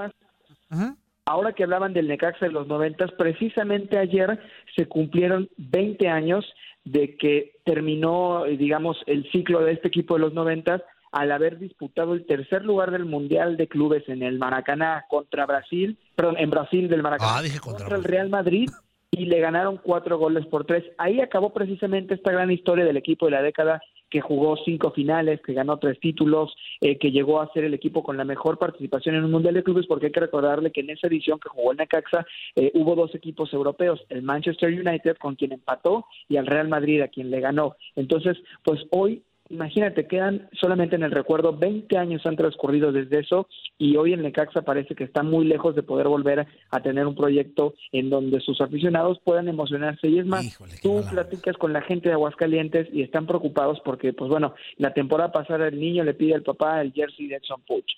Ahora 1.29 1.53
que 1.53 1.63
hablaban 1.63 1.93
del 1.93 2.07
Necaxa 2.07 2.47
de 2.47 2.51
los 2.51 2.65
noventas, 2.65 3.11
precisamente 3.11 3.99
ayer 3.99 4.39
se 4.75 4.87
cumplieron 4.87 5.47
20 5.57 6.07
años 6.07 6.43
de 6.85 7.17
que 7.17 7.51
terminó, 7.65 8.45
digamos, 8.45 8.97
el 9.05 9.29
ciclo 9.31 9.59
de 9.59 9.73
este 9.73 9.89
equipo 9.89 10.15
de 10.15 10.21
los 10.21 10.33
noventas 10.33 10.81
al 11.11 11.31
haber 11.31 11.59
disputado 11.59 12.15
el 12.15 12.25
tercer 12.25 12.65
lugar 12.65 12.89
del 12.89 13.05
Mundial 13.05 13.57
de 13.57 13.67
Clubes 13.67 14.09
en 14.09 14.23
el 14.23 14.39
Maracaná 14.39 15.05
contra 15.07 15.45
Brasil, 15.45 15.99
perdón, 16.15 16.37
en 16.39 16.49
Brasil 16.49 16.89
del 16.89 17.03
Maracaná, 17.03 17.37
Ah, 17.37 17.41
dije 17.43 17.59
contra 17.59 17.95
el 17.95 18.05
Real 18.05 18.29
Madrid 18.29 18.67
y 19.11 19.25
le 19.25 19.39
ganaron 19.39 19.77
cuatro 19.77 20.17
goles 20.17 20.47
por 20.47 20.65
tres. 20.65 20.83
Ahí 20.97 21.21
acabó 21.21 21.53
precisamente 21.53 22.15
esta 22.15 22.31
gran 22.31 22.49
historia 22.49 22.85
del 22.85 22.97
equipo 22.97 23.27
de 23.27 23.33
la 23.33 23.43
década 23.43 23.83
que 24.09 24.21
jugó 24.21 24.57
cinco 24.65 24.91
finales, 24.91 25.41
que 25.41 25.53
ganó 25.53 25.77
tres 25.77 25.99
títulos, 25.99 26.55
eh, 26.81 26.97
que 26.97 27.11
llegó 27.11 27.41
a 27.41 27.51
ser 27.53 27.63
el 27.63 27.73
equipo 27.73 28.03
con 28.03 28.17
la 28.17 28.23
mejor 28.23 28.57
participación 28.57 29.15
en 29.15 29.23
un 29.23 29.31
Mundial 29.31 29.53
de 29.53 29.63
Clubes, 29.63 29.87
porque 29.87 30.07
hay 30.07 30.11
que 30.11 30.19
recordarle 30.19 30.71
que 30.71 30.81
en 30.81 30.89
esa 30.89 31.07
edición 31.07 31.39
que 31.39 31.49
jugó 31.49 31.71
el 31.71 31.77
Necaxa 31.77 32.25
eh, 32.55 32.71
hubo 32.73 32.95
dos 32.95 33.13
equipos 33.15 33.53
europeos, 33.53 34.03
el 34.09 34.21
Manchester 34.21 34.69
United 34.69 35.17
con 35.17 35.35
quien 35.35 35.53
empató 35.53 36.05
y 36.27 36.37
al 36.37 36.47
Real 36.47 36.67
Madrid 36.67 37.01
a 37.01 37.07
quien 37.07 37.29
le 37.29 37.39
ganó. 37.39 37.75
Entonces, 37.95 38.37
pues 38.63 38.81
hoy 38.91 39.23
Imagínate, 39.49 40.05
quedan 40.05 40.47
solamente 40.53 40.95
en 40.95 41.01
el 41.01 41.11
recuerdo 41.11 41.57
20 41.57 41.97
años 41.97 42.23
han 42.25 42.35
transcurrido 42.35 42.91
desde 42.91 43.19
eso 43.19 43.47
y 43.79 43.95
hoy 43.97 44.13
el 44.13 44.21
Necaxa 44.21 44.61
parece 44.61 44.93
que 44.93 45.03
está 45.03 45.23
muy 45.23 45.45
lejos 45.45 45.75
de 45.75 45.81
poder 45.81 46.07
volver 46.07 46.45
a 46.69 46.79
tener 46.81 47.07
un 47.07 47.15
proyecto 47.15 47.73
en 47.91 48.11
donde 48.11 48.41
sus 48.41 48.61
aficionados 48.61 49.19
puedan 49.23 49.47
emocionarse. 49.47 50.07
Y 50.07 50.19
es 50.19 50.27
más, 50.27 50.59
tú 50.83 51.01
platicas 51.09 51.57
con 51.57 51.73
la 51.73 51.81
gente 51.81 52.09
de 52.09 52.13
Aguascalientes 52.13 52.87
y 52.93 53.01
están 53.01 53.25
preocupados 53.25 53.79
porque, 53.83 54.13
pues 54.13 54.29
bueno, 54.29 54.53
la 54.77 54.93
temporada 54.93 55.31
pasada 55.31 55.67
el 55.67 55.79
niño 55.79 56.03
le 56.03 56.13
pide 56.13 56.35
al 56.35 56.43
papá 56.43 56.81
el 56.81 56.93
jersey 56.93 57.27
de 57.27 57.37
Edson 57.37 57.61
Puch. 57.67 57.89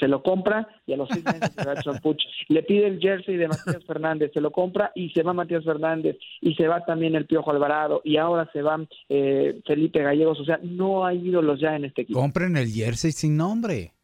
Se 0.00 0.08
lo 0.08 0.22
compra 0.22 0.66
y 0.84 0.94
a 0.94 0.96
los 0.96 1.08
seis 1.10 1.24
meses 1.24 1.52
se 1.56 1.64
va 1.64 1.74
Edson 1.74 1.98
Puch. 2.02 2.22
Le 2.48 2.64
pide 2.64 2.88
el 2.88 2.98
jersey 2.98 3.36
de 3.36 3.46
Matías 3.46 3.84
Fernández, 3.84 4.32
se 4.34 4.40
lo 4.40 4.50
compra 4.50 4.90
y 4.96 5.10
se 5.10 5.22
va 5.22 5.32
Matías 5.32 5.64
Fernández 5.64 6.16
y 6.40 6.54
se 6.54 6.66
va 6.66 6.84
también 6.84 7.14
el 7.14 7.26
Piojo 7.26 7.52
Alvarado 7.52 8.00
y 8.02 8.16
ahora 8.16 8.50
se 8.52 8.62
va 8.62 8.80
eh, 9.08 9.60
Felipe 9.64 10.02
Gallegos. 10.02 10.40
O 10.40 10.44
sea, 10.44 10.58
no 10.62 10.87
hay 11.06 11.26
ídolos 11.28 11.60
ya 11.60 11.76
en 11.76 11.84
este 11.86 12.02
equipo. 12.02 12.18
Compren 12.20 12.56
el 12.56 12.70
jersey 12.70 13.12
sin 13.12 13.36
nombre. 13.36 13.94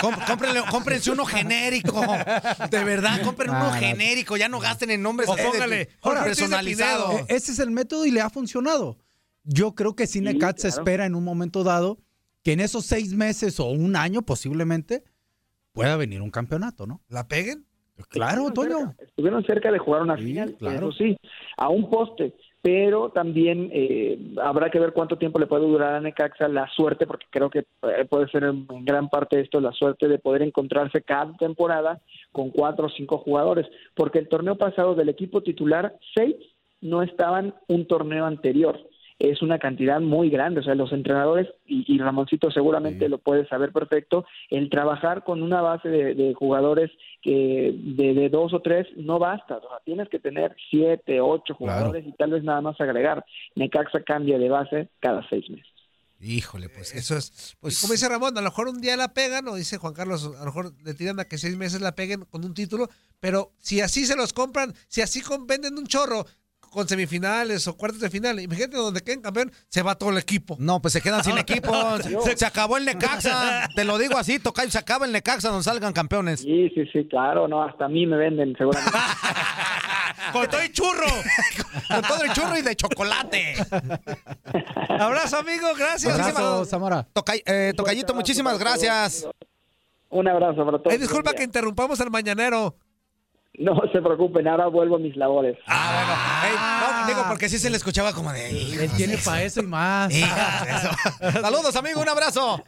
Cómprenle- 0.00 0.68
cómprense 0.70 1.10
uno 1.10 1.24
genérico. 1.24 2.00
De 2.70 2.84
verdad, 2.84 3.22
compren 3.22 3.50
uno 3.50 3.58
Ah, 3.70 3.70
no. 3.74 3.80
genérico. 3.80 4.36
Ya 4.36 4.48
no 4.48 4.60
gasten 4.60 4.90
en 4.90 5.02
nombres 5.02 5.28
O 5.28 5.36
póngale, 5.36 5.88
Ahora, 6.02 6.24
personalizado. 6.24 7.18
E- 7.20 7.24
Ese 7.36 7.52
es 7.52 7.58
el 7.58 7.70
método 7.70 8.04
y 8.06 8.10
le 8.10 8.20
ha 8.20 8.30
funcionado. 8.30 8.98
Yo 9.44 9.74
creo 9.74 9.94
que 9.94 10.06
Cinecat 10.06 10.58
se 10.58 10.68
claro. 10.68 10.82
espera 10.82 11.06
en 11.06 11.14
un 11.14 11.24
momento 11.24 11.62
dado 11.64 11.98
que 12.42 12.52
en 12.52 12.60
esos 12.60 12.84
seis 12.84 13.12
meses 13.14 13.58
o 13.60 13.66
un 13.66 13.96
año 13.96 14.22
posiblemente 14.22 15.04
pueda 15.72 15.96
venir 15.96 16.20
un 16.22 16.30
campeonato, 16.30 16.86
¿no? 16.86 17.02
¿La 17.08 17.26
peguen? 17.28 17.64
Claro, 18.10 18.48
Estuvieron 18.48 18.52
Toño. 18.54 18.88
cerca, 18.90 19.04
estuvieron 19.04 19.44
cerca 19.44 19.72
de 19.72 19.78
jugar 19.78 20.02
una 20.02 20.16
final, 20.18 20.54
claro. 20.58 20.90
eso 20.90 20.98
sí, 20.98 21.16
a 21.56 21.68
un 21.70 21.88
poste, 21.88 22.34
pero 22.66 23.10
también 23.10 23.70
eh, 23.72 24.18
habrá 24.42 24.70
que 24.70 24.80
ver 24.80 24.92
cuánto 24.92 25.16
tiempo 25.16 25.38
le 25.38 25.46
puede 25.46 25.68
durar 25.68 25.94
a 25.94 26.00
Necaxa 26.00 26.48
la 26.48 26.68
suerte, 26.74 27.06
porque 27.06 27.26
creo 27.30 27.48
que 27.48 27.60
eh, 27.60 28.04
puede 28.10 28.26
ser 28.26 28.42
en, 28.42 28.66
gran 28.84 29.08
parte 29.08 29.38
esto 29.38 29.60
la 29.60 29.70
suerte 29.70 30.08
de 30.08 30.18
poder 30.18 30.42
encontrarse 30.42 31.00
cada 31.02 31.32
temporada 31.36 32.00
con 32.32 32.50
cuatro 32.50 32.86
o 32.86 32.90
cinco 32.90 33.18
jugadores, 33.18 33.68
porque 33.94 34.18
el 34.18 34.26
torneo 34.26 34.56
pasado 34.56 34.96
del 34.96 35.08
equipo 35.08 35.44
titular, 35.44 35.94
seis 36.12 36.34
no 36.80 37.04
estaban 37.04 37.54
un 37.68 37.86
torneo 37.86 38.26
anterior. 38.26 38.76
Es 39.18 39.40
una 39.42 39.58
cantidad 39.58 40.00
muy 40.00 40.28
grande, 40.28 40.60
o 40.60 40.62
sea, 40.62 40.74
los 40.74 40.92
entrenadores, 40.92 41.48
y, 41.66 41.84
y 41.92 41.98
Ramoncito 41.98 42.50
seguramente 42.50 43.08
lo 43.08 43.18
puede 43.18 43.46
saber 43.48 43.72
perfecto, 43.72 44.26
el 44.50 44.68
trabajar 44.68 45.24
con 45.24 45.42
una 45.42 45.62
base 45.62 45.88
de, 45.88 46.14
de 46.14 46.34
jugadores 46.34 46.90
que 47.22 47.74
de, 47.74 48.14
de 48.14 48.28
dos 48.28 48.52
o 48.52 48.60
tres 48.60 48.86
no 48.96 49.18
basta, 49.18 49.56
o 49.56 49.60
sea, 49.60 49.78
tienes 49.84 50.08
que 50.08 50.18
tener 50.18 50.54
siete, 50.70 51.20
ocho 51.20 51.54
jugadores 51.54 52.06
y 52.06 52.12
tal 52.12 52.30
vez 52.30 52.44
nada 52.44 52.60
más 52.60 52.80
agregar. 52.80 53.24
Necaxa 53.54 54.02
cambia 54.02 54.38
de 54.38 54.48
base 54.48 54.88
cada 55.00 55.26
seis 55.28 55.48
meses. 55.50 55.66
Híjole, 56.20 56.68
pues 56.70 56.94
Eso 56.94 57.16
es. 57.16 57.56
como 57.60 57.92
dice 57.92 58.08
Ramón, 58.08 58.36
a 58.38 58.40
lo 58.40 58.48
mejor 58.48 58.68
un 58.68 58.80
día 58.80 58.96
la 58.96 59.12
pegan, 59.12 59.48
o 59.48 59.54
dice 59.54 59.76
Juan 59.76 59.92
Carlos, 59.92 60.24
a 60.24 60.40
lo 60.40 60.46
mejor 60.46 60.72
le 60.82 60.94
tiran 60.94 61.20
a 61.20 61.26
que 61.26 61.36
seis 61.36 61.56
meses 61.56 61.80
la 61.80 61.94
peguen 61.94 62.24
con 62.24 62.44
un 62.44 62.54
título, 62.54 62.88
pero 63.20 63.52
si 63.58 63.80
así 63.80 64.06
se 64.06 64.16
los 64.16 64.32
compran, 64.32 64.72
si 64.88 65.02
así 65.02 65.20
venden 65.46 65.76
un 65.76 65.86
chorro 65.86 66.24
con 66.70 66.88
semifinales 66.88 67.66
o 67.68 67.76
cuartos 67.76 68.00
de 68.00 68.10
final, 68.10 68.38
imagínate 68.40 68.76
donde 68.76 69.00
queden 69.02 69.20
campeón, 69.22 69.52
se 69.68 69.82
va 69.82 69.94
todo 69.96 70.10
el 70.10 70.18
equipo. 70.18 70.56
No, 70.58 70.80
pues 70.82 70.92
se 70.92 71.00
quedan 71.00 71.22
sin 71.24 71.38
equipo. 71.38 71.72
Se, 72.24 72.36
se 72.36 72.46
acabó 72.46 72.76
el 72.76 72.84
Necaxa. 72.84 73.68
Te 73.74 73.84
lo 73.84 73.98
digo 73.98 74.16
así, 74.18 74.38
Tocayo, 74.38 74.70
se 74.70 74.78
acaba 74.78 75.06
el 75.06 75.12
Necaxa 75.12 75.48
donde 75.48 75.64
salgan 75.64 75.92
campeones. 75.92 76.40
Sí, 76.40 76.70
sí, 76.74 76.84
sí, 76.92 77.06
claro, 77.08 77.48
no, 77.48 77.62
hasta 77.62 77.86
a 77.86 77.88
mí 77.88 78.06
me 78.06 78.16
venden 78.16 78.54
seguramente. 78.56 78.96
Con 80.32 80.48
todo 80.48 80.60
el 80.60 80.72
churro. 80.72 81.06
Con 81.88 82.02
todo 82.02 82.22
el 82.24 82.32
churro 82.32 82.56
y 82.58 82.62
de 82.62 82.74
chocolate. 82.74 83.54
Abrazo, 84.88 85.38
amigo, 85.38 85.68
gracias. 85.78 86.12
Abrazo, 86.18 86.64
Zamora. 86.64 87.06
Tocay- 87.14 87.42
eh, 87.46 87.72
tocayito, 87.76 88.14
muchísimas 88.14 88.58
gracias. 88.58 89.26
Un 90.08 90.28
abrazo 90.28 90.64
para 90.64 90.78
todos. 90.78 90.92
Ay, 90.92 90.98
disculpa 90.98 91.32
que 91.34 91.42
interrumpamos 91.42 92.00
al 92.00 92.10
mañanero. 92.10 92.76
No 93.58 93.80
se 93.92 94.02
preocupen, 94.02 94.46
ahora 94.48 94.66
vuelvo 94.66 94.96
a 94.96 94.98
mis 94.98 95.16
labores. 95.16 95.56
Ey, 95.66 96.54
no, 96.56 97.06
digo, 97.06 97.24
porque 97.28 97.48
sí 97.48 97.58
se 97.58 97.70
le 97.70 97.76
escuchaba 97.76 98.12
como 98.12 98.32
de. 98.32 98.50
Él 98.84 98.90
tiene 98.96 99.16
para 99.18 99.42
eso 99.42 99.60
y 99.60 99.66
más. 99.66 100.12
Saludos, 101.40 101.74
amigo, 101.76 102.00
un 102.00 102.08
abrazo. 102.08 102.62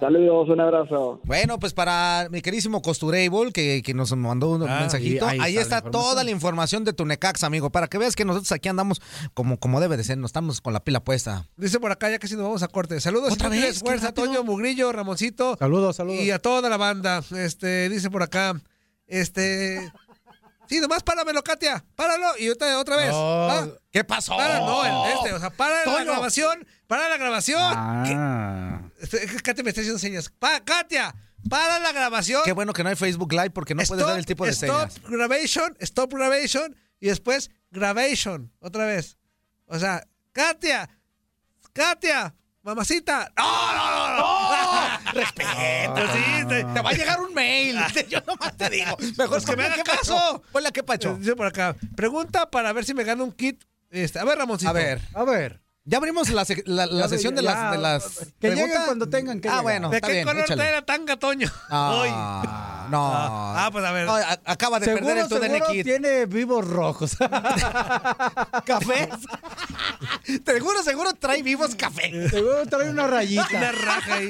Saludos, 0.00 0.48
un 0.48 0.60
abrazo. 0.60 1.20
Bueno, 1.24 1.58
pues 1.58 1.72
para 1.74 2.28
mi 2.30 2.40
queridísimo 2.42 2.82
Costurable, 2.82 3.52
que, 3.52 3.82
que 3.84 3.94
nos 3.94 4.14
mandó 4.16 4.50
un 4.50 4.68
Ah, 4.68 4.80
mensajito, 4.80 5.26
ahí, 5.26 5.38
ahí 5.40 5.56
está 5.56 5.76
está, 5.78 5.86
la 5.86 5.90
toda 5.90 6.24
la 6.24 6.30
información 6.30 6.84
de 6.84 6.92
tu 6.92 7.04
Necaxa, 7.04 7.46
amigo, 7.46 7.70
para 7.70 7.88
que 7.88 7.98
veas 7.98 8.14
que 8.16 8.24
nosotros 8.24 8.50
aquí 8.52 8.68
andamos 8.68 9.00
como, 9.34 9.58
como 9.58 9.80
debe 9.80 9.96
de 9.96 10.04
ser, 10.04 10.18
no 10.18 10.26
estamos 10.26 10.60
con 10.60 10.72
la 10.72 10.80
pila 10.80 11.00
puesta. 11.00 11.46
Dice 11.56 11.80
por 11.80 11.92
acá, 11.92 12.10
ya 12.10 12.18
casi 12.18 12.34
nos 12.34 12.44
vamos 12.44 12.62
a 12.62 12.68
corte. 12.68 13.00
Saludos, 13.00 13.32
¿Otra 13.32 13.48
vez? 13.48 13.80
Fuerza. 13.80 14.12
Toño, 14.12 14.44
Mugrillo, 14.44 14.92
Ramoncito. 14.92 15.56
Saludos, 15.58 15.96
saludos. 15.96 16.20
Y 16.20 16.30
a 16.30 16.38
toda 16.38 16.68
la 16.68 16.76
banda. 16.76 17.22
Este, 17.36 17.88
dice 17.88 18.10
por 18.10 18.22
acá, 18.22 18.54
este. 19.06 19.92
Sí, 20.68 20.80
nomás 20.80 21.02
páramelo, 21.04 21.42
Katia. 21.44 21.84
Páralo 21.94 22.36
y 22.38 22.48
otra, 22.48 22.78
otra 22.78 22.96
vez. 22.96 23.10
No, 23.10 23.72
¿Qué 23.92 24.02
pasó? 24.02 24.36
para, 24.36 24.58
no, 24.58 24.84
el 24.84 25.12
este. 25.16 25.32
O 25.32 25.38
sea, 25.38 25.50
para 25.50 25.84
la 25.84 26.04
grabación. 26.04 26.66
Para 26.88 27.08
la 27.08 27.16
grabación. 27.16 27.72
Ah. 27.76 28.82
Este, 29.00 29.26
Katia 29.42 29.62
me 29.62 29.70
está 29.70 29.80
haciendo 29.82 29.98
señas. 30.00 30.28
Pa- 30.38 30.60
Katia, 30.64 31.14
para 31.48 31.78
la 31.78 31.92
grabación. 31.92 32.42
Qué 32.44 32.52
bueno 32.52 32.72
que 32.72 32.82
no 32.82 32.88
hay 32.88 32.96
Facebook 32.96 33.32
Live 33.32 33.50
porque 33.50 33.74
no 33.74 33.82
puedes 33.84 34.04
ver 34.04 34.18
el 34.18 34.26
tipo 34.26 34.44
de 34.44 34.50
stop 34.50 34.90
señas. 34.90 35.00
Gravation, 35.08 35.76
stop 35.80 36.12
gravation 36.14 36.76
y 36.98 37.08
después 37.08 37.50
gravation. 37.70 38.52
Otra 38.60 38.86
vez. 38.86 39.18
O 39.66 39.78
sea, 39.78 40.04
Katia, 40.32 40.88
Katia, 41.72 42.34
mamacita. 42.66 43.32
¡No, 43.36 43.74
no, 43.74 44.16
no! 44.16 44.22
no! 44.22 45.12
Respeto, 45.12 46.12
sí, 46.12 46.46
te, 46.48 46.64
Te 46.64 46.82
va 46.82 46.90
a 46.90 46.92
llegar 46.92 47.20
un 47.20 47.32
mail. 47.32 47.78
Yo 48.08 48.20
nomás 48.26 48.56
te 48.56 48.68
digo. 48.68 48.96
Mejor 49.16 49.28
Pues 49.28 49.46
que 49.46 49.56
me 49.56 49.64
haga 49.64 49.82
caso. 49.82 50.42
Ponle 50.52 50.68
a 50.68 50.72
qué 50.72 50.82
pacho. 50.82 51.16
Dice 51.16 51.36
por 51.36 51.46
acá. 51.46 51.76
Pregunta 51.96 52.50
para 52.50 52.72
ver 52.72 52.84
si 52.84 52.92
me 52.92 53.04
gano 53.04 53.24
un 53.24 53.32
kit. 53.32 53.64
Este, 53.90 54.18
a 54.18 54.24
ver, 54.24 54.36
Ramoncito. 54.36 54.68
A 54.68 54.72
ver. 54.72 55.00
A 55.14 55.24
ver. 55.24 55.65
Ya 55.88 55.98
abrimos 55.98 56.28
la, 56.30 56.42
sec- 56.44 56.64
la- 56.66 56.86
la 56.86 57.02
Ya, 57.02 57.08
sesión 57.08 57.36
de 57.36 57.42
las, 57.42 57.70
de 57.70 57.78
las 57.78 58.04
Que 58.40 58.48
lleguen 58.48 58.64
preguntas. 58.64 58.84
cuando 58.86 59.08
tengan 59.08 59.40
que 59.40 59.48
Ah, 59.48 59.52
llegar. 59.52 59.62
bueno, 59.62 59.88
¿De 59.90 59.96
está 59.98 60.08
qué 60.08 60.12
bien, 60.14 60.26
color 60.26 60.42
échale. 60.42 60.60
trae 60.62 60.72
la 60.72 60.82
tanga, 60.84 61.16
Toño? 61.16 61.46
Hoy. 61.70 62.08
Ah, 62.12 62.86
no. 62.90 63.10
Ah, 63.14 63.68
pues 63.70 63.84
a 63.84 63.92
ver. 63.92 64.06
No, 64.06 64.14
a- 64.16 64.40
acaba 64.46 64.80
de 64.80 64.86
perder 64.86 65.18
el 65.18 65.28
tu 65.28 65.38
seguro 65.38 65.66
tiene 65.84 66.26
vivos 66.26 66.66
rojos. 66.66 67.16
¿Cafés? 68.66 69.08
seguro, 70.44 70.82
seguro 70.82 71.12
trae 71.14 71.42
vivos 71.42 71.76
café. 71.76 72.30
seguro 72.30 72.66
trae 72.66 72.90
una 72.90 73.06
rayita. 73.06 73.46
Una 73.54 73.70
raja 73.72 74.14
ahí. 74.14 74.28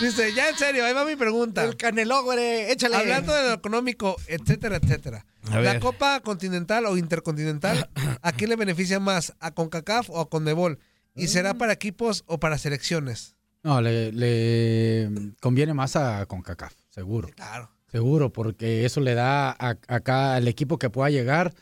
Dice, 0.00 0.32
ya 0.34 0.48
en 0.50 0.56
serio, 0.56 0.84
ahí 0.84 0.92
va 0.92 1.04
mi 1.04 1.16
pregunta. 1.16 1.64
El 1.64 1.76
caneló, 1.76 2.22
güey, 2.22 2.70
échale. 2.70 2.96
Hablando 2.96 3.34
de 3.34 3.42
lo 3.48 3.54
económico, 3.54 4.16
etcétera, 4.28 4.76
etcétera. 4.76 5.24
A 5.50 5.54
La 5.56 5.60
ver. 5.60 5.80
Copa 5.80 6.20
Continental 6.20 6.84
o 6.86 6.96
Intercontinental, 6.98 7.88
¿a 8.20 8.32
quién 8.32 8.50
le 8.50 8.56
beneficia 8.56 9.00
más? 9.00 9.32
¿A 9.40 9.47
CONCACAF 9.52 10.10
o 10.10 10.20
a 10.20 10.28
CONMEBOL? 10.28 10.78
¿Y 11.14 11.28
será 11.28 11.54
para 11.54 11.72
equipos 11.72 12.22
o 12.26 12.38
para 12.38 12.58
selecciones? 12.58 13.34
No, 13.64 13.80
le, 13.80 14.12
le 14.12 15.10
conviene 15.40 15.74
más 15.74 15.96
a 15.96 16.24
CONCACAF, 16.26 16.74
seguro. 16.90 17.28
Claro. 17.34 17.70
Seguro, 17.90 18.32
porque 18.32 18.84
eso 18.84 19.00
le 19.00 19.14
da 19.14 19.50
a- 19.50 19.78
acá 19.88 20.34
al 20.36 20.46
equipo 20.46 20.78
que 20.78 20.90
pueda 20.90 21.10
llegar, 21.10 21.54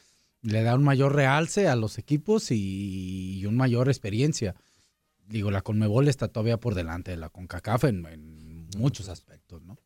le 0.42 0.62
da 0.62 0.74
un 0.74 0.84
mayor 0.84 1.14
realce 1.14 1.68
a 1.68 1.76
los 1.76 1.98
equipos 1.98 2.50
y, 2.50 3.38
y 3.38 3.46
un 3.46 3.56
mayor 3.56 3.88
experiencia. 3.88 4.54
Digo, 5.26 5.50
la 5.50 5.62
Conmebol 5.62 6.08
está 6.08 6.28
todavía 6.28 6.58
por 6.58 6.74
delante 6.74 7.12
de 7.12 7.16
la 7.16 7.30
CONCACAF 7.30 7.84
en, 7.84 8.04
en 8.06 8.68
muchos 8.76 9.08
aspectos, 9.08 9.62
¿no? 9.62 9.78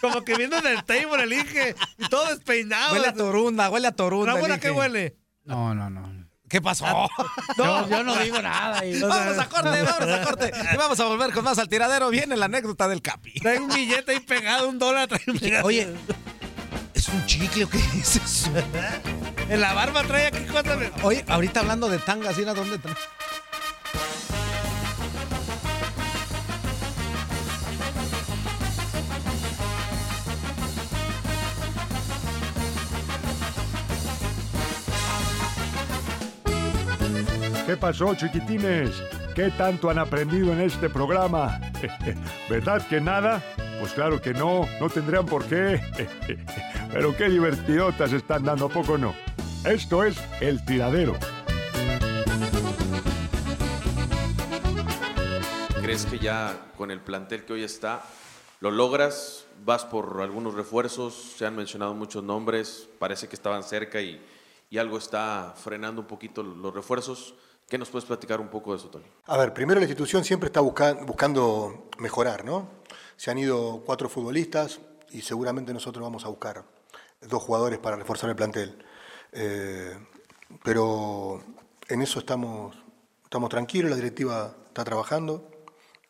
como 0.00 0.24
que 0.24 0.34
viendo 0.36 0.60
del 0.60 0.84
table 0.84 1.22
el 1.22 1.32
Inge, 1.32 1.76
y 1.96 2.08
todo 2.08 2.26
despeinado. 2.26 2.92
Huele 2.94 3.06
a 3.06 3.14
torunda, 3.14 3.70
huele 3.70 3.86
a 3.86 3.92
torunda. 3.92 4.32
Ramón, 4.34 4.50
¿a 4.50 4.54
el 4.54 4.60
qué 4.60 4.68
Inge. 4.68 4.78
huele? 4.78 5.16
No, 5.44 5.74
no, 5.76 5.88
no. 5.90 6.05
¿Qué 6.48 6.60
pasó? 6.62 6.84
Yo, 7.58 7.88
yo 7.88 8.02
no 8.04 8.14
digo 8.16 8.40
nada. 8.40 8.84
y- 8.84 9.00
Vamos 9.00 9.38
a 9.38 9.48
corte, 9.48 9.82
vamos 9.82 10.08
a 10.14 10.22
corte. 10.22 10.52
Y 10.72 10.76
vamos 10.76 11.00
a 11.00 11.04
volver 11.06 11.32
con 11.32 11.42
más 11.44 11.58
al 11.58 11.68
tiradero. 11.68 12.08
Viene 12.10 12.36
la 12.36 12.44
anécdota 12.46 12.86
del 12.86 13.02
Capi. 13.02 13.32
Trae 13.40 13.58
un 13.58 13.68
billete 13.68 14.12
ahí 14.12 14.20
pegado, 14.20 14.68
un 14.68 14.78
dólar. 14.78 15.08
Trae 15.08 15.22
un 15.26 15.34
billete. 15.34 15.62
Oye, 15.62 15.88
¿es 16.94 17.08
un 17.08 17.26
chicle 17.26 17.64
o 17.64 17.68
qué 17.68 17.78
es 17.78 18.16
eso? 18.16 18.50
En 19.48 19.60
la 19.60 19.72
barba 19.74 20.02
trae 20.04 20.26
aquí 20.28 20.44
cosas. 20.44 20.78
Oye, 21.02 21.24
ahorita 21.28 21.60
hablando 21.60 21.88
de 21.88 21.98
tangas, 21.98 22.36
¿sí? 22.36 22.44
¿A 22.44 22.54
dónde? 22.54 22.78
tra- 22.80 22.96
¿Qué 37.66 37.76
pasó, 37.76 38.14
chiquitines? 38.14 39.02
¿Qué 39.34 39.50
tanto 39.50 39.90
han 39.90 39.98
aprendido 39.98 40.52
en 40.52 40.60
este 40.60 40.88
programa? 40.88 41.60
¿Verdad 42.48 42.86
que 42.86 43.00
nada? 43.00 43.42
Pues 43.80 43.92
claro 43.92 44.22
que 44.22 44.32
no, 44.32 44.68
no 44.80 44.88
tendrían 44.88 45.26
por 45.26 45.44
qué. 45.46 45.80
Pero 46.92 47.16
qué 47.16 47.28
divertidotas 47.28 48.12
están 48.12 48.44
dando, 48.44 48.66
¿a 48.66 48.68
poco 48.68 48.96
no? 48.96 49.16
Esto 49.64 50.04
es 50.04 50.16
El 50.40 50.64
Tiradero. 50.64 51.14
¿Crees 55.82 56.06
que 56.06 56.20
ya 56.20 56.70
con 56.76 56.92
el 56.92 57.00
plantel 57.00 57.44
que 57.44 57.54
hoy 57.54 57.64
está 57.64 58.00
lo 58.60 58.70
logras? 58.70 59.44
Vas 59.64 59.84
por 59.84 60.20
algunos 60.22 60.54
refuerzos, 60.54 61.14
se 61.36 61.44
han 61.44 61.56
mencionado 61.56 61.94
muchos 61.94 62.22
nombres, 62.22 62.88
parece 63.00 63.26
que 63.26 63.34
estaban 63.34 63.64
cerca 63.64 64.00
y, 64.00 64.24
y 64.70 64.78
algo 64.78 64.98
está 64.98 65.52
frenando 65.56 66.02
un 66.02 66.06
poquito 66.06 66.44
los 66.44 66.72
refuerzos. 66.72 67.34
¿Qué 67.68 67.78
nos 67.78 67.90
puedes 67.90 68.06
platicar 68.06 68.40
un 68.40 68.48
poco 68.48 68.72
de 68.72 68.78
eso, 68.78 68.88
Tony? 68.88 69.04
A 69.26 69.36
ver, 69.36 69.52
primero 69.52 69.80
la 69.80 69.86
institución 69.86 70.24
siempre 70.24 70.46
está 70.48 70.60
busca- 70.60 70.94
buscando 71.04 71.88
mejorar, 71.98 72.44
¿no? 72.44 72.68
Se 73.16 73.30
han 73.30 73.38
ido 73.38 73.82
cuatro 73.84 74.08
futbolistas 74.08 74.80
y 75.10 75.22
seguramente 75.22 75.72
nosotros 75.74 76.02
vamos 76.02 76.24
a 76.24 76.28
buscar 76.28 76.64
dos 77.22 77.42
jugadores 77.42 77.78
para 77.78 77.96
reforzar 77.96 78.30
el 78.30 78.36
plantel. 78.36 78.84
Eh, 79.32 79.96
pero 80.62 81.42
en 81.88 82.02
eso 82.02 82.20
estamos, 82.20 82.76
estamos 83.24 83.50
tranquilos, 83.50 83.90
la 83.90 83.96
directiva 83.96 84.54
está 84.68 84.84
trabajando 84.84 85.50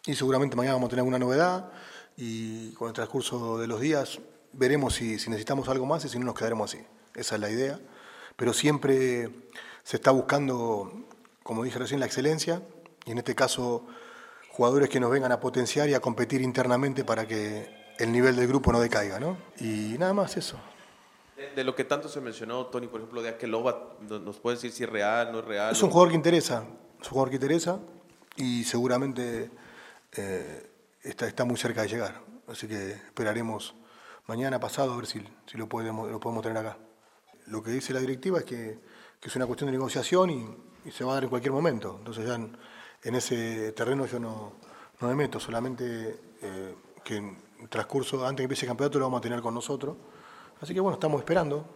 y 0.05 0.15
seguramente 0.15 0.57
mañana 0.57 0.75
vamos 0.75 0.89
a 0.89 0.91
tener 0.91 1.01
alguna 1.01 1.19
novedad 1.19 1.73
y 2.19 2.73
con 2.73 2.89
el 2.89 2.95
transcurso 2.95 3.57
de 3.59 3.67
los 3.67 3.81
días 3.81 4.19
veremos 4.53 4.95
si, 4.95 5.19
si 5.19 5.31
necesitamos 5.31 5.69
algo 5.69 5.87
más 5.87 6.05
y 6.05 6.09
si 6.09 6.19
no 6.19 6.27
nos 6.27 6.35
quedaremos 6.35 6.73
así. 6.75 6.85
Esa 7.15 7.37
es 7.37 7.41
la 7.41 7.51
idea. 7.51 7.81
Pero 8.37 8.53
siempre 8.53 9.31
se 9.83 9.97
está 9.97 10.11
buscando, 10.11 11.06
como 11.47 11.63
dije 11.63 11.79
recién, 11.79 12.01
la 12.01 12.07
excelencia 12.07 12.61
y 13.05 13.13
en 13.13 13.19
este 13.19 13.37
caso 13.37 13.87
jugadores 14.51 14.89
que 14.89 14.99
nos 14.99 15.13
vengan 15.13 15.31
a 15.31 15.39
potenciar 15.39 15.89
y 15.89 15.95
a 15.95 16.01
competir 16.01 16.43
internamente 16.43 17.05
para 17.05 17.25
que 17.25 17.95
el 17.99 18.11
nivel 18.11 18.35
del 18.35 18.49
grupo 18.49 18.73
no 18.73 18.81
decaiga, 18.81 19.21
¿no? 19.21 19.39
Y 19.61 19.95
nada 19.97 20.13
más 20.13 20.37
eso. 20.37 20.59
De, 21.37 21.51
de 21.51 21.63
lo 21.63 21.77
que 21.77 21.85
tanto 21.85 22.09
se 22.09 22.21
mencionó, 22.21 22.67
Tony, 22.67 22.89
por 22.89 23.01
ejemplo, 23.01 23.23
de 23.23 23.29
Akeloba, 23.29 23.97
¿nos 24.01 24.39
puedes 24.39 24.61
decir 24.61 24.77
si 24.77 24.85
es 24.85 24.91
real, 24.91 25.31
no 25.31 25.39
es 25.39 25.45
real? 25.45 25.73
Es 25.73 25.83
un 25.85 25.91
jugador 25.91 26.09
que 26.09 26.17
interesa, 26.17 26.65
es 27.01 27.07
un 27.07 27.11
jugador 27.11 27.31
que 27.31 27.37
interesa 27.37 27.79
y 28.35 28.65
seguramente 28.65 29.51
eh, 30.17 30.71
está, 31.05 31.29
está 31.29 31.45
muy 31.45 31.57
cerca 31.57 31.83
de 31.83 31.89
llegar. 31.89 32.23
Así 32.49 32.67
que 32.67 32.91
esperaremos 32.91 33.77
mañana, 34.27 34.59
pasado, 34.59 34.95
a 34.95 34.97
ver 34.97 35.07
si, 35.07 35.23
si 35.47 35.57
lo, 35.57 35.69
podemos, 35.69 36.11
lo 36.11 36.19
podemos 36.19 36.43
tener 36.43 36.59
acá. 36.59 36.77
Lo 37.47 37.63
que 37.63 37.71
dice 37.71 37.93
la 37.93 38.01
directiva 38.01 38.41
es 38.41 38.45
que, 38.45 38.81
que 39.21 39.29
es 39.29 39.37
una 39.37 39.47
cuestión 39.47 39.67
de 39.67 39.73
negociación 39.73 40.31
y, 40.31 40.66
y 40.87 40.91
se 40.93 41.05
va 41.05 41.13
a 41.13 41.15
dar 41.15 41.25
en 41.25 41.31
cualquier 41.31 41.53
momento. 41.53 41.97
Entonces 41.99 42.27
ya 42.27 42.35
en, 42.35 42.57
en 43.03 43.15
ese 43.15 43.73
terreno 43.73 44.07
yo 44.07 44.19
no, 44.19 44.53
no 45.01 45.09
me 45.09 45.15
meto, 45.15 45.39
solamente 45.41 46.21
eh, 46.43 46.75
que 47.05 47.17
en 47.17 47.37
transcurso, 47.69 48.25
antes 48.25 48.39
que 48.39 48.45
empiece 48.45 48.67
el 48.67 48.71
campeonato, 48.71 48.99
lo 48.99 49.07
vamos 49.07 49.19
a 49.19 49.23
tener 49.23 49.41
con 49.41 49.55
nosotros. 49.55 49.97
Así 50.61 50.73
que 50.73 50.81
bueno, 50.81 50.95
estamos 50.95 51.21
esperando, 51.21 51.67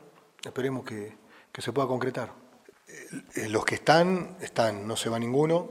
esperemos 0.43 0.85
que, 0.85 1.17
que 1.53 1.63
se 1.63 1.73
pueda 1.73 1.89
concretar. 1.89 2.33
Eh, 3.35 3.49
los 3.49 3.65
que 3.65 3.77
están, 3.77 4.37
están, 4.41 4.87
no 4.87 4.97
se 4.97 5.09
va 5.09 5.19
ninguno, 5.19 5.69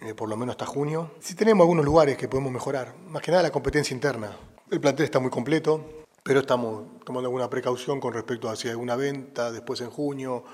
eh, 0.00 0.14
por 0.14 0.28
lo 0.28 0.36
menos 0.36 0.54
hasta 0.54 0.66
junio. 0.66 1.12
Sí 1.20 1.34
tenemos 1.34 1.64
algunos 1.64 1.84
lugares 1.84 2.16
que 2.16 2.28
podemos 2.28 2.52
mejorar, 2.52 2.94
más 3.08 3.22
que 3.22 3.30
nada 3.30 3.42
la 3.42 3.50
competencia 3.50 3.94
interna. 3.94 4.36
El 4.70 4.80
plantel 4.80 5.04
está 5.04 5.18
muy 5.18 5.30
completo, 5.30 6.04
pero 6.22 6.40
estamos 6.40 7.00
tomando 7.04 7.28
alguna 7.28 7.48
precaución 7.48 8.00
con 8.00 8.12
respecto 8.12 8.50
a 8.50 8.56
si 8.56 8.68
hay 8.68 8.72
alguna 8.72 8.96
venta 8.96 9.50
después 9.50 9.80
en 9.80 9.90
junio 9.90 10.44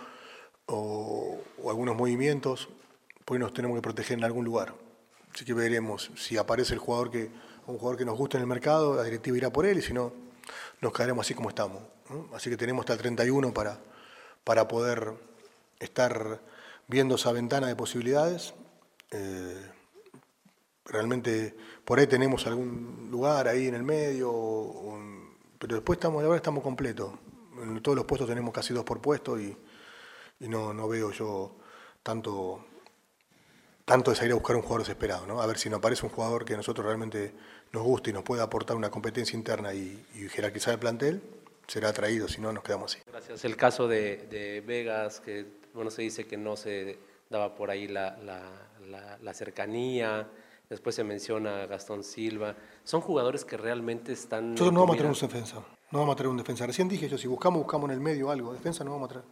o, 0.67 1.41
algunos 1.69 1.97
movimientos, 1.97 2.69
pues 3.25 3.41
nos 3.41 3.53
tenemos 3.55 3.77
que 3.77 3.83
proteger 3.83 4.19
en 4.19 4.25
algún 4.25 4.45
lugar. 4.45 4.75
Así 5.33 5.45
que 5.45 5.55
veremos 5.55 6.11
si 6.17 6.37
aparece 6.37 6.75
el 6.75 6.79
jugador 6.79 7.11
que, 7.11 7.31
un 7.67 7.79
jugador 7.79 7.99
que 7.99 8.05
nos 8.05 8.17
guste 8.17 8.37
en 8.37 8.43
el 8.43 8.47
mercado, 8.47 8.97
la 8.97 9.03
directiva 9.03 9.37
irá 9.37 9.51
por 9.51 9.67
él 9.67 9.79
y 9.79 9.83
si 9.83 9.93
no, 9.93 10.13
nos 10.81 10.93
quedaremos 10.93 11.27
así 11.27 11.35
como 11.35 11.49
estamos. 11.49 11.83
Así 12.35 12.51
que 12.51 12.57
tenemos 12.57 12.83
hasta 12.83 12.93
el 12.93 12.99
31 12.99 13.53
para, 13.53 13.79
para 14.45 14.69
poder 14.69 15.15
estar 15.81 16.41
viendo 16.87 17.15
esa 17.15 17.33
ventana 17.33 17.67
de 17.67 17.77
posibilidades. 17.77 18.55
Eh, 19.11 19.71
realmente 20.85 21.57
por 21.85 21.99
ahí 21.99 22.07
tenemos 22.07 22.47
algún 22.47 23.09
lugar 23.11 23.49
ahí 23.49 23.67
en 23.67 23.75
el 23.75 23.83
medio, 23.83 25.01
pero 25.59 25.77
después 25.77 25.97
estamos, 25.97 26.23
ahora 26.23 26.37
estamos 26.37 26.63
completos. 26.63 27.13
En 27.63 27.81
todos 27.81 27.97
los 27.97 28.05
puestos 28.05 28.29
tenemos 28.29 28.53
casi 28.53 28.75
dos 28.75 28.85
por 28.85 29.01
puesto 29.01 29.41
y, 29.41 29.57
y 30.41 30.49
no, 30.49 30.73
no 30.75 30.89
veo 30.89 31.11
yo 31.13 31.53
tanto, 32.03 32.65
tanto 33.85 34.11
de 34.11 34.17
salir 34.17 34.33
a 34.33 34.35
buscar 34.37 34.57
un 34.57 34.63
jugador 34.63 34.83
desesperado, 34.83 35.27
¿no? 35.27 35.41
A 35.41 35.47
ver 35.47 35.59
si 35.59 35.69
nos 35.71 35.79
aparece 35.79 36.05
un 36.07 36.13
jugador 36.13 36.45
que 36.45 36.55
a 36.55 36.57
nosotros 36.57 36.87
realmente 36.87 37.33
nos 37.73 37.83
guste 37.83 38.11
y 38.11 38.13
nos 38.13 38.23
pueda 38.23 38.43
aportar 38.45 38.77
una 38.77 38.91
competencia 38.91 39.37
interna 39.37 39.75
y, 39.75 40.05
y 40.15 40.29
jerarquizar 40.29 40.75
el 40.75 40.81
plantel, 40.81 41.23
será 41.67 41.89
atraído, 41.91 42.29
si 42.29 42.41
no 42.41 42.53
nos 42.53 42.63
quedamos 42.63 42.95
así. 42.95 43.03
Gracias. 43.11 43.45
El 43.45 43.57
caso 43.57 43.89
de, 43.89 44.27
de 44.31 44.61
Vegas, 44.61 45.21
que 45.21 45.47
bueno, 45.75 45.91
se 45.91 46.03
dice 46.03 46.27
que 46.27 46.37
no 46.37 46.57
se 46.57 46.99
daba 47.31 47.55
por 47.55 47.71
ahí 47.71 47.89
la, 47.89 48.17
la- 48.19 48.51
la- 48.87 49.19
la 49.21 49.35
cercanía, 49.35 50.29
después 50.69 50.95
se 50.95 51.05
menciona 51.05 51.63
a 51.63 51.67
Gastón 51.67 52.05
Silva. 52.05 52.55
Son 52.85 53.01
jugadores 53.01 53.45
que 53.45 53.57
realmente 53.57 54.13
están... 54.13 54.53
Nosotros 54.53 54.73
no 54.75 54.81
vamos 54.81 54.95
a 54.95 54.99
traer 54.99 55.13
un 55.13 55.21
defensa, 55.21 55.57
no 55.91 55.99
vamos 56.01 56.13
a 56.13 56.17
traer 56.17 56.29
un 56.29 56.37
defensa. 56.37 56.67
Recién 56.67 56.89
dije 56.89 57.09
yo, 57.09 57.17
si 57.19 57.27
buscamos, 57.27 57.61
buscamos 57.63 57.89
en 57.89 57.95
el 57.95 58.01
medio 58.01 58.31
algo, 58.31 58.53
defensa 58.53 58.85
no 58.85 58.91
vamos 58.93 59.09
a 59.11 59.13
traer. 59.15 59.25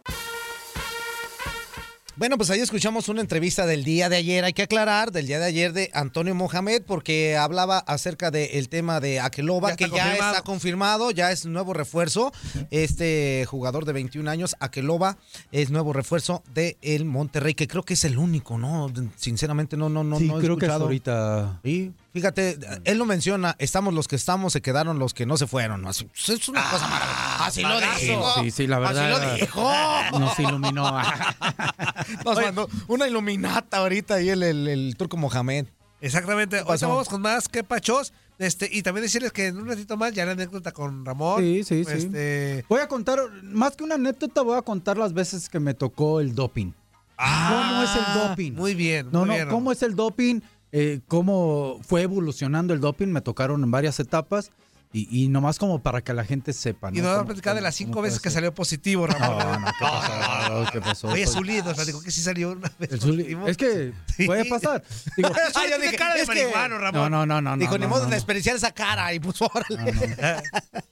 Bueno, 2.15 2.37
pues 2.37 2.51
ahí 2.51 2.59
escuchamos 2.59 3.09
una 3.09 3.21
entrevista 3.21 3.65
del 3.65 3.83
día 3.83 4.07
de 4.07 4.17
ayer, 4.17 4.45
hay 4.45 4.53
que 4.53 4.61
aclarar, 4.61 5.11
del 5.11 5.25
día 5.25 5.39
de 5.39 5.45
ayer 5.45 5.73
de 5.73 5.89
Antonio 5.95 6.35
Mohamed, 6.35 6.83
porque 6.85 7.35
hablaba 7.35 7.79
acerca 7.79 8.29
del 8.29 8.69
tema 8.69 8.99
de 8.99 9.19
Akeloba, 9.19 9.71
Ya 9.71 9.75
que 9.77 9.85
ya 9.85 9.89
confirmado. 9.89 10.31
está 10.31 10.41
confirmado, 10.43 11.11
ya 11.11 11.31
es 11.31 11.47
nuevo 11.47 11.73
refuerzo. 11.73 12.31
Este 12.69 13.45
jugador 13.49 13.85
de 13.85 13.93
21 13.93 14.29
años, 14.29 14.55
Akeloba, 14.59 15.17
es 15.51 15.71
nuevo 15.71 15.91
refuerzo 15.91 16.43
de 16.53 16.77
el 16.83 17.05
Monterrey, 17.05 17.55
que 17.55 17.67
creo 17.67 17.81
que 17.81 17.95
es 17.95 18.05
el 18.05 18.19
único, 18.19 18.59
¿no? 18.59 18.91
Sinceramente 19.15 19.75
no, 19.75 19.89
no, 19.89 20.03
no, 20.03 20.19
Sí, 20.19 20.27
no 20.27 20.37
he 20.37 20.41
creo 20.43 20.55
que 20.57 20.67
hasta 20.67 20.75
escuchado. 20.75 20.83
ahorita. 20.85 21.61
Sí, 21.63 21.93
fíjate, 22.13 22.57
él 22.85 22.97
lo 22.97 23.05
menciona, 23.05 23.55
estamos 23.59 23.93
los 23.93 24.07
que 24.07 24.15
estamos, 24.15 24.53
se 24.53 24.61
quedaron 24.61 24.99
los 24.99 25.13
que 25.13 25.25
no 25.25 25.35
se 25.37 25.47
fueron. 25.47 25.85
Así- 25.87 26.07
Es 26.27 26.47
una 26.47 26.63
cosa 26.69 26.87
maravillosa. 26.87 27.45
Así 27.45 27.61
lo 27.61 27.79
Sí, 27.79 28.05
dijo. 28.07 28.33
sí, 28.43 28.51
sí, 28.51 28.67
la 28.67 28.79
verdad. 28.79 29.11
Así 29.13 29.25
lo 29.27 29.33
dijo. 29.35 29.71
Nos 30.19 30.39
iluminó. 30.39 30.83
Nos 32.25 32.35
mandó 32.41 32.69
una 32.87 33.07
iluminata 33.07 33.77
ahorita 33.77 34.15
ahí 34.15 34.29
el, 34.29 34.43
el, 34.43 34.67
el 34.67 34.95
turco 34.97 35.17
Mohamed. 35.17 35.65
Exactamente. 36.01 36.63
Pasó? 36.65 36.89
vamos 36.89 37.07
con 37.09 37.21
más 37.21 37.47
que 37.47 37.63
pachos. 37.63 38.13
Este, 38.39 38.67
y 38.71 38.81
también 38.81 39.03
decirles 39.03 39.31
que 39.31 39.47
en 39.47 39.57
un 39.57 39.67
ratito 39.67 39.95
más 39.95 40.11
ya 40.13 40.25
la 40.25 40.31
anécdota 40.33 40.71
con 40.71 41.05
Ramón. 41.05 41.39
Sí, 41.41 41.63
sí, 41.63 41.85
sí. 41.85 41.91
Este, 41.93 42.65
Voy 42.67 42.81
a 42.81 42.87
contar, 42.87 43.19
más 43.43 43.75
que 43.75 43.83
una 43.83 43.95
anécdota, 43.95 44.41
voy 44.41 44.57
a 44.57 44.63
contar 44.63 44.97
las 44.97 45.13
veces 45.13 45.47
que 45.49 45.59
me 45.59 45.73
tocó 45.73 46.19
el 46.19 46.33
doping. 46.35 46.71
¿Cómo 47.15 47.83
es 47.83 47.89
el 47.95 48.21
doping? 48.29 48.51
Ah, 48.55 48.59
Muy 48.59 48.73
bien. 48.75 49.09
No, 49.11 49.19
muy 49.19 49.27
no, 49.29 49.33
bien, 49.35 49.49
¿cómo 49.49 49.71
es 49.71 49.81
el 49.83 49.95
doping? 49.95 50.41
Eh, 50.75 51.01
¿Cómo 51.07 51.79
fue 51.83 52.01
evolucionando 52.01 52.73
el 52.73 52.79
doping? 52.81 53.07
Me 53.07 53.21
tocaron 53.21 53.63
en 53.63 53.69
varias 53.69 53.99
etapas 53.99 54.49
y, 54.91 55.07
y 55.23 55.27
nomás 55.27 55.57
como 55.59 55.81
para 55.83 56.01
que 56.01 56.13
la 56.13 56.23
gente 56.25 56.51
sepa. 56.51 56.89
Y 56.91 56.97
nos 56.97 57.05
va 57.05 57.11
a 57.11 57.15
¿Cómo- 57.17 57.27
platicar 57.27 57.53
de 57.55 57.61
las 57.61 57.75
cinco 57.75 58.01
veces 58.01 58.19
que 58.19 58.29
salió 58.31 58.53
positivo, 58.55 59.05
Ramón. 59.07 59.37
No, 59.39 59.59
no, 59.61 59.65
¿qué 59.71 59.79
pasó? 59.79 60.69
¿Qué 60.71 60.81
pasó? 60.81 61.07
Oye, 61.09 61.23
Pues- 61.25 61.35
Zuli 61.35 61.61
nos 61.61 61.75
platicó 61.75 62.01
que 62.01 62.09
sí 62.11 62.21
salió 62.21 62.51
una 62.53 62.71
vez 62.79 62.91
El 62.91 62.99
positivo. 62.99 63.47
es 63.47 63.57
que 63.57 63.93
puede 64.25 64.45
pasar. 64.45 64.83
Digo, 65.15 65.29
Ah, 65.55 65.61
yo 65.69 65.77
dije, 65.79 65.95
cara 65.95 66.15
de 66.15 66.21
es 66.21 66.27
marihuano, 66.27 66.77
Ramón. 66.79 67.11
No, 67.11 67.25
no, 67.25 67.41
no, 67.41 67.55
no. 67.55 67.57
Dijo, 67.57 67.73
no, 67.73 67.77
ni 67.77 67.83
no, 67.83 67.89
modo 67.89 68.03
no, 68.05 68.09
de 68.09 68.19
no. 68.19 68.51
esa 68.55 68.71
cara 68.71 69.13
y 69.13 69.19
puso 69.19 69.49
órale. 69.53 69.93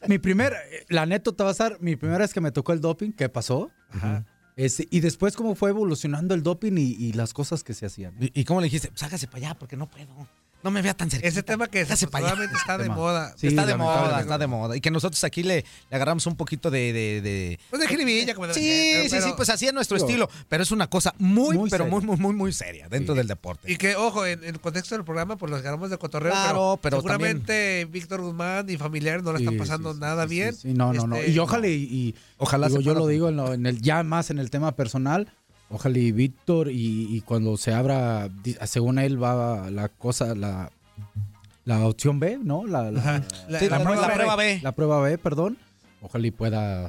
Mi 0.08 0.20
primer, 0.20 0.56
la 0.90 1.04
anécdota 1.04 1.44
va 1.44 1.52
a 1.52 1.56
ser 1.56 1.78
mi 1.80 1.96
primera 1.96 2.20
vez 2.20 2.34
que 2.34 2.42
me 2.42 2.52
tocó 2.52 2.74
el 2.74 2.82
doping, 2.82 3.12
¿qué 3.14 3.30
pasó? 3.30 3.72
Este, 4.56 4.88
y 4.92 5.00
después 5.00 5.36
cómo 5.36 5.56
fue 5.56 5.70
evolucionando 5.70 6.34
el 6.34 6.44
doping 6.44 6.74
y, 6.78 7.14
las 7.14 7.34
cosas 7.34 7.64
que 7.64 7.74
se 7.74 7.86
hacían. 7.86 8.16
¿Y, 8.20 8.42
y 8.42 8.44
cómo 8.46 8.62
le 8.62 8.66
dijiste? 8.66 8.90
Pues 8.90 9.04
hágase 9.04 9.28
para 9.28 9.38
allá 9.38 9.60
porque 9.60 9.78
no 9.78 9.90
puedo. 9.90 10.28
No 10.64 10.72
me 10.72 10.82
vea 10.82 10.94
tan 10.94 11.10
cerca. 11.10 11.28
Ese 11.28 11.44
tema 11.44 11.68
que 11.68 11.80
desafortunadamente 11.80 12.56
está 12.56 12.78
de 12.78 12.84
Tema. 12.84 12.96
moda. 12.96 13.34
Sí, 13.38 13.48
está 13.48 13.66
de 13.66 13.76
moda, 13.76 14.20
está 14.22 14.38
de 14.38 14.48
moda. 14.48 14.76
Y 14.78 14.82
que 14.82 14.92
nosotros 14.92 15.24
aquí 15.24 15.44
le, 15.44 15.66
le 15.90 15.96
agarramos 15.96 16.26
un 16.28 16.36
poquito 16.36 16.70
de... 16.70 16.94
de, 16.94 17.22
de- 17.22 17.60
Pues 17.70 17.82
de 17.82 17.88
jiribilla, 17.88 18.36
como 18.36 18.48
de- 18.48 18.54
Sí, 18.54 18.92
pero- 19.10 19.10
sí, 19.24 19.30
sí, 19.30 19.34
pues 19.36 19.50
así 19.50 19.66
es 19.68 19.74
nuestro 19.74 19.98
estilo. 19.98 20.30
Pero 20.50 20.64
es 20.64 20.72
una 20.72 20.88
cosa 20.88 21.14
muy, 21.18 21.58
Muy 21.58 21.70
pero 21.70 21.86
seria. 21.86 21.98
muy, 22.00 22.06
muy, 22.06 22.18
muy, 22.18 22.34
muy 22.36 22.54
seria 22.54 22.88
dentro 22.90 23.16
del 23.16 23.28
deporte. 23.28 23.72
Y 23.72 23.78
que, 23.78 23.96
ojo, 23.96 24.26
en, 24.26 24.44
en 24.44 24.50
el 24.56 24.60
contexto 24.60 24.96
del 24.96 25.04
programa, 25.04 25.36
pues 25.38 25.52
los 25.52 25.62
ganamos 25.62 25.90
de 25.90 25.98
cotorreo. 25.98 26.32
Claro, 26.32 26.80
pero 26.82 26.98
seguramente 26.98 27.86
Víctor 27.86 28.22
Guzmán 28.22 28.70
y 28.70 28.78
familiares 28.78 29.24
no 29.24 29.34
le 29.34 29.40
están 29.40 29.58
pasando 29.58 29.92
sí, 29.92 29.96
sí, 29.96 30.02
nada 30.02 30.24
sí, 30.24 30.30
bien. 30.30 30.54
sí, 30.56 30.74
no, 30.74 30.94
no, 30.94 31.08
no. 31.08 31.16
Este, 31.16 31.32
Y 31.32 31.40
ojalá 31.40 31.68
y, 31.68 31.72
y- 31.74 32.16
Ojalá 32.38 32.68
digo, 32.70 32.82
yo 32.82 32.94
lo 32.94 33.08
digo 33.08 33.30
en, 33.30 33.36
lo- 33.36 33.54
en 33.54 33.66
el 33.66 33.82
ya 33.82 34.02
más 34.04 34.30
en 34.32 34.40
el 34.40 34.50
tema 34.50 34.76
personal. 34.76 35.32
Ojalá 35.72 35.98
y 35.98 36.12
Víctor 36.12 36.70
y, 36.70 37.08
y 37.16 37.22
cuando 37.22 37.56
se 37.58 37.74
abra, 37.74 38.30
según 38.66 39.00
él 39.00 39.22
va 39.22 39.72
la 39.72 39.88
cosa, 39.90 40.36
la, 40.36 40.70
la 41.66 41.88
opción 41.88 42.20
B, 42.20 42.40
¿no? 42.44 42.68
La, 42.68 42.92
la- 42.92 43.24
La- 43.48 43.60
Sí, 43.60 43.70
la 43.70 43.78
la, 43.80 43.84
prueba 43.84 44.02
la 44.02 44.08
B. 44.08 44.14
prueba 44.16 44.36
B. 44.36 44.60
La 44.62 44.72
prueba 44.74 45.02
B, 45.02 45.18
perdón. 45.18 45.58
Ojalá 46.02 46.28
y 46.28 46.32
pueda 46.32 46.88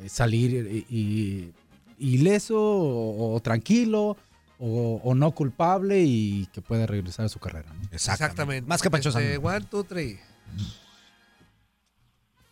eh, 0.00 0.08
salir 0.08 0.84
y, 0.90 0.94
y- 0.96 1.52
ileso 1.98 2.60
o, 2.60 3.34
o 3.34 3.40
tranquilo 3.40 4.16
o, 4.58 5.00
o 5.04 5.14
no 5.14 5.30
culpable 5.32 6.02
y 6.02 6.46
que 6.52 6.60
pueda 6.62 6.86
regresar 6.86 7.26
a 7.26 7.28
su 7.28 7.38
carrera. 7.38 7.72
¿no? 7.72 7.88
Exactamente. 7.92 8.66
Más 8.68 8.82
que 8.82 8.90
Pancho 8.90 9.10
Este, 9.10 9.36
one, 9.38 9.60
two, 9.70 9.84
three. 9.84 10.18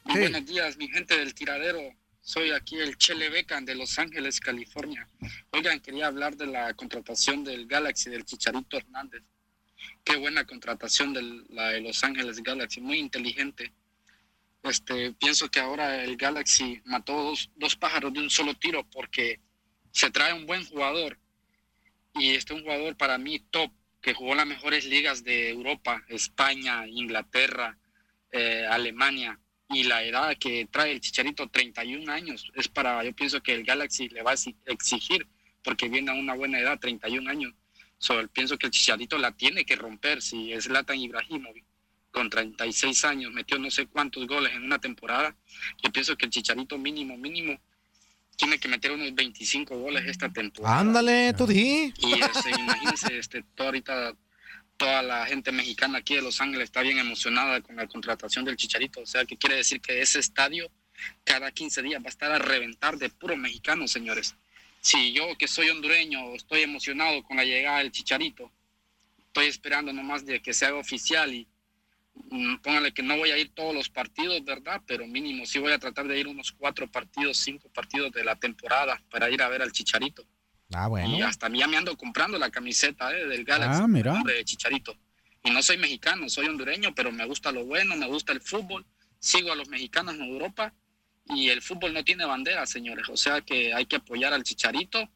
Muy 0.04 0.20
Buenos 0.20 0.46
días, 0.46 0.76
mi 0.76 0.86
gente 0.88 1.16
del 1.18 1.34
tiradero. 1.34 1.80
Soy 2.26 2.52
aquí 2.52 2.76
el 2.76 2.96
Chele 2.96 3.28
Becan 3.28 3.66
de 3.66 3.74
Los 3.74 3.98
Ángeles, 3.98 4.40
California. 4.40 5.06
Oigan, 5.50 5.78
quería 5.80 6.06
hablar 6.06 6.34
de 6.38 6.46
la 6.46 6.72
contratación 6.72 7.44
del 7.44 7.66
Galaxy 7.66 8.08
del 8.08 8.24
Chicharito 8.24 8.78
Hernández. 8.78 9.22
Qué 10.02 10.16
buena 10.16 10.46
contratación 10.46 11.12
de 11.12 11.20
la 11.50 11.68
de 11.68 11.82
Los 11.82 12.02
Ángeles 12.02 12.42
Galaxy, 12.42 12.80
muy 12.80 12.98
inteligente. 12.98 13.74
Este, 14.62 15.12
pienso 15.12 15.50
que 15.50 15.60
ahora 15.60 16.02
el 16.02 16.16
Galaxy 16.16 16.80
mató 16.86 17.12
dos, 17.12 17.50
dos 17.56 17.76
pájaros 17.76 18.14
de 18.14 18.20
un 18.20 18.30
solo 18.30 18.54
tiro 18.54 18.88
porque 18.90 19.40
se 19.92 20.10
trae 20.10 20.32
un 20.32 20.46
buen 20.46 20.64
jugador 20.64 21.18
y 22.14 22.30
este 22.30 22.54
un 22.54 22.62
jugador 22.62 22.96
para 22.96 23.18
mí 23.18 23.38
top, 23.50 23.70
que 24.00 24.14
jugó 24.14 24.34
las 24.34 24.46
mejores 24.46 24.86
ligas 24.86 25.24
de 25.24 25.50
Europa, 25.50 26.02
España, 26.08 26.86
Inglaterra, 26.86 27.76
eh, 28.32 28.66
Alemania, 28.66 29.38
y 29.76 29.84
la 29.84 30.02
edad 30.04 30.36
que 30.38 30.66
trae 30.70 30.92
el 30.92 31.00
Chicharito, 31.00 31.48
31 31.48 32.10
años, 32.12 32.50
es 32.54 32.68
para, 32.68 33.02
yo 33.04 33.12
pienso 33.14 33.42
que 33.42 33.54
el 33.54 33.64
Galaxy 33.64 34.08
le 34.08 34.22
va 34.22 34.32
a 34.32 34.34
exi- 34.34 34.56
exigir, 34.66 35.26
porque 35.62 35.88
viene 35.88 36.10
a 36.10 36.14
una 36.14 36.34
buena 36.34 36.58
edad, 36.60 36.78
31 36.78 37.28
años. 37.30 37.52
So, 37.98 38.26
pienso 38.28 38.58
que 38.58 38.66
el 38.66 38.72
Chicharito 38.72 39.16
la 39.18 39.32
tiene 39.32 39.64
que 39.64 39.76
romper, 39.76 40.20
si 40.22 40.52
es 40.52 40.66
Latan 40.68 40.98
Ibrahimovic, 40.98 41.64
con 42.10 42.30
36 42.30 43.04
años, 43.06 43.32
metió 43.32 43.58
no 43.58 43.70
sé 43.70 43.86
cuántos 43.86 44.26
goles 44.26 44.52
en 44.54 44.62
una 44.62 44.78
temporada, 44.78 45.34
yo 45.82 45.90
pienso 45.90 46.16
que 46.16 46.26
el 46.26 46.30
Chicharito 46.30 46.78
mínimo, 46.78 47.16
mínimo, 47.16 47.58
tiene 48.36 48.58
que 48.58 48.68
meter 48.68 48.92
unos 48.92 49.14
25 49.14 49.76
goles 49.78 50.04
esta 50.06 50.28
temporada. 50.32 50.78
Ándale, 50.80 51.32
tú 51.34 51.46
di. 51.46 51.92
Y 51.98 52.12
este, 52.20 52.50
imagínense, 52.58 53.18
este, 53.18 53.42
todo 53.54 53.68
ahorita 53.68 54.14
toda 54.76 55.02
la 55.02 55.26
gente 55.26 55.52
mexicana 55.52 55.98
aquí 55.98 56.14
de 56.14 56.22
Los 56.22 56.40
Ángeles 56.40 56.64
está 56.64 56.82
bien 56.82 56.98
emocionada 56.98 57.60
con 57.60 57.76
la 57.76 57.86
contratación 57.86 58.44
del 58.44 58.56
Chicharito. 58.56 59.00
O 59.00 59.06
sea, 59.06 59.24
que 59.24 59.36
quiere 59.36 59.56
decir 59.56 59.80
que 59.80 60.00
ese 60.00 60.18
estadio 60.18 60.70
cada 61.24 61.50
15 61.50 61.82
días 61.82 62.02
va 62.02 62.06
a 62.06 62.10
estar 62.10 62.30
a 62.32 62.38
reventar 62.38 62.96
de 62.98 63.08
puro 63.08 63.36
mexicano, 63.36 63.88
señores. 63.88 64.34
Si 64.80 65.12
yo, 65.12 65.36
que 65.38 65.48
soy 65.48 65.70
hondureño, 65.70 66.34
estoy 66.34 66.62
emocionado 66.62 67.22
con 67.22 67.36
la 67.36 67.44
llegada 67.44 67.78
del 67.78 67.92
Chicharito, 67.92 68.50
estoy 69.26 69.46
esperando 69.46 69.92
nomás 69.92 70.24
de 70.26 70.40
que 70.42 70.52
se 70.52 70.66
haga 70.66 70.76
oficial 70.76 71.32
y 71.32 71.48
mm, 72.30 72.56
póngale 72.58 72.92
que 72.92 73.02
no 73.02 73.16
voy 73.16 73.30
a 73.30 73.38
ir 73.38 73.54
todos 73.54 73.74
los 73.74 73.88
partidos, 73.88 74.44
¿verdad? 74.44 74.82
Pero 74.86 75.06
mínimo 75.06 75.46
sí 75.46 75.58
voy 75.58 75.72
a 75.72 75.78
tratar 75.78 76.06
de 76.06 76.18
ir 76.18 76.26
unos 76.26 76.52
cuatro 76.52 76.86
partidos, 76.86 77.38
cinco 77.38 77.68
partidos 77.70 78.12
de 78.12 78.24
la 78.24 78.36
temporada 78.36 79.02
para 79.10 79.30
ir 79.30 79.42
a 79.42 79.48
ver 79.48 79.62
al 79.62 79.72
Chicharito. 79.72 80.26
Ah, 80.74 80.88
bueno. 80.88 81.16
Y 81.16 81.22
hasta 81.22 81.48
ya 81.48 81.66
me 81.66 81.76
ando 81.76 81.96
comprando 81.96 82.38
la 82.38 82.50
camiseta 82.50 83.16
eh, 83.16 83.26
del 83.26 83.44
Galaxy 83.44 83.82
Ah, 83.82 83.86
mira. 83.86 84.22
de 84.24 84.44
Chicharito. 84.44 84.96
Y 85.42 85.50
no 85.50 85.62
soy 85.62 85.76
mexicano, 85.76 86.28
soy 86.28 86.46
hondureño, 86.46 86.94
pero 86.94 87.12
me 87.12 87.24
gusta 87.26 87.52
lo 87.52 87.64
bueno, 87.64 87.96
me 87.96 88.06
gusta 88.06 88.32
el 88.32 88.40
fútbol. 88.40 88.84
Sigo 89.18 89.52
a 89.52 89.56
los 89.56 89.68
mexicanos 89.68 90.14
en 90.14 90.22
Europa 90.22 90.72
y 91.26 91.48
el 91.48 91.62
fútbol 91.62 91.92
no 91.92 92.02
tiene 92.04 92.24
bandera, 92.24 92.66
señores. 92.66 93.08
O 93.08 93.16
sea 93.16 93.40
que 93.40 93.72
hay 93.74 93.86
que 93.86 93.96
apoyar 93.96 94.32
al 94.32 94.42
Chicharito 94.42 95.08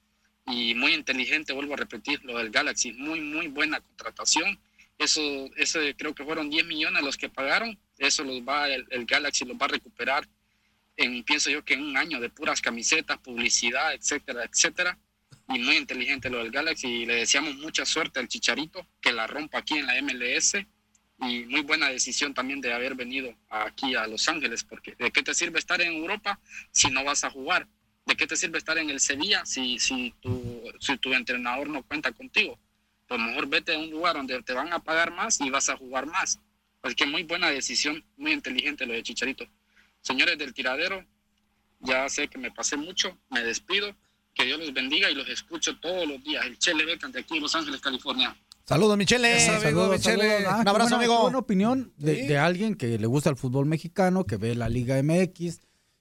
y 0.46 0.74
muy 0.74 0.94
inteligente, 0.94 1.52
vuelvo 1.52 1.74
a 1.74 1.78
repetir, 1.78 2.22
lo 2.24 2.38
del 2.38 2.50
Galaxy. 2.50 2.92
Muy, 2.92 3.20
muy 3.20 3.48
buena 3.48 3.80
contratación. 3.80 4.58
Eso, 4.98 5.20
eso 5.56 5.78
creo 5.96 6.14
que 6.14 6.24
fueron 6.24 6.50
10 6.50 6.66
millones 6.66 7.02
los 7.02 7.16
que 7.16 7.28
pagaron. 7.28 7.78
Eso 7.98 8.24
los 8.24 8.40
va, 8.42 8.68
el, 8.68 8.86
el 8.90 9.06
Galaxy 9.06 9.44
los 9.44 9.56
va 9.56 9.66
a 9.66 9.68
recuperar 9.68 10.28
en, 10.96 11.22
pienso 11.22 11.48
yo 11.48 11.64
que 11.64 11.74
en 11.74 11.82
un 11.84 11.96
año 11.96 12.20
de 12.20 12.28
puras 12.28 12.60
camisetas, 12.60 13.18
publicidad, 13.18 13.94
etcétera, 13.94 14.44
etcétera 14.44 14.98
y 15.48 15.58
muy 15.58 15.76
inteligente 15.76 16.28
lo 16.28 16.38
del 16.38 16.50
Galaxy 16.50 16.88
y 16.88 17.06
le 17.06 17.14
deseamos 17.16 17.56
mucha 17.56 17.86
suerte 17.86 18.20
al 18.20 18.28
Chicharito 18.28 18.86
que 19.00 19.12
la 19.12 19.26
rompa 19.26 19.58
aquí 19.58 19.78
en 19.78 19.86
la 19.86 20.00
MLS 20.02 20.54
y 21.20 21.44
muy 21.44 21.62
buena 21.62 21.88
decisión 21.88 22.34
también 22.34 22.60
de 22.60 22.72
haber 22.72 22.94
venido 22.94 23.34
aquí 23.48 23.94
a 23.94 24.06
Los 24.06 24.28
Ángeles 24.28 24.62
porque 24.62 24.94
¿de 24.98 25.10
qué 25.10 25.22
te 25.22 25.34
sirve 25.34 25.58
estar 25.58 25.80
en 25.80 25.92
Europa 25.92 26.38
si 26.70 26.90
no 26.90 27.02
vas 27.02 27.24
a 27.24 27.30
jugar? 27.30 27.66
¿De 28.04 28.14
qué 28.14 28.26
te 28.26 28.36
sirve 28.36 28.58
estar 28.58 28.78
en 28.78 28.90
el 28.90 29.00
Sevilla 29.00 29.44
si, 29.44 29.78
si, 29.78 30.14
tu, 30.20 30.62
si 30.80 30.96
tu 30.98 31.12
entrenador 31.14 31.68
no 31.68 31.82
cuenta 31.82 32.12
contigo? 32.12 32.58
Pues 33.06 33.20
mejor 33.20 33.48
vete 33.48 33.74
a 33.74 33.78
un 33.78 33.90
lugar 33.90 34.16
donde 34.16 34.42
te 34.42 34.52
van 34.52 34.72
a 34.72 34.78
pagar 34.80 35.10
más 35.12 35.40
y 35.40 35.48
vas 35.48 35.70
a 35.70 35.76
jugar 35.76 36.06
más. 36.06 36.38
Así 36.82 36.94
que 36.94 37.06
muy 37.06 37.22
buena 37.22 37.50
decisión, 37.50 38.04
muy 38.16 38.32
inteligente 38.32 38.86
lo 38.86 38.92
de 38.92 39.02
Chicharito. 39.02 39.46
Señores 40.02 40.38
del 40.38 40.54
tiradero, 40.54 41.04
ya 41.80 42.08
sé 42.08 42.28
que 42.28 42.38
me 42.38 42.50
pasé 42.50 42.76
mucho, 42.76 43.18
me 43.30 43.42
despido. 43.42 43.96
Que 44.38 44.44
Dios 44.44 44.60
los 44.60 44.72
bendiga 44.72 45.10
y 45.10 45.14
los 45.16 45.28
escucho 45.28 45.76
todos 45.80 46.06
los 46.06 46.22
días. 46.22 46.46
El 46.46 46.56
Chele 46.58 46.84
Becan 46.84 47.10
de 47.10 47.20
aquí 47.20 47.34
de 47.34 47.40
Los 47.40 47.54
Ángeles, 47.56 47.80
California. 47.80 48.36
Saludos, 48.64 48.96
Michele. 48.96 49.36
Eso, 49.36 49.52
amigo, 49.52 49.88
Michele. 49.88 50.46
Ah, 50.46 50.58
Un 50.60 50.68
abrazo, 50.68 50.90
buena- 50.90 50.96
amigo. 51.12 51.22
buena 51.22 51.38
opinión 51.38 51.92
de, 51.96 52.20
Sí. 52.22 52.26
de 52.28 52.38
alguien 52.38 52.74
que 52.76 52.98
le 52.98 53.06
gusta 53.08 53.30
el 53.30 53.36
fútbol 53.36 53.66
mexicano, 53.66 54.24
que 54.26 54.36
ve 54.36 54.54
la 54.54 54.68
Liga 54.68 54.96
MX 55.02 55.60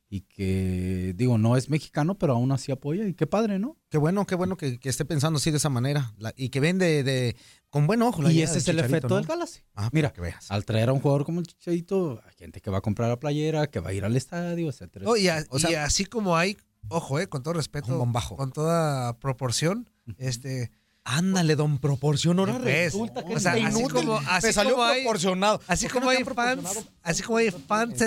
y 0.09 0.21
que, 0.21 1.13
digo, 1.15 1.37
no 1.39 1.57
es 1.57 1.69
mexicano, 1.69 2.15
pero 2.17 2.33
aún 2.33 2.51
así 2.51 2.71
apoya. 2.71 3.07
Y 3.07 3.13
qué 3.15 3.25
padre, 3.25 3.57
¿no? 3.57 3.75
Qué 3.89 3.97
bueno, 3.97 4.25
qué 4.27 4.35
bueno 4.35 4.55
que, 4.55 4.79
que 4.79 4.89
esté 4.89 5.03
pensando 5.03 5.37
así 5.37 5.49
de 5.49 5.57
esa 5.57 5.69
manera 5.69 6.13
la- 6.19 6.33
y 6.37 6.49
que 6.49 6.59
ven 6.59 6.77
de, 6.77 7.03
de- 7.03 7.35
con 7.71 7.87
buen 7.87 8.01
ojo. 8.03 8.21
la 8.21 8.31
Y 8.31 8.41
ese 8.43 8.59
es 8.59 8.67
el 8.67 8.79
efecto 8.79 9.09
¿no? 9.09 9.15
del 9.15 9.25
Galaxy. 9.25 9.61
Ah, 9.73 9.89
Mira, 9.93 10.13
que 10.13 10.21
veas. 10.21 10.51
al 10.51 10.63
traer 10.63 10.89
a 10.89 10.93
un 10.93 10.99
jugador 10.99 11.25
como 11.25 11.39
el 11.39 11.47
Chicharito, 11.47 12.21
hay 12.25 12.35
gente 12.35 12.61
que 12.61 12.69
va 12.69 12.77
a 12.77 12.81
comprar 12.81 13.09
la 13.09 13.19
playera, 13.19 13.67
que 13.67 13.79
va 13.79 13.89
a 13.89 13.93
ir 13.93 14.05
al 14.05 14.15
estadio, 14.15 14.69
etcétera. 14.69 15.05
Y, 15.17 15.27
a- 15.29 15.43
O 15.49 15.57
sea, 15.57 15.71
y 15.71 15.75
así 15.75 16.05
como 16.05 16.37
hay, 16.37 16.57
ojo, 16.89 17.19
eh, 17.19 17.27
con 17.27 17.43
todo 17.43 17.53
respeto, 17.53 18.05
con 18.35 18.51
toda 18.51 19.17
proporción, 19.19 19.89
este... 20.17 20.71
Ándale, 21.09 21.55
don 21.55 21.77
proporción, 21.77 22.37
ahora 22.37 22.59
Pues, 22.59 22.65
resulta 22.65 23.23
que 23.23 23.35
o 23.35 23.39
sea, 23.39 23.55
es 23.57 23.67
así 23.67 23.83
como, 23.87 24.19
Me 24.19 24.27
así 24.27 24.51
salió 24.51 24.73
como 24.73 24.83
hay, 24.83 25.03
proporcionado. 25.03 25.61
Así 25.65 25.85
¿Por 25.85 25.93
qué 25.93 25.99
como 26.01 26.11
no 26.11 26.17
hay 26.17 26.23
fans, 26.25 26.85
así 27.01 27.23
como 27.23 27.37
hay 27.37 27.49
fans 27.49 27.97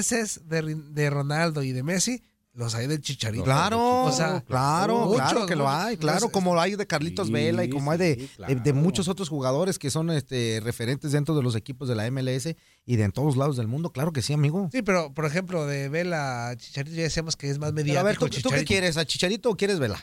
de, 0.47 0.74
de 0.74 1.09
Ronaldo 1.09 1.62
y 1.62 1.73
de 1.73 1.82
Messi, 1.82 2.23
los 2.61 2.74
hay 2.77 2.87
del 2.87 3.01
Chicharito. 3.01 3.43
Claro, 3.43 4.05
o 4.05 4.12
sea, 4.12 4.43
claro, 4.43 5.07
muchos, 5.07 5.16
claro 5.16 5.47
que 5.47 5.57
lo 5.57 5.69
hay, 5.69 5.97
claro, 5.97 6.28
como 6.31 6.55
lo 6.55 6.61
hay 6.61 6.77
de 6.77 6.87
Carlitos 6.87 7.27
Sí, 7.27 7.32
Vela 7.32 7.65
y 7.65 7.70
como 7.70 7.91
hay 7.91 7.99
de, 7.99 8.15
sí, 8.16 8.31
de- 8.47 8.55
de 8.55 8.73
muchos 8.73 9.09
otros 9.09 9.28
jugadores 9.28 9.78
que 9.78 9.91
son 9.91 10.11
este, 10.11 10.61
referentes 10.62 11.11
dentro 11.12 11.35
de 11.35 11.43
los 11.43 11.57
equipos 11.57 11.89
de 11.89 11.95
la 11.97 12.09
MLS 12.11 12.55
y 12.87 12.97
de 12.97 13.03
en 13.05 13.12
todos 13.12 13.37
lados 13.37 13.57
del 13.57 13.66
mundo, 13.66 13.91
claro 13.93 14.12
que 14.12 14.23
sí, 14.23 14.32
amigo. 14.32 14.69
Sí, 14.70 14.82
pero 14.82 15.12
por 15.12 15.24
ejemplo, 15.27 15.66
de 15.66 15.89
Vela 15.89 16.51
a 16.51 16.57
Chicharito 16.57 16.95
ya 16.97 17.03
decíamos 17.03 17.35
que 17.37 17.49
es 17.51 17.59
más 17.59 17.73
Pero 17.73 17.77
mediático. 17.87 18.01
a 18.01 18.03
ver, 18.28 18.43
¿tú, 18.43 18.51
qué 18.51 18.65
quieres? 18.65 18.97
¿A 18.97 19.05
Chicharito 19.05 19.51
o 19.51 19.57
quieres 19.57 19.78
Vela? 19.81 19.99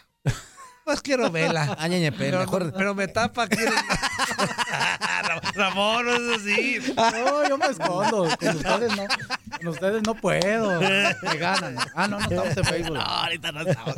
Pues 0.84 1.02
quiero 1.02 1.30
Vela. 1.30 1.76
Ah, 1.80 1.88
ñe, 1.88 2.00
ñe, 2.00 2.12
pe, 2.12 2.18
pero, 2.20 2.40
mejor- 2.40 2.74
pero 2.76 2.96
me 2.96 3.08
tapa 3.08 3.44
aquí. 3.44 3.58
Ramón, 5.58 6.06
no 6.06 6.14
es 6.16 6.42
así. 6.42 6.94
No, 6.96 7.48
yo 7.50 7.58
me 7.58 7.66
escondo. 7.68 8.28
Con 8.40 8.56
ustedes 8.56 8.96
no. 8.96 9.06
Con 9.58 9.68
ustedes 9.68 10.04
no 10.04 10.16
puedo. 10.16 10.80
Me 10.82 11.38
ganan. 11.38 11.76
Ah, 11.96 12.08
no, 12.08 12.20
no 12.20 12.26
estamos 12.26 12.58
en 12.58 12.64
Facebook. 12.66 12.98
ahorita 13.00 13.52
no 13.52 13.62
estamos. 13.62 13.96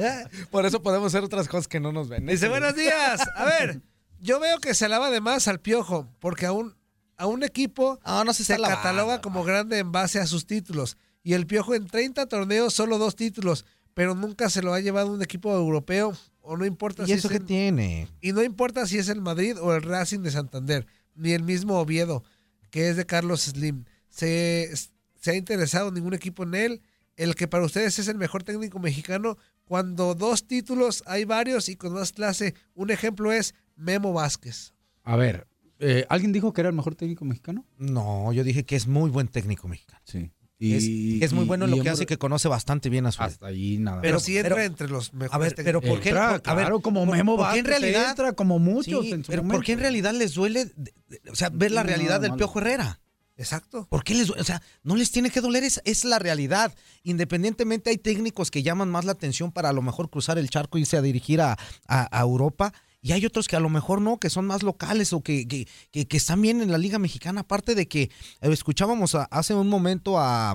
Por 0.49 0.65
eso 0.65 0.81
podemos 0.81 1.07
hacer 1.13 1.23
otras 1.23 1.47
cosas 1.47 1.67
que 1.67 1.79
no 1.79 1.91
nos 1.91 2.09
ven. 2.09 2.25
Dice, 2.25 2.49
buenos 2.49 2.75
días. 2.75 3.21
A 3.35 3.45
ver, 3.45 3.81
yo 4.19 4.39
veo 4.39 4.59
que 4.59 4.73
se 4.73 4.85
alaba 4.85 5.09
de 5.11 5.21
más 5.21 5.47
al 5.47 5.59
Piojo, 5.59 6.07
porque 6.19 6.45
a 6.45 6.51
un, 6.51 6.75
a 7.17 7.25
un 7.27 7.43
equipo 7.43 7.99
se 8.27 8.33
se, 8.33 8.41
está 8.43 8.55
alabando. 8.55 8.77
cataloga 8.81 9.21
como 9.21 9.43
grande 9.43 9.77
en 9.79 9.91
base 9.91 10.19
a 10.19 10.25
sus 10.27 10.45
títulos. 10.47 10.97
Y 11.23 11.33
el 11.33 11.45
Piojo 11.47 11.75
en 11.75 11.85
30 11.87 12.25
torneos, 12.27 12.73
solo 12.73 12.97
dos 12.97 13.15
títulos, 13.15 13.65
pero 13.93 14.15
nunca 14.15 14.49
se 14.49 14.61
lo 14.61 14.73
ha 14.73 14.79
llevado 14.79 15.11
un 15.11 15.21
equipo 15.21 15.53
europeo, 15.53 16.15
o 16.41 16.55
no 16.57 16.65
importa 16.65 17.03
¿Y 17.03 17.07
si 17.07 17.11
eso 17.13 17.27
es 17.27 17.31
qué 17.33 17.37
el- 17.37 17.45
tiene? 17.45 18.07
Y 18.21 18.31
no 18.31 18.41
importa 18.41 18.87
si 18.87 18.97
es 18.97 19.09
el 19.09 19.21
Madrid 19.21 19.57
o 19.61 19.75
el 19.75 19.81
Racing 19.83 20.19
de 20.21 20.31
Santander, 20.31 20.87
ni 21.19 21.33
el 21.33 21.43
mismo 21.43 21.79
Oviedo, 21.79 22.23
que 22.71 22.89
es 22.89 22.95
de 22.95 23.05
Carlos 23.05 23.41
Slim. 23.41 23.85
Se, 24.07 24.71
se 25.19 25.31
ha 25.31 25.35
interesado 25.35 25.91
ningún 25.91 26.13
equipo 26.13 26.43
en 26.43 26.55
él. 26.55 26.81
El 27.15 27.35
que 27.35 27.47
para 27.47 27.65
ustedes 27.65 27.99
es 27.99 28.07
el 28.07 28.17
mejor 28.17 28.43
técnico 28.43 28.79
mexicano, 28.79 29.37
cuando 29.65 30.15
dos 30.15 30.47
títulos 30.47 31.03
hay 31.05 31.25
varios 31.25 31.67
y 31.67 31.75
con 31.75 31.93
más 31.93 32.13
clase. 32.13 32.55
Un 32.75 32.91
ejemplo 32.91 33.31
es 33.33 33.53
Memo 33.75 34.13
Vázquez. 34.13 34.73
A 35.03 35.17
ver, 35.17 35.45
eh, 35.79 36.05
¿alguien 36.09 36.31
dijo 36.31 36.53
que 36.53 36.61
era 36.61 36.69
el 36.69 36.75
mejor 36.75 36.95
técnico 36.95 37.25
mexicano? 37.25 37.65
No, 37.77 38.31
yo 38.31 38.43
dije 38.43 38.63
que 38.63 38.77
es 38.77 38.87
muy 38.87 39.09
buen 39.09 39.27
técnico 39.27 39.67
mexicano. 39.67 40.01
Sí. 40.05 40.31
Es, 40.59 40.83
es 41.23 41.33
muy 41.33 41.45
y- 41.45 41.47
bueno 41.47 41.65
en 41.65 41.73
y 41.73 41.77
lo 41.77 41.83
que 41.83 41.89
hace, 41.89 42.05
que 42.05 42.17
conoce 42.17 42.47
bastante 42.47 42.89
bien 42.89 43.05
a 43.05 43.11
su. 43.11 43.21
Hasta 43.23 43.47
ahí 43.47 43.77
nada. 43.77 44.01
Pero, 44.01 44.13
Pero- 44.15 44.19
sí 44.19 44.37
entra 44.37 44.55
pero- 44.55 44.65
entre 44.67 44.87
los 44.89 45.13
mejores 45.13 45.33
A 45.33 45.37
ver, 45.37 45.55
pero 45.55 45.79
¿por 45.81 45.99
qué? 46.01 46.09
Entra, 46.09 46.27
a 46.29 46.31
ver, 46.53 46.65
claro, 46.65 46.79
como 46.81 47.05
Memo 47.05 47.37
¿por 47.37 47.51
qué 47.53 47.59
en 47.59 47.63
Vázquez 47.65 47.79
realidad 47.81 48.09
entra, 48.09 48.33
como 48.33 48.59
muchos 48.59 49.05
Sí, 49.05 49.11
en 49.13 49.23
su 49.23 49.31
pero 49.31 49.43
¿por 49.47 49.63
qué 49.63 49.71
en 49.73 49.79
realidad 49.79 50.13
les 50.13 50.33
duele, 50.33 50.65
de- 50.65 50.93
de- 51.07 51.21
o 51.31 51.35
sea, 51.35 51.49
ver 51.49 51.71
la 51.71 51.83
No, 51.83 51.87
realidad 51.87 52.19
del 52.19 52.31
malo. 52.31 52.37
Piojo 52.39 52.59
Herrera? 52.59 52.99
Exacto. 53.37 53.87
¿Por 53.89 54.03
qué 54.03 54.15
les 54.15 54.27
duele? 54.27 54.41
O 54.41 54.45
sea, 54.45 54.61
no 54.83 54.97
les 54.97 55.11
tiene 55.11 55.29
que 55.29 55.39
doler, 55.39 55.63
es, 55.63 55.81
es 55.85 56.03
la 56.03 56.19
realidad. 56.19 56.73
Independientemente 57.03 57.89
hay 57.89 57.97
técnicos 57.97 58.51
que 58.51 58.63
llaman 58.63 58.89
más 58.89 59.05
la 59.05 59.13
atención 59.13 59.51
para 59.53 59.69
a 59.69 59.73
lo 59.73 59.81
mejor 59.81 60.09
cruzar 60.09 60.37
el 60.37 60.49
charco 60.49 60.77
e 60.77 60.81
irse 60.81 60.97
a 60.97 61.01
dirigir 61.01 61.39
a, 61.41 61.57
a- 61.87 62.17
a 62.17 62.21
Europa. 62.21 62.73
Y 63.01 63.13
hay 63.13 63.25
otros 63.25 63.47
que 63.47 63.55
a 63.55 63.59
lo 63.61 63.69
mejor 63.69 64.01
no, 64.01 64.17
que 64.19 64.29
son 64.29 64.45
más 64.45 64.61
locales 64.61 65.13
o 65.13 65.21
que, 65.21 65.47
que, 65.47 65.67
que- 65.91 66.05
que 66.07 66.17
están 66.17 66.41
bien 66.41 66.61
en 66.61 66.71
la 66.71 66.77
Liga 66.77 66.99
Mexicana. 66.99 67.41
Aparte 67.41 67.73
de 67.75 67.87
que 67.87 68.03
eh, 68.03 68.09
escuchábamos 68.41 69.15
a- 69.15 69.23
hace 69.31 69.53
un 69.53 69.69
momento 69.69 70.19
a, 70.19 70.51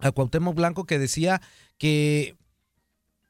a 0.00 0.12
Cuauhtémoc 0.12 0.54
Blanco 0.54 0.84
que 0.84 0.98
decía 0.98 1.42
que 1.76 2.36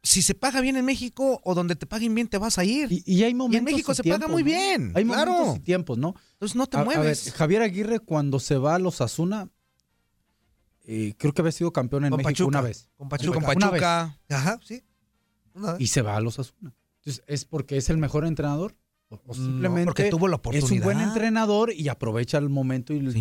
si 0.04 0.22
se 0.22 0.36
paga 0.36 0.60
bien 0.60 0.76
en 0.76 0.84
México 0.84 1.40
o 1.42 1.54
donde 1.56 1.74
te 1.74 1.84
paguen 1.86 2.14
bien 2.14 2.28
te 2.28 2.38
vas 2.38 2.58
a 2.58 2.64
ir. 2.64 2.92
Y, 2.92 3.02
y 3.04 3.24
hay 3.24 3.34
momentos 3.34 3.58
en 3.58 3.64
México 3.64 3.90
y 3.90 3.94
se 3.96 4.04
paga 4.04 4.28
muy 4.28 4.42
¿no? 4.42 4.46
bien. 4.46 4.92
Hay 4.94 5.04
claro. 5.04 5.32
momentos 5.32 5.56
y 5.56 5.60
tiempos, 5.60 5.98
¿no? 5.98 6.14
Entonces 6.34 6.54
no 6.54 6.68
te 6.68 6.76
A- 6.76 6.80
a 6.82 6.84
ver, 6.84 6.96
mueves. 6.98 7.32
Javier 7.32 7.62
Aguirre 7.62 7.98
cuando 7.98 8.38
se 8.38 8.56
va 8.56 8.76
a 8.76 8.78
los 8.78 9.00
Asuna, 9.00 9.48
creo 10.86 11.32
que 11.34 11.40
había 11.42 11.52
sido 11.52 11.72
campeón 11.72 12.04
en 12.04 12.10
Con 12.10 12.18
México 12.18 12.30
Pachuca, 12.30 12.48
una 12.48 12.60
vez. 12.60 12.88
con 12.96 13.08
Pachuca. 13.08 13.38
Una 13.38 13.46
Con 13.46 13.56
vez. 13.56 13.64
Pachuca. 13.64 14.18
Ajá, 14.30 14.60
sí. 14.64 14.82
Una 15.54 15.72
vez. 15.72 15.80
Y 15.80 15.88
se 15.88 16.02
va 16.02 16.16
a 16.16 16.20
los 16.20 16.38
Asuna. 16.38 16.72
¿Es 17.26 17.44
porque 17.44 17.76
es 17.76 17.90
el 17.90 17.98
mejor 17.98 18.24
entrenador? 18.24 18.76
O, 19.10 19.18
o 19.26 19.32
simplemente 19.34 19.86
porque 19.86 20.10
tuvo 20.10 20.28
la 20.28 20.36
es 20.36 20.62
un 20.64 20.68
buen 20.68 20.80
oportunidad. 20.80 21.08
entrenador 21.08 21.72
y 21.72 21.88
aprovecha 21.88 22.36
el 22.36 22.50
momento 22.50 22.92
y 22.92 22.98
el 22.98 23.14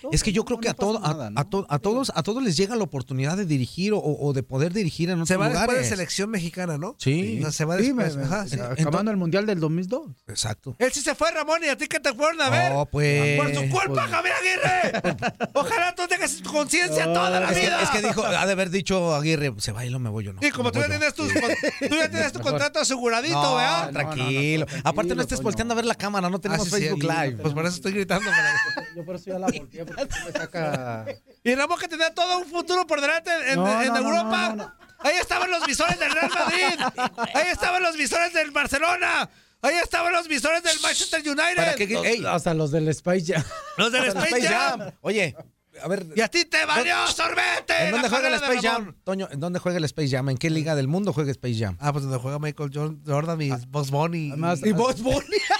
todo. 0.00 0.12
Es 0.12 0.22
que 0.22 0.30
yo 0.32 0.44
creo 0.44 0.58
No, 0.58 0.60
que 0.60 0.68
no 0.68 0.70
a, 0.70 0.74
todo, 0.74 0.98
a, 1.04 1.08
nada, 1.12 1.26
a 1.26 1.30
¿no? 1.30 1.46
to- 1.48 1.66
a 1.68 1.78
todos 1.80 2.12
a 2.14 2.22
todos 2.22 2.44
les 2.44 2.56
llega 2.56 2.76
la 2.76 2.84
oportunidad 2.84 3.36
de 3.36 3.44
dirigir 3.44 3.92
o, 3.92 3.98
o 4.00 4.32
de 4.32 4.44
poder 4.44 4.72
dirigir 4.72 5.08
en 5.10 5.14
otros 5.16 5.26
Se 5.26 5.36
va 5.36 5.46
después 5.48 5.62
de 5.66 5.66
lugares. 5.72 5.88
selección 5.88 6.30
mexicana, 6.30 6.78
¿no? 6.78 6.94
Sí. 6.98 7.38
O 7.40 7.42
sea, 7.42 7.50
se 7.50 7.64
va 7.64 7.76
Sí, 7.78 7.86
después. 7.86 8.14
me- 8.16 8.22
me- 8.22 8.28
ajá, 8.28 8.46
sí. 8.46 8.56
acabando 8.60 9.10
el 9.10 9.16
Mundial 9.16 9.44
del 9.46 9.58
2002. 9.58 10.12
Exacto. 10.28 10.76
Él 10.78 10.92
sí 10.92 11.00
se 11.00 11.16
fue, 11.16 11.32
Ramón, 11.32 11.58
y 11.64 11.68
a 11.70 11.76
ti 11.76 11.88
que 11.88 11.98
te 11.98 12.14
fueron 12.14 12.40
a 12.40 12.48
ver. 12.48 12.72
No, 12.72 12.86
pues. 12.86 13.40
Por 13.40 13.52
su 13.52 13.60
culpa, 13.62 14.06
pues- 14.06 14.10
Javier 14.12 14.34
Aguirre. 14.34 15.16
Ojalá 15.54 15.92
tú 15.96 16.02
tengas 16.08 16.36
tu 16.36 16.52
conciencia 16.52 17.04
toda 17.12 17.30
la 17.30 17.48
es, 17.50 17.56
que, 17.58 17.60
vida. 17.66 17.82
es 17.82 17.90
que 17.90 18.00
dijo, 18.02 18.24
ha 18.24 18.46
de 18.46 18.52
haber 18.52 18.70
dicho 18.70 19.12
Aguirre, 19.16 19.52
se 19.58 19.72
va 19.72 19.84
y 19.84 19.90
lo 19.90 19.98
me 19.98 20.08
voy 20.08 20.22
yo, 20.22 20.32
no. 20.34 20.38
Y 20.40 20.52
como 20.52 20.70
tú 20.70 20.78
ya 20.78 20.86
voy 20.86 20.98
yo". 21.00 21.12
tienes, 21.12 21.14
con- 21.80 21.88
tú 21.88 21.96
ya 21.96 22.08
tienes 22.08 22.32
tu 22.32 22.38
contrato 22.38 22.78
aseguradito, 22.78 23.42
No, 23.42 23.56
¿verdad? 23.56 23.90
tranquilo. 23.90 24.66
Aparte 24.84 25.16
no 25.16 25.22
estés 25.34 25.42
volteando 25.44 25.72
a 25.72 25.76
ver 25.76 25.84
la 25.84 25.94
cámara, 25.94 26.28
no 26.30 26.40
tenemos 26.40 26.66
Ah, 26.66 26.70
sí, 26.70 26.76
sí, 26.76 26.88
Facebook 26.88 27.02
Live. 27.04 27.38
Pues 27.42 27.54
por 27.54 27.64
eso 27.66 27.76
estoy 27.76 27.92
gritando. 27.92 28.30
para- 28.30 28.94
Yo 28.96 29.04
por 29.04 29.16
eso 29.16 29.24
ya 29.26 29.38
la 29.38 29.46
volteé, 29.46 29.84
porque 29.84 30.06
tú 30.06 30.16
me 30.26 30.32
saca... 30.32 31.04
Y 31.44 31.54
Ramón 31.54 31.78
que 31.78 31.88
tenía 31.88 32.14
todo 32.14 32.38
un 32.38 32.46
futuro 32.46 32.86
por 32.86 33.00
delante 33.00 33.30
en, 33.48 33.56
No, 33.56 33.82
en 33.82 33.88
no, 33.88 33.94
no, 33.94 34.08
Europa. 34.08 34.48
no, 34.50 34.56
no, 34.56 34.74
Ahí 35.00 35.16
estaban 35.20 35.50
los 35.50 35.66
visores 35.66 35.98
del 35.98 36.12
Real 36.12 36.30
Madrid. 36.30 37.02
Ahí 37.34 37.46
estaban 37.50 37.82
los 37.82 37.96
visores 37.96 38.32
del 38.32 38.52
Barcelona. 38.52 39.28
Ahí 39.60 39.74
estaban 39.82 40.12
los 40.12 40.28
visores 40.28 40.62
del 40.62 40.78
Manchester 40.80 41.20
United. 41.20 41.56
¿Para 41.56 41.74
qué? 41.74 41.84
Ey. 42.04 42.24
Hasta 42.24 42.54
los 42.54 42.70
del 42.70 42.86
Space 42.88 43.32
Jam. 43.32 43.42
Los 43.78 43.90
del 43.90 44.04
Space 44.06 44.42
Jam. 44.46 44.92
Oye, 45.00 45.34
a 45.80 45.88
ver. 45.88 46.06
Y 46.14 46.20
a 46.20 46.28
ti 46.28 46.44
te 46.44 46.64
valió 46.66 47.06
sorbete. 47.06 47.86
¿En 47.86 47.92
dónde 47.92 48.08
juega 48.08 48.28
el 48.28 48.34
Space. 48.34 48.68
Jam? 48.68 48.94
Toño, 49.04 49.28
¿en 49.30 49.40
dónde 49.40 49.58
juega 49.58 49.78
el 49.78 49.84
Space 49.84 50.10
Jam? 50.10 50.28
¿En 50.28 50.36
qué 50.36 50.50
liga 50.50 50.74
del 50.74 50.88
mundo 50.88 51.12
juega 51.12 51.30
Space 51.30 51.58
Jam? 51.58 51.76
Ah, 51.80 51.92
pues 51.92 52.04
donde 52.04 52.18
juega 52.18 52.38
Michael 52.38 52.70
Jordan, 52.72 53.02
Jordan 53.06 53.40
y 53.40 53.50
Box 53.68 53.90
Bunny. 53.90 54.30
Además, 54.30 54.60
y 54.64 54.72
Box 54.72 55.00
Bunny. 55.02 55.18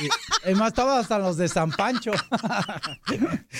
Además, 0.44 0.68
estaba 0.68 0.98
hasta 0.98 1.18
los 1.18 1.36
de 1.36 1.48
San 1.48 1.70
Pancho. 1.70 2.12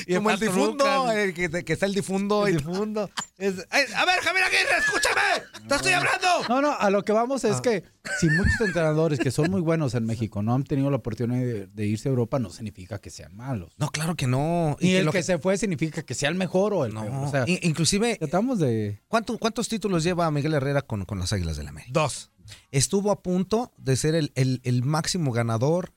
Y 0.07 0.15
Como 0.17 0.31
el 0.31 0.39
difundo, 0.41 1.11
el 1.13 1.35
que, 1.35 1.65
que 1.65 1.73
está 1.73 1.87
el 1.87 1.95
difundo. 1.95 2.47
El 2.47 2.57
difundo. 2.59 3.11
Es- 3.39 3.67
Ay, 3.71 3.85
a 3.97 4.05
ver, 4.05 4.21
Javier 4.21 4.45
Aguirre, 4.45 4.79
escúchame. 4.79 5.67
Te 5.69 5.75
estoy 5.75 5.93
hablando. 5.93 6.29
No, 6.49 6.61
no, 6.61 6.73
a 6.79 6.91
lo 6.91 7.03
que 7.05 7.13
vamos 7.13 7.45
Ah. 7.45 7.49
es 7.49 7.61
que 7.61 7.85
si 8.21 8.29
muchos 8.29 8.61
entrenadores 8.61 9.19
que 9.19 9.31
son 9.31 9.51
muy 9.51 9.61
buenos 9.61 9.95
en 9.95 10.05
México 10.05 10.43
no 10.43 10.55
han 10.55 10.65
tenido 10.65 10.91
la 10.91 10.97
oportunidad 10.97 11.41
de, 11.41 11.67
de 11.67 11.87
irse 11.87 12.09
a 12.09 12.11
Europa, 12.11 12.39
no 12.39 12.51
significa 12.51 12.99
que 12.99 13.11
sean 13.11 13.35
malos. 13.37 13.73
No, 13.79 13.89
claro 13.91 14.15
que 14.17 14.27
no. 14.27 14.77
Y, 14.81 14.89
que 14.93 14.99
el 14.99 15.05
lo 15.07 15.13
que, 15.13 15.23
se 15.23 15.39
fue 15.39 15.57
significa 15.57 16.03
que 16.03 16.15
sea 16.15 16.29
el 16.29 16.35
mejor 16.35 16.75
o 16.75 16.85
el 16.85 16.93
peor. 16.93 17.11
O 17.11 17.31
sea, 17.31 17.45
inclusive, 17.47 18.17
tratamos 18.19 18.59
de... 18.59 19.01
¿cuánto- 19.09 19.39
¿cuántos 19.39 19.69
títulos 19.69 20.03
lleva 20.05 20.31
Miguel 20.31 20.55
Herrera 20.55 20.83
con, 20.83 21.05
con 21.05 21.19
las 21.19 21.33
Águilas 21.33 21.57
del 21.57 21.69
América? 21.69 21.93
Dos. 21.93 22.31
Estuvo 22.71 23.11
a 23.13 23.23
punto 23.23 23.73
de 23.77 23.97
ser 23.97 24.15
el, 24.15 24.33
el- 24.35 24.61
el 24.65 24.83
máximo 24.83 25.33
ganador 25.33 25.93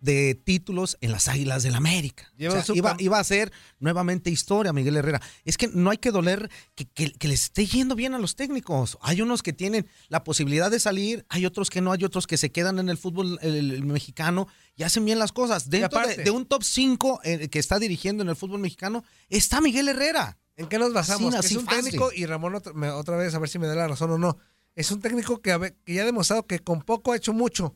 de 0.00 0.34
títulos 0.34 0.96
en 1.00 1.12
las 1.12 1.28
Águilas 1.28 1.62
del 1.62 1.74
América. 1.74 2.30
O 2.48 2.50
sea, 2.52 2.74
iba, 2.74 2.90
iba 2.98 3.18
a 3.18 3.24
ser 3.24 3.52
nuevamente 3.78 4.30
historia 4.30 4.72
Miguel 4.72 4.96
Herrera. 4.96 5.20
Es 5.44 5.56
que 5.58 5.68
no 5.68 5.90
hay 5.90 5.98
que 5.98 6.10
doler 6.10 6.50
que, 6.74 6.86
que, 6.86 7.12
que 7.12 7.28
les 7.28 7.42
esté 7.44 7.66
yendo 7.66 7.94
bien 7.94 8.14
a 8.14 8.18
los 8.18 8.34
técnicos. 8.34 8.98
Hay 9.02 9.20
unos 9.22 9.42
que 9.42 9.52
tienen 9.52 9.86
la 10.08 10.24
posibilidad 10.24 10.70
de 10.70 10.80
salir, 10.80 11.24
hay 11.28 11.44
otros 11.46 11.70
que 11.70 11.80
no, 11.80 11.92
hay 11.92 12.02
otros 12.04 12.26
que 12.26 12.36
se 12.38 12.50
quedan 12.50 12.78
en 12.78 12.88
el 12.88 12.96
fútbol 12.96 13.38
el- 13.42 13.72
el 13.72 13.84
mexicano 13.84 14.48
y 14.74 14.82
hacen 14.84 15.04
bien 15.04 15.18
las 15.18 15.32
cosas. 15.32 15.68
Dentro 15.68 15.98
de, 16.00 16.04
aparte- 16.06 16.22
de 16.24 16.30
un 16.30 16.46
top 16.46 16.62
5 16.64 17.20
que 17.22 17.58
está 17.58 17.78
dirigiendo 17.78 18.22
en 18.22 18.30
el 18.30 18.36
fútbol 18.36 18.60
mexicano 18.60 19.04
está 19.28 19.60
Miguel 19.60 19.88
Herrera. 19.88 20.38
¿En 20.56 20.66
qué 20.66 20.78
nos 20.78 20.92
basamos? 20.92 21.34
Así, 21.34 21.40
Que 21.40 21.46
así 21.46 21.54
es 21.54 21.60
un 21.60 21.66
fácil. 21.66 21.84
técnico, 21.84 22.10
y 22.14 22.26
Ramón 22.26 22.54
otra, 22.54 22.96
otra 22.96 23.16
vez, 23.16 23.34
a 23.34 23.38
ver 23.38 23.48
si 23.48 23.58
me 23.58 23.66
da 23.66 23.74
la 23.74 23.88
razón 23.88 24.10
o 24.10 24.18
no. 24.18 24.38
Es 24.74 24.90
un 24.90 25.00
técnico 25.00 25.40
que, 25.42 25.74
que 25.84 25.94
ya 25.94 26.02
ha 26.02 26.04
demostrado 26.06 26.46
que 26.46 26.58
con 26.60 26.80
poco 26.82 27.12
ha 27.12 27.16
hecho 27.16 27.32
mucho. 27.32 27.74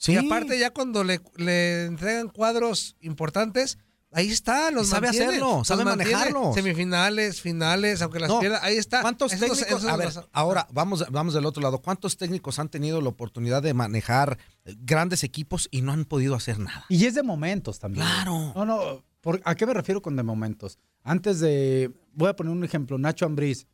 Sí. 0.00 0.12
Y 0.12 0.16
aparte, 0.16 0.58
ya 0.58 0.70
cuando 0.70 1.04
le, 1.04 1.20
le 1.36 1.84
entregan 1.84 2.28
cuadros 2.30 2.96
importantes, 3.02 3.76
ahí 4.12 4.30
está, 4.30 4.70
los 4.70 4.86
Y 4.86 4.90
sabe 4.92 5.08
mantiene, 5.08 5.26
hacerlo, 5.26 5.56
los 5.58 5.68
sabe 5.68 5.84
mantiene. 5.84 6.10
manejarlos. 6.14 6.54
Semifinales, 6.54 7.40
finales, 7.42 8.00
aunque 8.00 8.18
las 8.18 8.30
No. 8.30 8.40
pierda, 8.40 8.64
ahí 8.64 8.76
está. 8.78 9.02
¿Cuántos 9.02 9.32
Esos- 9.34 9.40
técnicos? 9.58 9.68
esos 9.68 9.84
a 9.90 9.96
ver, 9.98 10.06
los- 10.14 10.26
ahora 10.32 10.66
vamos, 10.72 11.04
vamos 11.10 11.34
del 11.34 11.44
otro 11.44 11.62
lado. 11.62 11.82
¿Cuántos 11.82 12.16
técnicos 12.16 12.58
han 12.58 12.70
tenido 12.70 13.02
la 13.02 13.10
oportunidad 13.10 13.62
de 13.62 13.74
manejar 13.74 14.38
eh, 14.64 14.74
grandes 14.80 15.22
equipos 15.22 15.68
y 15.70 15.82
no 15.82 15.92
han 15.92 16.06
podido 16.06 16.34
hacer 16.34 16.58
nada? 16.58 16.86
Y 16.88 17.04
es 17.04 17.14
de 17.14 17.22
momentos 17.22 17.78
también. 17.78 18.06
Claro. 18.06 18.52
No, 18.56 18.64
no, 18.64 19.04
por- 19.20 19.42
¿a 19.44 19.54
qué 19.54 19.66
me 19.66 19.74
refiero 19.74 20.00
con 20.00 20.16
de 20.16 20.22
momentos? 20.22 20.78
Antes 21.02 21.40
de, 21.40 21.92
voy 22.14 22.28
a 22.30 22.36
poner 22.36 22.52
un 22.54 22.64
ejemplo, 22.64 22.96
Nacho 22.96 23.26
Ambriz, 23.26 23.66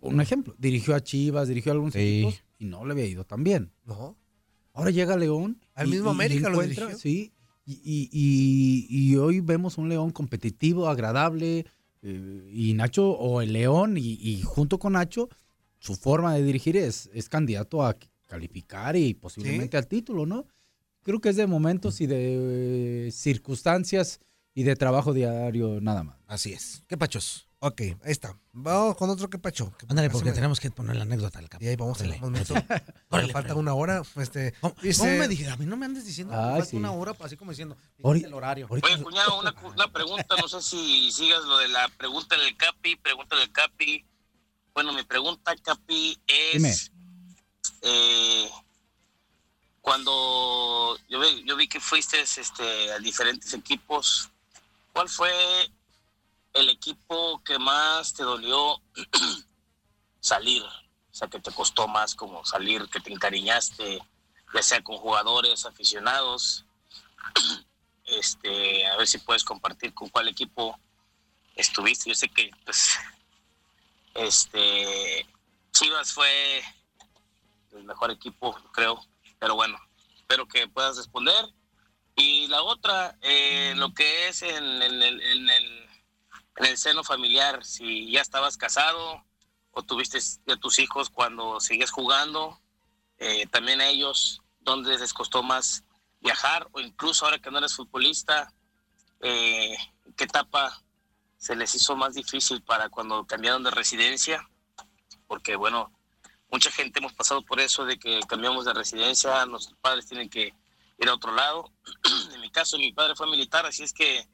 un 0.00 0.20
ejemplo, 0.20 0.54
dirigió 0.58 0.94
a 0.94 1.00
Chivas, 1.02 1.46
dirigió 1.48 1.72
a 1.72 1.74
algunos 1.74 1.92
Sí. 1.94 2.22
equipos 2.22 2.42
y 2.58 2.64
no 2.64 2.86
le 2.86 2.92
había 2.92 3.04
ido 3.06 3.24
tan 3.24 3.44
bien. 3.44 3.70
No. 3.84 4.16
Ahora 4.76 4.90
llega 4.90 5.16
León. 5.16 5.58
Al 5.74 5.88
y- 5.88 5.90
mismo 5.90 6.06
y- 6.06 6.12
y 6.12 6.14
América 6.14 6.48
lo 6.50 6.60
dirigió. 6.62 6.96
Sí, 6.98 7.32
y, 7.64 7.72
y- 7.82 8.08
y- 8.12 8.86
y 9.12 9.16
hoy 9.16 9.40
vemos 9.40 9.78
un 9.78 9.88
León 9.88 10.10
competitivo, 10.10 10.88
agradable, 10.88 11.66
eh, 12.02 12.50
y 12.52 12.74
Nacho, 12.74 13.10
o 13.10 13.40
el 13.40 13.52
León, 13.52 13.96
y, 13.98 14.40
junto 14.42 14.78
con 14.78 14.92
Nacho, 14.92 15.28
su 15.78 15.96
forma 15.96 16.34
de 16.34 16.42
dirigir 16.44 16.76
es, 16.76 17.10
es 17.12 17.28
candidato 17.28 17.84
a 17.84 17.96
calificar 18.28 18.96
y 18.96 19.14
posiblemente 19.14 19.76
al 19.76 19.86
título, 19.88 20.26
¿no? 20.26 20.46
Creo 21.02 21.20
que 21.20 21.28
es 21.30 21.36
de 21.36 21.46
momentos 21.46 22.00
y 22.00 22.06
de 22.06 23.06
eh, 23.06 23.10
circunstancias 23.12 24.20
y 24.54 24.62
de 24.64 24.74
trabajo 24.76 25.12
diario 25.12 25.80
nada 25.80 26.02
más. 26.02 26.16
Así 26.26 26.52
es. 26.52 26.82
¿Qué 26.88 26.96
pachos? 26.96 27.45
Ok, 27.66 27.80
ahí 27.80 27.96
está. 28.12 28.38
Vamos 28.52 28.96
con 28.96 29.10
otro 29.10 29.28
que 29.28 29.38
pacho. 29.38 29.72
Ándale, 29.88 30.08
porque 30.08 30.28
me- 30.30 30.34
tenemos 30.34 30.60
que 30.60 30.70
poner 30.70 30.94
la 30.94 31.02
anécdota 31.02 31.40
del 31.40 31.48
campo. 31.48 31.64
Y 31.64 31.68
ahí 31.68 31.74
vamos 31.76 32.00
a 32.00 32.04
Órale, 32.04 32.20
minuto. 32.20 32.54
órale, 33.10 33.32
falta 33.32 33.54
una 33.56 33.74
hora. 33.74 34.02
Este, 34.16 34.52
¿Cómo, 34.60 34.74
dice- 34.82 35.00
cómo 35.00 35.12
me 35.16 35.26
dijiste? 35.26 35.50
A 35.50 35.56
mí 35.56 35.66
no 35.66 35.76
me 35.76 35.86
andes 35.86 36.04
diciendo 36.04 36.32
que 36.32 36.38
Ay, 36.38 36.50
falta 36.52 36.64
sí. 36.66 36.76
una 36.76 36.92
hora, 36.92 37.16
así 37.20 37.36
como 37.36 37.50
diciendo, 37.50 37.76
Ori- 38.02 38.24
el 38.24 38.32
horario. 38.34 38.66
Oye, 38.70 38.82
cuñado, 39.02 39.40
una, 39.40 39.52
una 39.62 39.92
pregunta, 39.92 40.36
no 40.40 40.46
sé 40.48 40.62
si 40.62 41.10
sigas 41.10 41.42
lo 41.44 41.58
de 41.58 41.68
la 41.68 41.88
pregunta 41.98 42.36
del 42.38 42.56
Capi, 42.56 42.94
pregunta 42.96 43.34
del 43.36 43.50
Capi. 43.50 44.04
Bueno, 44.74 44.92
mi 44.92 45.02
pregunta, 45.02 45.56
Capi, 45.56 46.16
Dime. 46.52 46.68
es 46.70 46.92
eh, 47.82 48.48
cuando 49.80 50.98
yo 51.08 51.20
vi, 51.20 51.44
yo 51.44 51.56
vi 51.56 51.68
que 51.68 51.80
fuiste 51.80 52.20
este, 52.20 52.92
a 52.92 52.98
diferentes 52.98 53.52
equipos, 53.54 54.30
¿cuál 54.92 55.08
fue 55.08 55.30
el 56.56 56.70
equipo 56.70 57.42
que 57.44 57.58
más 57.58 58.14
te 58.14 58.22
dolió 58.22 58.80
salir? 60.20 60.62
O 60.62 61.14
sea, 61.18 61.28
que 61.28 61.40
te 61.40 61.52
costó 61.52 61.88
más 61.88 62.14
como 62.14 62.44
salir, 62.44 62.88
que 62.88 63.00
te 63.00 63.12
encariñaste, 63.12 64.02
ya 64.54 64.62
sea 64.62 64.82
con 64.82 64.96
jugadores, 64.98 65.64
aficionados 65.64 66.64
este, 68.04 68.86
a 68.86 68.96
ver 68.96 69.06
si 69.06 69.18
puedes 69.18 69.44
compartir 69.44 69.92
con 69.94 70.08
cuál 70.08 70.28
equipo 70.28 70.78
estuviste. 71.54 72.10
Yo 72.10 72.14
sé 72.14 72.28
que, 72.28 72.50
pues, 72.64 72.98
este, 74.14 75.26
Chivas 75.72 76.12
fue 76.12 76.62
el 77.72 77.84
mejor 77.84 78.10
equipo, 78.10 78.54
creo, 78.72 79.04
pero 79.38 79.54
bueno, 79.54 79.78
espero 80.16 80.46
que 80.46 80.68
puedas 80.68 80.96
responder. 80.96 81.52
Y 82.14 82.46
la 82.46 82.62
otra, 82.62 83.18
eh, 83.20 83.74
lo 83.76 83.92
que 83.92 84.28
es 84.28 84.40
en, 84.40 84.82
el, 84.82 85.85
en 86.56 86.64
el 86.64 86.78
seno 86.78 87.04
familiar, 87.04 87.64
si 87.64 88.10
ya 88.10 88.20
estabas 88.20 88.56
casado 88.56 89.24
o 89.70 89.82
tuviste 89.82 90.18
ya 90.46 90.56
tus 90.56 90.78
hijos 90.78 91.10
cuando 91.10 91.60
sigues 91.60 91.90
jugando, 91.90 92.60
eh, 93.18 93.46
también 93.48 93.80
a 93.80 93.88
ellos, 93.88 94.42
¿dónde 94.60 94.98
les 94.98 95.12
costó 95.12 95.42
más 95.42 95.84
viajar 96.20 96.66
o 96.72 96.80
incluso 96.80 97.24
ahora 97.24 97.38
que 97.38 97.50
no 97.50 97.58
eres 97.58 97.76
futbolista, 97.76 98.52
eh, 99.20 99.76
qué 100.16 100.24
etapa 100.24 100.82
se 101.36 101.54
les 101.54 101.74
hizo 101.74 101.94
más 101.94 102.14
difícil 102.14 102.62
para 102.62 102.88
cuando 102.88 103.26
cambiaron 103.26 103.62
de 103.62 103.70
residencia? 103.70 104.48
Porque 105.26 105.56
bueno, 105.56 105.92
mucha 106.50 106.70
gente 106.70 107.00
hemos 107.00 107.12
pasado 107.12 107.42
por 107.42 107.60
eso 107.60 107.84
de 107.84 107.98
que 107.98 108.20
cambiamos 108.26 108.64
de 108.64 108.72
residencia, 108.72 109.44
nuestros 109.44 109.78
padres 109.78 110.06
tienen 110.06 110.30
que 110.30 110.54
ir 110.98 111.08
a 111.08 111.14
otro 111.14 111.34
lado. 111.34 111.70
En 112.34 112.40
mi 112.40 112.50
caso, 112.50 112.78
mi 112.78 112.92
padre 112.92 113.14
fue 113.14 113.26
militar, 113.26 113.66
así 113.66 113.82
es 113.82 113.92
que 113.92 114.26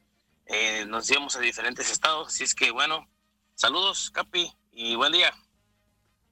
eh, 0.47 0.85
nos 0.87 1.11
íbamos 1.11 1.37
a 1.37 1.41
diferentes 1.41 1.91
estados, 1.91 2.29
así 2.29 2.45
es 2.45 2.55
que 2.55 2.71
bueno, 2.71 3.07
saludos, 3.55 4.11
Capi, 4.11 4.53
y 4.73 4.95
buen 4.97 5.13
día. 5.13 5.33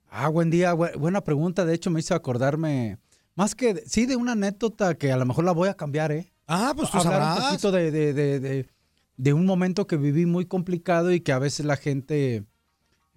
Ah, 0.08 0.28
buen 0.28 0.50
día, 0.50 0.74
bu- 0.74 0.96
buena 0.98 1.22
pregunta. 1.22 1.64
De 1.64 1.74
hecho, 1.74 1.90
me 1.90 2.00
hizo 2.00 2.14
acordarme, 2.14 2.98
más 3.36 3.54
que, 3.54 3.82
sí, 3.86 4.06
de 4.06 4.16
una 4.16 4.32
anécdota 4.32 4.94
que 4.96 5.12
a 5.12 5.16
lo 5.16 5.24
mejor 5.26 5.44
la 5.44 5.52
voy 5.52 5.68
a 5.68 5.74
cambiar, 5.74 6.10
¿eh? 6.12 6.32
Ah, 6.46 6.72
pues 6.76 6.90
tú 6.90 6.98
Hablar 6.98 7.20
un 7.20 7.28
sabrás. 7.28 7.44
poquito 7.50 7.70
de, 7.72 7.90
de, 7.92 8.12
de, 8.12 8.40
de- 8.40 8.70
de 9.16 9.32
un 9.34 9.44
momento 9.46 9.86
que 9.86 9.96
viví 9.98 10.24
muy 10.26 10.46
complicado 10.46 11.12
y 11.12 11.20
que 11.20 11.30
a 11.32 11.38
veces 11.38 11.66
la 11.66 11.76
gente 11.76 12.44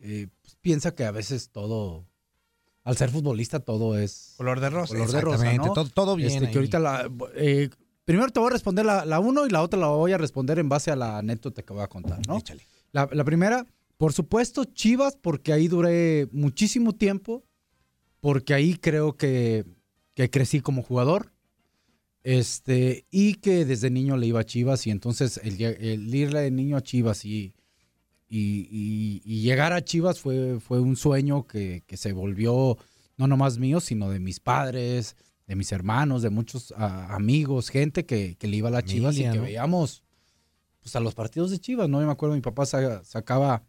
eh, 0.02 0.28
pues, 0.42 0.56
piensa 0.62 0.94
que 0.94 1.06
a 1.06 1.12
veces 1.12 1.50
todo, 1.50 2.06
al 2.84 2.98
ser 2.98 3.10
futbolista, 3.10 3.62
todo 3.62 3.98
es 3.98 4.34
Color 4.38 4.60
de 4.60 4.70
rosa. 4.70 4.94
color 4.94 5.12
de 5.12 5.22
rosa, 5.22 5.56
todo- 5.74 5.90
todo 5.90 6.16
bien 6.18 6.30
Este, 6.30 6.46
ahí. 6.48 6.52
que 6.52 6.58
ahorita 6.60 6.80
la, 6.80 7.10
eh, 7.36 7.70
primero 8.06 8.30
te 8.32 8.40
voy 8.40 8.48
a 8.50 8.54
responder 8.54 8.86
la, 8.86 9.06
la 9.06 9.20
uno 9.20 9.46
y 9.46 9.50
la 9.50 9.62
otra 9.62 9.80
la 9.80 9.88
voy 9.88 10.12
a 10.12 10.18
responder 10.18 10.60
en 10.60 10.70
base 10.70 10.92
a 10.92 10.96
la 10.96 11.18
anécdota 11.18 11.62
que 11.64 11.74
voy 11.74 11.84
a 11.84 11.88
contar, 11.88 12.20
¿no? 12.28 12.36
La, 12.92 13.10
la 13.12 13.24
primera, 13.24 13.66
por 13.98 14.14
supuesto, 14.14 14.66
Chivas, 14.66 15.16
porque 15.16 15.54
ahí 15.54 15.68
duré 15.68 16.28
muchísimo 16.32 16.94
tiempo, 16.94 17.44
porque 18.20 18.54
ahí 18.54 18.76
creo 18.76 19.18
que, 19.18 19.66
que 20.14 20.30
crecí 20.30 20.60
como 20.62 20.84
jugador. 20.84 21.32
Este, 22.24 23.06
y 23.12 23.36
que 23.36 23.66
desde 23.66 23.90
niño 23.90 24.16
le 24.16 24.28
iba 24.28 24.40
a 24.40 24.46
Chivas 24.46 24.88
y 24.88 24.92
entonces 24.92 25.42
el, 25.44 25.62
el 25.62 26.16
irle 26.16 26.40
de 26.42 26.52
niño 26.52 26.78
a 26.78 26.82
Chivas 26.82 27.26
y, 27.26 27.54
y, 28.30 28.68
y- 28.72 29.22
y 29.26 29.42
llegar 29.42 29.74
a 29.74 29.84
Chivas 29.84 30.22
fue, 30.22 30.60
fue 30.62 30.80
un 30.80 30.96
sueño 30.96 31.46
que, 31.46 31.84
que 31.86 31.98
se 31.98 32.14
volvió 32.14 32.78
no 33.18 33.28
nomás 33.28 33.58
mío, 33.58 33.80
sino 33.82 34.10
de 34.10 34.20
mis 34.22 34.40
padres, 34.40 35.18
de 35.48 35.56
mis 35.56 35.72
hermanos, 35.72 36.22
de 36.22 36.30
muchos 36.30 36.74
ah, 36.78 37.14
amigos, 37.14 37.70
gente 37.70 38.06
que, 38.06 38.36
que 38.36 38.48
le 38.48 38.58
iba 38.58 38.70
a 38.70 38.72
la 38.72 38.84
Chivas 38.84 39.16
Familia, 39.16 39.30
y 39.30 39.34
que 39.34 39.38
¿no? 39.40 39.44
veíamos 39.44 40.04
pues, 40.82 40.96
a 40.96 41.00
los 41.00 41.14
partidos 41.16 41.52
de 41.52 41.60
Chivas, 41.60 41.90
¿no? 41.90 42.00
Yo 42.00 42.06
me 42.08 42.14
acuerdo, 42.14 42.36
mi 42.36 42.42
papá 42.42 42.66
sa- 42.66 43.04
sacaba 43.04 43.64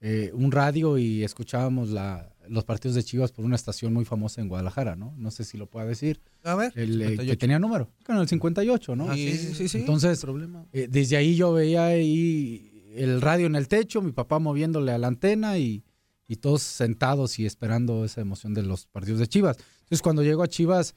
eh, 0.00 0.30
un 0.34 0.50
radio 0.52 0.98
y 0.98 1.24
escuchábamos 1.24 1.90
la, 1.90 2.32
los 2.48 2.64
partidos 2.64 2.94
de 2.94 3.02
Chivas 3.02 3.32
por 3.32 3.44
una 3.44 3.56
estación 3.56 3.92
muy 3.92 4.04
famosa 4.04 4.40
en 4.40 4.48
Guadalajara, 4.48 4.96
¿no? 4.96 5.14
No 5.16 5.30
sé 5.30 5.44
si 5.44 5.58
lo 5.58 5.66
pueda 5.66 5.86
decir. 5.86 6.20
A 6.42 6.54
ver. 6.54 6.72
El, 6.76 7.00
eh, 7.02 7.04
que 7.04 7.10
58. 7.10 7.38
tenía 7.38 7.58
número, 7.58 7.90
con 8.04 8.16
el 8.16 8.28
58, 8.28 8.96
¿no? 8.96 9.10
Ah, 9.10 9.14
sí, 9.14 9.36
sí, 9.36 9.54
sí, 9.54 9.68
sí. 9.68 9.78
Entonces, 9.78 10.24
eh, 10.72 10.86
desde 10.90 11.16
ahí 11.16 11.36
yo 11.36 11.52
veía 11.52 11.86
ahí 11.86 12.92
el 12.94 13.20
radio 13.20 13.46
en 13.46 13.56
el 13.56 13.68
techo, 13.68 14.00
mi 14.02 14.12
papá 14.12 14.38
moviéndole 14.38 14.92
a 14.92 14.98
la 14.98 15.08
antena 15.08 15.58
y, 15.58 15.84
y 16.26 16.36
todos 16.36 16.62
sentados 16.62 17.38
y 17.38 17.46
esperando 17.46 18.04
esa 18.04 18.20
emoción 18.20 18.54
de 18.54 18.62
los 18.62 18.86
partidos 18.86 19.20
de 19.20 19.26
Chivas. 19.28 19.56
Entonces, 19.90 20.02
cuando 20.02 20.22
llego 20.22 20.44
a 20.44 20.48
Chivas, 20.48 20.94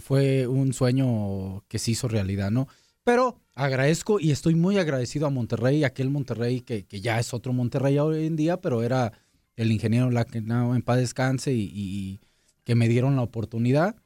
fue 0.00 0.46
un 0.46 0.72
sueño 0.72 1.64
que 1.68 1.78
se 1.78 1.90
hizo 1.90 2.08
realidad, 2.08 2.50
¿no? 2.50 2.66
Pero 3.04 3.36
agradezco 3.54 4.20
y 4.20 4.30
estoy 4.30 4.54
muy 4.54 4.78
agradecido 4.78 5.26
a 5.26 5.30
Monterrey, 5.30 5.84
aquel 5.84 6.08
Monterrey 6.08 6.62
que, 6.62 6.86
ya 6.88 7.20
es 7.20 7.34
otro 7.34 7.52
Monterrey 7.52 7.98
hoy 7.98 8.24
en 8.26 8.36
día, 8.36 8.58
pero 8.58 8.82
era 8.82 9.12
el 9.54 9.70
ingeniero 9.70 10.10
Laquenao 10.10 10.74
en 10.74 10.80
paz 10.80 10.96
descanse 10.96 11.52
y, 11.52 11.70
y 11.74 12.20
que 12.64 12.74
me 12.74 12.88
dieron 12.88 13.16
la 13.16 13.22
oportunidad. 13.22 13.96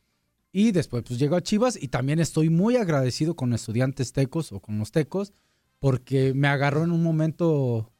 Y 0.50 0.72
después 0.72 1.04
pues 1.06 1.20
llego 1.20 1.36
a 1.36 1.42
Chivas 1.42 1.80
y 1.80 1.86
también 1.86 2.18
estoy 2.18 2.50
muy 2.50 2.76
agradecido 2.76 3.36
con 3.36 3.52
estudiantes 3.52 4.12
tecos 4.12 4.50
o 4.50 4.58
con 4.58 4.76
los 4.80 4.90
tecos 4.90 5.32
porque 5.78 6.34
me 6.34 6.48
agarró 6.48 6.82
en 6.82 6.90
un 6.90 7.04
momento 7.04 7.92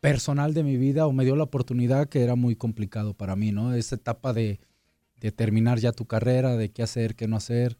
personal 0.00 0.52
de 0.52 0.62
mi 0.62 0.76
vida 0.76 1.06
o 1.06 1.12
me 1.12 1.24
dio 1.24 1.36
la 1.36 1.44
oportunidad 1.44 2.10
que 2.10 2.22
era 2.22 2.34
muy 2.34 2.54
complicado 2.54 3.14
para 3.14 3.34
mí, 3.34 3.50
¿no? 3.50 3.72
Esa 3.72 3.94
etapa 3.94 4.34
de, 4.34 4.60
de 5.24 5.32
terminar 5.32 5.78
ya 5.78 5.92
tu 5.92 6.04
carrera, 6.04 6.54
de 6.54 6.70
qué 6.70 6.82
hacer, 6.82 7.16
qué 7.16 7.26
no 7.26 7.36
hacer, 7.36 7.78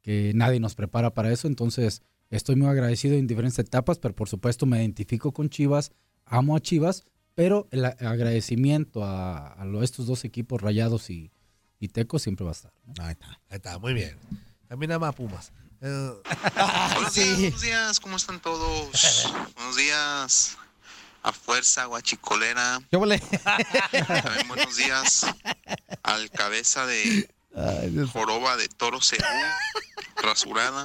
que 0.00 0.30
nadie 0.32 0.60
nos 0.60 0.76
prepara 0.76 1.12
para 1.12 1.32
eso. 1.32 1.48
Entonces 1.48 2.02
estoy 2.30 2.54
muy 2.54 2.68
agradecido 2.68 3.16
en 3.16 3.26
diferentes 3.26 3.58
etapas, 3.58 3.98
pero 3.98 4.14
por 4.14 4.28
supuesto 4.28 4.64
me 4.64 4.78
identifico 4.78 5.32
con 5.32 5.50
Chivas, 5.50 5.90
amo 6.24 6.54
a 6.54 6.60
Chivas, 6.60 7.02
pero 7.34 7.66
el 7.72 7.84
agradecimiento 7.84 9.04
a, 9.04 9.56
estos 9.82 10.06
dos 10.06 10.24
equipos 10.24 10.62
rayados 10.62 11.10
y, 11.10 11.32
y 11.80 11.88
tecos 11.88 12.22
siempre 12.22 12.44
va 12.44 12.52
a 12.52 12.54
estar. 12.54 12.72
¿no? 12.86 12.94
Ahí 13.02 13.10
está, 13.10 13.40
ahí 13.48 13.56
está, 13.56 13.78
muy 13.80 13.92
bien. 13.92 14.16
También 14.68 14.92
ama 14.92 15.08
a 15.08 15.12
Pumas. 15.12 15.52
Eh, 15.80 16.12
Buenos 16.94 17.12
días, 17.12 17.40
buenos 17.40 17.60
días, 17.60 17.98
¿cómo 17.98 18.16
están 18.16 18.40
todos? 18.40 19.26
buenos 19.56 19.76
días 19.76 20.58
a 21.24 21.32
Fuerza 21.32 21.86
Guachicolera. 21.86 22.80
También 22.90 24.48
buenos 24.48 24.76
días 24.76 25.26
al 26.02 26.30
cabeza 26.30 26.86
de 26.86 27.28
Joroba 28.12 28.56
de 28.56 28.68
Toro 28.68 29.00
Cebú, 29.00 29.24
rasurada. 30.22 30.84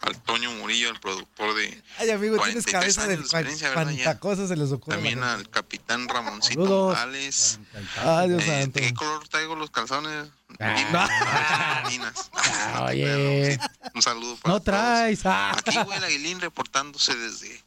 Al 0.00 0.16
Toño 0.22 0.52
Murillo, 0.52 0.90
el 0.90 1.00
productor 1.00 1.56
de 1.56 1.82
Ay, 1.98 2.10
amigo, 2.10 2.36
tienes 2.44 2.64
43 2.64 2.72
cabeza 2.72 3.06
de 3.08 3.14
experiencia, 3.14 3.68
¿verdad, 3.70 3.90
ya? 3.90 4.04
cuanta 4.04 4.20
cosa 4.20 4.46
se 4.46 4.54
les 4.56 4.70
ocurre. 4.70 4.94
También 4.96 5.22
al 5.24 5.50
capitán 5.50 6.08
Ramoncito 6.08 6.62
Saludos. 6.62 6.96
Morales. 6.96 7.58
Ay, 8.04 8.28
Dios 8.28 8.42
Eh. 8.44 8.68
¿De 8.72 8.80
qué 8.80 8.94
color 8.94 9.26
traigo 9.28 9.56
los 9.56 9.70
calzones? 9.70 10.28
Ah. 10.60 11.82
Dinas. 11.90 12.30
Oye, 12.82 13.58
Un 13.92 14.00
saludo 14.00 14.36
para 14.36 14.54
no 14.54 14.60
traes. 14.60 15.20
ah. 15.26 15.52
Aquí 15.58 15.76
Will 15.76 16.04
Aguilín 16.04 16.40
reportándose 16.40 17.16
desde 17.16 17.60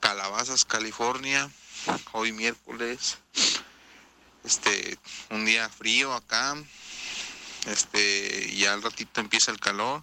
Calabazas, 0.00 0.64
California. 0.64 1.50
Hoy 2.12 2.32
miércoles. 2.32 3.18
Este, 4.44 4.98
un 5.30 5.44
día 5.44 5.68
frío 5.68 6.12
acá. 6.14 6.56
Este, 7.66 8.50
y 8.52 8.64
al 8.64 8.82
ratito 8.82 9.20
empieza 9.20 9.50
el 9.50 9.60
calor. 9.60 10.02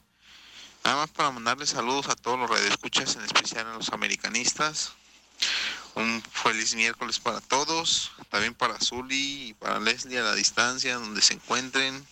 Nada 0.84 0.98
más 0.98 1.10
para 1.10 1.32
mandarles 1.32 1.70
saludos 1.70 2.10
a 2.10 2.16
todos 2.16 2.38
los 2.38 2.50
radioescuchas, 2.50 3.16
en 3.16 3.24
especial 3.24 3.68
a 3.68 3.74
los 3.74 3.90
americanistas. 3.90 4.94
Un 5.96 6.22
feliz 6.22 6.76
miércoles 6.76 7.20
para 7.20 7.42
todos, 7.42 8.12
también 8.30 8.54
para 8.54 8.80
Zully 8.80 9.50
y 9.50 9.54
para 9.54 9.80
Leslie 9.80 10.20
a 10.20 10.24
la 10.24 10.36
distancia, 10.36 10.96
donde 10.96 11.22
se 11.22 11.34
encuentren. 11.34 12.06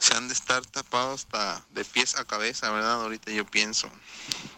Se 0.00 0.14
han 0.14 0.26
de 0.28 0.34
estar 0.34 0.64
tapados 0.66 1.20
hasta 1.20 1.62
de 1.70 1.84
pies 1.84 2.16
a 2.16 2.24
cabeza, 2.24 2.70
¿verdad? 2.70 3.02
Ahorita 3.02 3.30
yo 3.30 3.46
pienso, 3.46 3.88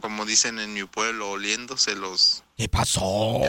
como 0.00 0.24
dicen 0.24 0.58
en 0.58 0.72
mi 0.72 0.84
pueblo, 0.84 1.30
oliéndose 1.30 1.96
los... 1.96 2.44
¿Qué 2.56 2.68
pasó? 2.68 3.40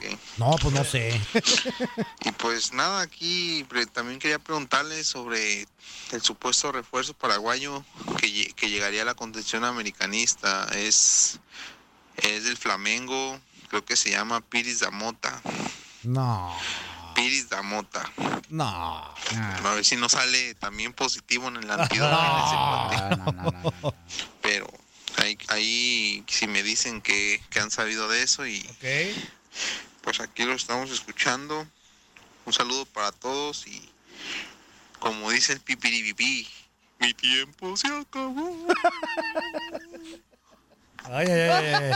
Qué. 0.00 0.18
No, 0.38 0.56
pues 0.60 0.74
no 0.74 0.84
sé. 0.84 1.20
Y 2.24 2.32
pues 2.32 2.72
nada, 2.72 3.02
aquí 3.02 3.66
también 3.92 4.18
quería 4.18 4.38
preguntarle 4.38 5.04
sobre 5.04 5.66
el 6.12 6.22
supuesto 6.22 6.72
refuerzo 6.72 7.14
paraguayo 7.14 7.84
que, 8.18 8.52
que 8.54 8.70
llegaría 8.70 9.02
a 9.02 9.04
la 9.04 9.14
contención 9.14 9.64
americanista. 9.64 10.68
Es, 10.74 11.38
es 12.16 12.44
del 12.44 12.56
Flamengo, 12.56 13.38
creo 13.68 13.84
que 13.84 13.96
se 13.96 14.10
llama 14.10 14.40
Piris 14.40 14.80
Damota. 14.80 15.42
No, 16.02 16.56
Piris 17.22 17.48
Damota. 17.48 18.10
no. 18.48 19.14
A 19.36 19.74
ver 19.74 19.84
si 19.84 19.94
no 19.96 20.08
sale 20.08 20.54
también 20.56 20.92
positivo 20.92 21.46
en 21.48 21.56
el 21.56 21.70
antídoto. 21.80 22.90
Pero 24.40 24.66
ahí, 25.18 25.38
ahí 25.48 26.24
si 26.26 26.48
me 26.48 26.64
dicen 26.64 27.00
que, 27.00 27.40
que 27.50 27.60
han 27.60 27.70
sabido 27.70 28.08
de 28.08 28.24
eso 28.24 28.44
y 28.46 28.68
pues 30.00 30.18
aquí 30.18 30.44
lo 30.44 30.54
estamos 30.54 30.90
escuchando. 30.90 31.64
Un 32.44 32.52
saludo 32.52 32.86
para 32.86 33.12
todos 33.12 33.68
y 33.68 33.88
como 34.98 35.30
dice 35.30 35.52
el 35.52 35.60
pipiripipi, 35.60 36.48
mi 36.98 37.14
tiempo 37.14 37.76
se 37.76 37.86
acabó. 37.86 38.66
Ay, 41.10 41.26
ay, 41.28 41.40
ay, 41.40 41.74
ay. 41.74 41.92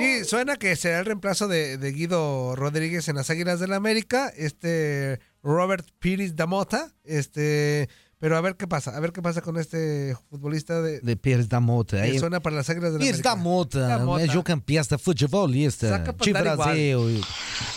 Y 0.00 0.24
suena 0.24 0.56
que 0.56 0.74
será 0.76 0.98
el 1.00 1.06
reemplazo 1.06 1.46
de, 1.48 1.78
de 1.78 1.92
Guido 1.92 2.56
Rodríguez 2.56 3.08
en 3.08 3.16
las 3.16 3.30
Águilas 3.30 3.60
del 3.60 3.70
la 3.70 3.76
América, 3.76 4.32
este 4.36 5.20
Robert 5.42 5.86
Pires 6.00 6.34
Damota, 6.36 6.92
este, 7.04 7.88
pero 8.18 8.36
a 8.36 8.40
ver 8.40 8.56
qué 8.56 8.66
pasa, 8.66 8.96
a 8.96 9.00
ver 9.00 9.12
qué 9.12 9.22
pasa 9.22 9.40
con 9.42 9.56
este 9.58 10.16
futbolista 10.28 10.82
de, 10.82 11.00
De 11.00 11.16
Pires 11.16 11.48
da 11.48 11.60
Mota. 11.60 12.02
que 12.02 12.18
suena 12.18 12.40
para 12.40 12.56
las 12.56 12.68
Águilas 12.68 12.92
del 12.92 13.00
la 13.00 13.04
Pires 13.06 13.14
América. 13.20 13.28
da 13.30 13.36
Mota, 13.36 13.78
Da 13.80 13.98
Mota. 13.98 14.24
é 14.24 14.26
jogo-campeão, 14.26 14.98
futebolista 14.98 15.88
Saca 15.88 16.12
pra 16.12 16.24
de. 16.26 16.32
Brasil. 16.32 17.20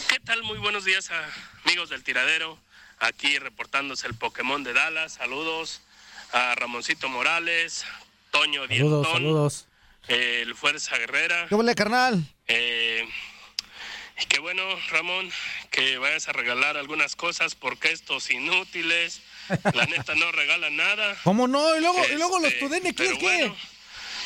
¿Qué 0.10 0.20
tal? 0.26 0.42
Muy 0.44 0.58
buenos 0.58 0.86
días, 0.86 1.10
a- 1.12 1.68
amigos 1.70 1.90
del 1.92 2.04
tiradero. 2.04 2.58
Aquí 3.00 3.38
reportándose 3.38 4.08
el 4.08 4.16
Pokémon 4.16 4.64
de 4.64 4.74
Dallas. 4.74 5.14
Saludos 5.14 5.82
a 6.32 6.56
Ramoncito 6.56 7.10
Morales, 7.10 7.84
Toño 8.34 8.62
Saludos, 8.68 8.70
Dientón, 8.70 9.06
saludos. 9.14 9.68
el 10.08 10.56
Fuerza 10.56 10.98
Guerrera. 10.98 11.46
¿Qué 11.48 11.54
vale, 11.56 11.76
carnal? 11.76 12.24
Eh, 12.48 13.08
y 14.20 14.26
qué 14.26 14.40
bueno, 14.40 14.64
Ramón, 14.90 15.32
que 15.70 16.00
vayas 16.00 16.28
a 16.28 16.32
regalar 16.34 16.76
algunas 16.76 17.16
cosas 17.16 17.54
porque 17.54 17.92
estos 17.92 18.32
inútiles, 18.32 19.22
la 19.74 19.86
neta, 19.86 20.16
no 20.16 20.32
regalan 20.32 20.76
nada. 20.76 21.16
¿Cómo 21.24 21.48
no? 21.48 21.78
Y 21.78 21.82
luego, 21.82 22.04
y 22.12 22.16
luego 22.16 22.40
los 22.40 22.48
Este, 22.52 22.60
Tudene, 22.60 22.96
¿qué 22.96 23.06
es 23.06 23.18
qué? 23.20 23.24
bueno, 23.24 23.56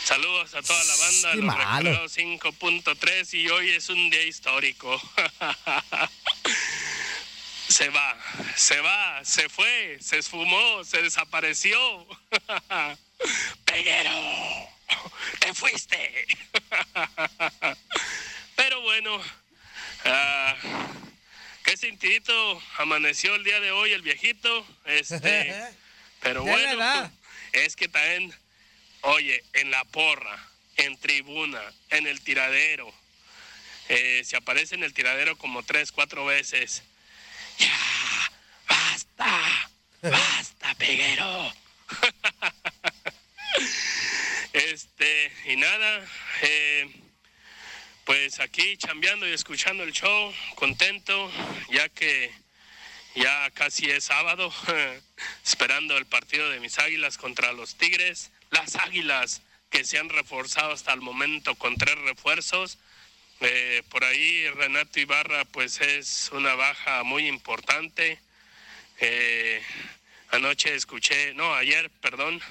Saludos 0.06 0.56
a 0.56 0.62
toda 0.62 0.82
la 0.86 0.96
banda, 0.96 1.32
Qué 1.32 1.38
los 1.38 1.46
malo. 1.46 1.90
Recreados 1.90 2.18
5.3 2.18 3.34
y 3.34 3.50
hoy 3.50 3.72
es 3.72 3.90
un 3.90 4.10
día 4.10 4.24
histórico. 4.24 4.96
se 7.68 7.90
va, 7.90 8.18
se 8.56 8.80
va, 8.80 9.20
se 9.26 9.50
fue, 9.50 9.98
se 10.00 10.20
esfumó, 10.20 10.86
se 10.86 11.02
desapareció. 11.02 11.78
Peguero, 13.66 14.12
te 15.40 15.54
fuiste. 15.54 16.28
Pero 18.56 18.82
bueno, 18.82 19.22
ah, 20.06 20.56
qué 21.64 21.78
sentidito 21.78 22.62
amaneció 22.78 23.36
el 23.36 23.44
día 23.44 23.60
de 23.60 23.72
hoy 23.72 23.94
el 23.94 24.02
viejito. 24.02 24.66
Este, 24.86 25.54
pero 26.22 26.44
bueno, 26.44 27.12
es 27.54 27.76
que 27.76 27.88
también, 27.88 28.34
oye, 29.02 29.44
en 29.54 29.72
la 29.72 29.84
porra, 29.86 30.38
en 30.78 30.98
tribuna, 30.98 31.62
en 31.90 32.08
el 32.08 32.22
tiradero, 32.22 32.92
eh, 33.90 34.24
se 34.26 34.38
aparece 34.38 34.76
en 34.76 34.84
el 34.84 34.94
tiradero 34.94 35.38
como 35.38 35.64
tres, 35.64 35.92
cuatro 35.92 36.26
veces. 36.26 36.84
¡Ya! 37.58 38.32
¡Basta! 38.68 39.70
¡Basta, 40.02 40.76
peguero! 40.76 41.54
este, 44.54 45.32
y 45.46 45.56
nada, 45.56 46.06
eh, 46.42 46.90
pues 48.06 48.40
aquí 48.40 48.78
chambeando 48.78 49.28
y 49.28 49.34
escuchando 49.34 49.84
el 49.84 49.92
show, 49.92 50.34
contento, 50.56 51.32
ya 51.70 51.90
que 51.90 52.32
ya 53.16 53.50
casi 53.52 53.90
es 53.90 54.06
sábado, 54.06 54.54
esperando 55.46 55.98
el 55.98 56.06
partido 56.06 56.50
de 56.50 56.60
mis 56.60 56.78
águilas 56.80 57.18
contra 57.18 57.52
los 57.52 57.76
Tigres. 57.76 58.32
Las 58.52 58.76
águilas 58.76 59.42
que 59.70 59.84
se 59.84 59.98
han 59.98 60.10
reforzado 60.10 60.72
hasta 60.72 60.94
el 60.94 61.02
momento 61.02 61.56
con 61.56 61.76
tres 61.78 61.98
refuerzos. 62.00 62.78
Eh, 63.40 63.84
por 63.90 64.04
ahí 64.04 64.48
Renato 64.50 65.00
Ibarra 65.00 65.46
pues 65.46 65.82
es 65.82 66.30
una 66.32 66.56
baja 66.56 67.04
muy 67.04 67.28
importante. 67.28 68.20
Eh, 69.00 69.62
anoche 70.30 70.76
escuché, 70.76 71.34
no, 71.34 71.54
ayer, 71.54 71.90
perdón, 72.02 72.42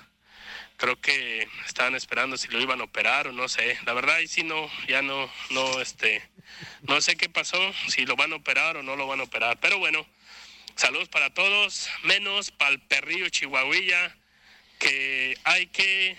creo 0.77 1.01
que 1.01 1.49
estaban 1.67 1.95
esperando 1.95 2.37
si 2.37 2.49
lo 2.49 2.61
iban 2.61 2.81
a 2.81 2.85
operar 2.85 3.29
o 3.29 3.33
no 3.33 3.49
sé. 3.49 3.79
La 3.85 3.93
verdad 3.93 4.17
ahí 4.17 4.29
sí 4.29 4.43
no, 4.43 4.71
ya 4.89 5.03
no, 5.03 5.31
no, 5.51 5.81
este, 5.81 6.23
no 6.83 7.01
sé 7.01 7.17
qué 7.17 7.29
pasó, 7.29 7.59
si 7.89 8.07
lo 8.07 8.17
van 8.17 8.33
a 8.33 8.37
operar 8.37 8.77
o 8.77 8.83
no 8.83 8.97
lo 8.97 9.07
van 9.07 9.21
a 9.21 9.25
operar. 9.25 9.59
Pero 9.61 9.79
bueno, 9.79 10.07
saludos 10.75 11.09
para 11.09 11.31
todos, 11.31 11.89
menos 12.03 12.51
para 12.51 12.73
el 12.73 12.81
perrillo 12.81 13.29
chihuahuilla, 13.29 14.17
que 14.79 15.39
hay 15.45 15.67
que 15.69 16.17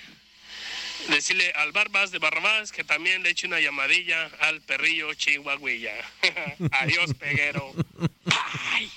decirle 1.09 1.51
al 1.55 1.71
Barbas 1.71 2.11
de 2.11 2.19
Barrabás 2.19 2.71
que 2.71 2.83
también 2.83 3.23
le 3.23 3.29
eche 3.29 3.47
una 3.47 3.59
llamadilla 3.59 4.29
al 4.39 4.61
perrillo 4.61 5.13
chihuahuilla. 5.13 5.93
Adiós, 6.71 7.13
peguero. 7.13 7.73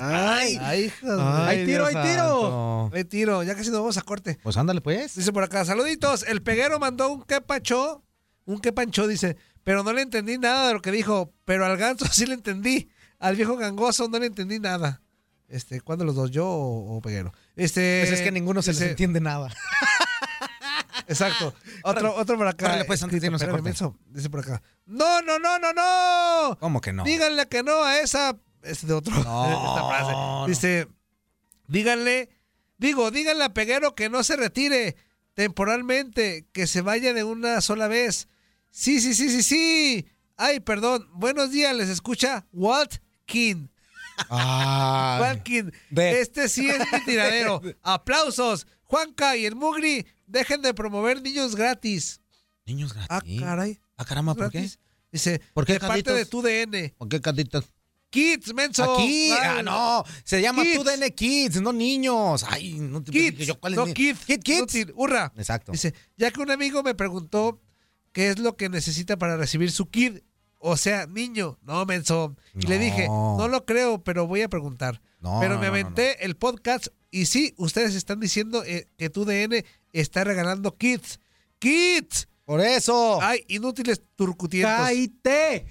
Ay, 0.00 0.58
ay, 0.60 0.84
hijo 0.84 1.06
de- 1.16 1.22
Ay, 1.22 1.64
tiro, 1.66 1.86
hay 1.86 1.94
tiro. 2.02 2.90
Hay 2.92 3.04
tiro. 3.04 3.42
Ya 3.42 3.54
casi 3.54 3.70
nos 3.70 3.80
vamos 3.80 3.96
a 3.96 4.02
corte. 4.02 4.38
Pues 4.42 4.56
ándale, 4.56 4.80
pues. 4.80 5.14
Dice 5.14 5.32
por 5.32 5.42
acá, 5.42 5.64
saluditos. 5.64 6.22
El 6.24 6.42
peguero 6.42 6.78
mandó 6.78 7.08
un 7.10 7.22
que 7.22 7.40
panchó. 7.40 8.02
Un 8.44 8.60
que 8.60 8.72
panchó, 8.72 9.06
dice. 9.06 9.36
Pero 9.64 9.82
no 9.82 9.92
le 9.92 10.02
entendí 10.02 10.38
nada 10.38 10.68
de 10.68 10.74
lo 10.74 10.82
que 10.82 10.90
dijo. 10.90 11.32
Pero 11.44 11.64
al 11.66 11.76
ganso 11.76 12.06
sí 12.12 12.26
le 12.26 12.34
entendí. 12.34 12.90
Al 13.18 13.36
viejo 13.36 13.56
gangoso 13.56 14.08
no 14.08 14.18
le 14.18 14.26
entendí 14.26 14.58
nada. 14.58 15.02
Este, 15.48 15.80
¿cuándo 15.80 16.04
los 16.04 16.14
dos? 16.14 16.30
¿Yo 16.30 16.46
o, 16.46 16.96
o 16.96 17.00
peguero? 17.00 17.32
Este. 17.56 18.02
Pues 18.06 18.12
es 18.18 18.22
que 18.22 18.28
a 18.28 18.32
ninguno 18.32 18.62
se 18.62 18.72
les 18.72 18.80
entiende 18.82 19.20
nada. 19.20 19.48
Exacto. 21.08 21.52
Otro, 21.82 22.14
otro 22.14 22.36
por 22.38 22.46
acá. 22.46 22.84
Pues, 22.86 23.02
antes 23.02 23.20
de 23.20 23.26
irnos 23.26 23.42
a. 23.42 23.92
Dice 24.10 24.30
por 24.30 24.40
acá. 24.40 24.62
No, 24.86 25.20
no, 25.22 25.38
no, 25.40 25.58
no, 25.58 25.72
no. 25.72 26.56
¿Cómo 26.60 26.80
que 26.80 26.92
no? 26.92 27.02
Díganle 27.02 27.48
que 27.48 27.62
no 27.64 27.82
a 27.82 27.98
esa. 27.98 28.36
Es 28.62 28.86
de 28.86 28.92
otro. 28.94 29.14
esta 29.18 29.88
frase. 29.88 30.14
Dice. 30.48 30.88
Díganle. 31.68 32.30
Digo, 32.78 33.10
díganle 33.10 33.44
a 33.44 33.54
Peguero 33.54 33.94
que 33.94 34.08
no 34.08 34.22
se 34.24 34.36
retire 34.36 34.96
temporalmente, 35.34 36.46
que 36.52 36.66
se 36.66 36.80
vaya 36.80 37.12
de 37.12 37.24
una 37.24 37.60
sola 37.60 37.88
vez. 37.88 38.28
Sí, 38.70 39.00
sí, 39.00 39.14
sí, 39.14 39.28
sí, 39.30 39.42
sí. 39.42 40.06
Ay, 40.36 40.60
perdón. 40.60 41.08
Buenos 41.12 41.50
días, 41.50 41.74
les 41.76 41.88
escucha 41.88 42.46
Walt 42.52 42.96
King. 43.26 43.68
Ay. 44.28 45.20
Walt 45.20 45.42
King. 45.42 45.70
De- 45.90 46.20
Este 46.20 46.48
sí 46.48 46.68
es 46.68 46.78
mi 46.92 47.04
tiradero. 47.04 47.60
Aplausos. 47.82 48.66
Juanca 48.84 49.36
y 49.36 49.46
el 49.46 49.54
Mugri, 49.54 50.06
dejen 50.26 50.62
de 50.62 50.74
promover 50.74 51.22
niños 51.22 51.54
gratis. 51.54 52.20
Niños 52.66 52.92
gratis. 52.92 53.08
Ah, 53.10 53.20
caray. 53.40 53.78
Ah, 53.96 54.04
caramba, 54.04 54.34
¿por 54.34 54.50
qué? 54.50 54.68
Dice, 55.12 55.40
¿Por 55.54 55.64
qué, 55.66 55.74
de 55.74 55.80
parte 55.80 56.12
de 56.12 56.24
tu 56.26 56.42
DN. 56.42 56.94
¿Por 56.98 57.08
qué, 57.08 57.20
Carlitos? 57.20 57.64
Kids, 58.10 58.52
menso. 58.54 58.94
Aquí, 58.94 59.30
ah, 59.32 59.62
no, 59.62 60.04
se 60.24 60.42
llama 60.42 60.62
Kids. 60.64 60.78
TUDN 60.82 61.10
Kids, 61.14 61.60
no 61.62 61.72
niños. 61.72 62.44
Ay, 62.48 62.74
no 62.80 63.02
te 63.02 63.12
Kids, 63.12 63.46
yo, 63.46 63.58
¿cuál 63.60 63.74
es 63.74 63.78
no 63.78 63.86
mi- 63.86 63.94
kids, 63.94 64.24
Kid 64.26 64.40
Kids. 64.40 64.56
inútil, 64.58 64.92
hurra. 64.96 65.32
Exacto. 65.36 65.72
Dice, 65.72 65.94
ya 66.16 66.30
que 66.30 66.40
un 66.40 66.50
amigo 66.50 66.82
me 66.82 66.94
preguntó 66.94 67.60
qué 68.12 68.30
es 68.30 68.38
lo 68.40 68.56
que 68.56 68.68
necesita 68.68 69.16
para 69.16 69.36
recibir 69.36 69.70
su 69.70 69.88
kid, 69.88 70.18
o 70.58 70.76
sea, 70.76 71.06
niño, 71.06 71.58
no, 71.62 71.86
menso. 71.86 72.36
Y 72.54 72.66
le 72.66 72.78
No. 72.78 72.84
dije, 72.84 73.06
no 73.08 73.48
lo 73.48 73.64
creo, 73.64 74.02
pero 74.02 74.26
voy 74.26 74.42
a 74.42 74.48
preguntar. 74.48 75.00
No, 75.20 75.38
pero 75.40 75.54
no, 75.54 75.60
me 75.60 75.66
no, 75.66 75.72
no, 75.72 75.78
aventé 75.80 76.24
el 76.24 76.36
podcast 76.36 76.88
y 77.12 77.26
sí, 77.26 77.54
ustedes 77.58 77.94
están 77.94 78.18
diciendo 78.20 78.64
eh, 78.64 78.86
que 78.96 79.08
tu 79.10 79.24
DN 79.24 79.64
está 79.92 80.24
regalando 80.24 80.76
kids. 80.76 81.20
¡Kids! 81.60 82.26
Por 82.44 82.60
eso. 82.60 83.20
Ay, 83.22 83.44
inútiles 83.48 84.02
turcutientos. 84.16 84.76
K-I-T. 84.76 85.66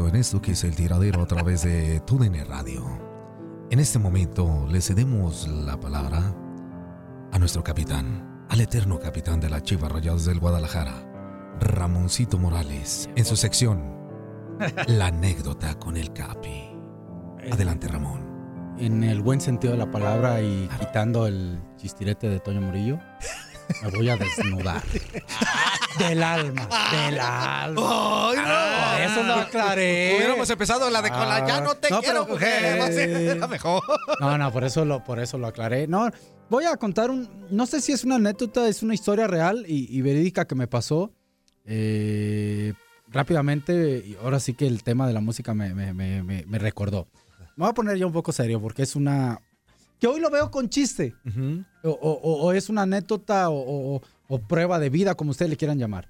Regreso 0.00 0.08
en 0.08 0.16
esto 0.16 0.42
que 0.42 0.52
es 0.52 0.64
el 0.64 0.76
tiradero 0.76 1.22
a 1.22 1.26
través 1.26 1.62
de 1.62 2.00
TUDN 2.00 2.46
Radio. 2.46 2.84
En 3.70 3.78
este 3.78 3.98
momento 3.98 4.66
le 4.68 4.80
cedemos 4.80 5.48
la 5.48 5.78
palabra 5.78 6.34
a 7.32 7.38
nuestro 7.38 7.62
capitán, 7.62 8.44
al 8.48 8.60
eterno 8.60 8.98
capitán 8.98 9.40
de 9.40 9.50
la 9.50 9.62
Chivas 9.62 9.92
Rayadas 9.92 10.24
del 10.24 10.40
Guadalajara, 10.40 11.06
Ramoncito 11.60 12.38
Morales, 12.38 13.08
en 13.14 13.24
su 13.24 13.36
sección 13.36 13.98
La 14.88 15.06
anécdota 15.06 15.74
con 15.78 15.96
el 15.96 16.12
Capi. 16.12 16.70
Adelante, 17.50 17.88
Ramón. 17.88 18.76
En 18.78 19.04
el 19.04 19.20
buen 19.20 19.40
sentido 19.40 19.72
de 19.72 19.78
la 19.78 19.90
palabra 19.90 20.40
y 20.42 20.68
quitando 20.78 21.26
el 21.26 21.60
chistirete 21.76 22.28
de 22.28 22.40
Toño 22.40 22.60
Murillo, 22.60 22.98
me 23.82 23.90
voy 23.90 24.08
a 24.08 24.16
desnudar. 24.16 24.82
Del 25.98 26.22
alma, 26.22 26.68
del 26.92 27.18
alma. 27.20 27.80
¡Ay, 28.30 28.36
no! 28.36 28.42
Ah, 28.46 28.98
eso 29.04 29.22
lo 29.22 29.34
aclaré. 29.34 30.14
Hubiéramos 30.16 30.48
empezado 30.48 30.88
la 30.90 31.02
de 31.02 31.10
con 31.10 31.28
la 31.28 31.46
ya 31.46 31.60
no 31.60 31.74
te 31.74 31.90
No, 31.90 32.00
quiero, 32.00 32.24
pero, 32.26 32.34
mujer. 32.34 33.36
La 33.38 33.46
mejor. 33.48 33.82
No, 34.20 34.38
no, 34.38 34.52
por 34.52 34.64
eso 34.64 34.84
lo, 34.84 35.02
por 35.04 35.18
eso 35.18 35.36
lo 35.38 35.46
aclaré. 35.48 35.86
No, 35.86 36.08
voy 36.48 36.64
a 36.64 36.76
contar 36.76 37.10
un, 37.10 37.28
no 37.50 37.66
sé 37.66 37.80
si 37.80 37.92
es 37.92 38.04
una 38.04 38.16
anécdota, 38.16 38.66
es 38.68 38.82
una 38.82 38.94
historia 38.94 39.26
real 39.26 39.64
y, 39.66 39.86
y 39.96 40.00
verídica 40.02 40.46
que 40.46 40.54
me 40.54 40.66
pasó. 40.66 41.12
Eh, 41.66 42.72
rápidamente, 43.08 44.02
y 44.06 44.16
ahora 44.22 44.40
sí 44.40 44.54
que 44.54 44.66
el 44.66 44.82
tema 44.82 45.06
de 45.06 45.12
la 45.12 45.20
música 45.20 45.54
me, 45.54 45.74
me- 45.74 45.92
me- 45.92 46.22
me- 46.22 46.44
me 46.46 46.58
recordó. 46.58 47.08
Me 47.56 47.64
voy 47.64 47.68
a 47.70 47.74
poner 47.74 47.96
ya 47.98 48.06
un 48.06 48.12
poco 48.12 48.32
serio 48.32 48.60
porque 48.60 48.82
es 48.82 48.96
una... 48.96 49.40
Que 50.00 50.06
hoy 50.06 50.18
lo 50.20 50.30
veo 50.30 50.50
con 50.50 50.68
chiste. 50.70 51.14
o, 51.82 51.90
o- 51.90 52.20
o- 52.22 52.42
o 52.46 52.52
es 52.52 52.68
una 52.68 52.82
anécdota 52.82 53.50
o, 53.50 54.00
o- 54.28 54.38
prueba 54.48 54.78
de 54.78 54.90
vida, 54.90 55.14
como 55.14 55.30
ustedes 55.32 55.50
le 55.50 55.56
quieran 55.56 55.78
llamar. 55.78 56.08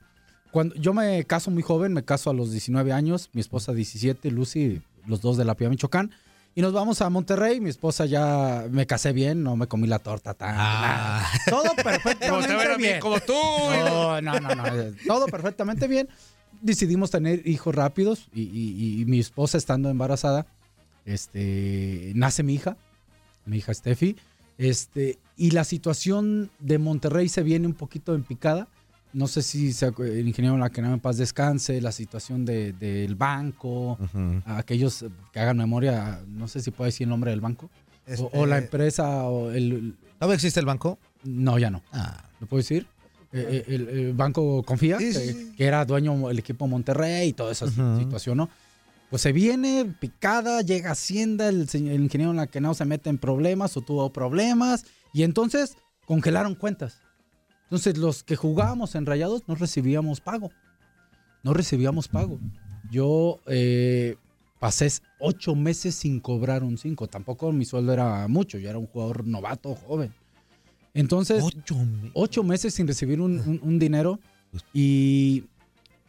Cuando 0.53 0.75
yo 0.77 0.93
me 0.95 1.25
caso 1.25 1.51
muy 1.51 1.63
joven, 1.63 1.93
me 1.93 2.05
caso 2.05 2.29
a 2.31 2.35
los 2.35 2.51
19 2.51 2.93
años, 2.93 3.31
mi 3.33 3.41
esposa 3.41 3.73
17, 3.73 4.31
Lucy, 4.31 4.83
los 5.07 5.21
dos 5.21 5.37
de 5.37 5.45
la 5.45 5.55
Pía 5.55 5.69
Michoacán. 5.71 6.11
Y 6.55 6.63
nos 6.63 6.73
vamos 6.73 7.01
a 7.01 7.09
Monterrey. 7.11 7.61
Mi 7.61 7.71
esposa 7.71 8.07
ya 8.07 8.67
me 8.71 8.85
casé 8.87 9.13
bien, 9.13 9.43
no 9.45 9.55
me 9.57 9.69
comí 9.69 9.87
la 9.87 10.01
torta 10.01 10.35
tan. 10.35 10.57
nada. 10.57 11.27
Todo 11.49 11.63
perfectamente 11.77 12.77
bien. 12.77 13.01
como 13.01 13.21
tú. 13.21 13.33
No, 13.33 14.21
no, 14.21 14.41
no, 14.41 14.55
no, 14.57 14.65
Todo 15.07 15.27
perfectamente 15.27 15.87
bien. 15.87 16.09
Decidimos 16.61 17.11
tener 17.13 17.47
hijos 17.47 17.73
rápidos 17.75 18.29
y, 18.35 18.43
y- 18.43 19.01
y 19.01 19.05
mi 19.07 19.21
esposa 19.21 19.57
estando 19.59 19.89
embarazada, 19.91 20.45
este, 21.07 22.13
nace 22.15 22.43
mi 22.43 22.55
hija, 22.55 22.77
mi 23.47 23.59
hija 23.59 23.73
Steffi. 23.75 24.17
Este, 24.59 25.19
y 25.37 25.53
la 25.53 25.65
situación 25.65 26.51
de 26.59 26.79
Monterrey 26.79 27.29
se 27.29 27.43
viene 27.43 27.67
un 27.67 27.75
poquito 27.75 28.15
en 28.15 28.23
picada. 28.23 28.69
No 29.13 29.27
sé 29.27 29.43
si 29.43 29.73
se 29.73 29.87
el 29.99 30.29
ingeniero 30.29 30.57
La 30.59 30.71
que 30.71 30.81
en 30.83 31.01
paz 31.01 31.17
descanse, 31.17 31.81
la 31.81 31.91
situación 31.93 32.45
de- 32.45 32.73
del 32.75 33.17
banco, 33.17 33.99
aquellos 34.45 35.05
que 35.33 35.41
hagan 35.41 35.57
memoria, 35.57 36.21
no 36.29 36.47
sé 36.47 36.61
si 36.61 36.71
puedo 36.71 36.87
decir 36.87 37.05
el 37.07 37.09
nombre 37.11 37.31
del 37.31 37.41
banco. 37.41 37.71
O, 38.19 38.31
o 38.41 38.47
la 38.47 38.57
Este- 38.59 38.67
empresa 38.67 39.25
o 39.25 39.51
el... 39.51 39.97
¿Todavía 40.19 40.35
existe 40.37 40.61
el 40.61 40.67
banco? 40.67 40.99
No, 41.25 41.59
ya 41.59 41.71
no. 41.71 41.83
¿Lo 42.41 42.47
puedo 42.47 42.59
decir? 42.59 42.87
Eh, 43.33 43.65
eh, 43.69 43.75
el, 43.75 43.89
el 43.89 44.13
banco 44.13 44.63
Confía, 44.65 44.99
que, 44.99 45.53
que 45.57 45.65
era 45.65 45.85
dueño 45.85 46.31
el 46.31 46.39
equipo 46.39 46.67
Monterrey 46.67 47.29
y 47.29 47.33
toda 47.33 47.53
esa 47.53 47.67
situación, 47.99 48.37
¿no? 48.37 48.49
Pues 49.11 49.23
se 49.23 49.33
viene 49.33 49.93
picada, 49.99 50.63
llega 50.63 50.93
Hacienda, 50.93 51.49
el, 51.49 51.69
señor- 51.69 51.95
el 51.95 52.03
ingeniero 52.05 52.33
Laquenao 52.33 52.75
se 52.75 52.85
mete 52.85 53.11
en 53.11 53.19
problemas 53.19 53.77
o 53.77 53.81
tuvo 53.81 54.13
problemas 54.13 54.85
y 55.13 55.25
entonces 55.25 55.77
congelaron 56.07 56.55
cuentas. 56.55 57.01
Entonces 57.65 57.99
los 57.99 58.23
que 58.23 58.37
jugábamos 58.37 58.95
en 58.95 59.07
Rayados 59.07 59.43
no 59.49 59.55
recibíamos 59.57 60.21
pago. 60.21 60.51
No 61.43 61.55
recibíamos 61.55 62.07
pago. 62.09 62.39
Yo 62.91 63.41
eh, 63.47 64.17
pasé 64.61 64.89
ocho 65.19 65.55
meses 65.55 65.95
sin 65.97 66.21
cobrar 66.21 66.63
un 66.63 66.79
cinco. 66.79 67.07
Tampoco 67.09 67.51
mi 67.53 67.65
sueldo 67.65 67.93
era 67.93 68.29
mucho. 68.29 68.59
Yo 68.59 68.69
era 68.71 68.79
un 68.79 68.87
jugador 68.87 69.27
novato, 69.27 69.75
joven. 69.75 70.13
Entonces, 70.95 71.43
ocho, 72.15 72.43
meses 72.43 72.75
sin 72.75 72.87
recibir 72.87 73.21
un, 73.21 73.39
un- 73.41 73.61
un 73.63 73.79
dinero 73.79 74.19
y, 74.75 75.45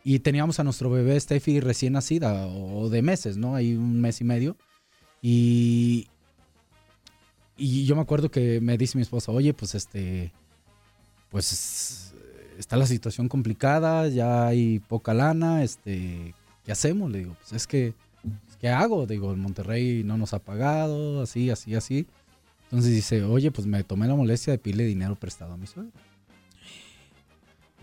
y 0.04 0.20
teníamos 0.20 0.60
a 0.60 0.64
nuestro 0.64 0.90
bebé 0.90 1.20
Steffi 1.20 1.60
recién 1.60 1.94
nacida 1.94 2.48
o 2.48 2.90
de 2.90 3.02
meses, 3.02 3.38
¿no? 3.38 3.56
Ahí 3.56 3.76
un 3.76 4.02
mes 4.02 4.22
y 4.22 4.24
medio. 4.24 4.58
Y, 5.22 6.08
y 7.58 7.86
yo 7.86 7.96
me 7.96 8.02
acuerdo 8.02 8.32
que 8.32 8.60
me 8.62 8.78
dice 8.78 8.98
mi 8.98 9.04
esposa, 9.04 9.32
oye, 9.32 9.54
pues 9.54 9.76
este, 9.76 10.32
pues 11.30 12.14
está 12.58 12.78
la 12.78 12.88
situación 12.88 13.28
complicada, 13.30 14.08
ya 14.08 14.48
hay 14.48 14.80
poca 14.80 15.14
lana, 15.14 15.64
este, 15.64 16.34
¿qué 16.66 16.72
hacemos? 16.72 17.12
Le 17.12 17.20
digo, 17.20 17.36
pues 17.40 17.54
es 17.54 17.68
que, 17.68 17.94
¿qué 18.60 18.70
hago? 18.70 19.06
Digo, 19.06 19.32
el 19.32 19.38
Monterrey 19.38 20.04
no 20.04 20.18
nos 20.18 20.34
ha 20.34 20.40
pagado, 20.40 21.22
así, 21.22 21.50
así, 21.52 21.76
así. 21.76 22.08
Entonces 22.66 22.92
dice, 22.92 23.24
oye, 23.24 23.52
pues 23.52 23.68
me 23.68 23.84
tomé 23.84 24.08
la 24.08 24.16
molestia 24.16 24.52
de 24.52 24.60
pedirle 24.60 24.86
dinero 24.86 25.16
prestado 25.16 25.54
a 25.54 25.58
mi 25.58 25.68
suegra. 25.68 25.92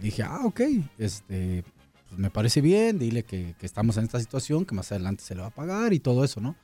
Dije, 0.00 0.22
ah, 0.22 0.40
ok, 0.44 0.60
este, 0.96 1.64
pues 2.08 2.18
me 2.18 2.30
parece 2.30 2.60
bien, 2.60 2.98
dile 2.98 3.22
que, 3.24 3.54
que 3.58 3.66
estamos 3.66 3.96
en 3.96 4.04
esta 4.04 4.20
situación, 4.20 4.64
que 4.64 4.74
más 4.74 4.90
adelante 4.92 5.22
se 5.24 5.34
le 5.34 5.42
va 5.42 5.48
a 5.48 5.54
pagar 5.54 5.92
y 5.92 6.00
todo 6.00 6.24
eso, 6.24 6.40
¿no? 6.40 6.56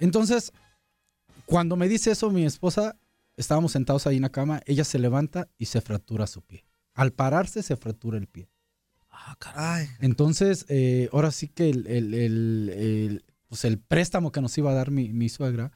Entonces, 0.00 0.52
cuando 1.46 1.76
me 1.76 1.88
dice 1.88 2.10
eso 2.12 2.30
mi 2.30 2.44
esposa, 2.44 2.96
estábamos 3.36 3.72
sentados 3.72 4.06
ahí 4.06 4.16
en 4.16 4.22
la 4.22 4.30
cama, 4.32 4.60
ella 4.66 4.84
se 4.84 4.98
levanta 4.98 5.48
y 5.58 5.66
se 5.66 5.80
fractura 5.80 6.26
su 6.26 6.42
pie. 6.42 6.64
Al 6.94 7.12
pararse 7.12 7.62
se 7.62 7.76
fractura 7.76 8.18
el 8.18 8.26
pie. 8.28 8.48
Ah, 9.10 9.36
caray. 9.38 9.88
Entonces, 10.00 10.66
eh, 10.68 11.08
ahora 11.12 11.30
sí 11.30 11.48
que 11.48 11.70
el, 11.70 11.86
el- 11.86 12.14
el- 12.14 12.68
el, 12.70 13.24
pues 13.48 13.64
el 13.64 13.78
préstamo 13.78 14.32
que 14.32 14.40
nos 14.40 14.56
iba 14.58 14.70
a 14.70 14.74
dar 14.74 14.90
mi, 14.90 15.12
mi 15.12 15.28
suegra, 15.28 15.72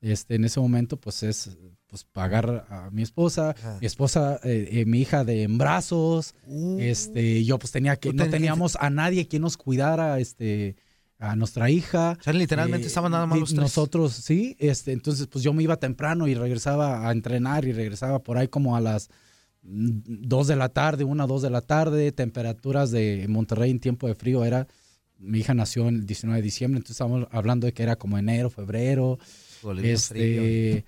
este, 0.00 0.36
en 0.36 0.44
ese 0.44 0.60
momento, 0.60 0.96
pues 0.96 1.22
es 1.22 1.56
pues 1.86 2.04
pagar 2.04 2.66
a 2.68 2.90
mi 2.90 3.02
esposa, 3.02 3.54
mi 3.80 3.86
esposa, 3.86 4.38
eh, 4.44 4.68
eh, 4.72 4.84
mi 4.84 5.00
hija 5.00 5.24
de 5.24 5.42
en 5.42 5.56
brazos, 5.56 6.34
este, 6.78 7.44
yo 7.44 7.58
pues 7.58 7.72
tenía 7.72 7.96
que, 7.96 8.12
no 8.12 8.28
teníamos 8.28 8.76
a 8.76 8.90
nadie 8.90 9.26
quien 9.26 9.40
nos 9.42 9.56
cuidara, 9.56 10.18
este, 10.18 10.76
a 11.18 11.34
nuestra 11.34 11.70
hija. 11.70 12.16
O 12.20 12.22
sea, 12.22 12.32
literalmente 12.32 12.86
estaban 12.86 13.12
nada 13.12 13.26
más 13.26 13.38
los 13.38 13.50
tres. 13.50 13.60
Nosotros, 13.60 14.12
sí, 14.12 14.54
este, 14.58 14.92
entonces 14.92 15.26
pues 15.26 15.42
yo 15.42 15.52
me 15.52 15.62
iba 15.62 15.76
temprano 15.76 16.28
y 16.28 16.34
regresaba 16.34 17.08
a 17.08 17.12
entrenar 17.12 17.64
y 17.64 17.72
regresaba 17.72 18.22
por 18.22 18.36
ahí 18.38 18.48
como 18.48 18.76
a 18.76 18.80
las 18.80 19.08
2 19.62 20.46
de 20.46 20.56
la 20.56 20.68
tarde, 20.68 21.04
1 21.04 21.26
2 21.26 21.42
de 21.42 21.50
la 21.50 21.60
tarde, 21.62 22.12
temperaturas 22.12 22.90
de 22.90 23.26
Monterrey 23.28 23.70
en 23.70 23.80
tiempo 23.80 24.06
de 24.06 24.14
frío 24.14 24.44
era, 24.44 24.68
mi 25.18 25.40
hija 25.40 25.54
nació 25.54 25.88
el 25.88 26.06
19 26.06 26.38
de 26.38 26.42
diciembre, 26.42 26.78
entonces 26.78 26.94
estábamos 26.94 27.28
hablando 27.32 27.66
de 27.66 27.72
que 27.72 27.82
era 27.82 27.96
como 27.96 28.18
enero, 28.18 28.50
febrero. 28.50 29.18
Bien 29.62 29.94
Este, 29.94 30.84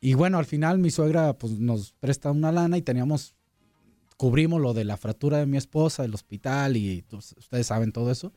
y 0.00 0.14
bueno, 0.14 0.38
al 0.38 0.46
final 0.46 0.78
mi 0.78 0.90
suegra 0.90 1.32
pues 1.38 1.52
nos 1.58 1.92
presta 1.92 2.30
una 2.30 2.50
lana 2.52 2.76
y 2.76 2.82
teníamos, 2.82 3.34
cubrimos 4.16 4.60
lo 4.60 4.74
de 4.74 4.84
la 4.84 4.96
fractura 4.96 5.38
de 5.38 5.46
mi 5.46 5.56
esposa, 5.56 6.04
el 6.04 6.14
hospital 6.14 6.76
y 6.76 7.02
pues, 7.02 7.34
ustedes 7.38 7.66
saben 7.68 7.92
todo 7.92 8.10
eso. 8.10 8.32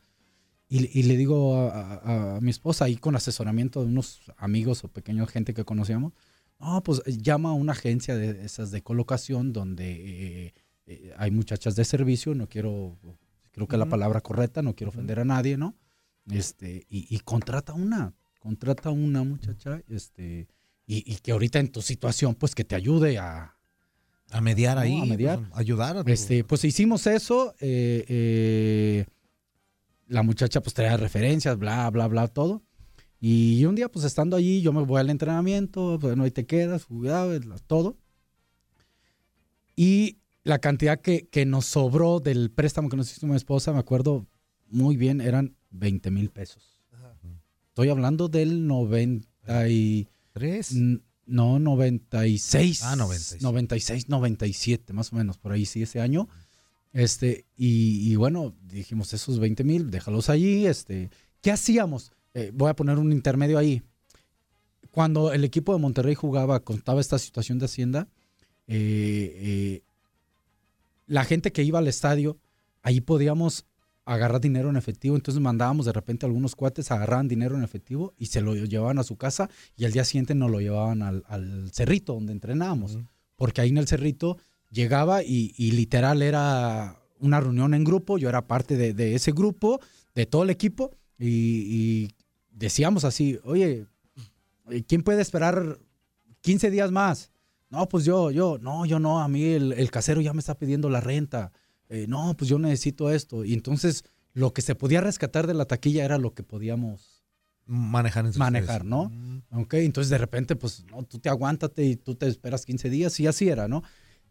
Y, 0.68 0.98
y 0.98 1.04
le 1.04 1.16
digo 1.16 1.56
a, 1.56 1.94
a- 1.94 2.36
a 2.36 2.40
mi 2.40 2.50
esposa 2.50 2.86
ahí 2.86 2.96
con 2.96 3.14
asesoramiento 3.16 3.80
de 3.82 3.86
unos 3.86 4.20
amigos 4.36 4.82
o 4.84 4.88
pequeños 4.88 5.30
gente 5.30 5.54
que 5.54 5.64
conocíamos, 5.64 6.12
no, 6.58 6.82
pues 6.82 7.02
eh, 7.06 7.16
llama 7.18 7.50
a 7.50 7.52
una 7.52 7.72
agencia 7.72 8.16
de 8.16 8.44
esas 8.44 8.70
de 8.72 8.82
colocación 8.82 9.52
donde 9.52 10.46
eh, 10.46 10.54
eh, 10.86 11.14
hay 11.18 11.30
muchachas 11.30 11.76
de 11.76 11.84
servicio, 11.84 12.34
no 12.34 12.48
quiero, 12.48 12.96
creo 13.52 13.68
que 13.68 13.76
es 13.76 13.78
la 13.78 13.84
Ujú. 13.84 13.90
palabra 13.90 14.20
correcta, 14.22 14.62
no 14.62 14.74
quiero 14.74 14.88
ofender 14.90 15.20
a 15.20 15.24
nadie, 15.24 15.56
¿no? 15.56 15.74
Este, 16.30 16.86
y, 16.88 17.06
y 17.14 17.20
contrata 17.20 17.72
una, 17.72 18.12
contrata 18.46 18.90
una 18.90 19.22
muchacha, 19.24 19.82
este, 19.88 20.46
y, 20.86 21.10
y 21.12 21.16
que 21.16 21.32
ahorita 21.32 21.58
en 21.58 21.72
tu 21.72 21.82
situación, 21.82 22.34
pues 22.36 22.54
que 22.54 22.64
te 22.64 22.76
ayude 22.76 23.18
a... 23.18 23.52
A 24.30 24.40
mediar 24.40 24.76
¿no? 24.76 24.82
ahí, 24.82 25.00
A 25.00 25.04
mediar. 25.04 25.38
pues, 25.38 25.50
ayudar 25.54 25.96
a 25.96 26.04
tu- 26.04 26.10
Este, 26.10 26.42
pues 26.44 26.64
hicimos 26.64 27.06
eso, 27.06 27.54
eh, 27.60 28.04
eh, 28.08 29.06
la 30.08 30.22
muchacha 30.22 30.60
pues 30.60 30.74
traía 30.74 30.96
referencias, 30.96 31.56
bla, 31.58 31.88
bla, 31.90 32.06
bla, 32.08 32.28
todo. 32.28 32.62
Y 33.20 33.64
un 33.64 33.74
día, 33.74 33.88
pues 33.88 34.04
estando 34.04 34.36
allí, 34.36 34.62
yo 34.62 34.72
me 34.72 34.82
voy 34.82 35.00
al 35.00 35.10
entrenamiento, 35.10 35.98
bueno, 35.98 36.22
ahí 36.24 36.30
te 36.30 36.44
quedas, 36.46 36.86
cuidado, 36.86 37.38
todo. 37.66 37.96
Y 39.76 40.18
la 40.44 40.58
cantidad 40.60 41.00
que, 41.00 41.26
que 41.28 41.44
nos 41.46 41.66
sobró 41.66 42.20
del 42.20 42.50
préstamo 42.50 42.88
que 42.88 42.96
nos 42.96 43.10
hizo 43.16 43.26
mi 43.26 43.36
esposa, 43.36 43.72
me 43.72 43.78
acuerdo 43.78 44.26
muy 44.68 44.96
bien, 44.96 45.20
eran 45.20 45.56
20 45.70 46.10
mil 46.10 46.30
pesos. 46.30 46.75
Estoy 47.76 47.90
hablando 47.90 48.28
del 48.28 48.66
93. 48.66 50.72
No, 51.26 51.58
96. 51.58 52.82
Ah, 52.82 52.96
96. 52.96 53.42
96, 53.42 54.08
97, 54.08 54.94
más 54.94 55.12
o 55.12 55.16
menos, 55.16 55.36
por 55.36 55.52
ahí 55.52 55.66
sí, 55.66 55.82
ese 55.82 56.00
año. 56.00 56.26
Este, 56.94 57.44
y, 57.54 58.10
y 58.10 58.16
bueno, 58.16 58.54
dijimos 58.62 59.12
esos 59.12 59.38
20 59.38 59.62
mil, 59.64 59.90
déjalos 59.90 60.30
allí. 60.30 60.64
Este, 60.64 61.10
¿Qué 61.42 61.50
hacíamos? 61.50 62.12
Eh, 62.32 62.50
voy 62.54 62.70
a 62.70 62.76
poner 62.76 62.96
un 62.96 63.12
intermedio 63.12 63.58
ahí. 63.58 63.82
Cuando 64.90 65.34
el 65.34 65.44
equipo 65.44 65.74
de 65.74 65.78
Monterrey 65.78 66.14
jugaba, 66.14 66.60
contaba 66.60 67.02
esta 67.02 67.18
situación 67.18 67.58
de 67.58 67.66
Hacienda, 67.66 68.08
eh, 68.68 69.36
eh, 69.38 69.82
la 71.06 71.26
gente 71.26 71.52
que 71.52 71.62
iba 71.62 71.78
al 71.78 71.88
estadio, 71.88 72.38
ahí 72.80 73.02
podíamos 73.02 73.66
agarrar 74.06 74.40
dinero 74.40 74.70
en 74.70 74.76
efectivo, 74.76 75.16
entonces 75.16 75.42
mandábamos 75.42 75.84
de 75.84 75.92
repente 75.92 76.24
algunos 76.24 76.54
cuates, 76.54 76.90
agarraban 76.90 77.26
dinero 77.28 77.56
en 77.56 77.64
efectivo 77.64 78.14
y 78.16 78.26
se 78.26 78.40
lo 78.40 78.54
llevaban 78.54 78.98
a 78.98 79.02
su 79.02 79.16
casa 79.16 79.50
y 79.76 79.84
al 79.84 79.92
día 79.92 80.04
siguiente 80.04 80.34
nos 80.34 80.50
lo 80.50 80.60
llevaban 80.60 81.02
al, 81.02 81.24
al 81.26 81.70
cerrito 81.72 82.14
donde 82.14 82.32
entrenábamos, 82.32 82.98
porque 83.34 83.60
ahí 83.60 83.68
en 83.68 83.78
el 83.78 83.88
cerrito 83.88 84.38
llegaba 84.70 85.24
y, 85.24 85.54
y 85.58 85.72
literal 85.72 86.22
era 86.22 86.98
una 87.18 87.40
reunión 87.40 87.74
en 87.74 87.82
grupo, 87.82 88.16
yo 88.16 88.28
era 88.28 88.46
parte 88.46 88.76
de, 88.76 88.94
de 88.94 89.16
ese 89.16 89.32
grupo, 89.32 89.80
de 90.14 90.24
todo 90.24 90.44
el 90.44 90.50
equipo 90.50 90.92
y, 91.18 91.26
y 91.28 92.10
decíamos 92.52 93.04
así, 93.04 93.38
oye, 93.42 93.86
¿quién 94.86 95.02
puede 95.02 95.20
esperar 95.20 95.78
15 96.42 96.70
días 96.70 96.92
más? 96.92 97.32
No, 97.70 97.88
pues 97.88 98.04
yo, 98.04 98.30
yo, 98.30 98.58
no, 98.60 98.86
yo 98.86 99.00
no, 99.00 99.20
a 99.20 99.26
mí 99.26 99.44
el, 99.44 99.72
el 99.72 99.90
casero 99.90 100.20
ya 100.20 100.32
me 100.32 100.38
está 100.38 100.56
pidiendo 100.56 100.88
la 100.88 101.00
renta. 101.00 101.50
Eh, 101.88 102.06
no, 102.08 102.34
pues 102.36 102.48
yo 102.50 102.58
necesito 102.58 103.10
esto. 103.10 103.44
Y 103.44 103.54
entonces 103.54 104.04
lo 104.32 104.52
que 104.52 104.62
se 104.62 104.74
podía 104.74 105.00
rescatar 105.00 105.46
de 105.46 105.54
la 105.54 105.64
taquilla 105.64 106.04
era 106.04 106.18
lo 106.18 106.34
que 106.34 106.42
podíamos 106.42 107.24
manejar, 107.66 108.24
manejar 108.36 108.82
ustedes. 108.82 108.84
¿no? 108.84 109.10
Ok, 109.50 109.74
entonces 109.74 110.10
de 110.10 110.18
repente, 110.18 110.56
pues, 110.56 110.84
no, 110.90 111.02
tú 111.04 111.18
te 111.18 111.28
aguántate 111.28 111.84
y 111.84 111.96
tú 111.96 112.14
te 112.14 112.26
esperas 112.26 112.64
15 112.64 112.90
días 112.90 113.18
y 113.20 113.26
así 113.26 113.48
era, 113.48 113.68
¿no? 113.68 113.82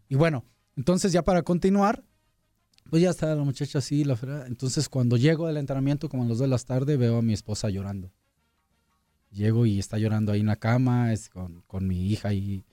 Y 0.08 0.14
bueno, 0.14 0.44
entonces 0.76 1.12
ya 1.12 1.22
para 1.22 1.42
continuar, 1.42 2.04
pues 2.90 3.02
ya 3.02 3.10
está 3.10 3.34
la 3.34 3.42
muchacha 3.42 3.78
así, 3.78 4.04
la. 4.04 4.16
Entonces 4.46 4.88
cuando 4.88 5.16
llego 5.16 5.46
del 5.46 5.56
entrenamiento, 5.56 6.08
como 6.08 6.22
a 6.22 6.26
las 6.26 6.38
2 6.38 6.40
de 6.40 6.48
la 6.48 6.58
tarde, 6.58 6.96
veo 6.96 7.18
a 7.18 7.22
mi 7.22 7.32
esposa 7.32 7.68
llorando. 7.68 8.12
Llego 9.30 9.66
y 9.66 9.78
está 9.78 9.98
llorando 9.98 10.32
ahí 10.32 10.40
en 10.40 10.46
la 10.46 10.56
cama, 10.56 11.12
es 11.12 11.28
con, 11.28 11.62
con 11.66 11.86
mi 11.86 12.10
hija 12.10 12.32
y, 12.32 12.64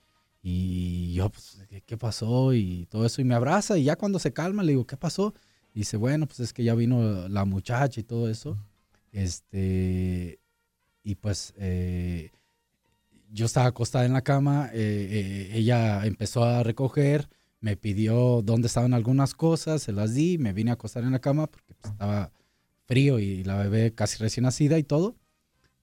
Y 0.46 1.14
yo, 1.14 1.30
pues, 1.30 1.58
¿qué, 1.86 1.96
pasó? 1.96 2.52
Y 2.52 2.86
todo 2.90 3.06
eso. 3.06 3.22
Y 3.22 3.24
me 3.24 3.34
abraza. 3.34 3.78
Y 3.78 3.84
ya 3.84 3.96
cuando 3.96 4.18
se 4.18 4.34
calma, 4.34 4.62
le 4.62 4.72
digo, 4.72 4.86
¿qué 4.86 4.98
pasó? 4.98 5.32
Y 5.72 5.80
dice, 5.80 5.96
bueno, 5.96 6.26
pues 6.26 6.40
es 6.40 6.52
que 6.52 6.62
ya 6.62 6.74
vino 6.74 7.28
la 7.28 7.46
muchacha 7.46 7.98
y 7.98 8.04
todo 8.04 8.28
eso. 8.28 8.58
Este. 9.10 10.38
Y 11.02 11.14
pues. 11.14 11.54
eh, 11.56 12.30
yo 13.32 13.46
estaba 13.46 13.66
acostada 13.68 14.04
en 14.04 14.12
la 14.12 14.20
cama. 14.22 14.68
eh, 14.74 15.48
eh, 15.54 15.58
ella 15.58 16.04
empezó 16.04 16.44
a 16.44 16.62
recoger. 16.62 17.30
Me 17.60 17.78
pidió 17.78 18.42
dónde 18.42 18.66
estaban 18.66 18.92
algunas 18.92 19.34
cosas. 19.34 19.82
Se 19.82 19.92
las 19.92 20.12
di. 20.14 20.36
Me 20.36 20.52
vine 20.52 20.72
a 20.72 20.74
acostar 20.74 21.04
en 21.04 21.12
la 21.12 21.20
cama 21.20 21.46
porque 21.46 21.74
pues, 21.74 21.90
estaba 21.92 22.32
frío 22.84 23.18
y 23.18 23.44
la 23.44 23.56
bebé 23.56 23.94
casi 23.94 24.18
recién 24.18 24.44
nacida 24.44 24.78
y 24.78 24.84
todo. 24.84 25.16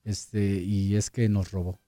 Este. 0.04 0.62
Y 0.62 0.94
es 0.94 1.10
que 1.10 1.28
nos 1.28 1.50
robó. 1.50 1.81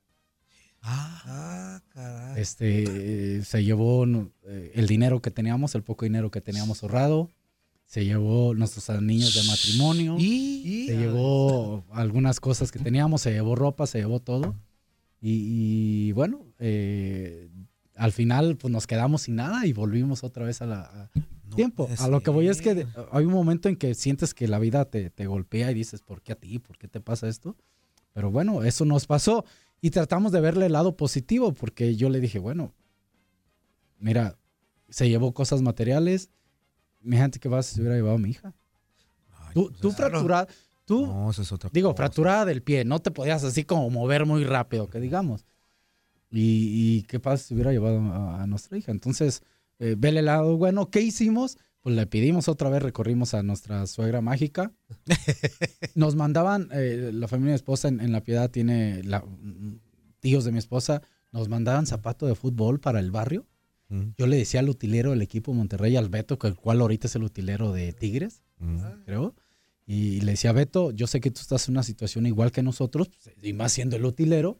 Ah, 0.86 1.80
caray. 1.88 2.40
Este, 2.42 3.42
se 3.44 3.64
llevó 3.64 4.04
eh, 4.06 4.72
el 4.74 4.86
dinero 4.86 5.20
que 5.22 5.30
teníamos, 5.30 5.74
el 5.74 5.82
poco 5.82 6.04
dinero 6.04 6.30
que 6.30 6.40
teníamos 6.40 6.82
ahorrado. 6.82 7.30
Se 7.86 8.04
llevó 8.04 8.54
nuestros 8.54 8.90
anillos 8.90 9.34
de 9.34 9.42
matrimonio. 9.44 10.16
Y 10.18 10.86
se 10.88 10.96
llevó 10.96 11.84
algunas 11.92 12.40
cosas 12.40 12.70
que 12.70 12.78
teníamos, 12.78 13.22
se 13.22 13.32
llevó 13.32 13.54
ropa, 13.54 13.86
se 13.86 13.98
llevó 13.98 14.20
todo. 14.20 14.54
Y, 15.20 16.08
y, 16.08 16.12
bueno, 16.12 16.44
eh, 16.58 17.48
al 17.94 18.12
final 18.12 18.56
pues 18.56 18.70
nos 18.72 18.86
quedamos 18.86 19.22
sin 19.22 19.36
nada 19.36 19.64
y 19.66 19.72
volvimos 19.72 20.22
otra 20.24 20.44
vez 20.44 20.60
a 20.60 20.66
la... 20.66 20.80
a- 20.82 21.10
tiempo. 21.54 21.88
A 21.98 22.08
lo 22.08 22.20
que 22.20 22.30
voy 22.30 22.48
es 22.48 22.60
que 22.60 22.84
hay 23.12 23.24
un 23.24 23.32
momento 23.32 23.68
en 23.68 23.76
que 23.76 23.94
sientes 23.94 24.34
que 24.34 24.48
la 24.48 24.58
vida 24.58 24.86
te, 24.86 25.08
te 25.10 25.26
golpea 25.26 25.70
y 25.70 25.74
dices, 25.74 26.02
¿por 26.02 26.20
qué 26.20 26.32
a 26.32 26.34
ti? 26.36 26.58
¿Por 26.58 26.76
qué 26.78 26.88
te 26.88 27.00
pasa 27.00 27.28
esto? 27.28 27.56
Pero 28.12 28.30
bueno, 28.32 28.64
eso 28.64 28.84
nos 28.84 29.06
pasó 29.06 29.44
y 29.84 29.90
tratamos 29.90 30.32
de 30.32 30.40
verle 30.40 30.64
el 30.64 30.72
lado 30.72 30.96
positivo 30.96 31.52
porque 31.52 31.94
yo 31.94 32.08
le 32.08 32.18
dije, 32.18 32.38
bueno, 32.38 32.72
mira, 33.98 34.38
se 34.88 35.10
llevó 35.10 35.34
cosas 35.34 35.60
materiales, 35.60 36.30
mi 37.02 37.18
gente 37.18 37.38
que 37.38 37.50
vas 37.50 37.66
se 37.66 37.82
hubiera 37.82 37.94
llevado 37.94 38.14
a 38.14 38.18
mi 38.18 38.30
hija. 38.30 38.54
tú 39.52 39.70
tú 39.78 39.92
fracturada, 39.92 40.48
tú, 40.86 41.06
No, 41.06 41.30
eso 41.30 41.42
es 41.42 41.52
otra 41.52 41.68
digo, 41.70 41.94
fracturada 41.94 42.46
del 42.46 42.62
pie, 42.62 42.86
no 42.86 43.00
te 43.00 43.10
podías 43.10 43.44
así 43.44 43.64
como 43.64 43.90
mover 43.90 44.24
muy 44.24 44.44
rápido, 44.44 44.88
que 44.88 45.00
digamos. 45.00 45.44
Y, 46.30 47.00
y 47.00 47.02
qué 47.02 47.20
pasa 47.20 47.44
si 47.44 47.52
hubiera 47.52 47.70
llevado 47.70 47.98
a, 48.00 48.42
a 48.42 48.46
nuestra 48.46 48.78
hija. 48.78 48.90
Entonces, 48.90 49.42
eh, 49.80 49.96
vele 49.98 50.20
el 50.20 50.24
lado 50.24 50.56
bueno. 50.56 50.88
¿Qué 50.88 51.02
hicimos? 51.02 51.58
Pues 51.84 51.94
le 51.96 52.06
pedimos 52.06 52.48
otra 52.48 52.70
vez, 52.70 52.82
recorrimos 52.82 53.34
a 53.34 53.42
nuestra 53.42 53.86
suegra 53.86 54.20
mágica. 54.22 54.72
Nos 55.94 56.16
mandaban, 56.16 56.68
eh, 56.72 57.10
la 57.12 57.28
familia 57.28 57.50
de 57.50 57.52
mi 57.52 57.56
esposa 57.56 57.88
en, 57.88 58.00
en 58.00 58.10
La 58.10 58.22
Piedad 58.22 58.50
tiene 58.50 59.02
la- 59.04 59.22
tíos 60.20 60.44
de 60.44 60.52
mi 60.52 60.58
esposa, 60.58 61.02
nos 61.30 61.48
mandaban 61.50 61.86
zapato 61.86 62.26
de 62.26 62.34
fútbol 62.34 62.80
para 62.80 62.98
el 63.00 63.10
barrio. 63.10 63.46
Yo 64.16 64.26
le 64.26 64.38
decía 64.38 64.60
al 64.60 64.70
utilero 64.70 65.10
del 65.10 65.20
equipo 65.22 65.52
Monterrey, 65.52 65.94
al 65.96 66.08
Beto, 66.08 66.38
que 66.38 66.46
el 66.46 66.56
cual 66.56 66.80
ahorita 66.80 67.06
es 67.06 67.14
el 67.16 67.22
utilero 67.22 67.70
de 67.72 67.92
Tigres, 67.92 68.42
creo. 69.04 69.34
Y 69.86 70.22
le 70.22 70.32
decía, 70.32 70.52
Beto, 70.52 70.90
yo 70.90 71.06
sé 71.06 71.20
que 71.20 71.30
tú 71.30 71.42
estás 71.42 71.68
en 71.68 71.74
una 71.74 71.82
situación 71.82 72.24
igual 72.26 72.50
que 72.50 72.62
nosotros, 72.62 73.10
pues, 73.10 73.36
y 73.42 73.52
más 73.52 73.72
siendo 73.72 73.96
el 73.96 74.06
utilero, 74.06 74.56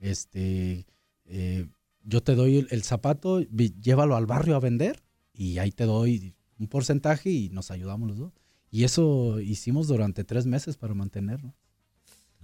este, 0.00 0.84
eh, 1.26 1.66
yo 2.02 2.22
te 2.22 2.34
doy 2.34 2.58
el, 2.58 2.68
el 2.70 2.82
zapato, 2.82 3.40
llévalo 3.40 4.16
al 4.16 4.26
barrio 4.26 4.56
a 4.56 4.60
vender 4.60 5.02
y 5.32 5.58
ahí 5.58 5.70
te 5.70 5.84
doy 5.84 6.34
un 6.58 6.68
porcentaje 6.68 7.30
y 7.30 7.48
nos 7.50 7.70
ayudamos 7.70 8.08
los 8.08 8.18
dos. 8.18 8.32
Y 8.70 8.84
eso 8.84 9.40
hicimos 9.40 9.86
durante 9.88 10.24
tres 10.24 10.46
meses 10.46 10.76
para 10.76 10.94
mantenernos. 10.94 11.54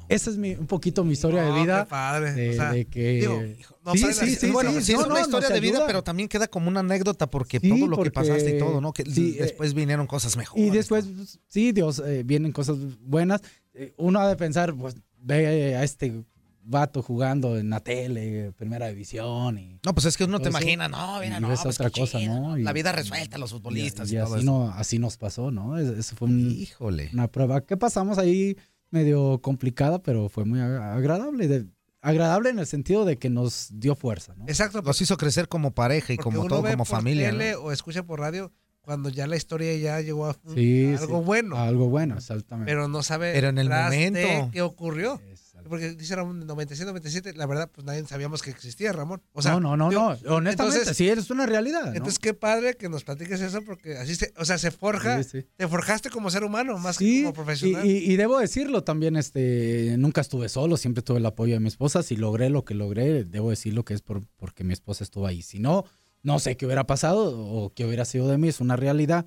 Esa 0.09 0.31
es 0.31 0.37
mi, 0.37 0.55
un 0.55 0.67
poquito 0.67 1.05
mi 1.05 1.13
historia 1.13 1.45
No, 1.45 1.55
de 1.55 1.61
vida. 1.63 1.85
qué 1.85 1.91
padre. 1.91 2.33
De, 2.35 2.51
O 2.51 2.53
sea, 2.55 2.73
de 2.73 2.85
que... 2.87 3.13
digo, 3.21 3.41
no 3.85 3.93
sí, 3.93 3.99
sabes 4.01 4.17
sí, 4.17 4.35
sí, 4.35 4.51
bueno, 4.51 4.73
sí, 4.73 4.83
sí, 4.83 4.93
no, 4.95 5.01
es 5.03 5.07
una 5.07 5.21
historia 5.21 5.49
de 5.51 5.61
vida, 5.61 5.85
pero 5.87 6.03
también 6.03 6.29
queda 6.29 6.49
como 6.49 6.69
una 6.69 6.81
anécdota 6.81 7.31
porque 7.31 7.61
Sí, 7.61 7.69
todo 7.69 7.87
lo 7.87 8.03
que 8.03 8.11
pasaste 8.11 8.57
y 8.57 8.59
todo, 8.59 8.81
¿no? 8.81 8.93
Que 8.93 9.05
sí, 9.05 9.37
eh, 9.39 9.43
después 9.43 9.75
vinieron 9.75 10.07
cosas 10.07 10.37
mejores. 10.37 10.65
Y 10.67 10.71
después, 10.71 11.07
sí, 11.47 11.73
Dios, 11.73 12.03
eh, 12.05 12.23
vienen 12.25 12.53
cosas 12.53 12.79
buenas. 13.01 13.43
Eh, 13.75 13.95
uno 13.97 14.19
ha 14.21 14.29
de 14.29 14.37
pensar, 14.37 14.75
pues, 14.75 14.97
ve 15.19 15.77
a 15.77 15.85
este 15.85 16.25
vato 16.65 17.03
jugando 17.03 17.59
en 17.59 17.71
la 17.71 17.81
tele, 17.81 18.53
primera 18.53 18.87
división. 18.89 19.59
Y 19.59 19.79
No, 19.85 19.95
pues 19.95 20.07
es 20.07 20.17
que 20.17 20.25
uno 20.25 20.39
te 20.39 20.49
eso, 20.49 20.59
imagina, 20.59 20.89
no, 20.89 21.19
mira, 21.21 21.41
no, 21.41 21.49
ves 21.49 21.61
pues 21.63 21.75
otra 21.77 21.91
cosa, 21.91 22.19
chido, 22.19 22.35
¿no? 22.35 22.59
Y- 22.59 22.63
La 22.63 22.73
vida 22.73 22.93
resuelta, 22.93 23.39
los 23.39 23.51
futbolistas 23.51 24.11
y, 24.11 24.15
y 24.17 24.19
todo 24.19 24.35
así, 24.35 24.43
eso. 24.45 24.53
no, 24.53 24.69
así 24.71 24.99
nos 24.99 25.17
pasó, 25.17 25.51
¿no? 25.51 25.79
Es- 25.79 25.89
Eso 25.99 26.17
fue 26.17 26.29
un- 26.29 26.51
Híjole. 26.51 27.11
una 27.13 27.29
prueba 27.29 27.61
que 27.63 27.77
pasamos 27.77 28.19
ahí 28.19 28.57
medio 28.91 29.41
complicada, 29.41 30.03
pero 30.03 30.29
fue 30.29 30.45
muy 30.45 30.61
agra- 30.61 30.95
agradable. 30.95 31.49
de- 31.49 31.67
agradable 32.01 32.51
en 32.51 32.59
el 32.59 32.67
sentido 32.67 33.05
de 33.05 33.17
que 33.17 33.31
nos 33.31 33.69
dio 33.73 33.95
fuerza, 33.95 34.35
¿no? 34.37 34.45
Exacto. 34.49 34.83
Los 34.83 35.01
hizo 35.01 35.17
crecer 35.17 35.47
como 35.49 35.71
pareja 35.73 36.13
y 36.13 36.17
Porque 36.17 36.25
como 36.25 36.41
uno 36.41 36.49
todo, 36.49 36.63
ve 36.63 36.73
como 36.73 36.85
por 36.85 36.97
familia. 36.97 37.31
tele 37.31 37.53
¿no? 37.53 37.59
o 37.61 37.73
escucha 37.73 38.03
por 38.03 38.19
radio 38.19 38.51
cuando 38.81 39.09
ya 39.09 39.29
la 39.29 39.37
historia 39.37 39.77
ya 39.77 40.01
llegó 40.01 40.27
a 40.27 40.37
Sí, 40.53 40.93
a 40.93 40.99
algo 40.99 41.21
sí. 41.21 41.25
bueno. 41.25 41.57
Algo 41.57 41.89
bueno, 41.89 42.17
exactamente. 42.17 42.73
Pero 42.73 42.89
no 42.89 43.05
sabe 43.05 43.33
Pero 43.33 43.51
en 43.51 43.59
el 43.59 43.69
momento. 43.71 44.51
qué 44.53 44.63
ocurrió. 44.63 45.21
Porque 45.69 45.95
dice 45.95 46.15
Ramón 46.17 46.47
97, 46.47 46.87
97, 46.87 47.35
la 47.35 47.47
verdad, 47.47 47.71
pues 47.73 47.85
nadie 47.85 48.05
sabíamos 48.07 48.43
que 48.43 48.51
existía, 48.51 48.93
Ramón. 48.93 49.23
O 49.33 49.43
sea, 49.43 49.53
no, 49.53 49.61
no, 49.61 49.77
no, 49.77 49.89
digo, 49.91 50.01
no. 50.03 50.35
Honestamente, 50.37 50.51
entonces- 50.79 50.97
sí, 50.97 51.09
es 51.09 51.31
una 51.31 51.47
realidad. 51.47 51.87
¿no? 51.87 51.93
Entonces, 51.93 52.19
qué 52.19 52.35
padre 52.35 52.75
que 52.77 52.89
nos 52.89 53.05
platiques 53.05 53.41
eso, 53.41 53.63
porque 53.63 53.97
así 53.97 54.15
se, 54.15 54.33
o 54.37 54.45
sea, 54.45 54.59
se 54.59 54.71
forja, 54.71 55.23
Sí, 55.23 55.41
sí. 55.41 55.47
te 55.57 55.69
forjaste 55.69 56.11
como 56.11 56.31
ser 56.31 56.45
humano, 56.45 56.79
más 56.79 56.97
Sí, 56.97 57.19
que 57.19 57.23
como 57.23 57.35
profesional. 57.35 57.87
Y, 57.87 57.91
y- 57.99 58.13
y 58.13 58.17
debo 58.17 58.39
decirlo 58.39 58.85
también, 58.85 59.17
este, 59.17 59.97
nunca 59.99 60.21
estuve 60.21 60.49
solo, 60.49 60.77
siempre 60.77 61.03
tuve 61.03 61.19
el 61.19 61.27
apoyo 61.27 61.55
de 61.55 61.61
mi 61.61 61.69
esposa. 61.69 62.03
Si 62.03 62.17
logré 62.17 62.51
lo 62.51 62.65
que 62.65 62.75
logré, 62.75 63.25
debo 63.25 63.51
decirlo 63.51 63.85
que 63.85 63.95
es 63.95 64.03
por, 64.03 64.27
porque 64.37 64.65
mi 64.65 64.73
esposa 64.73 65.05
estuvo 65.05 65.27
ahí. 65.27 65.43
Si 65.43 65.59
no, 65.59 65.85
no 66.23 66.39
sé 66.39 66.57
qué 66.57 66.67
hubiera 66.67 66.85
pasado 66.87 67.37
o 67.37 67.73
qué 67.75 67.85
hubiera 67.85 68.05
sido 68.05 68.29
de 68.29 68.39
mí, 68.39 68.49
es 68.49 68.61
una 68.61 68.77
realidad. 68.77 69.27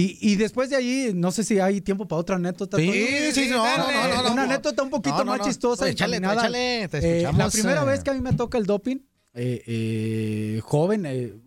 Y, 0.00 0.18
y 0.20 0.36
después 0.36 0.70
de 0.70 0.76
ahí, 0.76 1.12
no 1.14 1.30
sé 1.30 1.44
si 1.44 1.58
hay 1.58 1.80
tiempo 1.80 2.06
para 2.08 2.20
otra 2.20 2.36
anécdota. 2.36 2.76
Sí, 2.76 2.90
sí, 2.90 3.44
sí, 3.44 3.50
no, 3.50 3.64
no, 3.64 3.92
no, 3.92 4.22
no. 4.22 4.32
Una 4.32 4.42
anécdota 4.44 4.82
un 4.82 4.90
poquito 4.90 5.18
No, 5.18 5.24
no, 5.24 5.36
más 5.36 5.46
chistosa. 5.46 5.88
Échale, 5.88 6.16
échale, 6.18 6.88
te 6.88 6.98
Eh, 6.98 7.10
escuchamos, 7.22 7.38
la 7.38 7.50
primera 7.50 7.82
eh. 7.82 7.86
vez 7.86 8.02
que 8.04 8.10
a 8.10 8.14
mí 8.14 8.20
me 8.20 8.32
toca 8.32 8.56
el 8.58 8.66
doping, 8.66 8.96
eh, 9.34 9.62
eh, 9.66 10.60
joven, 10.64 11.42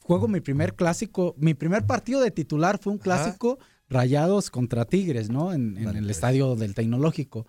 juego 0.00 0.28
mi 0.28 0.40
primer 0.40 0.74
clásico, 0.74 1.34
mi 1.38 1.54
primer 1.54 1.86
partido 1.86 2.20
de 2.20 2.30
titular 2.30 2.78
fue 2.78 2.92
un 2.92 2.98
clásico 2.98 3.58
Rayados 3.88 4.50
contra 4.50 4.84
Tigres, 4.84 5.30
¿no? 5.30 5.52
En, 5.54 5.78
en 5.78 5.96
el 5.96 6.10
estadio 6.10 6.56
del 6.56 6.74
Tecnológico. 6.74 7.46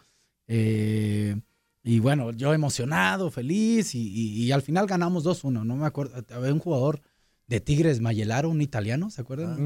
Eh, 0.47 1.35
y 1.83 1.99
bueno, 1.99 2.31
yo 2.31 2.53
emocionado, 2.53 3.29
feliz, 3.31 3.93
y, 3.95 3.99
y- 4.07 4.43
y 4.45 4.51
al 4.51 4.61
final 4.61 4.85
ganamos 4.87 5.23
2-1, 5.25 5.63
no 5.65 5.75
me 5.75 5.85
acuerdo, 5.85 6.23
había 6.33 6.53
un 6.53 6.59
jugador 6.59 7.01
de 7.49 7.59
Tigres, 7.59 7.99
Mayelaro, 7.99 8.49
un 8.49 8.61
italiano, 8.61 9.09
¿se 9.09 9.21
acuerdan? 9.21 9.57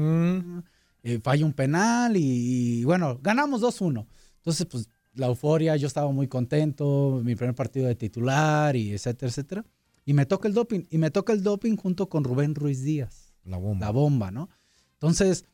Eh, 1.02 1.20
falla 1.22 1.44
un 1.44 1.52
penal 1.52 2.16
y, 2.16 2.80
y, 2.80 2.84
bueno, 2.84 3.18
ganamos 3.22 3.60
2-1. 3.60 4.06
Entonces, 4.38 4.66
pues 4.66 4.88
la 5.12 5.26
euforia, 5.26 5.76
yo 5.76 5.86
estaba 5.86 6.10
muy 6.10 6.26
contento, 6.26 7.20
mi 7.22 7.36
primer 7.36 7.54
partido 7.54 7.86
de 7.86 7.94
titular 7.94 8.74
y 8.74 8.92
etcétera, 8.92 9.28
etcétera. 9.28 9.64
Y 10.06 10.14
me 10.14 10.24
toca 10.26 10.48
el 10.48 10.54
doping, 10.54 10.84
y 10.90 10.98
me 10.98 11.10
toca 11.10 11.32
el 11.34 11.42
doping 11.42 11.76
junto 11.76 12.08
con 12.08 12.24
Rubén 12.24 12.54
Ruiz 12.54 12.82
Díaz. 12.82 13.34
La 13.44 13.58
bomba. 13.58 13.86
La 13.86 13.92
bomba, 13.92 14.30
¿no? 14.30 14.48
Entonces, 14.94 15.44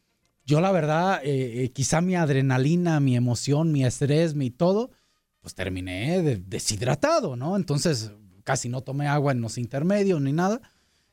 yo 0.46 0.60
la 0.60 0.70
verdad, 0.72 1.20
eh, 1.24 1.64
eh, 1.64 1.72
quizá 1.72 2.00
mi 2.00 2.14
adrenalina, 2.14 3.00
mi 3.00 3.16
emoción, 3.16 3.72
mi 3.72 3.84
estrés, 3.84 4.34
mi 4.36 4.50
todo, 4.50 4.90
pues 5.40 5.54
terminé 5.54 6.22
de- 6.22 6.36
deshidratado, 6.36 7.34
¿no? 7.36 7.56
Entonces, 7.56 8.12
casi 8.44 8.68
no 8.68 8.82
tomé 8.82 9.08
agua 9.08 9.32
en 9.32 9.40
los 9.40 9.58
intermedios 9.58 10.20
ni 10.20 10.32
nada. 10.32 10.60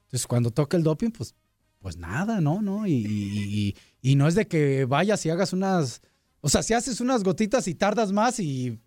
Entonces, 0.08 0.28
cuando 0.28 0.52
toca 0.52 0.78
el 0.78 0.84
doping, 0.84 1.12
pues, 1.12 1.36
pues 1.80 1.98
nada, 1.98 2.42
¿no? 2.42 2.62
¿no? 2.62 2.88
Y, 2.88 2.94
y- 2.94 3.68
y- 4.02 4.12
y 4.12 4.16
no 4.16 4.28
es 4.28 4.36
de 4.36 4.48
que 4.48 4.86
vayas 4.86 5.26
y 5.26 5.30
hagas 5.30 5.54
unas, 5.54 6.02
o 6.42 6.50
sea, 6.50 6.64
si 6.64 6.74
haces 6.74 7.02
unas 7.02 7.24
gotitas 7.24 7.68
y 7.68 7.76
tardas 7.76 8.12
más 8.12 8.40
y 8.40 8.80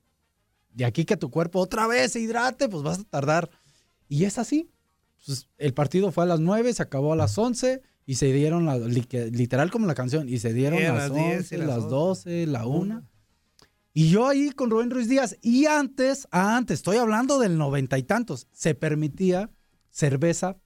de 0.73 0.85
aquí 0.85 1.05
que 1.05 1.17
tu 1.17 1.31
cuerpo 1.31 1.61
otra 1.61 1.87
vez 1.87 2.13
se 2.13 2.21
hidrate, 2.21 2.69
pues 2.69 2.83
vas 2.83 3.01
a 3.01 3.05
tardar. 3.05 3.51
Y 4.09 4.25
es 4.25 4.39
así. 4.39 4.71
Pues, 5.27 5.49
el 5.59 5.75
partido 5.75 6.11
fue 6.13 6.25
a 6.25 6.27
las 6.27 6.41
9, 6.41 6.73
se 6.73 6.83
acabó 6.83 7.13
a 7.13 7.17
las 7.17 7.37
11 7.37 7.83
y 8.07 8.15
se 8.15 8.33
dieron, 8.33 8.65
la, 8.67 8.79
literal 8.79 9.71
como 9.71 9.87
la 9.87 9.95
canción, 9.95 10.29
y 10.29 10.39
se 10.39 10.53
dieron 10.55 10.79
Sí, 10.79 10.85
las 10.87 10.95
las 11.11 11.15
10 11.15 11.27
y 11.27 11.37
11, 11.37 11.59
las 11.59 11.67
las 11.69 11.77
11. 11.85 11.91
12, 11.91 12.47
la 12.47 12.67
1. 12.67 13.07
Y 13.93 14.09
yo 14.11 14.27
ahí 14.29 14.51
con 14.51 14.71
Rubén 14.71 14.91
Ruiz 14.91 15.09
Díaz. 15.09 15.37
Y 15.43 15.67
antes, 15.67 16.27
antes, 16.31 16.79
estoy 16.79 16.97
hablando 16.97 17.39
del 17.39 17.59
noventa 17.59 17.99
y 17.99 18.05
tantos, 18.05 18.47
se 18.53 18.75
permitía 18.75 19.51
cerveza 19.91 20.57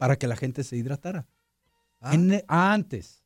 para 0.00 0.16
que 0.16 0.26
la 0.26 0.34
gente 0.36 0.64
se 0.64 0.76
hidratara. 0.76 1.26
En 2.00 2.32
e- 2.32 2.44
antes, 2.48 3.22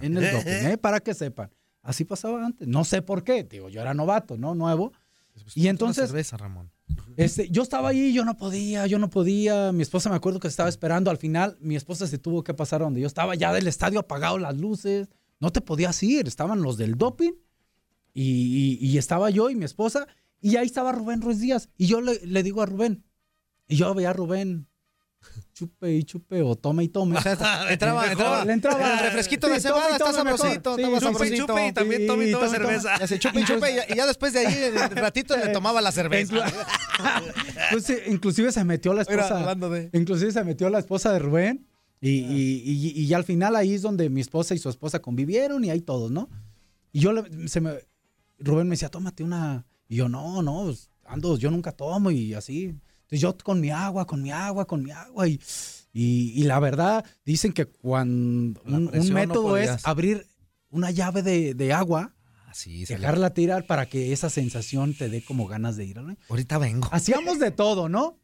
en 0.00 0.16
el 0.16 0.32
doping, 0.32 0.50
¿eh? 0.72 0.78
para 0.78 1.00
que 1.00 1.12
sepan. 1.12 1.50
Así 1.82 2.04
pasaba 2.06 2.44
antes. 2.44 2.66
No 2.66 2.84
sé 2.84 3.02
por 3.02 3.22
qué. 3.22 3.44
Digo, 3.44 3.68
yo 3.68 3.82
era 3.82 3.92
novato, 3.92 4.38
¿no? 4.38 4.54
Nuevo. 4.54 4.92
Y 5.54 5.68
entonces, 5.68 6.06
cerveza, 6.08 6.38
Ramón. 6.38 6.70
este, 7.18 7.50
yo 7.50 7.62
estaba 7.62 7.90
ahí, 7.90 8.14
yo 8.14 8.24
no 8.24 8.36
podía, 8.38 8.86
yo 8.86 8.98
no 8.98 9.10
podía. 9.10 9.70
Mi 9.72 9.82
esposa 9.82 10.08
me 10.08 10.16
acuerdo 10.16 10.40
que 10.40 10.48
estaba 10.48 10.70
esperando. 10.70 11.10
Al 11.10 11.18
final, 11.18 11.58
mi 11.60 11.76
esposa 11.76 12.06
se 12.06 12.16
tuvo 12.18 12.42
que 12.42 12.54
pasar 12.54 12.80
a 12.80 12.84
donde 12.84 13.02
yo 13.02 13.06
estaba, 13.06 13.34
ya 13.34 13.52
del 13.52 13.66
estadio 13.66 13.98
apagado 14.00 14.38
las 14.38 14.56
luces. 14.56 15.08
No 15.40 15.50
te 15.52 15.60
podías 15.60 16.02
ir. 16.02 16.26
Estaban 16.26 16.62
los 16.62 16.78
del 16.78 16.94
doping 16.96 17.32
y, 18.14 18.78
y- 18.80 18.86
y 18.86 18.96
estaba 18.96 19.28
yo 19.28 19.50
y 19.50 19.56
mi 19.56 19.66
esposa. 19.66 20.06
Y 20.40 20.56
ahí 20.56 20.66
estaba 20.66 20.92
Rubén 20.92 21.20
Ruiz 21.20 21.40
Díaz. 21.40 21.68
Y 21.76 21.86
yo 21.86 22.00
le, 22.00 22.24
le 22.24 22.42
digo 22.42 22.62
a 22.62 22.66
Rubén, 22.66 23.04
y 23.68 23.76
yo 23.76 23.92
veía 23.94 24.10
a 24.10 24.12
Rubén 24.14 24.66
chupe 25.52 25.92
y 25.94 26.02
chupe 26.04 26.42
o 26.42 26.56
tome 26.56 26.84
y 26.84 26.88
tome. 26.88 27.16
entraba, 27.70 28.10
entraba, 28.10 28.44
Le 28.44 28.52
entraba. 28.52 28.94
el 28.94 28.98
refresquito 29.00 29.46
de 29.48 29.54
Sí, 29.54 29.58
y 29.58 29.62
cebada 29.62 29.90
está 29.96 30.12
sabrosito, 30.12 30.76
Sí, 30.76 30.82
chupe 30.82 30.96
y 30.96 31.00
sabrosito. 31.00 31.46
chupe 31.46 31.68
y 31.68 31.72
también 31.72 32.06
tome 32.06 32.28
y 32.28 32.32
tome 32.32 32.48
cerveza. 32.48 32.98
Chupe 33.18 33.40
y 33.40 33.44
chupe 33.46 33.72
y 33.72 33.74
ya- 33.76 33.86
y 34.04 34.06
después 34.06 34.32
de 34.32 34.40
ahí, 34.46 34.54
el 34.54 34.90
ratito, 34.96 35.36
le 35.36 35.48
tomaba 35.48 35.80
la 35.80 35.92
cerveza. 35.92 36.36
Pues, 37.70 37.92
inclusive 38.08 38.52
se 38.52 38.64
metió 38.64 38.92
la 38.94 39.02
esposa. 39.02 39.54
de- 39.54 39.90
Inclusive 39.92 40.32
se 40.32 40.44
metió 40.44 40.68
la 40.70 40.78
esposa 40.78 41.12
de 41.12 41.18
Rubén. 41.18 41.66
Y, 42.00 42.10
y- 42.10 42.92
y- 42.96 43.00
y 43.04 43.14
al 43.14 43.24
final 43.24 43.56
ahí 43.56 43.72
es 43.74 43.80
donde 43.82 44.10
mi 44.10 44.20
esposa 44.20 44.54
y 44.54 44.58
su 44.58 44.68
esposa 44.68 44.98
convivieron 45.00 45.64
y 45.64 45.70
ahí 45.70 45.80
todos, 45.80 46.10
¿no? 46.10 46.28
Y 46.92 47.00
yo 47.00 47.12
le- 47.14 47.48
se 47.48 47.60
me, 47.62 47.78
Rubén 48.38 48.68
me 48.68 48.72
decía, 48.74 48.90
tómate 48.90 49.24
una. 49.24 49.64
Y 49.88 49.96
yo, 49.96 50.08
no, 50.10 50.42
no, 50.42 50.64
pues, 50.64 50.90
ando, 51.06 51.38
yo 51.38 51.50
nunca 51.50 51.72
tomo 51.72 52.10
y 52.10 52.34
así. 52.34 52.74
Entonces 53.16 53.20
yo 53.38 53.44
con 53.44 53.60
mi 53.60 53.70
agua, 53.70 54.06
con 54.06 54.22
mi 54.22 54.30
agua, 54.30 54.66
con 54.66 54.82
mi 54.82 54.90
agua. 54.90 55.28
Y, 55.28 55.40
y, 55.92 56.32
y 56.34 56.44
la 56.44 56.58
verdad, 56.60 57.04
dicen 57.24 57.52
que 57.52 57.66
cuando 57.66 58.60
un, 58.64 58.74
un 58.74 58.88
presión 58.88 59.14
no 59.14 59.20
método 59.20 59.56
es 59.56 59.86
abrir 59.86 60.26
una 60.70 60.90
llave 60.90 61.22
de, 61.22 61.54
de 61.54 61.72
agua, 61.72 62.12
Sí, 62.52 62.86
se 62.86 62.94
le- 62.94 63.00
dejarla 63.00 63.30
tirar 63.34 63.66
para 63.66 63.86
que 63.86 64.12
esa 64.12 64.30
sensación 64.30 64.94
te 64.94 65.08
dé 65.08 65.24
como 65.24 65.46
ganas 65.48 65.76
de 65.76 65.84
ir. 65.86 66.00
¿no? 66.00 66.16
Ahorita 66.28 66.58
vengo. 66.58 66.88
Hacíamos 66.92 67.38
de 67.40 67.50
todo, 67.50 67.88
¿no? 67.88 68.18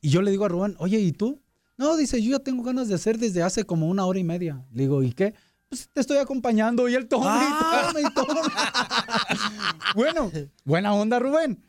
Y 0.00 0.10
yo 0.10 0.22
le 0.22 0.30
digo 0.30 0.44
a 0.44 0.48
Rubén, 0.48 0.76
oye, 0.78 0.98
¿y 1.00 1.12
tú? 1.12 1.42
No, 1.76 1.96
dice, 1.96 2.22
yo 2.22 2.32
ya 2.32 2.38
tengo 2.44 2.62
ganas 2.62 2.88
de 2.88 2.94
hacer 2.94 3.18
desde 3.18 3.42
hace 3.42 3.64
como 3.64 3.88
una 3.88 4.04
hora 4.04 4.18
y 4.18 4.24
media. 4.24 4.64
Le 4.72 4.82
digo, 4.82 5.02
¿y 5.02 5.12
qué? 5.12 5.34
Pues 5.68 5.88
te 5.92 6.00
estoy 6.00 6.18
acompañando 6.18 6.88
y 6.88 6.94
él 6.94 7.08
toma 7.08 7.38
Ah. 7.40 7.90
y 7.90 7.94
toma 7.94 8.08
y 8.08 8.14
toma. 8.14 8.40
bueno, 9.94 10.30
buena 10.64 10.94
onda, 10.94 11.18
Rubén. 11.18 11.62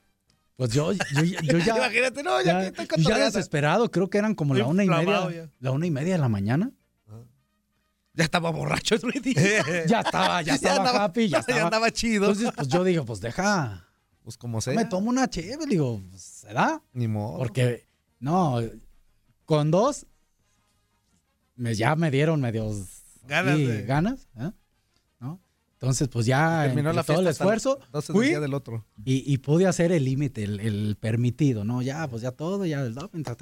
Pues 0.60 0.72
yo, 0.73 0.91
yo, 0.91 1.23
yo 1.41 1.57
ya. 1.65 1.77
Imagínate, 1.77 2.22
no, 2.22 2.41
ya 2.41 2.69
que 2.73 2.81
estoy 2.84 3.02
yo 3.02 3.11
ya 3.11 3.19
desesperado, 3.19 3.90
creo 3.90 4.10
que 4.10 4.18
eran 4.18 4.36
como 4.36 4.53
la 4.56 4.65
una 4.65 4.84
y 4.84 4.90
media. 4.90 5.31
ya. 5.31 5.49
La 5.61 5.72
una 5.72 5.86
y 5.88 5.90
media 5.90 6.15
de 6.15 6.19
la 6.19 6.27
mañana. 6.27 6.69
Ya 8.14 8.26
estaba 8.26 8.52
borracho. 8.52 8.98
Ya 9.88 10.02
estaba, 10.02 10.41
ya 10.41 10.56
estaba 10.56 11.06
happy, 11.06 11.30
ya 11.30 11.38
estaba. 11.40 11.61
andaba 11.61 11.90
chido. 11.91 12.26
Entonces, 12.26 12.52
pues 12.53 12.68
yo 12.68 12.84
digo, 12.84 13.06
pues 13.06 13.22
deja. 13.22 13.88
Pues 14.22 14.36
como 14.36 14.60
sea. 14.60 14.73
Me 14.73 14.84
tomo 14.84 15.10
una 15.10 15.30
chévere, 15.30 15.65
digo, 15.65 16.02
pues, 16.10 16.22
¿se 16.23 16.52
da? 16.53 16.84
Ni 16.91 17.07
modo. 17.07 17.38
Porque, 17.38 17.88
no, 18.19 18.60
con 19.45 19.72
dos, 19.72 20.07
me, 21.56 21.73
ya 21.73 21.95
me 21.95 22.11
dieron 22.11 22.41
medios 22.41 23.02
Ganas 23.23 23.56
sí, 23.56 23.65
de- 23.65 23.84
ganas, 23.84 24.27
¿eh? 24.38 24.52
Entonces, 25.81 26.10
pues 26.10 26.26
ya 26.26 26.64
Terminó 26.65 26.91
la 26.91 27.03
todo 27.03 27.22
el 27.22 27.27
hasta 27.27 27.43
esfuerzo, 27.45 27.80
las 27.93 28.07
12 28.07 28.14
del 28.14 28.22
fui 28.22 28.41
del 28.41 28.53
otro. 28.53 28.85
Y, 29.06 29.31
y 29.34 29.38
pude 29.38 29.65
hacer 29.65 29.93
el 29.93 30.03
límite, 30.03 30.43
el, 30.43 30.60
el 30.60 30.97
permitido, 30.99 31.64
¿no? 31.64 31.81
Ya, 31.81 32.06
pues 32.10 32.22
ya 32.22 32.31
todo, 32.31 32.65
ya 32.65 32.81
el 32.81 32.93
doping, 32.93 33.23
ta, 33.23 33.38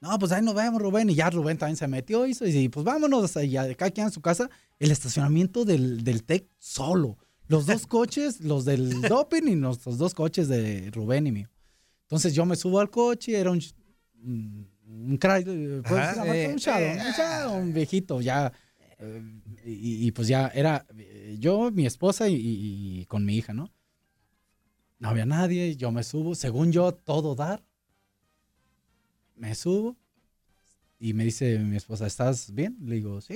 No, 0.00 0.18
pues 0.18 0.32
ahí 0.32 0.40
nos 0.42 0.54
vemos, 0.54 0.80
Rubén. 0.80 1.10
Y 1.10 1.14
ya 1.14 1.28
Rubén 1.28 1.58
también 1.58 1.76
se 1.76 1.86
metió, 1.86 2.26
hizo, 2.26 2.46
y 2.46 2.70
pues 2.70 2.84
vámonos, 2.86 3.36
y 3.36 3.50
ya 3.50 3.64
de 3.64 3.76
cada 3.76 3.90
quien 3.90 4.06
a 4.06 4.10
su 4.10 4.22
casa. 4.22 4.48
El 4.78 4.90
estacionamiento 4.90 5.66
del, 5.66 6.02
del 6.04 6.24
TEC 6.24 6.48
solo. 6.58 7.18
Los 7.48 7.66
dos 7.66 7.86
coches, 7.86 8.40
los 8.40 8.64
del 8.64 9.02
doping 9.02 9.42
y 9.48 9.54
los, 9.56 9.84
los 9.84 9.98
dos 9.98 10.14
coches 10.14 10.48
de 10.48 10.90
Rubén 10.90 11.26
y 11.26 11.32
mío. 11.32 11.50
Entonces 12.04 12.34
yo 12.34 12.46
me 12.46 12.56
subo 12.56 12.80
al 12.80 12.88
coche, 12.88 13.38
era 13.38 13.50
un, 13.50 13.60
un, 14.22 14.68
un, 14.86 15.18
cry- 15.18 15.44
eh, 15.46 15.82
pues, 15.86 16.00
Ajá, 16.00 16.34
eh, 16.34 16.48
un 16.50 16.56
shadow, 16.56 16.90
un 16.92 17.12
shadow, 17.12 17.56
un 17.58 17.72
viejito, 17.74 18.20
ya. 18.22 18.50
eh, 18.98 19.22
y, 19.66 20.06
y, 20.06 20.10
pues 20.12 20.28
ya 20.28 20.48
era 20.54 20.86
eh, 21.24 21.36
yo, 21.38 21.70
mi 21.70 21.86
esposa 21.86 22.28
y, 22.28 22.34
y- 22.34 23.00
y 23.00 23.06
con 23.06 23.24
mi 23.24 23.36
hija, 23.36 23.52
¿no? 23.52 23.70
No 24.98 25.08
había 25.08 25.26
nadie, 25.26 25.76
yo 25.76 25.90
me 25.90 26.02
subo, 26.02 26.34
según 26.34 26.72
yo, 26.72 26.92
todo 26.94 27.34
dar. 27.34 27.62
Me 29.36 29.54
subo 29.54 29.96
y 30.98 31.12
me 31.14 31.24
dice 31.24 31.58
mi 31.58 31.76
esposa, 31.76 32.06
¿estás 32.06 32.52
bien? 32.54 32.76
Le 32.80 32.96
digo, 32.96 33.20
sí, 33.20 33.34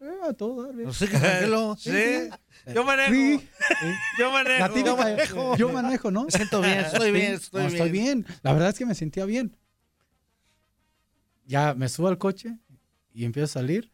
eh, 0.00 0.34
todo 0.38 0.64
dar 0.66 0.74
bien. 0.76 0.92
Sí, 0.94 1.06
tranquilo. 1.08 1.76
Sí. 1.78 2.28
Yo 2.74 2.84
manejo. 2.84 3.12
Sí. 3.12 3.46
Yo 4.18 4.30
manejo. 4.30 4.60
La 4.60 4.68
típica, 4.68 4.90
Yo 4.90 4.96
manejo. 4.96 5.56
Yo 5.56 5.72
manejo, 5.72 6.10
¿no? 6.10 6.24
Me 6.24 6.30
siento 6.30 6.60
bien, 6.60 6.78
estoy 6.80 7.10
bien, 7.12 7.34
estoy 7.34 7.64
no, 7.64 7.70
bien. 7.70 7.92
bien. 7.92 8.26
La 8.42 8.52
verdad 8.52 8.68
es 8.70 8.78
que 8.78 8.86
me 8.86 8.94
sentía 8.94 9.24
bien. 9.24 9.56
Ya 11.46 11.74
me 11.74 11.88
subo 11.88 12.08
al 12.08 12.18
coche 12.18 12.56
y 13.12 13.24
empiezo 13.24 13.44
a 13.58 13.62
salir. 13.62 13.90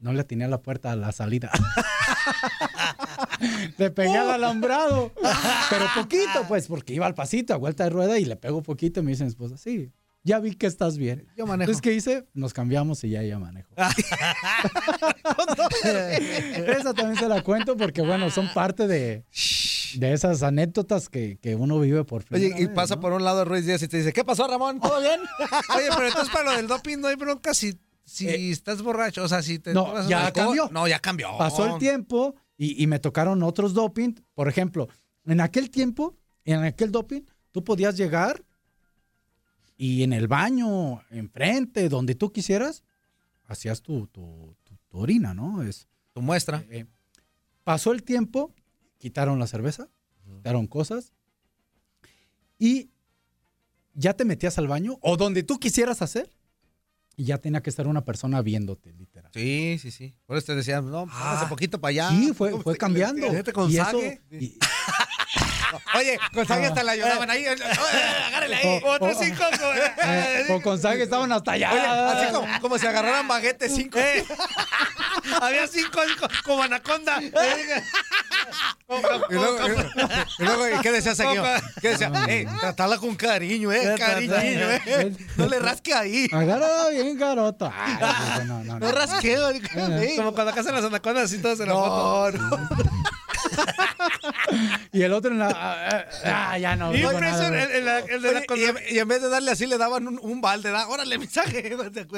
No 0.00 0.12
le 0.12 0.20
atiné 0.20 0.44
a 0.44 0.48
la 0.48 0.62
puerta 0.62 0.92
a 0.92 0.96
la 0.96 1.12
salida. 1.12 1.50
le 3.78 3.90
pegué 3.90 4.16
al 4.16 4.30
alambrado. 4.30 5.12
Pero 5.70 5.86
poquito, 5.94 6.44
pues, 6.46 6.68
porque 6.68 6.94
iba 6.94 7.06
al 7.06 7.14
pasito, 7.14 7.54
a 7.54 7.56
vuelta 7.56 7.84
de 7.84 7.90
rueda, 7.90 8.18
y 8.18 8.24
le 8.24 8.36
pego 8.36 8.62
poquito. 8.62 9.00
Y 9.00 9.02
me 9.02 9.10
dice 9.10 9.24
mi 9.24 9.30
esposa, 9.30 9.56
sí, 9.56 9.90
ya 10.22 10.38
vi 10.40 10.54
que 10.54 10.66
estás 10.66 10.98
bien. 10.98 11.26
Yo 11.36 11.46
manejo. 11.46 11.70
Entonces, 11.70 11.82
¿qué 11.82 11.94
hice? 11.94 12.26
Nos 12.34 12.52
cambiamos 12.52 13.02
y 13.04 13.10
ya 13.10 13.22
ella 13.22 13.38
manejo. 13.38 13.74
Esa 16.66 16.94
también 16.94 17.16
se 17.16 17.28
la 17.28 17.42
cuento 17.42 17.76
porque, 17.76 18.02
bueno, 18.02 18.30
son 18.30 18.52
parte 18.52 18.86
de, 18.86 19.24
de 19.94 20.12
esas 20.12 20.42
anécdotas 20.42 21.08
que, 21.08 21.38
que 21.40 21.54
uno 21.54 21.80
vive 21.80 22.04
por 22.04 22.24
Oye, 22.30 22.52
y 22.56 22.66
vez, 22.66 22.74
pasa 22.74 22.96
¿no? 22.96 23.00
por 23.00 23.12
un 23.12 23.24
lado 23.24 23.44
Ruiz 23.44 23.64
Díaz 23.64 23.82
y 23.82 23.88
te 23.88 23.98
dice, 23.98 24.12
¿qué 24.12 24.24
pasó, 24.24 24.46
Ramón? 24.46 24.80
¿Todo 24.80 25.00
bien? 25.00 25.20
Oye, 25.76 25.88
pero 25.94 26.08
entonces 26.08 26.32
para 26.32 26.50
lo 26.50 26.56
del 26.56 26.66
doping 26.66 26.98
no 26.98 27.08
hay 27.08 27.16
bronca 27.16 27.54
si, 27.54 27.78
si 28.08 28.50
estás 28.50 28.82
borracho. 28.82 29.22
O 29.22 29.28
sea, 29.28 29.42
si 29.42 29.58
te. 29.58 29.70
Eh, 29.70 29.74
No, 29.74 30.08
ya 30.08 30.32
cambió. 30.32 30.68
No, 30.72 30.88
ya 30.88 30.98
cambió. 30.98 31.36
Pasó 31.38 31.66
el 31.74 31.78
tiempo 31.78 32.34
y, 32.56 32.82
y 32.82 32.86
me 32.86 32.98
tocaron 32.98 33.42
otros 33.42 33.74
doping. 33.74 34.14
Por 34.34 34.48
ejemplo, 34.48 34.88
en 35.26 35.40
aquel 35.40 35.70
tiempo, 35.70 36.16
en 36.44 36.60
aquel 36.64 36.90
doping, 36.90 37.22
tú 37.52 37.62
podías 37.64 37.96
llegar 37.96 38.44
y 39.76 40.02
en 40.02 40.12
el 40.12 40.26
baño, 40.26 41.02
enfrente, 41.10 41.88
donde 41.88 42.14
tú 42.14 42.32
quisieras, 42.32 42.82
hacías 43.46 43.80
tu, 43.82 44.06
tu, 44.08 44.56
tu- 44.64 44.76
tu 44.88 44.98
orina, 44.98 45.34
¿no? 45.34 45.62
Es, 45.62 45.86
Tu 46.14 46.20
muestra. 46.22 46.64
eh, 46.70 46.86
pasó 47.62 47.92
el 47.92 48.02
tiempo, 48.02 48.52
quitaron 48.96 49.38
la 49.38 49.46
cerveza, 49.46 49.88
quitaron 50.36 50.66
cosas 50.66 51.12
y 52.58 52.90
ya 53.94 54.14
te 54.14 54.24
metías 54.24 54.58
al 54.58 54.66
baño 54.68 54.98
o 55.02 55.16
donde 55.16 55.42
tú 55.42 55.58
quisieras 55.58 56.02
hacer 56.02 56.30
y 57.18 57.24
ya 57.24 57.36
tenía 57.38 57.60
que 57.62 57.68
estar 57.68 57.86
una 57.88 58.04
persona 58.04 58.40
viéndote, 58.42 58.92
literal. 58.94 59.30
Sí, 59.34 59.76
sí, 59.82 59.90
sí. 59.90 60.14
Por 60.24 60.36
eso 60.38 60.46
te 60.46 60.54
decía, 60.54 60.80
no, 60.80 61.06
hace 61.12 61.46
poquito 61.46 61.80
para 61.80 61.90
allá. 61.90 62.10
Sí, 62.10 62.32
fue, 62.32 62.52
fue 62.62 62.76
cambiando. 62.78 63.26
Y 63.26 63.76
eso- 63.76 63.98
y- 64.30 64.58
Oye, 65.94 66.18
con 66.32 66.46
Sague 66.46 66.66
hasta 66.66 66.82
la 66.82 66.92
ayudaban 66.92 67.30
ahí. 67.30 67.46
Agárrele 67.46 68.56
ahí. 68.56 68.80
O- 68.84 69.14
cinco. 69.14 69.44
eh, 70.04 70.46
o 70.50 70.60
con 70.62 70.80
Sague 70.80 71.02
estaban 71.04 71.30
hasta 71.32 71.52
allá. 71.52 71.72
Oye, 71.72 71.86
así 71.86 72.32
como, 72.32 72.60
como 72.60 72.78
si 72.78 72.86
agarraran 72.86 73.26
baguetes 73.28 73.72
cinco. 73.74 73.98
Eh, 73.98 74.24
Había 75.42 75.66
cinco, 75.66 76.00
cinco, 76.06 76.28
como 76.44 76.62
anaconda. 76.62 77.20
Y 77.20 77.30
luego, 79.34 79.58
y 80.38 80.42
luego, 80.44 80.68
¿y 80.68 80.80
¿qué 80.80 80.92
decía 80.92 81.14
Sague? 81.14 81.42
¿Qué 81.80 81.88
decía? 81.90 82.10
Eh, 82.28 82.46
tratala 82.60 82.96
con 82.98 83.14
cariño, 83.16 83.70
eh, 83.72 83.94
cariño, 83.98 84.34
eh. 84.38 85.12
No 85.36 85.46
le 85.46 85.58
rasque 85.58 85.92
ahí. 85.94 86.28
Agarra 86.32 86.88
bien 86.90 87.18
garota. 87.18 87.70
Ay, 87.74 88.44
no, 88.46 88.58
no, 88.58 88.64
no, 88.64 88.78
No 88.78 88.86
no. 88.86 88.92
rasqueo. 88.92 89.50
Como 90.16 90.32
cuando 90.32 90.54
cazan 90.54 90.74
las 90.74 90.84
anacondas 90.84 91.24
así 91.24 91.38
todas 91.42 91.60
en 91.60 91.68
la 91.68 91.74
No, 91.74 91.80
foto. 91.84 92.38
Y 94.92 95.02
el 95.02 95.12
otro 95.12 95.30
en 95.30 95.38
la. 95.38 95.48
ah, 95.54 96.04
ah, 96.24 96.58
ya 96.58 96.74
no. 96.76 96.92
Y 96.92 96.98
digo 96.98 97.12
impreso 97.12 97.42
nada. 97.50 97.64
el, 97.64 97.70
el, 97.70 98.10
el 98.10 98.22
de 98.22 98.28
Oye, 98.28 98.36
anaconda. 98.38 98.62
y, 98.62 98.64
en- 98.66 98.96
y 98.96 98.98
en 98.98 99.08
vez 99.08 99.20
de 99.22 99.28
darle 99.28 99.50
así, 99.50 99.66
le 99.66 99.76
daban 99.78 100.08
un, 100.08 100.18
un 100.22 100.40
balde. 100.40 100.70
Da, 100.70 100.88
Órale, 100.88 101.18
mensaje, 101.18 101.76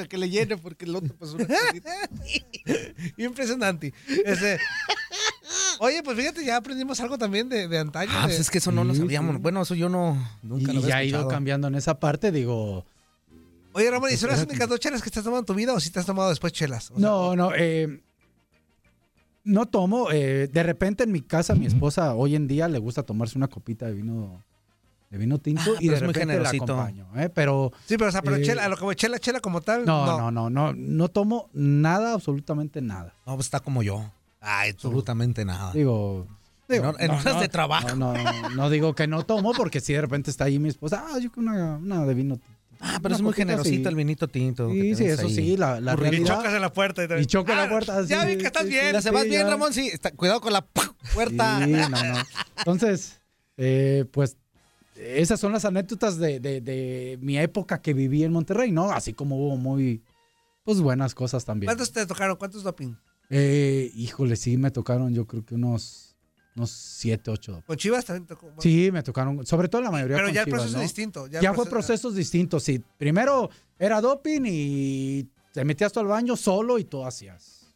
que 0.09 0.17
le 0.17 0.29
llene, 0.29 0.57
porque 0.57 0.85
el 0.85 0.95
otro, 0.95 1.13
pues, 1.17 1.31
una. 1.31 1.45
Impresionante. 3.17 3.93
Ese- 4.25 4.59
Oye, 5.79 6.01
pues 6.03 6.15
fíjate, 6.17 6.45
ya 6.45 6.57
aprendimos 6.57 6.99
algo 7.01 7.17
también 7.17 7.49
de, 7.49 7.67
de 7.67 7.77
antaño. 7.79 8.11
Ah, 8.13 8.21
de- 8.21 8.27
pues 8.27 8.39
es 8.39 8.49
que 8.49 8.59
eso 8.59 8.71
no 8.71 8.83
lo 8.83 8.93
sabíamos. 8.95 9.35
sí. 9.35 9.41
Bueno, 9.41 9.61
eso 9.63 9.75
yo 9.75 9.89
no, 9.89 10.15
nunca 10.43 10.71
Y 10.71 10.75
lo 10.75 10.81
había 10.81 10.89
ya 10.89 10.97
ha 10.97 11.03
ido 11.03 11.27
cambiando 11.27 11.67
en 11.67 11.75
esa 11.75 11.99
parte, 11.99 12.31
digo. 12.31 12.85
Oye, 13.73 13.89
Ramón, 13.89 14.11
¿y 14.11 14.17
son 14.17 14.29
las 14.29 14.43
únicas 14.43 14.67
dos 14.67 14.79
chelas 14.79 15.01
que 15.01 15.09
te 15.09 15.19
has 15.19 15.23
tomado 15.25 15.39
en 15.39 15.45
tu 15.45 15.53
vida 15.53 15.73
o 15.73 15.79
si 15.79 15.89
te 15.91 15.99
has 15.99 16.05
tomado 16.05 16.29
después 16.29 16.51
chelas? 16.53 16.91
O 16.91 16.95
sea, 16.95 17.01
No, 17.07 17.35
no, 17.35 17.51
eh, 17.55 18.01
no 19.43 19.65
tomo. 19.65 20.11
eh, 20.11 20.47
de 20.51 20.63
repente 20.63 21.03
en 21.03 21.11
mi 21.11 21.21
casa, 21.21 21.55
mi 21.55 21.65
esposa 21.65 22.13
hoy 22.15 22.35
en 22.35 22.47
día 22.47 22.67
le 22.67 22.79
gusta 22.79 23.03
tomarse 23.03 23.37
una 23.37 23.47
copita 23.47 23.85
de 23.87 23.93
vino, 23.93 24.43
de 25.09 25.17
vino 25.17 25.37
tinto 25.39 25.61
Ah, 25.75 25.77
y 25.79 25.87
de 25.89 25.95
es 25.95 26.01
muy 26.01 26.13
repente 26.13 26.27
la 26.27 26.49
generosito. 26.49 26.63
acompaño. 26.73 27.07
¿eh? 27.17 27.29
Pero 27.33 27.71
Sí, 27.85 27.97
pero, 27.97 28.09
o 28.09 28.11
sea, 28.11 28.21
pero 28.21 28.37
Eh, 28.37 28.41
chela, 28.43 28.65
a 28.65 28.69
lo 28.69 28.77
como 28.77 28.93
chela, 28.93 29.19
chela 29.19 29.39
como 29.39 29.61
tal. 29.61 29.85
no, 29.85 30.05
No, 30.05 30.17
no, 30.17 30.31
no, 30.31 30.49
no, 30.49 30.73
no, 30.73 31.07
tomo 31.09 31.49
nada, 31.53 32.13
absolutamente 32.13 32.81
nada. 32.81 33.13
No, 33.25 33.35
pues 33.35 33.47
está 33.47 33.59
como 33.59 33.83
yo. 33.83 34.09
Ay, 34.39 34.71
absolutamente 34.71 35.43
nada. 35.45 35.71
Digo, 35.73 36.25
digo, 36.67 36.95
En- 36.97 37.11
en 37.11 37.17
horas 37.17 37.39
de 37.39 37.47
trabajo. 37.49 37.95
No, 37.95 38.13
no, 38.13 38.49
no 38.55 38.69
digo 38.69 38.95
que 38.95 39.05
no 39.07 39.23
tomo 39.23 39.51
porque 39.53 39.79
si 39.81 39.93
de 39.93 40.01
repente 40.01 40.31
está 40.31 40.45
ahí 40.45 40.57
mi 40.59 40.69
esposa, 40.69 41.03
ah, 41.07 41.19
yo 41.19 41.31
quiero 41.31 41.51
una, 41.51 41.75
una 41.77 42.05
de 42.05 42.13
vino 42.13 42.37
tinto. 42.37 42.50
Ah, 42.81 42.99
pero 43.01 43.15
es 43.15 43.21
muy 43.21 43.33
generosito 43.33 43.83
sí. 43.83 43.87
el 43.89 43.95
vinito 43.95 44.27
tinto. 44.27 44.69
Sí, 44.71 44.95
sí, 44.95 45.05
eso 45.05 45.27
ahí. 45.27 45.35
sí, 45.35 45.57
la, 45.57 45.79
la. 45.79 45.93
Y 45.93 45.95
realidad. 45.95 46.37
chocas 46.37 46.53
en 46.53 46.61
la 46.61 46.73
puerta. 46.73 47.03
Y, 47.03 47.07
también. 47.07 47.23
Y 47.23 47.27
choca 47.27 47.55
la 47.55 47.63
Ah, 47.63 47.69
puerta. 47.69 48.03
Ya 48.05 48.25
vi 48.25 48.37
que 48.37 48.45
estás 48.47 48.63
sí, 48.63 48.69
bien. 48.69 48.87
sí. 48.87 48.93
¿La 48.93 49.01
se 49.01 49.11
vas 49.11 49.23
Sí, 49.23 49.29
bien, 49.29 49.41
ya. 49.43 49.49
Ramón? 49.49 49.73
Sí, 49.73 49.87
está- 49.87 50.11
cuidado 50.11 50.41
con 50.41 50.51
la 50.53 50.65
puerta. 51.13 51.63
Sí, 51.63 51.71
no, 51.71 51.89
no. 51.89 51.97
Entonces, 52.57 53.19
eh, 53.57 54.05
pues, 54.11 54.37
esas 54.95 55.39
son 55.39 55.51
las 55.51 55.65
anécdotas 55.65 56.17
de, 56.17 56.39
de- 56.39 56.61
de 56.61 57.17
mi 57.21 57.37
época 57.37 57.81
que 57.81 57.93
viví 57.93 58.23
en 58.23 58.31
Monterrey, 58.31 58.71
¿no? 58.71 58.91
Así 58.91 59.13
como 59.13 59.37
hubo 59.37 59.57
muy, 59.57 60.01
pues 60.63 60.79
buenas 60.79 61.13
cosas 61.15 61.45
también. 61.45 61.67
¿Cuántos 61.67 61.91
te 61.91 62.05
tocaron? 62.05 62.35
¿Cuántos 62.37 62.63
doping? 62.63 62.93
Eh, 63.29 63.91
híjole, 63.95 64.35
sí 64.35 64.57
me 64.57 64.71
tocaron 64.71 65.13
yo 65.13 65.25
creo 65.25 65.45
que 65.45 65.55
unos, 65.55 66.10
unos 66.55 66.69
siete, 66.71 67.31
ocho. 67.31 67.63
Con 67.65 67.77
Chivas 67.77 68.03
también 68.05 68.25
tocó. 68.27 68.47
bueno. 68.47 68.61
Sí, 68.61 68.89
me 68.91 69.01
tocaron, 69.03 69.45
sobre 69.45 69.67
todo 69.69 69.81
la 69.81 69.91
mayoría 69.91 70.17
Pero 70.17 70.27
con 70.27 70.33
ya 70.35 70.41
el 70.41 70.45
Chivas, 70.45 70.59
proceso 70.61 70.77
¿no? 70.77 70.83
es 70.83 70.89
distinto, 70.89 71.27
ya 71.27 71.41
Ya, 71.41 71.49
el 71.49 71.55
fue 71.55 71.65
proceso- 71.65 71.69
procesos 71.87 72.15
distintos, 72.15 72.63
sí. 72.63 72.81
Primero 72.97 73.49
era 73.79 74.01
doping 74.01 74.41
y 74.45 75.27
te 75.53 75.63
metías 75.65 75.91
tú 75.93 75.99
al 76.01 76.07
baño 76.07 76.35
solo 76.35 76.77
y 76.79 76.83
tú 76.85 77.05
hacías. 77.05 77.67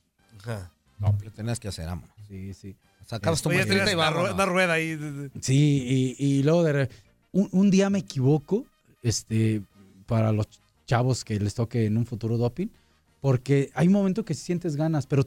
No, 0.99 1.17
lo 1.23 1.31
tenías 1.31 1.59
que 1.59 1.67
hacer, 1.67 1.87
amo. 1.89 2.07
Sí, 2.27 2.53
sí. 2.53 2.75
Sacabas 3.05 3.41
tu 3.41 3.49
tenías 3.49 3.67
y 3.67 3.71
rue- 3.71 4.33
una 4.33 4.45
rueda 4.45 4.73
ahí. 4.73 4.97
Sí, 5.41 6.15
y, 6.19 6.25
y 6.25 6.43
luego 6.43 6.63
de 6.63 6.73
re- 6.73 6.89
un, 7.31 7.49
un 7.51 7.69
día 7.71 7.89
me 7.89 7.99
equivoco, 7.99 8.65
este, 9.03 9.61
para 10.05 10.31
los 10.31 10.47
chavos 10.87 11.23
que 11.25 11.39
les 11.39 11.53
toque 11.53 11.85
en 11.85 11.97
un 11.97 12.05
futuro 12.05 12.37
doping, 12.37 12.67
porque 13.21 13.71
hay 13.73 13.89
momentos 13.89 14.23
que 14.25 14.33
sientes 14.33 14.75
ganas, 14.75 15.05
pero 15.07 15.23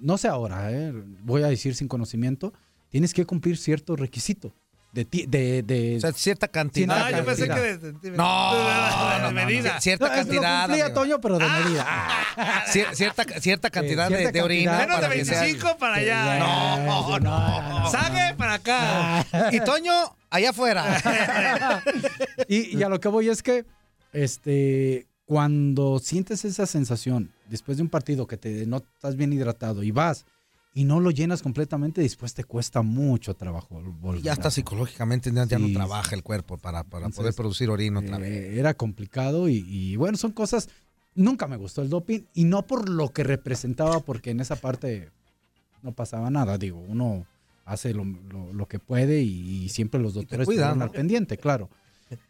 no 0.00 0.18
sé 0.18 0.28
ahora, 0.28 0.72
¿eh? 0.72 0.92
voy 1.22 1.42
a 1.42 1.48
decir 1.48 1.74
sin 1.74 1.86
conocimiento, 1.88 2.52
tienes 2.94 3.12
que 3.12 3.26
cumplir 3.26 3.56
cierto 3.56 3.96
requisito. 3.96 4.54
De, 4.92 5.04
ti- 5.04 5.26
de, 5.26 5.64
de 5.64 5.96
O 5.96 6.00
sea, 6.00 6.12
cierta 6.12 6.46
cantidad. 6.46 6.96
Ah, 7.06 7.10
yo 7.10 7.24
pensé 7.24 7.48
que 7.48 7.54
de, 7.60 7.92
No, 7.92 7.98
de- 8.00 8.10
no, 8.16 9.18
no, 9.18 9.18
no, 9.22 9.32
medida. 9.32 9.80
Cierta 9.80 10.06
No, 10.06 10.12
eso 10.14 10.22
lo 10.22 10.28
cantidad. 10.30 10.64
cumplía. 10.66 10.94
Toño, 10.94 11.20
pero 11.20 11.38
de 11.38 11.44
Ah. 11.44 11.60
medida. 11.64 11.86
Cier- 12.72 12.94
cierta, 12.94 13.24
cierta 13.40 13.70
cantidad 13.70 14.08
de- 14.08 14.16
cierta 14.18 14.30
de, 14.38 14.42
orina. 14.42 14.70
cantidad. 14.70 14.86
Menos 14.86 15.00
de 15.00 15.06
para 15.08 15.18
que 15.18 15.24
sea- 15.24 15.40
25 15.40 15.78
para 15.78 15.94
allá. 15.96 16.38
No, 16.38 17.18
no. 17.18 17.90
Sague 17.90 18.34
para 18.36 18.54
acá. 18.54 19.26
Y 19.50 19.58
Toño, 19.58 19.92
allá 20.30 20.50
afuera. 20.50 20.84
Y, 22.48 22.78
y 22.78 22.82
a 22.84 22.88
lo 22.88 23.00
que 23.00 23.08
voy 23.08 23.28
es 23.28 23.42
que, 23.42 23.64
este, 24.12 25.08
cuando 25.24 25.98
sientes 25.98 26.44
esa 26.44 26.66
sensación 26.66 27.32
después 27.48 27.78
de 27.78 27.82
un 27.82 27.88
partido 27.88 28.28
que 28.28 28.36
te 28.36 28.64
no 28.66 28.76
estás 28.76 29.16
bien 29.16 29.32
hidratado 29.32 29.82
y 29.82 29.90
vas 29.90 30.24
y 30.76 30.84
no 30.84 30.98
lo 30.98 31.10
llenas 31.12 31.40
completamente, 31.40 32.00
después 32.00 32.34
te 32.34 32.42
cuesta 32.44 32.82
mucho 32.82 33.34
trabajo 33.34 33.80
volver. 34.00 34.22
Ya 34.22 34.32
a- 34.32 34.34
está 34.34 34.50
psicológicamente, 34.50 35.30
ya, 35.32 35.58
no 35.58 35.72
trabaja 35.72 36.14
el 36.16 36.22
cuerpo 36.24 36.58
para, 36.58 36.82
para 36.82 37.06
Entonces, 37.06 37.16
poder 37.16 37.34
producir 37.34 37.70
orina 37.70 38.00
otra 38.00 38.16
eh, 38.16 38.20
vez. 38.20 38.58
Era 38.58 38.74
complicado 38.74 39.48
y, 39.48 39.64
y, 39.68 39.94
bueno, 39.96 40.16
son 40.18 40.32
cosas. 40.32 40.68
Nunca 41.14 41.46
me 41.46 41.56
gustó 41.56 41.80
el 41.80 41.88
doping 41.90 42.22
y 42.34 42.44
no 42.44 42.66
por 42.66 42.88
lo 42.88 43.10
que 43.10 43.22
representaba, 43.22 44.00
porque 44.00 44.30
en 44.30 44.40
esa 44.40 44.56
parte 44.56 45.10
no 45.82 45.92
pasaba 45.92 46.28
nada. 46.28 46.58
Digo, 46.58 46.80
uno 46.80 47.24
hace 47.64 47.94
lo, 47.94 48.04
lo- 48.04 48.52
lo 48.52 48.66
que 48.66 48.80
puede 48.80 49.22
y, 49.22 49.64
y 49.64 49.68
siempre 49.68 50.00
los 50.00 50.14
doctores 50.14 50.44
cuidan, 50.44 50.78
¿no? 50.78 50.84
al 50.84 50.90
pendiente, 50.90 51.38
claro. 51.38 51.70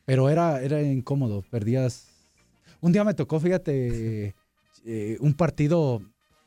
Pero 0.05 0.29
era, 0.29 0.61
era 0.62 0.83
incómodo, 0.83 1.43
perdías. 1.51 2.09
Un 2.83 2.93
día 2.93 3.05
me 3.05 3.15
tocó, 3.15 3.41
fíjate, 3.41 4.35
eh, 4.85 5.16
un 5.21 5.33
partido 5.33 6.03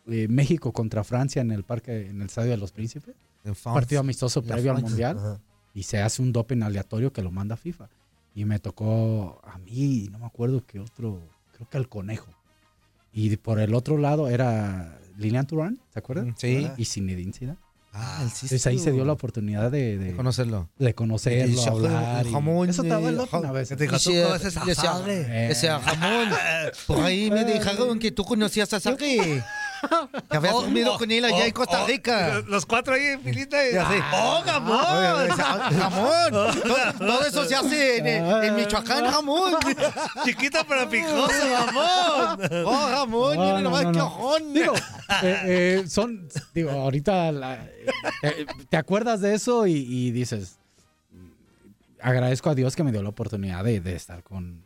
eh, 0.10 0.28
México 0.30 0.72
contra 0.72 1.04
Francia 1.04 1.42
en 1.42 1.52
el 1.52 1.64
parque, 1.64 2.08
en 2.08 2.22
el 2.22 2.28
Estadio 2.28 2.52
de 2.52 2.58
los 2.58 2.72
Príncipes. 2.72 3.16
En 3.44 3.54
partido 3.56 4.02
amistoso 4.02 4.42
La 4.46 4.56
previo 4.56 4.72
al. 4.76 4.82
Mundial. 4.82 5.18
Ajá. 5.18 5.40
Y 5.74 5.84
se 5.84 6.00
hace 6.02 6.22
un 6.22 6.34
doping 6.34 6.64
aleatorio 6.64 7.14
que 7.14 7.22
lo 7.22 7.32
manda 7.32 7.56
FIFA. 7.56 7.88
Y 8.34 8.46
me 8.46 8.60
tocó 8.60 9.42
a 9.44 9.58
mí, 9.60 10.10
no 10.12 10.20
me 10.20 10.26
acuerdo 10.26 10.64
qué 10.66 10.80
otro, 10.80 11.22
creo 11.54 11.70
que 11.70 11.78
al 11.78 11.88
conejo. 11.90 12.28
Y 13.14 13.36
por 13.38 13.60
el 13.60 13.74
otro 13.74 13.98
lado 13.98 14.28
era 14.28 15.00
Lilian 15.18 15.48
Turán, 15.48 15.80
¿se 15.94 16.00
acuerdan? 16.00 16.36
Sí. 16.38 16.68
Y 16.78 16.86
Zinedine 16.86 17.34
Zidane. 17.34 17.58
Ah, 17.94 18.18
el 18.22 18.28
Entonces 18.28 18.68
ahí 18.68 18.78
se 18.78 18.92
dio 18.92 19.04
la 19.06 19.14
oportunidad 19.14 19.72
de, 19.72 19.98
de, 19.98 20.16
conocerlo. 20.16 20.70
de 20.78 20.94
conocerlo, 20.94 21.62
Y 21.62 21.68
hablar. 21.68 22.28
y- 22.28 22.32
jamón 22.32 22.70
Eso 22.70 22.84
estaba 22.84 23.10
loco 23.12 23.40
una 23.40 23.52
vez. 23.52 23.70
Te 23.70 23.76
dijo, 23.76 23.98
tú 23.98 24.12
conoces 24.24 24.56
a 24.58 24.76
Sage. 24.76 25.24
Decía, 25.48 25.80
jamón, 25.80 26.30
por 26.88 27.00
ahí 27.00 27.32
me 27.32 27.44
dijeron 27.44 27.98
que 27.98 28.12
tú 28.12 28.24
conocías 28.24 28.72
a 28.74 28.80
Sage. 28.80 29.44
Que 30.30 30.38
habías 30.38 30.54
Oh, 30.54 30.62
dormido 30.62 30.94
oh, 30.95 30.98
con 30.98 31.12
él 31.12 31.24
allá 31.26 31.36
oh, 31.38 31.41
en 31.44 31.52
Costa 31.52 31.84
oh, 31.84 31.88
Rica. 31.88 32.36
los- 32.36 32.48
Los 32.48 32.66
cuatro 32.66 32.94
ahí 32.95 33.06
en 33.08 33.22
filita. 33.22 33.68
y- 33.70 33.74
Y 33.74 33.78
así. 33.78 33.95
¡Oh, 34.14 34.41
jamón! 34.45 34.80
Oye, 34.80 35.34
"Ah, 35.38 35.70
jamón. 35.78 36.32
Todo, 36.62 36.94
todo 36.99 37.26
eso 37.26 37.45
se 37.45 37.56
hace 37.56 37.98
en, 37.98 38.08
en 38.44 38.56
Michoacán, 38.56 39.06
jamón. 39.12 39.54
Chiquito 40.26 40.60
pero 40.68 40.90
picoso, 40.90 41.30
jamón. 41.56 42.49
Oh, 42.66 42.88
jamón, 42.90 43.36
No, 43.38 43.41
mira 43.44 43.54
no, 43.56 43.62
nomás 43.62 43.84
no, 43.86 43.91
qué 43.91 44.02
ojón. 44.02 44.54
Digo, 44.54 44.74
eh, 45.24 45.41
eh, 45.84 45.84
son, 45.88 46.28
digo, 46.54 46.72
ahorita 46.72 47.32
la- 47.32 47.66
eh, 48.24 48.45
te 48.70 48.78
acuerdas 48.78 49.22
de 49.22 49.34
eso 49.36 49.68
y, 49.68 49.74
y 49.74 50.12
dices, 50.12 50.58
agradezco 52.02 52.49
a 52.49 52.56
Dios 52.56 52.76
que 52.76 52.84
me 52.84 52.91
dio 52.91 53.02
la 53.04 53.10
oportunidad 53.10 53.64
de, 53.64 53.80
de 53.80 53.95
estar 53.95 54.24
con, 54.24 54.64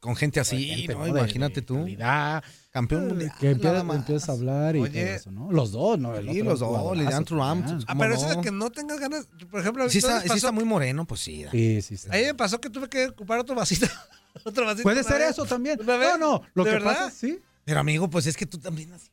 Con 0.00 0.14
gente 0.16 0.40
así, 0.40 0.64
gente, 0.66 0.94
¿no? 0.94 1.04
De- 1.04 1.10
Imagínate 1.10 1.56
de 1.60 1.62
tú. 1.62 1.76
calidad, 1.80 2.42
Campeón 2.70 3.04
eh, 3.04 3.08
mundial. 3.08 3.32
Que 3.40 3.54
más. 3.84 3.96
empiezas 3.96 4.28
a 4.28 4.32
hablar 4.32 4.76
y 4.76 4.80
Oye. 4.80 5.04
todo 5.04 5.14
eso, 5.14 5.30
¿no? 5.30 5.50
Los 5.52 5.72
dos, 5.72 5.98
¿no? 5.98 6.14
El 6.14 6.24
Sí, 6.30 6.40
otro 6.40 6.50
los 6.50 6.60
dos, 6.60 6.68
jugadorazo 6.68 6.94
Lilian 7.02 7.24
Thuram, 7.24 7.58
también. 7.60 7.78
Ah, 7.82 7.92
¿Cómo 7.92 8.00
pero 8.00 8.14
eso 8.14 8.28
no? 8.28 8.34
de 8.36 8.40
que 8.42 8.50
no 8.50 8.70
tengas 8.70 9.00
ganas, 9.00 9.28
por 9.50 9.60
ejemplo, 9.60 9.88
Sí 9.88 10.00
¿no 10.02 10.08
está, 10.08 10.20
sí 10.22 10.36
está 10.36 10.52
muy 10.52 10.64
moreno, 10.64 11.06
pues 11.06 11.20
sí. 11.22 11.46
Sí, 11.50 11.82
sí, 11.82 11.96
sí. 11.96 12.08
A 12.10 12.16
mí 12.16 12.22
me 12.24 12.34
pasó 12.34 12.60
que 12.60 12.68
tuve 12.70 12.88
que 12.88 13.06
ocupar 13.08 13.38
otro 13.38 13.54
vasito. 13.54 13.86
otro 14.44 14.66
vasito 14.66 14.82
Puede 14.82 15.02
ser 15.02 15.18
vez. 15.20 15.30
eso 15.30 15.44
también. 15.46 15.78
No, 15.84 16.18
no, 16.18 16.42
lo 16.54 16.64
¿De 16.64 16.70
que 16.70 16.76
verdad? 16.76 16.94
pasa, 17.06 17.10
sí. 17.10 17.38
Pero 17.64 17.80
amigo, 17.80 18.08
pues 18.10 18.26
es 18.26 18.36
que 18.36 18.46
tú 18.46 18.58
también 18.58 18.92
así. 18.92 19.08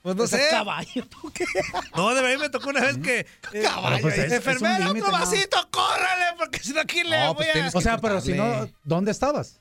Pues 0.00 0.14
no 0.14 0.26
sé. 0.28 0.46
caballo, 0.50 1.04
No, 1.96 2.14
de 2.14 2.22
verdad 2.22 2.38
me 2.40 2.50
tocó 2.50 2.70
una 2.70 2.80
vez 2.82 2.98
que. 2.98 3.26
eh, 3.52 3.62
Caballo, 3.62 4.00
pues 4.02 4.16
es- 4.18 4.32
enfermera, 4.32 4.90
otro 4.90 5.06
¿no? 5.06 5.12
vasito, 5.12 5.56
córrale, 5.72 6.24
porque 6.38 6.60
si 6.60 6.72
no, 6.72 6.80
aquí 6.80 7.02
le 7.02 7.18
No, 7.18 7.34
voy 7.34 7.46
pues 7.52 7.74
a. 7.74 7.78
O 7.78 7.80
sea, 7.80 7.98
pero 7.98 8.20
si 8.20 8.32
no. 8.32 8.68
¿dónde 8.84 9.10
estabas? 9.10 9.60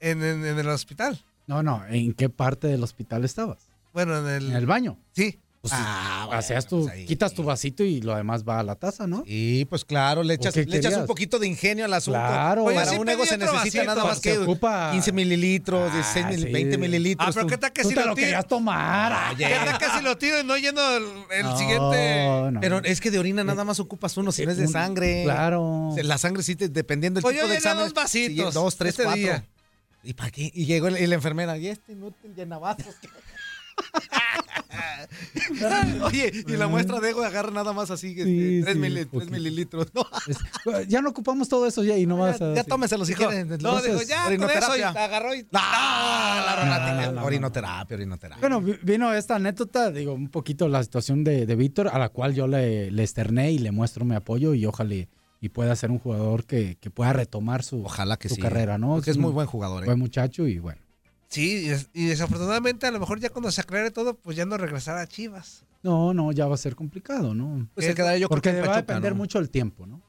En, 0.00 0.22
en- 0.22 0.44
en 0.46 0.58
el 0.58 0.68
hospital. 0.68 1.22
No, 1.48 1.62
no, 1.64 1.82
¿en 1.88 2.12
qué 2.12 2.28
parte 2.28 2.68
del 2.68 2.82
hospital 2.84 3.24
estabas? 3.24 3.58
Bueno, 3.92 4.16
en 4.18 4.26
el. 4.28 4.50
En 4.50 4.56
el 4.56 4.66
baño. 4.66 4.96
Sí. 5.12 5.40
Pues, 5.60 5.72
Ah, 5.76 6.22
bueno, 6.26 6.38
hacías 6.38 6.68
tu, 6.68 6.82
pues 6.82 6.92
ahí. 6.92 7.04
quitas 7.04 7.34
tu 7.34 7.42
vasito 7.42 7.82
y 7.82 8.00
lo 8.00 8.14
demás 8.14 8.44
va 8.48 8.60
a 8.60 8.62
la 8.62 8.76
taza, 8.76 9.08
¿no? 9.08 9.24
Y 9.26 9.64
pues 9.64 9.84
claro, 9.84 10.22
le 10.22 10.34
echas, 10.34 10.54
le 10.54 10.76
echas 10.76 10.96
un 10.96 11.06
poquito 11.06 11.40
de 11.40 11.48
ingenio 11.48 11.84
al 11.84 11.92
asunto. 11.94 12.20
Claro. 12.20 12.62
Oye, 12.62 12.76
Para 12.76 12.90
sí 12.92 12.96
un 12.96 13.08
ego 13.08 13.26
se 13.26 13.36
necesita 13.38 13.58
vasito. 13.58 13.84
nada 13.84 14.04
más 14.04 14.20
que 14.20 14.38
ocupa- 14.38 14.92
15 14.92 15.10
mililitros, 15.10 15.92
16 15.92 16.24
Ah, 16.24 16.28
mil- 16.30 16.42
sí. 16.44 16.52
20 16.52 16.78
mililitros. 16.78 17.28
Ah, 17.28 17.32
pero 17.34 17.46
tú. 17.46 17.50
¿qué 17.50 17.58
tal 17.58 17.72
que 17.72 17.82
si 17.82 17.88
te 17.92 18.00
lo 18.02 18.06
lo 18.06 18.14
querías 18.14 18.46
tomar. 18.46 19.12
¿Qué 19.36 19.44
tal 19.64 19.78
que 19.78 19.86
si 19.98 20.04
lo 20.04 20.16
tiro 20.16 20.38
y 20.40 20.44
no 20.44 20.56
lleno 20.56 20.80
el, 20.96 21.04
el 21.32 21.42
No, 21.42 21.58
siguiente? 21.58 22.50
no. 22.52 22.60
Pero 22.60 22.78
es 22.84 23.00
que 23.00 23.10
de 23.10 23.18
orina 23.18 23.42
nada 23.42 23.64
más 23.64 23.80
ocupas 23.80 24.16
uno, 24.16 24.30
si 24.30 24.46
no 24.46 24.52
es 24.52 24.58
de 24.58 24.68
sangre. 24.68 25.24
Claro. 25.24 25.90
La 26.04 26.18
sangre 26.18 26.44
sí, 26.44 26.54
dependiendo 26.54 27.18
del 27.18 27.22
Pues 27.22 27.34
tipo 27.34 27.46
yo 27.46 27.50
de 27.50 27.56
examen. 27.56 27.82
dos 27.84 27.94
vasitos 27.94 28.54
sí, 28.54 28.54
dos, 28.54 28.76
tres, 28.76 28.90
este 28.90 29.02
cuatro. 29.04 29.20
día. 29.20 29.44
¿Y 30.02 30.14
para 30.14 30.30
qué? 30.30 30.50
Y 30.54 30.64
llegó 30.66 30.88
el- 30.88 30.98
y 30.98 31.06
la 31.06 31.14
enfermera, 31.16 31.56
y 31.58 31.68
este 31.68 31.94
te 31.94 32.28
llenabazos. 32.34 32.94
Oye, 36.02 36.32
y 36.46 36.56
la 36.56 36.66
muestra 36.66 37.00
de 37.00 37.10
ego 37.10 37.22
agarra 37.22 37.50
nada 37.50 37.72
más 37.72 37.90
así, 37.90 38.08
este, 38.08 38.24
Sí, 38.24 38.60
tres, 38.62 38.74
sí, 38.74 38.80
mili- 38.80 38.94
tres 38.94 39.06
poquito. 39.06 39.32
mililitros. 39.32 39.86
No, 39.94 40.06
Es- 40.26 40.88
ya 40.88 41.00
no 41.00 41.10
ocupamos 41.10 41.48
todo 41.48 41.66
eso 41.66 41.82
ya 41.84 41.96
y 41.96 42.06
no 42.06 42.16
vas 42.18 42.40
a... 42.40 42.54
ya 42.54 42.62
sí. 42.64 42.68
tómeselo 42.68 43.04
si 43.04 43.14
quieren. 43.14 43.48
no, 43.60 43.80
dijo, 43.80 44.02
ya, 44.02 44.24
con 44.24 44.32
eso 44.32 44.76
y 44.76 44.82
orinoterapia. 44.82 44.88
agarró 44.90 45.34
y. 45.34 45.46
Ah, 45.52 46.42
la 46.44 46.62
orinoterapia. 46.62 47.06
no, 47.06 47.12
no, 47.12 47.20
no. 47.20 47.26
orinoterapia, 47.26 47.96
orinoterapia. 47.96 48.40
Bueno, 48.40 48.60
vi- 48.60 48.78
vino 48.82 49.12
esta 49.12 49.36
anécdota, 49.36 49.90
digo, 49.90 50.12
un 50.12 50.28
poquito 50.28 50.68
la 50.68 50.82
situación 50.82 51.24
de, 51.24 51.46
de 51.46 51.56
Víctor, 51.56 51.88
a 51.88 51.98
la 51.98 52.08
cual 52.10 52.34
yo 52.34 52.46
le, 52.46 52.90
le 52.90 53.02
externé 53.02 53.52
y 53.52 53.58
le 53.58 53.70
muestro 53.70 54.04
mi 54.04 54.14
apoyo 54.14 54.54
y 54.54 54.66
ojalá 54.66 54.94
y, 55.40 55.48
pueda 55.50 55.74
ser 55.76 55.90
un 55.90 55.98
jugador 55.98 56.44
que, 56.44 56.76
que 56.80 56.90
pueda 56.90 57.12
retomar 57.12 57.62
su, 57.62 57.84
Ojalá 57.84 58.16
que 58.16 58.28
su 58.28 58.36
sí. 58.36 58.40
carrera, 58.40 58.78
¿no? 58.78 58.94
Porque 58.96 59.10
es 59.10 59.18
muy 59.18 59.32
buen 59.32 59.46
jugador. 59.46 59.82
¿eh? 59.84 59.86
Buen 59.86 59.98
muchacho 59.98 60.46
y 60.48 60.58
bueno. 60.58 60.80
Sí, 61.28 61.66
y, 61.66 61.68
es- 61.70 61.90
y 61.92 62.06
desafortunadamente 62.06 62.86
a 62.86 62.90
lo 62.90 62.98
mejor 63.00 63.20
ya 63.20 63.30
cuando 63.30 63.50
se 63.50 63.60
aclare 63.60 63.90
todo, 63.90 64.14
pues 64.14 64.36
ya 64.36 64.46
no 64.46 64.56
regresará 64.56 65.02
a 65.02 65.06
Chivas. 65.06 65.64
No, 65.82 66.12
no, 66.14 66.32
ya 66.32 66.46
va 66.46 66.54
a 66.54 66.58
ser 66.58 66.74
complicado, 66.74 67.34
¿no? 67.34 67.68
Pues 67.74 67.86
se 67.86 67.94
quedará 67.94 68.16
yo 68.18 68.28
Porque 68.28 68.52
va 68.62 68.72
a 68.74 68.76
depender 68.78 69.12
¿no? 69.12 69.18
mucho 69.18 69.38
el 69.38 69.48
tiempo, 69.50 69.86
¿no? 69.86 70.00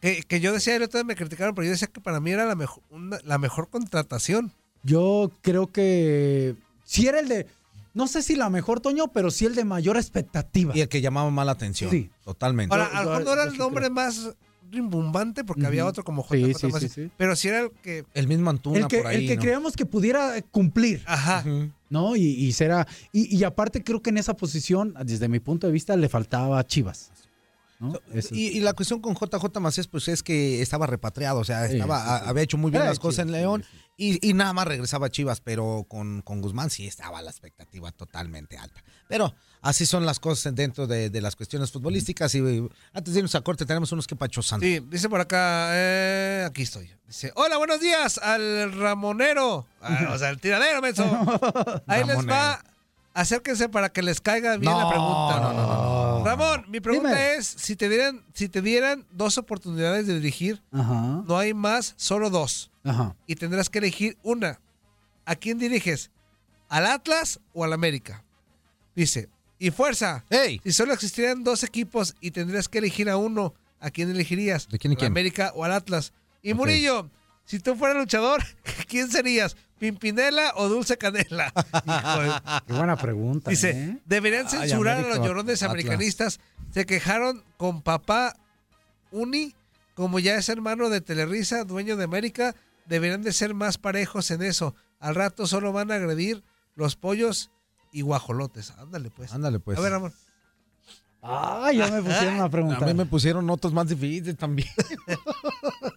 Que, 0.00 0.22
que 0.22 0.38
yo 0.40 0.52
decía, 0.52 0.78
día 0.78 1.04
me 1.04 1.16
criticaron, 1.16 1.54
pero 1.54 1.64
yo 1.64 1.72
decía 1.72 1.88
que 1.88 2.00
para 2.00 2.20
mí 2.20 2.30
era 2.30 2.44
la 2.44 2.54
mejor, 2.54 2.82
una- 2.90 3.18
la 3.24 3.38
mejor 3.38 3.68
contratación. 3.70 4.52
Yo 4.84 5.32
creo 5.42 5.66
que 5.72 6.54
sí 6.84 7.08
era 7.08 7.18
el 7.18 7.28
de, 7.28 7.46
no 7.94 8.06
sé 8.06 8.22
si 8.22 8.36
la 8.36 8.50
mejor, 8.50 8.80
Toño, 8.80 9.08
pero 9.08 9.30
sí 9.30 9.46
el 9.46 9.54
de 9.54 9.64
mayor 9.64 9.96
expectativa. 9.96 10.76
Y 10.76 10.82
el 10.82 10.88
que 10.88 11.00
llamaba 11.00 11.30
más 11.30 11.46
la 11.46 11.52
atención. 11.52 11.90
Sí. 11.90 12.10
Totalmente. 12.24 12.72
Ahora, 12.74 12.90
Yo- 12.92 12.98
a 12.98 13.02
lo 13.04 13.10
mejor 13.10 13.18
yo- 13.20 13.24
no 13.24 13.32
era 13.32 13.44
yo 13.46 13.50
el 13.52 13.58
nombre 13.58 13.90
más 13.90 14.30
rimbombante 14.70 15.44
porque 15.44 15.66
había 15.66 15.86
otro 15.86 16.04
como 16.04 16.22
JJ 16.22 16.58
sí, 16.58 16.66
Macías, 16.66 16.92
sí, 16.92 17.02
sí. 17.04 17.10
pero 17.16 17.34
sí 17.36 17.48
era 17.48 17.60
el 17.60 17.70
que... 17.82 18.04
el 18.14 18.28
mismo 18.28 18.50
Antuna 18.50 18.78
el 18.80 18.86
que, 18.88 18.98
por 18.98 19.06
ahí. 19.08 19.16
el 19.22 19.26
que 19.28 19.36
¿no? 19.36 19.42
creíamos 19.42 19.76
que 19.76 19.86
pudiera 19.86 20.40
cumplir. 20.50 21.02
Ajá. 21.06 21.44
¿no? 21.88 22.16
Y, 22.16 22.22
y 22.22 22.52
será. 22.52 22.86
Y, 23.12 23.34
y 23.36 23.44
aparte, 23.44 23.82
creo 23.84 24.02
que 24.02 24.10
en 24.10 24.18
esa 24.18 24.34
posición, 24.34 24.94
desde 25.04 25.28
mi 25.28 25.40
punto 25.40 25.66
de 25.66 25.72
vista, 25.72 25.96
le 25.96 26.08
faltaba 26.08 26.58
a 26.58 26.66
Chivas. 26.66 27.10
Y, 28.32 28.46
y 28.56 28.60
la 28.60 28.72
cuestión 28.72 29.00
con 29.00 29.14
JJ 29.14 29.60
Macías, 29.60 29.86
pues 29.86 30.08
es 30.08 30.22
que 30.22 30.62
estaba 30.62 30.86
repatriado, 30.86 31.40
o 31.40 31.44
sea, 31.44 31.66
estaba, 31.66 31.98
sí, 32.00 32.04
sí. 32.06 32.10
a- 32.24 32.28
había 32.30 32.42
hecho 32.42 32.56
muy 32.56 32.70
bien 32.70 32.80
Era 32.82 32.88
las 32.90 32.98
cosas 32.98 33.26
en 33.26 33.32
León 33.32 33.64
y, 33.98 34.26
y 34.26 34.32
nada 34.32 34.54
más 34.54 34.66
regresaba 34.66 35.06
a 35.08 35.10
Chivas, 35.10 35.42
pero 35.42 35.84
con, 35.86 36.22
con 36.22 36.40
Guzmán 36.40 36.70
sí 36.70 36.86
estaba 36.86 37.20
la 37.20 37.30
expectativa 37.30 37.92
totalmente 37.92 38.56
alta. 38.56 38.82
Pero 39.08 39.34
así 39.62 39.86
son 39.86 40.04
las 40.06 40.18
cosas 40.20 40.54
dentro 40.54 40.86
de, 40.86 41.10
de 41.10 41.20
las 41.20 41.36
cuestiones 41.36 41.70
futbolísticas 41.72 42.34
y 42.34 42.68
antes 42.92 43.14
de 43.14 43.20
irnos 43.20 43.34
a 43.34 43.40
corte 43.40 43.64
tenemos 43.66 43.90
unos 43.92 44.06
que 44.06 44.16
pachosando. 44.16 44.64
Sí, 44.64 44.80
dice 44.88 45.08
por 45.08 45.20
acá, 45.20 45.68
eh, 45.72 46.44
aquí 46.46 46.62
estoy. 46.62 46.90
Dice, 47.06 47.32
hola, 47.36 47.56
buenos 47.56 47.80
días 47.80 48.18
al 48.18 48.72
Ramonero. 48.72 49.66
Ah, 49.80 50.10
o 50.12 50.18
sea, 50.18 50.30
el 50.30 50.40
tiradero, 50.40 50.80
menso. 50.82 51.04
Ahí 51.86 52.04
les 52.04 52.26
va. 52.28 52.62
Acérquense 53.14 53.70
para 53.70 53.88
que 53.88 54.02
les 54.02 54.20
caiga 54.20 54.58
bien 54.58 54.70
la 54.70 54.82
No, 54.82 54.88
pregunta. 54.90 55.40
no, 55.40 55.52
no, 56.18 56.24
Ramón, 56.24 56.66
mi 56.68 56.80
pregunta 56.80 57.08
Dime. 57.08 57.34
es, 57.36 57.46
si 57.46 57.74
te 57.74 57.88
dieran, 57.88 58.22
si 58.34 58.50
te 58.50 58.60
dieran 58.60 59.06
dos 59.10 59.38
oportunidades 59.38 60.06
de 60.06 60.16
dirigir, 60.16 60.62
Ajá, 60.70 61.22
no 61.26 61.38
hay 61.38 61.54
más, 61.54 61.94
solo 61.96 62.28
dos. 62.28 62.70
ajá. 62.84 63.16
Y 63.26 63.36
tendrás 63.36 63.70
que 63.70 63.78
elegir 63.78 64.18
una. 64.22 64.60
¿A 65.24 65.34
quién 65.34 65.58
diriges? 65.58 66.10
¿Al 66.68 66.84
Atlas 66.84 67.40
o 67.54 67.64
al 67.64 67.72
América? 67.72 68.22
Dice, 68.96 69.28
y 69.58 69.70
fuerza. 69.70 70.24
¡Ey! 70.30 70.60
Si 70.64 70.72
solo 70.72 70.92
existieran 70.92 71.44
dos 71.44 71.62
equipos 71.62 72.16
y 72.20 72.32
tendrías 72.32 72.68
que 72.68 72.78
elegir 72.78 73.08
a 73.08 73.16
uno, 73.16 73.54
¿a 73.78 73.90
quién 73.90 74.10
elegirías? 74.10 74.68
¿De 74.68 74.78
quién 74.78 74.92
y 74.92 74.94
¿Al 74.96 74.98
quién? 74.98 75.12
América 75.12 75.52
o 75.54 75.64
al 75.64 75.72
Atlas? 75.72 76.12
Y. 76.42 76.54
Murillo, 76.54 77.10
si 77.44 77.60
tú 77.60 77.76
fueras 77.76 77.96
luchador, 77.98 78.42
¿quién 78.88 79.10
serías? 79.10 79.56
¿Pimpinela 79.78 80.52
o 80.56 80.68
Dulce 80.68 80.96
Canela? 80.96 81.52
Hijo 81.86 82.62
Qué 82.66 82.72
buena 82.72 82.96
pregunta. 82.96 83.50
Dice, 83.50 83.70
¿eh? 83.70 83.98
deberían 84.06 84.46
Ay, 84.46 84.60
censurar 84.68 84.98
a 85.04 85.08
los 85.08 85.18
llorones 85.18 85.62
Atlas. 85.62 85.70
americanistas. 85.70 86.40
Se 86.72 86.86
quejaron 86.86 87.44
con 87.58 87.82
papá 87.82 88.34
Uni, 89.10 89.54
como 89.94 90.18
ya 90.18 90.36
es 90.36 90.48
hermano 90.48 90.88
de 90.88 91.00
Telerisa, 91.00 91.64
dueño 91.64 91.96
de 91.96 92.04
América, 92.04 92.54
deberían 92.86 93.22
de 93.22 93.32
ser 93.32 93.54
más 93.54 93.78
parejos 93.78 94.30
en 94.30 94.42
eso. 94.42 94.74
Al 94.98 95.14
rato 95.14 95.46
solo 95.46 95.72
van 95.72 95.90
a 95.92 95.96
agredir 95.96 96.42
los 96.74 96.96
pollos 96.96 97.50
y 97.98 98.02
guajolotes. 98.02 98.70
Ándale 98.72 99.10
pues. 99.10 99.32
Ándale 99.32 99.60
pues. 99.60 99.78
A 99.78 99.82
ver, 99.82 99.92
Ramón. 99.92 100.12
Ah, 101.22 101.70
ya 101.74 101.88
me 101.90 102.02
pusieron 102.02 102.34
una 102.34 102.48
pregunta. 102.48 102.84
A 102.84 102.88
mí 102.88 102.94
me 102.94 103.06
pusieron 103.06 103.48
otros 103.50 103.72
más 103.72 103.88
difíciles 103.88 104.36
también. 104.36 104.68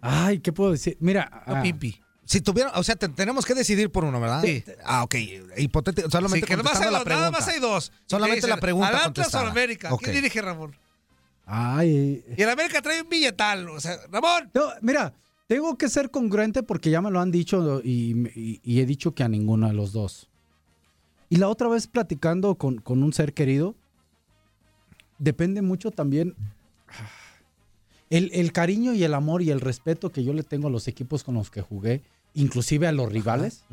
Ay, 0.00 0.38
¿qué 0.40 0.52
puedo 0.52 0.72
decir? 0.72 0.96
Mira, 1.00 1.30
No, 1.46 1.56
ah, 1.56 1.62
Pimpi. 1.62 2.00
Si 2.24 2.40
tuvieran, 2.40 2.72
o 2.74 2.82
sea, 2.82 2.96
te- 2.96 3.08
tenemos 3.08 3.46
que 3.46 3.54
decidir 3.54 3.90
por 3.90 4.04
uno, 4.04 4.20
¿verdad? 4.20 4.42
Sí. 4.42 4.64
Ah, 4.84 5.04
ok. 5.04 5.14
Hipotético, 5.58 6.10
solamente 6.10 6.44
Sí, 6.46 6.50
que 6.50 6.56
nomás 6.56 6.72
contestando 6.72 6.98
hay 6.98 7.04
la 7.04 7.10
dos, 7.10 7.18
nada 7.18 7.30
más 7.30 7.48
hay 7.48 7.60
dos. 7.60 7.92
Solamente 8.06 8.40
te 8.42 8.48
la 8.48 8.56
pregunta 8.56 8.88
¿Al 8.88 8.96
Atlas 9.10 9.34
o 9.34 9.38
América? 9.38 9.90
¿Quién 10.00 10.14
dirige 10.16 10.42
Ramón? 10.42 10.76
ay, 11.48 12.24
Y 12.36 12.42
el 12.42 12.48
América 12.50 12.82
trae 12.82 13.02
un 13.02 13.08
billetal. 13.08 13.68
O 13.70 13.80
sea, 13.80 13.96
Ramón. 14.10 14.50
no, 14.54 14.62
mira, 14.82 15.14
tengo 15.46 15.78
que 15.78 15.88
ser 15.88 16.10
congruente 16.10 16.64
porque 16.64 16.90
ya 16.90 17.00
me 17.00 17.10
lo 17.12 17.20
han 17.20 17.30
dicho 17.30 17.80
y, 17.84 18.28
y- 18.34 18.60
y 18.64 18.80
he 18.80 18.86
dicho 18.86 19.14
que 19.14 19.22
a 19.22 19.28
ninguno 19.28 19.68
de 19.68 19.74
los 19.74 19.92
dos. 19.92 20.28
Y 21.28 21.36
la 21.36 21.48
otra 21.48 21.68
vez 21.68 21.86
platicando 21.86 22.54
con, 22.54 22.78
con 22.78 23.02
un 23.02 23.12
ser 23.12 23.32
querido, 23.34 23.74
depende 25.18 25.62
mucho 25.62 25.90
también 25.90 26.34
el, 28.10 28.30
el 28.32 28.52
cariño 28.52 28.94
y 28.94 29.02
el 29.02 29.14
amor 29.14 29.42
y 29.42 29.50
el 29.50 29.60
respeto 29.60 30.12
que 30.12 30.22
yo 30.24 30.32
le 30.32 30.42
tengo 30.44 30.68
a 30.68 30.70
los 30.70 30.86
equipos 30.88 31.24
con 31.24 31.34
los 31.34 31.50
que 31.50 31.62
jugué, 31.62 32.02
inclusive 32.34 32.86
a 32.86 32.92
los 32.92 33.10
rivales, 33.10 33.64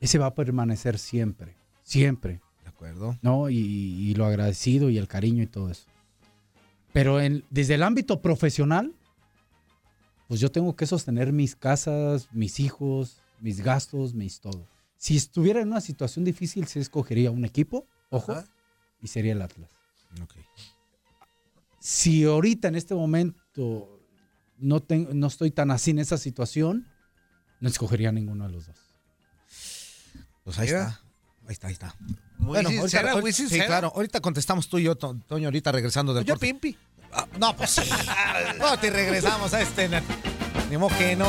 ese 0.00 0.18
va 0.18 0.26
a 0.26 0.34
permanecer 0.34 0.98
siempre, 0.98 1.54
siempre. 1.82 2.40
De 2.64 2.68
acuerdo. 2.68 3.16
¿no? 3.22 3.48
Y, 3.48 3.56
y 3.58 4.14
lo 4.14 4.26
agradecido 4.26 4.90
y 4.90 4.98
el 4.98 5.08
cariño 5.08 5.42
y 5.42 5.46
todo 5.46 5.70
eso. 5.70 5.86
Pero 6.92 7.20
en- 7.20 7.44
desde 7.48 7.74
el 7.74 7.82
ámbito 7.82 8.20
profesional, 8.20 8.92
pues 10.28 10.40
yo 10.40 10.50
tengo 10.50 10.76
que 10.76 10.86
sostener 10.86 11.32
mis 11.32 11.56
casas, 11.56 12.28
mis 12.32 12.60
hijos, 12.60 13.18
mis 13.40 13.60
gastos, 13.62 14.12
mis 14.14 14.40
todo. 14.40 14.66
Si 15.02 15.16
estuviera 15.16 15.60
en 15.60 15.66
una 15.66 15.80
situación 15.80 16.24
difícil, 16.24 16.68
sí 16.68 16.78
escogería 16.78 17.32
un 17.32 17.44
equipo, 17.44 17.88
ojo, 18.08 18.30
Ajá. 18.30 18.44
y 19.00 19.08
sería 19.08 19.32
el 19.32 19.42
Atlas. 19.42 19.68
Si 21.80 22.22
ahorita 22.22 22.68
en 22.68 22.76
este 22.76 22.94
momento 22.94 24.00
no, 24.58 24.78
tengo, 24.80 25.12
no 25.12 25.26
estoy 25.26 25.50
tan 25.50 25.72
así 25.72 25.90
en 25.90 25.98
esa 25.98 26.18
situación, 26.18 26.86
no 27.58 27.68
escogería 27.68 28.12
ninguno 28.12 28.46
de 28.46 28.52
los 28.52 28.66
dos. 28.68 28.76
Pues 30.44 30.56
ahí 30.60 30.68
Mira. 30.68 30.82
está. 30.82 31.00
Ahí 31.48 31.52
está, 31.52 31.66
ahí 31.66 31.72
está. 31.72 31.96
Muy 32.38 32.64
sincera, 32.64 33.16
muy 33.16 33.32
Sí, 33.32 33.42
sincera. 33.42 33.66
claro. 33.66 33.92
Ahorita 33.96 34.20
contestamos 34.20 34.68
tú 34.68 34.78
y 34.78 34.84
yo, 34.84 34.94
To- 34.94 35.16
Toño, 35.26 35.48
ahorita 35.48 35.72
regresando 35.72 36.14
del 36.14 36.24
Yo 36.24 36.34
corte. 36.34 36.46
Pimpi. 36.46 36.78
Ah, 37.12 37.26
no, 37.40 37.56
pues 37.56 37.70
sí. 37.70 37.82
no, 38.60 38.78
te 38.78 38.88
regresamos 38.88 39.52
a 39.52 39.62
este. 39.62 39.90
Ni 40.72 40.78
modo 40.78 40.96
que 40.96 41.14
no. 41.14 41.28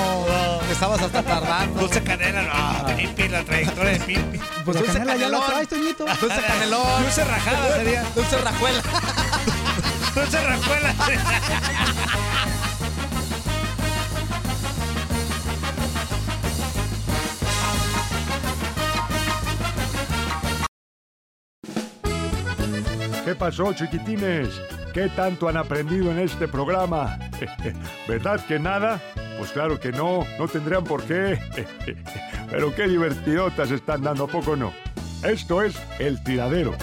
Te 0.65 0.71
estabas 0.71 1.01
hasta 1.01 1.21
tardando. 1.21 1.81
Dulce 1.81 2.01
Canela, 2.01 2.43
no. 2.43 2.95
Pimpi, 2.95 3.27
la 3.27 3.43
trayectoria 3.43 3.91
de 3.91 3.99
Pimpi. 3.99 4.39
Pues 4.63 4.77
Dulce 4.77 4.93
Canela 4.93 5.17
ya 5.17 5.27
la 5.27 5.39
Canelón. 5.39 5.47
traes, 5.47 5.67
Toñito. 5.67 6.05
Dulce 6.05 6.41
Canelón. 6.47 7.03
Dulce 7.03 7.25
Rajada 7.25 7.75
sería. 7.75 8.03
Dulce 8.15 8.37
Rajuela. 8.37 8.81
Dulce 10.15 10.43
Rajuela. 10.47 10.95
¿Qué 23.25 23.35
pasó, 23.35 23.73
chiquitines? 23.73 24.61
¿Qué 24.93 25.09
tanto 25.09 25.49
han 25.49 25.57
aprendido 25.57 26.11
en 26.11 26.19
este 26.19 26.47
programa? 26.47 27.19
¿Verdad 28.07 28.39
que 28.45 28.57
nada? 28.57 29.01
Pues 29.37 29.51
claro 29.51 29.79
que 29.79 29.91
no, 29.91 30.25
no 30.37 30.47
tendrían 30.47 30.83
por 30.83 31.03
qué. 31.03 31.39
Pero 32.49 32.73
qué 32.75 32.87
divertidotas 32.87 33.71
están 33.71 34.01
dando, 34.01 34.25
¿a 34.25 34.27
poco 34.27 34.55
no? 34.55 34.73
Esto 35.23 35.61
es 35.61 35.75
El 35.99 36.23
Tiradero. 36.23 36.73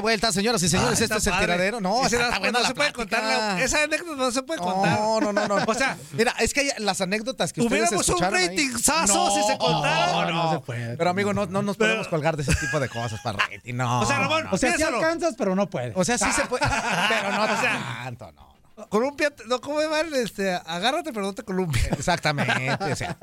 De 0.00 0.02
vuelta, 0.02 0.32
señoras 0.32 0.62
y 0.62 0.68
señores. 0.68 1.00
Ah, 1.00 1.04
este 1.04 1.16
es 1.18 1.26
el 1.26 1.32
padre. 1.32 1.46
tiradero. 1.46 1.80
No, 1.80 2.06
Esa 2.06 2.16
está, 2.16 2.30
no- 2.30 2.38
buena 2.40 2.52
no 2.58 2.62
la 2.62 2.68
se 2.68 2.74
puede 2.74 2.92
contar. 2.92 3.22
la- 3.22 3.62
esa 3.62 3.82
anécdota 3.84 4.16
no 4.16 4.30
se 4.30 4.42
puede 4.42 4.60
contar. 4.60 4.98
No, 4.98 5.20
no, 5.20 5.32
no, 5.32 5.48
no. 5.48 5.56
O 5.66 5.74
sea, 5.74 5.96
Mira, 6.12 6.34
es 6.38 6.52
que 6.54 6.60
hay 6.60 6.70
las 6.78 7.00
anécdotas 7.00 7.52
que 7.52 7.60
ustedes 7.60 7.82
Hubiéramos 7.82 8.08
un 8.08 8.14
escucharon 8.14 8.38
ahí. 8.38 8.48
ratingzazo 8.48 9.30
si 9.34 9.42
se 9.52 9.58
contara. 9.58 10.12
No, 10.12 10.30
no 10.32 10.52
se 10.52 10.58
puede. 10.60 10.96
Pero 10.96 11.10
amigo, 11.10 11.32
no, 11.32 11.46
no 11.46 11.62
nos 11.62 11.76
podemos 11.76 12.08
colgar 12.08 12.36
de 12.36 12.42
ese 12.42 12.54
tipo 12.56 12.80
de 12.80 12.88
cosas 12.88 13.20
para 13.22 13.38
rating, 13.38 13.74
no. 13.74 14.00
O 14.00 14.06
sea, 14.06 14.18
Ramón, 14.18 14.46
O 14.50 14.58
sea, 14.58 14.76
sí 14.76 14.82
alcanzas, 14.82 15.34
pero 15.38 15.54
no 15.54 15.68
puedes. 15.70 15.92
O 15.96 16.04
sea, 16.04 16.18
sí 16.18 16.30
se 16.34 16.42
puede, 16.46 16.64
pero 17.08 17.32
no 17.32 17.42
O 17.44 17.60
sea, 17.60 18.00
tanto, 18.04 18.32
no. 18.32 18.50
Columpiate, 18.88 19.44
no, 19.46 19.60
¿cómo 19.60 19.76
mal? 19.90 20.12
Este, 20.14 20.54
agárrate, 20.54 21.12
pero 21.12 21.26
no 21.26 21.34
te 21.34 21.42
columpia. 21.42 21.82
Exactamente, 21.92 22.92
o 22.92 22.96
sea. 22.96 23.16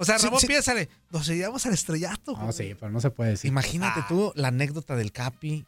O 0.00 0.04
sea, 0.04 0.16
Ramón, 0.18 0.40
sí. 0.40 0.46
piénsale, 0.46 0.88
nos 1.10 1.26
llevamos 1.26 1.64
al 1.66 1.74
estrellato. 1.74 2.32
No, 2.36 2.50
sí, 2.52 2.74
pero 2.80 2.90
no 2.90 3.00
se 3.00 3.10
puede 3.10 3.30
decir. 3.30 3.48
Imagínate 3.48 4.02
tú 4.08 4.32
la 4.34 4.48
anécdota 4.48 4.96
del 4.96 5.12
Capi, 5.12 5.64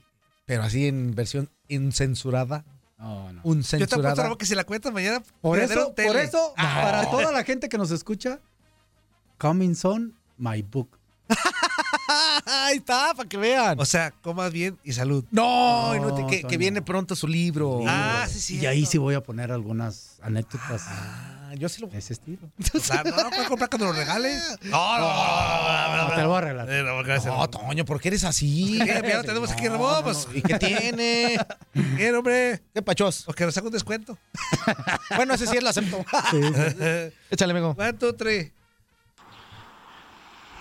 pero 0.46 0.62
así 0.62 0.86
en 0.88 1.14
versión 1.14 1.50
incensurada. 1.68 2.64
No, 2.98 3.32
no. 3.32 3.40
Un 3.44 3.62
Yo 3.62 3.68
te 3.68 3.76
apuesto, 3.76 3.96
censurada. 3.96 4.22
Ramón, 4.22 4.38
que 4.38 4.46
si 4.46 4.54
la 4.54 4.64
cuentas 4.64 4.92
mañana, 4.92 5.22
Por 5.40 5.58
eso, 5.58 5.94
por 5.94 6.16
eso, 6.16 6.54
Ah. 6.56 6.80
para 6.82 7.10
toda 7.10 7.30
la 7.32 7.44
gente 7.44 7.68
que 7.68 7.76
nos 7.76 7.90
escucha, 7.90 8.40
Coming 9.38 9.74
Soon, 9.74 10.14
My 10.38 10.62
Book. 10.62 10.98
Ahí 12.46 12.78
está, 12.78 13.14
para 13.14 13.28
que 13.28 13.36
vean. 13.36 13.78
O 13.80 13.84
sea, 13.84 14.10
comas 14.10 14.52
bien 14.52 14.78
y 14.84 14.92
salud. 14.92 15.24
No, 15.30 15.94
y 15.96 16.00
no 16.00 16.14
te- 16.14 16.26
que, 16.26 16.46
que 16.46 16.56
viene 16.56 16.82
pronto 16.82 17.14
su 17.16 17.26
libro. 17.28 17.80
Ah, 17.86 18.26
sí, 18.28 18.40
sí. 18.40 18.58
Y 18.58 18.66
ahí 18.66 18.86
sí 18.86 18.98
voy 18.98 19.14
a 19.14 19.22
poner 19.22 19.50
algunas 19.52 20.18
anécdotas 20.22 20.82
Ah, 20.86 21.31
yo 21.54 21.68
sí 21.68 21.80
lo 21.80 21.86
de 21.88 21.98
ese 21.98 22.12
estilo. 22.12 22.50
O 22.74 22.78
sea, 22.80 23.02
no, 23.04 23.16
no 23.16 23.30
puedes 23.30 23.48
comprar 23.48 23.68
cuando 23.68 23.86
lo 23.86 23.92
regale. 23.92 24.38
No, 24.62 24.98
no, 24.98 25.96
no, 25.96 26.08
No, 26.08 26.14
te 26.14 26.22
lo 26.22 26.28
voy 26.28 26.34
a 26.34 26.38
arreglar. 26.38 26.70
Eh, 26.70 26.82
no, 27.26 27.50
Toño, 27.50 27.84
¿por 27.84 28.00
qué 28.00 28.08
eres 28.08 28.24
así? 28.24 28.78
¿Qué? 28.78 29.02
Ya 29.06 29.18
lo 29.18 29.24
tenemos 29.24 29.50
aquí, 29.50 29.68
Ramón. 29.68 30.02
Pues, 30.02 30.28
¿Y 30.34 30.42
qué 30.42 30.58
tiene? 30.58 31.38
¿Qué, 31.96 32.12
hombre? 32.12 32.62
¿Qué 32.74 32.82
pachos? 32.82 33.24
Porque 33.26 33.44
nos 33.44 33.54
saca 33.54 33.66
un 33.66 33.72
descuento. 33.72 34.18
Bueno, 35.16 35.34
ese 35.34 35.46
sí 35.46 35.56
es 35.56 35.62
lo 35.62 35.68
acepto. 35.68 36.04
Échale, 37.30 37.52
amigo. 37.52 37.74
One, 37.78 37.92
two, 37.94 38.14
three. 38.14 38.52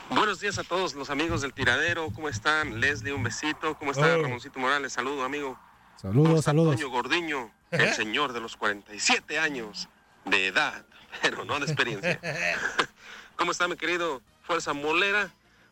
Buenos 0.10 0.42
días 0.42 0.58
a 0.58 0.64
todos 0.64 0.94
los 0.94 1.10
amigos 1.10 1.42
del 1.42 1.54
tiradero. 1.54 2.10
¿Cómo 2.14 2.28
están? 2.28 2.82
Leslie, 2.82 3.14
un 3.14 3.24
besito. 3.24 3.78
¿Cómo 3.78 3.92
está 3.92 4.18
Oh. 4.18 4.22
Ramoncito 4.24 4.60
Morales? 4.60 4.92
Saludo, 4.92 5.24
amigo. 5.24 5.58
Saludos, 6.02 6.44
saludos. 6.44 6.76
Toño 6.76 6.90
Gordiño, 6.90 7.52
el 7.72 7.94
señor 7.94 8.34
de 8.34 8.42
los 8.42 8.58
47 8.58 9.40
años 9.40 9.88
de 10.26 10.48
edad, 10.48 10.86
pero 11.22 11.46
no 11.46 11.60
de 11.60 11.66
experiencia. 11.66 12.20
¿Cómo 13.36 13.52
está 13.52 13.68
mi 13.68 13.76
querido 13.76 14.22
Fuerza 14.44 14.74
Molera? 14.74 15.32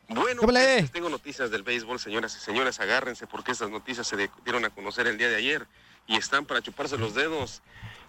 Bueno, 0.10 0.42
pues, 0.42 0.92
tengo 0.92 1.08
noticias 1.10 1.52
del 1.52 1.62
béisbol, 1.62 2.00
señoras 2.00 2.36
y 2.36 2.40
señores, 2.40 2.80
agárrense 2.80 3.28
porque 3.28 3.52
estas 3.52 3.70
noticias 3.70 4.08
se 4.08 4.30
dieron 4.44 4.66
a 4.66 4.72
conocer 4.72 5.06
el 5.06 5.20
día 5.20 5.30
de 5.30 5.36
ayer 5.36 5.68
y 6.08 6.18
están 6.18 6.46
para 6.46 6.64
chuparse 6.64 6.98
los 6.98 7.14
dedos. 7.14 7.62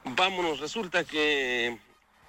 Vámonos, 0.04 0.60
resulta 0.60 1.04
que 1.04 1.78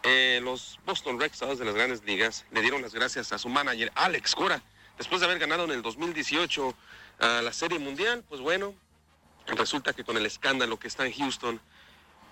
eh, 0.04 0.42
los 0.44 0.78
Boston 0.86 1.20
Red 1.20 1.32
Sox 1.34 1.58
de 1.58 1.64
las 1.64 1.74
grandes 1.74 2.04
ligas 2.04 2.46
le 2.52 2.62
dieron 2.62 2.82
las 2.82 2.94
gracias 2.94 3.32
a 3.32 3.38
su 3.38 3.48
manager 3.48 3.92
Alex 3.96 4.36
Cora 4.36 4.62
después 4.98 5.22
de 5.22 5.28
haber 5.28 5.40
ganado 5.40 5.64
en 5.64 5.72
el 5.72 5.82
2018 5.82 6.76
a 7.20 7.42
la 7.42 7.54
Serie 7.54 7.80
Mundial. 7.80 8.26
Pues 8.28 8.42
bueno, 8.42 8.76
resulta 9.48 9.94
que 9.94 10.04
con 10.04 10.18
el 10.18 10.26
escándalo 10.26 10.78
que 10.78 10.90
está 10.90 11.06
en 11.06 11.14
Houston, 11.14 11.62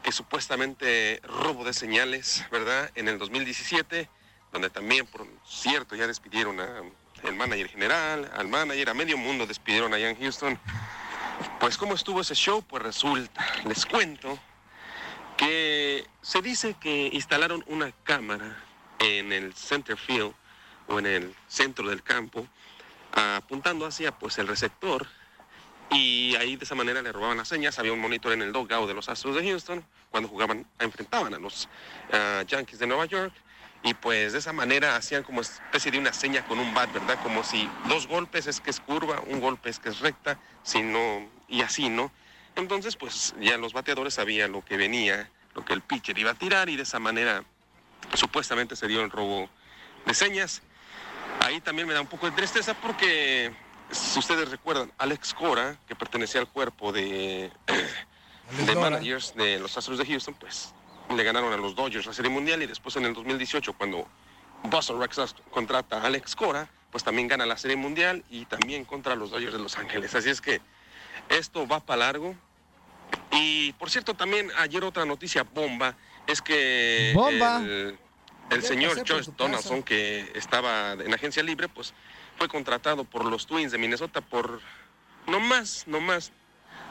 que 0.03 0.11
supuestamente 0.11 1.21
robo 1.23 1.63
de 1.63 1.73
señales, 1.73 2.45
¿verdad? 2.51 2.91
En 2.95 3.07
el 3.07 3.17
2017, 3.17 4.09
donde 4.51 4.69
también, 4.69 5.05
por 5.05 5.27
cierto, 5.45 5.95
ya 5.95 6.07
despidieron 6.07 6.59
al 6.59 7.35
manager 7.35 7.67
general, 7.69 8.31
al 8.33 8.47
manager, 8.47 8.89
a 8.89 8.93
medio 8.93 9.17
mundo 9.17 9.45
despidieron 9.45 9.93
allá 9.93 10.09
en 10.09 10.19
Houston. 10.19 10.59
Pues 11.59 11.77
cómo 11.77 11.93
estuvo 11.95 12.21
ese 12.21 12.35
show, 12.35 12.61
pues 12.63 12.83
resulta, 12.83 13.45
les 13.65 13.85
cuento, 13.85 14.39
que 15.37 16.05
se 16.21 16.41
dice 16.41 16.75
que 16.79 17.09
instalaron 17.13 17.63
una 17.67 17.91
cámara 18.03 18.57
en 18.99 19.31
el 19.31 19.53
center 19.53 19.97
field 19.97 20.33
o 20.87 20.99
en 20.99 21.05
el 21.05 21.35
centro 21.47 21.87
del 21.89 22.03
campo, 22.03 22.47
apuntando 23.13 23.85
hacia 23.85 24.11
pues 24.11 24.37
el 24.37 24.47
receptor 24.47 25.07
y 25.91 26.35
ahí 26.35 26.55
de 26.55 26.65
esa 26.65 26.75
manera 26.75 27.01
le 27.01 27.11
robaban 27.11 27.37
las 27.37 27.47
señas. 27.47 27.79
Había 27.79 27.93
un 27.93 27.99
monitor 27.99 28.33
en 28.33 28.41
el 28.41 28.51
dugout 28.51 28.87
de 28.87 28.93
los 28.93 29.09
Astros 29.09 29.35
de 29.35 29.43
Houston 29.43 29.83
cuando 30.11 30.29
jugaban, 30.29 30.65
enfrentaban 30.79 31.33
a 31.33 31.39
los 31.39 31.67
ah, 32.13 32.43
Yankees 32.47 32.79
de 32.79 32.87
Nueva 32.87 33.05
York. 33.05 33.33
Y 33.81 33.93
pues 33.93 34.33
de 34.33 34.39
esa 34.39 34.51
manera 34.51 34.97
hacían 34.97 35.23
como 35.23 35.41
especie 35.41 35.91
de 35.91 35.99
una 35.99 36.11
seña 36.11 36.45
con 36.45 36.59
un 36.59 36.73
bat, 36.73 36.91
¿verdad? 36.91 37.17
Como 37.23 37.43
si 37.43 37.69
dos 37.87 38.07
golpes 38.07 38.45
es 38.47 38.59
que 38.59 38.71
es 38.71 38.81
curva, 38.81 39.21
un 39.27 39.39
golpe 39.39 39.69
es 39.69 39.79
que 39.79 39.89
es 39.89 39.99
recta, 39.99 40.37
si 40.63 40.81
no, 40.81 41.29
y 41.47 41.61
así, 41.61 41.87
¿no? 41.87 42.11
Entonces, 42.57 42.97
pues 42.97 43.33
ya 43.39 43.57
los 43.57 43.71
bateadores 43.71 44.15
sabían 44.15 44.51
lo 44.51 44.65
que 44.65 44.75
venía, 44.75 45.31
lo 45.55 45.63
que 45.63 45.71
el 45.71 45.81
pitcher 45.81 46.17
iba 46.19 46.31
a 46.31 46.33
tirar, 46.33 46.67
y 46.67 46.75
de 46.75 46.83
esa 46.83 46.99
manera 46.99 47.45
supuestamente 48.15 48.75
se 48.75 48.87
dio 48.87 49.01
el 49.01 49.11
robo 49.11 49.49
de 50.05 50.13
señas. 50.13 50.61
Ahí 51.39 51.61
también 51.61 51.87
me 51.87 51.93
da 51.93 52.01
un 52.01 52.07
poco 52.07 52.29
de 52.29 52.35
tristeza 52.35 52.73
porque, 52.73 53.53
si 53.91 54.19
ustedes 54.19 54.49
recuerdan, 54.49 54.91
Alex 54.97 55.33
Cora, 55.33 55.77
que 55.87 55.95
pertenecía 55.95 56.41
al 56.41 56.47
cuerpo 56.47 56.91
de, 56.91 57.51
de 58.65 58.75
managers 58.75 59.35
de 59.35 59.59
los 59.59 59.77
Astros 59.77 59.97
de 59.97 60.05
Houston, 60.05 60.35
pues 60.35 60.73
le 61.15 61.23
ganaron 61.23 61.51
a 61.53 61.57
los 61.57 61.75
Dodgers 61.75 62.05
la 62.05 62.13
Serie 62.13 62.29
Mundial 62.29 62.61
y 62.61 62.67
después 62.67 62.95
en 62.95 63.05
el 63.05 63.13
2018, 63.13 63.73
cuando 63.73 64.07
Boston 64.63 64.99
Red 64.99 65.11
Sox 65.11 65.35
contrata 65.51 66.01
a 66.01 66.05
Alex 66.05 66.35
Cora, 66.35 66.69
pues 66.91 67.03
también 67.03 67.27
gana 67.27 67.45
la 67.45 67.57
Serie 67.57 67.77
Mundial 67.77 68.23
y 68.29 68.45
también 68.45 68.85
contra 68.85 69.15
los 69.15 69.31
Dodgers 69.31 69.53
de 69.53 69.59
Los 69.59 69.77
Ángeles. 69.77 70.13
Así 70.15 70.29
es 70.29 70.41
que 70.41 70.61
esto 71.29 71.67
va 71.67 71.79
para 71.79 72.05
largo. 72.05 72.35
Y 73.31 73.73
por 73.73 73.89
cierto, 73.89 74.13
también 74.13 74.51
ayer 74.57 74.83
otra 74.83 75.05
noticia 75.05 75.43
bomba 75.43 75.95
es 76.27 76.41
que 76.41 77.11
Bomba. 77.15 77.57
el, 77.57 77.97
el 78.51 78.63
señor 78.63 79.03
George. 79.05 79.31
Donaldson, 79.35 79.83
que 79.83 80.31
estaba 80.35 80.93
en 80.93 81.13
agencia 81.13 81.41
libre, 81.41 81.67
pues 81.67 81.93
fue 82.39 82.47
contratado 82.47 83.03
por 83.03 83.25
los 83.25 83.45
Twins 83.45 83.73
de 83.73 83.77
Minnesota 83.77 84.21
por 84.21 84.61
no 85.27 85.41
más, 85.41 85.83
no 85.87 85.99
más 85.99 86.31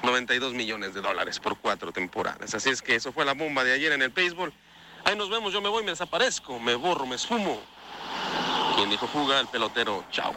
92 0.02 0.52
millones 0.52 0.92
de 0.92 1.00
dólares 1.00 1.40
por 1.40 1.56
cuatro 1.56 1.90
temporadas. 1.90 2.54
Así 2.54 2.68
es 2.68 2.82
que 2.82 2.94
eso 2.94 3.12
fue 3.12 3.24
la 3.24 3.32
bomba 3.32 3.64
de 3.64 3.72
ayer 3.72 3.92
en 3.92 4.02
el 4.02 4.10
béisbol. 4.10 4.52
Ahí 5.04 5.16
nos 5.16 5.30
vemos, 5.30 5.50
yo 5.54 5.62
me 5.62 5.70
voy, 5.70 5.84
me 5.84 5.92
desaparezco, 5.92 6.60
me 6.60 6.74
borro, 6.74 7.06
me 7.06 7.16
esfumo. 7.16 7.62
Quien 8.76 8.90
dijo 8.90 9.08
fuga, 9.08 9.40
el 9.40 9.46
pelotero, 9.46 10.04
chao. 10.10 10.34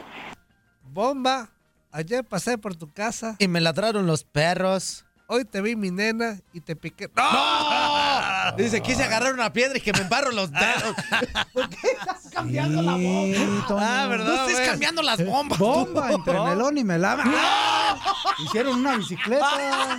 Bomba, 0.82 1.50
ayer 1.90 2.24
pasé 2.24 2.56
por 2.56 2.74
tu 2.74 2.90
casa. 2.90 3.36
Y 3.38 3.48
me 3.48 3.60
ladraron 3.60 4.06
los 4.06 4.24
perros. 4.24 5.04
Hoy 5.34 5.46
te 5.46 5.62
vi 5.62 5.76
mi 5.76 5.90
nena 5.90 6.38
y 6.52 6.60
te 6.60 6.76
piqué. 6.76 7.08
¡No! 7.16 8.52
Dice, 8.58 8.82
quise 8.82 9.02
agarrar 9.02 9.32
una 9.32 9.50
piedra 9.50 9.78
y 9.78 9.80
que 9.80 9.90
me 9.94 10.00
embarro 10.00 10.30
los 10.30 10.50
dedos. 10.52 10.94
¿Por 11.54 11.70
qué 11.70 11.88
estás 11.98 12.28
cambiando 12.30 12.82
la 12.82 12.92
bomba? 12.92 13.66
Ah, 13.80 14.06
¿verdad, 14.08 14.26
No 14.26 14.46
estés 14.46 14.68
cambiando 14.68 15.00
las 15.00 15.24
bombas. 15.24 15.56
tú. 15.56 15.64
Bomba 15.64 16.12
entre 16.12 16.38
melón 16.38 16.76
y 16.76 16.84
melame. 16.84 17.22
¡Ah! 17.34 17.96
Hicieron 18.44 18.80
una 18.80 18.98
bicicleta. 18.98 19.98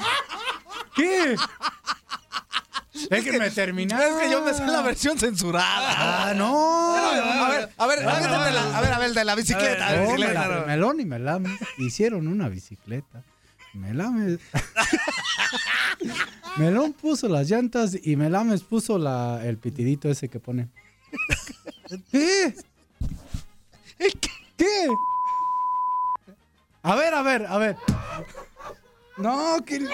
¿Qué? 0.96 1.36
Déjenme 3.10 3.50
terminar. 3.50 4.04
Es 4.04 4.14
que 4.14 4.30
yo 4.30 4.44
me 4.44 4.54
sé 4.54 4.68
la 4.68 4.84
versión 4.84 5.18
censurada. 5.18 6.28
Ah, 6.30 6.34
no. 6.36 6.96
A 6.96 7.50
ver, 7.50 7.72
a 7.76 7.88
ver, 7.88 8.08
a 8.08 8.82
ver, 8.82 8.94
a 8.94 9.00
ver, 9.00 9.14
de 9.14 9.26
la 9.26 9.34
bicicleta. 9.34 9.90
Melón 10.68 11.00
y 11.00 11.06
melame 11.06 11.58
hicieron 11.80 12.28
una 12.28 12.50
bicicleta. 12.50 13.24
Melame. 13.74 14.38
Melón 16.58 16.94
puso 16.94 17.28
las 17.28 17.50
llantas 17.50 17.98
y 18.02 18.16
Melames 18.16 18.62
puso 18.62 18.98
la, 19.00 19.42
el 19.44 19.58
pitidito 19.58 20.08
ese 20.10 20.30
que 20.30 20.40
pone. 20.40 20.70
¿Qué? 22.12 22.54
¿Qué? 24.58 24.88
A 26.84 26.96
ver, 26.96 27.14
a 27.14 27.22
ver, 27.24 27.46
a 27.48 27.58
ver. 27.58 27.76
No, 29.18 29.64
que. 29.66 29.80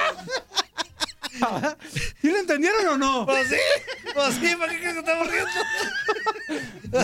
¿Sí 2.21 2.29
lo 2.29 2.37
entendieron 2.39 2.85
o 2.87 2.97
no? 2.97 3.25
Pues 3.25 3.47
sí, 3.47 3.55
pues 4.13 4.35
sí, 4.35 4.53
¿para 4.57 4.73
qué 4.73 4.79
que 4.79 4.89
estamos 4.89 5.27
riendo? 5.29 5.51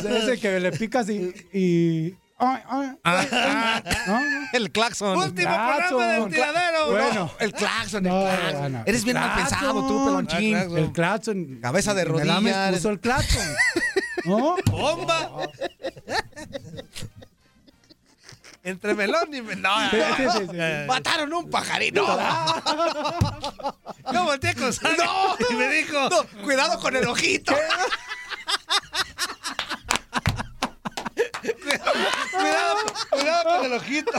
Sea, 0.01 0.17
ese 0.19 0.37
que 0.39 0.59
le 0.59 0.71
picas 0.73 1.09
y. 1.09 1.33
y- 1.53 2.15
ay, 2.37 2.61
ay, 2.69 2.91
ay, 3.03 3.27
ay. 3.31 3.83
¿No? 4.07 4.19
El 4.53 4.71
claxon. 4.71 5.17
Último 5.17 5.47
programa 5.55 6.05
del 6.07 6.29
tiradero. 6.31 6.91
Bueno, 6.91 7.31
El 7.39 7.53
claxon, 7.53 8.05
el 8.05 8.11
No, 8.13 8.21
claxon. 8.23 8.59
bueno, 8.59 8.83
Eres 8.85 8.99
el 9.01 9.05
bien 9.05 9.17
mal 9.17 9.33
claxon. 9.33 9.57
pensado 9.59 9.87
tú, 9.87 10.05
pelonchín. 10.05 10.55
Ah, 10.55 10.63
El 10.63 10.91
claxon. 10.91 11.59
Cabeza 11.61 11.93
de 11.93 12.05
Melames 12.05 12.53
rodillas. 12.53 12.75
puso 12.75 12.89
el 12.89 12.99
claxon. 12.99 13.47
¿No? 14.25 14.55
¡Bomba! 14.71 15.29
Entre 18.63 18.93
melón 18.95 19.31
y 19.31 19.41
melón. 19.43 19.61
No, 19.63 19.89
Sí, 19.91 19.97
sí, 20.17 20.23
sí, 20.39 20.47
sí. 20.49 20.57
Mataron 20.87 21.31
un 21.33 21.49
pajarito. 21.51 22.03
Yo 24.13 24.23
volteé 24.23 24.55
con 24.55 24.71
No. 24.97 25.35
y 25.51 25.53
me 25.53 25.67
dijo... 25.69 26.09
No, 26.09 26.25
cuidado 26.43 26.79
con 26.79 26.95
el 26.95 27.07
ojito. 27.07 27.55
Cuidado, 32.31 32.77
cuidado 33.09 33.57
con 33.57 33.65
el 33.65 33.73
ojito. 33.73 34.11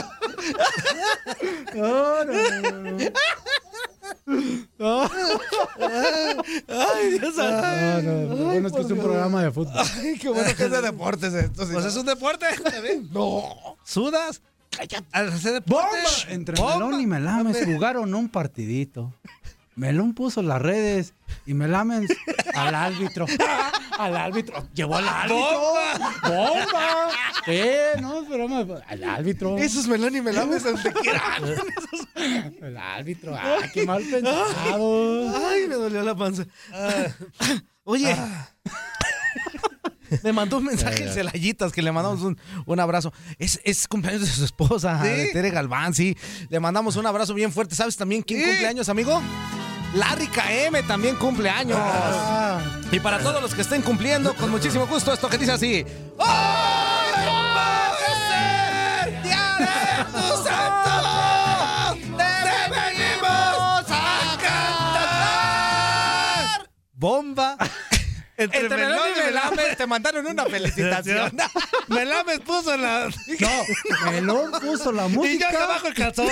No, 1.75 2.23
no, 2.23 2.61
no, 2.61 2.71
no. 2.71 3.11
No. 4.77 5.09
Ay, 6.67 7.19
Dios 7.19 7.35
No, 7.35 8.01
no, 8.01 8.35
lo 8.35 8.45
bueno 8.45 8.67
es 8.67 8.73
que 8.73 8.81
es 8.81 8.91
un 8.91 8.99
programa 8.99 9.43
de 9.43 9.51
fútbol. 9.51 9.73
Ay, 9.75 10.17
qué 10.17 10.29
bueno 10.29 10.55
que 10.55 10.63
es 10.63 10.71
de 10.71 10.81
deportes 10.81 11.33
esto. 11.33 11.67
Pues 11.67 11.69
¿no? 11.69 11.79
es 11.79 11.95
un 11.95 12.05
deporte. 12.05 12.45
No. 13.11 13.77
¿Sudas? 13.83 14.41
Al 15.11 15.29
hacer 15.29 15.53
deporte. 15.53 15.97
Entre. 16.29 16.61
Melón 16.61 16.99
y 16.99 17.07
Melames 17.07 17.65
jugaron 17.65 18.13
un 18.13 18.29
partidito. 18.29 19.13
Melón 19.77 20.15
puso 20.15 20.41
las 20.41 20.59
redes 20.59 21.13
y 21.45 21.53
Melames 21.53 22.09
al 22.55 22.73
árbitro. 22.73 23.27
Al 23.97 24.15
árbitro. 24.15 24.67
Llevó 24.75 24.97
al 24.97 25.07
árbitro. 25.07 25.73
¡Bomba! 26.21 27.09
Sí, 27.45 27.61
no, 27.99 28.21
esperamos. 28.21 28.67
Al 28.87 29.03
árbitro. 29.03 29.57
Esos 29.57 29.87
melón 29.87 30.15
y 30.15 30.21
melames 30.21 30.63
donde 30.63 30.93
quieran. 30.93 31.43
El 32.61 32.77
árbitro. 32.77 33.35
¡Ah, 33.35 33.57
qué 33.73 33.87
mal 33.87 34.03
pensado! 34.03 35.47
Ay, 35.47 35.67
me 35.67 35.73
dolió 35.73 36.03
la 36.03 36.15
panza. 36.15 36.45
Oye. 37.85 38.15
Me 40.21 40.31
mandó 40.31 40.57
un 40.57 40.65
mensaje 40.65 41.03
en. 41.05 41.13
Celayitas 41.13 41.71
que 41.71 41.81
le 41.81 41.91
mandamos 41.91 42.21
un, 42.21 42.37
un 42.67 42.79
abrazo. 42.79 43.11
Es, 43.39 43.59
es 43.63 43.87
cumpleaños 43.87 44.21
de 44.21 44.27
su 44.27 44.45
esposa, 44.45 45.01
¿Sí? 45.01 45.09
de 45.09 45.29
Tere 45.33 45.49
Galván, 45.49 45.95
sí. 45.95 46.15
Le 46.49 46.59
mandamos 46.59 46.97
un 46.97 47.07
abrazo 47.07 47.33
bien 47.33 47.51
fuerte. 47.51 47.73
¿Sabes 47.73 47.97
también 47.97 48.21
quién 48.21 48.43
cumple 48.47 48.67
años, 48.67 48.89
amigo? 48.89 49.23
Larry 49.93 50.27
KM 50.27 50.83
también 50.85 51.15
cumple 51.15 51.49
años. 51.49 51.77
Ah. 51.81 52.59
Y 52.91 52.99
para 52.99 53.19
todos 53.19 53.41
los 53.41 53.53
que 53.55 53.61
estén 53.61 53.81
cumpliendo, 53.81 54.33
con 54.35 54.49
muchísimo 54.51 54.85
gusto, 54.87 55.13
esto 55.13 55.29
que 55.29 55.37
dice 55.37 55.53
así. 55.53 55.85
¡Hoy 56.17 56.25
va 56.27 57.87
a 57.87 57.95
ser 58.29 59.23
día 59.23 59.55
de 59.59 59.65
tu 60.11 60.27
santo! 60.43 60.91
¡Te 62.17 62.69
venimos 62.69 63.85
a 63.89 64.37
cantar! 66.49 66.69
Bomba. 66.93 67.57
Entre, 68.39 68.59
Entre 68.59 68.77
Melón 68.77 68.99
y 68.99 69.19
y 69.19 69.23
Melame. 69.23 69.49
Melame 69.55 69.75
te 69.75 69.87
mandaron 69.87 70.27
una 70.27 70.45
felicitación. 70.51 71.35
Melame 71.87 72.37
puso 72.39 72.77
la. 72.77 73.07
No, 73.39 74.11
Melón 74.11 74.51
puso 74.61 74.91
la 74.91 75.07
Y 75.07 75.09
música. 75.09 75.51
yo 75.51 75.63
abajo 75.63 75.87
el 75.87 75.93
calzón. 75.95 76.27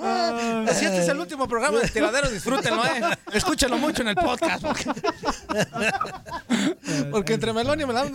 Ah, 0.00 0.64
Si 0.72 0.86
este 0.86 1.02
es 1.02 1.08
el 1.08 1.18
último 1.18 1.46
programa 1.46 1.78
de 1.78 1.88
Tiradero, 1.88 2.30
disfrútenlo, 2.30 2.84
¿eh? 2.86 3.00
Escúchenlo 3.32 3.76
mucho 3.78 4.02
en 4.02 4.08
el 4.08 4.16
podcast. 4.16 4.62
Porque, 4.62 4.84
porque 7.10 7.34
entre 7.34 7.52
Melón 7.52 7.80
y 7.80 7.86
Melón... 7.86 8.12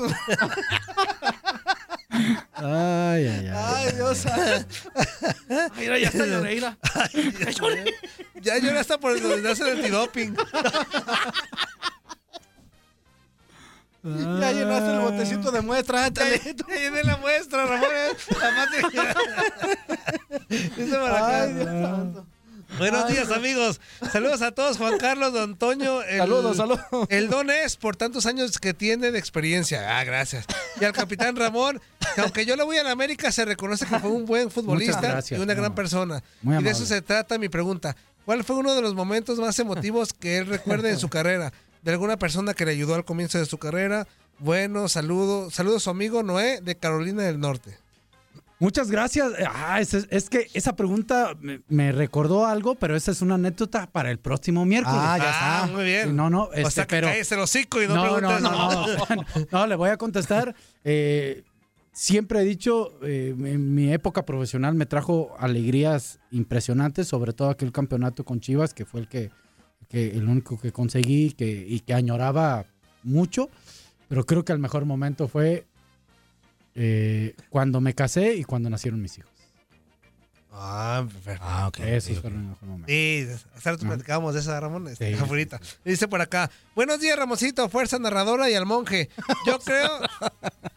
Ay, 2.53 3.27
ay, 3.27 3.27
ay. 3.27 3.51
Ay, 3.53 3.91
Dios. 3.95 4.25
Mira, 5.77 5.97
ya 5.97 6.07
está 6.07 6.25
lloré, 6.25 6.55
mira. 6.55 6.77
Ya 7.39 7.49
lloré. 7.49 7.85
Ya 8.35 8.57
lloré 8.59 8.79
hasta 8.79 8.99
por 8.99 9.17
el 9.17 9.47
hacer 9.47 9.67
el 9.67 9.77
antidoping. 9.77 10.35
Ya 14.39 14.51
llenaste 14.51 14.91
el 14.93 14.99
botecito 14.99 15.51
de 15.51 15.61
muestra, 15.61 16.05
ándale. 16.05 16.41
Ya 16.67 16.75
llené 16.75 17.03
la 17.03 17.17
muestra, 17.17 17.65
Ramón. 17.65 17.89
Además 18.41 18.67
de- 18.71 18.83
Dice 20.83 20.97
por 20.97 21.09
acá. 21.11 21.43
Ay, 21.43 21.53
Dios 21.53 21.65
santo. 21.65 22.25
Buenos 22.79 23.05
Ay, 23.05 23.13
días, 23.13 23.29
amigos. 23.31 23.79
Saludos 24.11 24.41
a 24.41 24.51
todos. 24.51 24.77
Juan 24.77 24.97
Carlos, 24.97 25.31
Don 25.31 25.55
Toño. 25.55 26.01
El, 26.01 26.17
Saludos, 26.17 26.57
saludos. 26.57 26.81
El 27.09 27.29
don 27.29 27.51
es 27.51 27.77
por 27.77 27.95
tantos 27.95 28.25
años 28.25 28.57
que 28.57 28.73
tiene 28.73 29.11
de 29.11 29.19
experiencia. 29.19 29.99
Ah, 29.99 30.03
gracias. 30.03 30.45
Y 30.81 30.83
al 30.85 30.91
capitán 30.91 31.35
Ramón, 31.35 31.79
que 32.15 32.21
aunque 32.21 32.45
yo 32.47 32.55
le 32.55 32.63
voy 32.63 32.77
a 32.77 32.83
la 32.83 32.91
América, 32.91 33.31
se 33.31 33.45
reconoce 33.45 33.85
que 33.85 33.99
fue 33.99 34.09
un 34.09 34.25
buen 34.25 34.49
futbolista 34.49 34.99
gracias, 35.01 35.39
y 35.39 35.43
una 35.43 35.53
gran 35.53 35.75
persona. 35.75 36.23
Muy 36.41 36.57
y 36.57 36.63
de 36.63 36.71
eso 36.71 36.85
se 36.85 37.01
trata 37.03 37.37
mi 37.37 37.47
pregunta. 37.47 37.95
¿Cuál 38.25 38.43
fue 38.43 38.55
uno 38.55 38.73
de 38.73 38.81
los 38.81 38.95
momentos 38.95 39.37
más 39.37 39.59
emotivos 39.59 40.11
que 40.11 40.39
él 40.39 40.47
recuerde 40.47 40.89
en 40.89 40.97
su 40.99 41.09
carrera? 41.09 41.53
De 41.83 41.91
alguna 41.91 42.17
persona 42.17 42.53
que 42.53 42.65
le 42.65 42.71
ayudó 42.71 42.95
al 42.95 43.05
comienzo 43.05 43.37
de 43.37 43.45
su 43.45 43.57
carrera. 43.57 44.07
Bueno, 44.39 44.87
saludo, 44.87 45.51
saludo 45.51 45.77
a 45.77 45.79
su 45.79 45.89
amigo 45.89 46.23
Noé 46.23 46.61
de 46.61 46.75
Carolina 46.75 47.23
del 47.23 47.39
Norte. 47.39 47.77
Muchas 48.59 48.89
gracias. 48.89 49.33
Ah, 49.45 49.81
es, 49.81 49.93
es 49.93 50.29
que 50.29 50.47
esa 50.53 50.75
pregunta 50.75 51.35
me, 51.41 51.61
me 51.67 51.91
recordó 51.91 52.45
algo, 52.45 52.75
pero 52.75 52.95
esa 52.95 53.11
es 53.11 53.21
una 53.21 53.35
anécdota 53.35 53.87
para 53.91 54.09
el 54.09 54.19
próximo 54.19 54.63
miércoles. 54.63 55.01
Ah, 55.01 55.17
ya 55.17 55.31
está. 55.31 55.73
muy 55.73 55.83
bien. 55.83 56.15
No, 56.15 56.29
no, 56.29 56.43
o 56.43 56.53
este, 56.53 56.71
sea, 56.71 56.87
que 56.87 56.95
pero 56.95 57.09
el 57.09 57.39
hocico 57.39 57.81
y 57.81 57.87
no, 57.87 57.95
no, 57.95 58.21
no, 58.21 58.39
no, 58.39 58.87
no, 58.87 59.25
no, 59.51 59.67
le 59.67 59.75
voy 59.75 59.89
a 59.89 59.97
contestar. 59.97 60.55
Eh, 60.85 61.43
siempre 61.91 62.39
he 62.39 62.43
dicho, 62.45 62.93
eh, 63.03 63.35
en 63.37 63.75
mi 63.75 63.91
época 63.91 64.25
profesional 64.25 64.75
me 64.75 64.85
trajo 64.85 65.35
alegrías 65.39 66.19
impresionantes, 66.31 67.09
sobre 67.09 67.33
todo 67.33 67.49
aquel 67.49 67.73
campeonato 67.73 68.23
con 68.23 68.39
Chivas, 68.39 68.73
que 68.73 68.85
fue 68.85 69.01
el 69.01 69.09
que, 69.09 69.29
que 69.93 70.09
el 70.09 70.27
único 70.27 70.59
que 70.59 70.71
conseguí 70.71 71.33
que, 71.33 71.45
y 71.45 71.81
que 71.81 71.93
añoraba 71.93 72.65
mucho. 73.03 73.49
Pero 74.09 74.25
creo 74.25 74.43
que 74.43 74.51
el 74.51 74.57
mejor 74.59 74.85
momento 74.85 75.27
fue 75.27 75.65
eh, 76.73 77.35
cuando 77.51 77.79
me 77.79 77.93
casé 77.93 78.33
y 78.33 78.43
cuando 78.43 78.71
nacieron 78.71 78.99
mis 79.01 79.19
hijos. 79.19 79.29
Ah, 80.51 81.05
perfecto. 81.11 81.45
Ah, 81.47 81.67
ok. 81.67 81.79
Esos 81.79 82.19
fueron 82.19 82.39
el 82.41 82.47
mejor 82.47 82.67
momento. 82.69 82.87
Sí, 82.87 83.27
hace 83.55 83.71
rato 83.71 83.85
platicábamos 83.85 84.33
de 84.33 84.39
esa, 84.39 84.59
Ramón. 84.59 84.87
este, 84.87 85.15
Sí, 85.15 85.19
afuerita. 85.19 85.59
Dice 85.85 86.07
por 86.07 86.21
acá, 86.21 86.49
buenos 86.75 86.99
días, 86.99 87.17
Ramoncito, 87.17 87.69
fuerza 87.69 87.99
narradora 87.99 88.49
y 88.49 88.55
al 88.55 88.65
monje. 88.65 89.09
Yo 89.45 89.59
creo, 89.65 89.89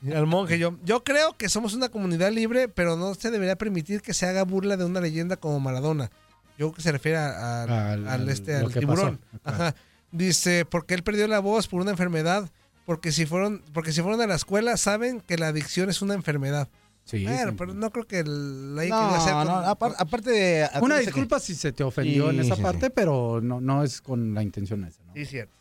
y 0.02 0.12
al 0.12 0.26
monje, 0.26 0.58
yo, 0.58 0.78
yo 0.84 1.04
creo 1.04 1.36
que 1.38 1.48
somos 1.48 1.72
una 1.74 1.88
comunidad 1.88 2.32
libre, 2.32 2.68
pero 2.68 2.96
no 2.96 3.14
se 3.14 3.30
debería 3.30 3.56
permitir 3.56 4.02
que 4.02 4.12
se 4.14 4.26
haga 4.26 4.44
burla 4.44 4.76
de 4.76 4.84
una 4.84 5.00
leyenda 5.00 5.36
como 5.36 5.60
Maradona. 5.60 6.10
Yo 6.58 6.68
creo 6.68 6.72
que 6.74 6.82
se 6.82 6.92
refiere 6.92 7.18
a- 7.18 7.28
a- 7.64 7.92
Al- 7.92 8.08
al, 8.08 8.28
este, 8.28 8.54
al 8.56 8.72
tiburón. 8.72 9.20
claro. 9.42 9.62
Ajá. 9.64 9.74
Dice, 10.10 10.64
porque 10.64 10.94
él 10.94 11.02
perdió 11.02 11.26
la 11.28 11.40
voz 11.40 11.68
por 11.68 11.80
una 11.80 11.90
enfermedad, 11.90 12.48
porque 12.86 13.12
si 13.12 13.26
fueron, 13.26 13.62
porque 13.74 13.92
si 13.92 14.00
fueron 14.02 14.20
a 14.20 14.26
la 14.26 14.36
escuela 14.36 14.76
saben 14.76 15.20
que 15.20 15.36
la 15.36 15.48
adicción 15.48 15.90
es 15.90 16.00
una 16.02 16.14
enfermedad. 16.14 16.68
Sí, 17.04 17.24
Bueno, 17.24 17.50
sí. 17.52 17.56
pero 17.58 17.74
no 17.74 17.90
creo 17.90 18.06
que 18.06 18.20
el, 18.20 18.76
ahí 18.80 18.88
No, 18.88 19.14
hacer 19.14 19.32
no, 19.34 19.76
con- 19.78 19.94
aparte 19.98 20.30
de... 20.30 20.68
Una 20.80 20.96
que- 20.98 21.02
disculpa 21.02 21.38
si 21.38 21.54
se 21.54 21.72
te 21.72 21.84
ofendió 21.84 22.30
en 22.30 22.40
esa 22.40 22.56
sí, 22.56 22.62
parte, 22.62 22.90
pero 22.90 23.40
no, 23.42 23.60
no 23.60 23.84
es 23.84 24.00
con 24.00 24.34
la 24.34 24.42
intención 24.42 24.82
esa. 24.84 25.02
¿no? 25.04 25.12
Sí, 25.14 25.24
cierto. 25.26 25.54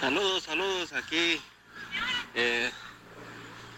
Saludos, 0.00 0.42
saludos 0.42 0.92
aquí. 0.92 1.40
eh, 2.34 2.70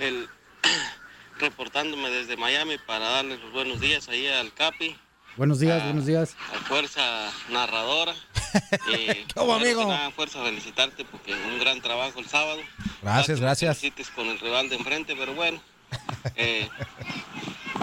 el, 0.01 0.29
reportándome 1.39 2.11
desde 2.11 2.37
Miami 2.37 2.77
para 2.87 3.09
darles 3.09 3.41
los 3.41 3.53
buenos 3.53 3.81
días 3.81 4.09
ahí 4.09 4.27
al 4.27 4.53
Capi, 4.55 4.97
Buenos 5.37 5.61
días, 5.61 5.83
Ah. 5.83 5.85
buenos 5.87 6.07
días. 6.07 6.35
a 6.55 6.59
Fuerza 6.65 7.31
Narradora. 7.51 8.15
Y 8.89 9.25
¿Cómo, 9.35 9.55
amigo? 9.55 9.85
nada, 9.87 10.11
Fuerza, 10.13 10.43
felicitarte 10.43 11.05
porque 11.05 11.35
un 11.35 11.59
gran 11.59 11.81
trabajo 11.83 12.19
el 12.21 12.27
sábado. 12.27 12.61
Gracias, 13.03 13.39
gracias. 13.41 13.79
Felicites 13.79 14.09
con 14.11 14.29
el 14.29 14.39
rival 14.41 14.71
de 14.71 14.77
enfrente, 14.77 15.15
pero 15.15 15.35
bueno, 15.35 15.61
eh, 16.37 16.67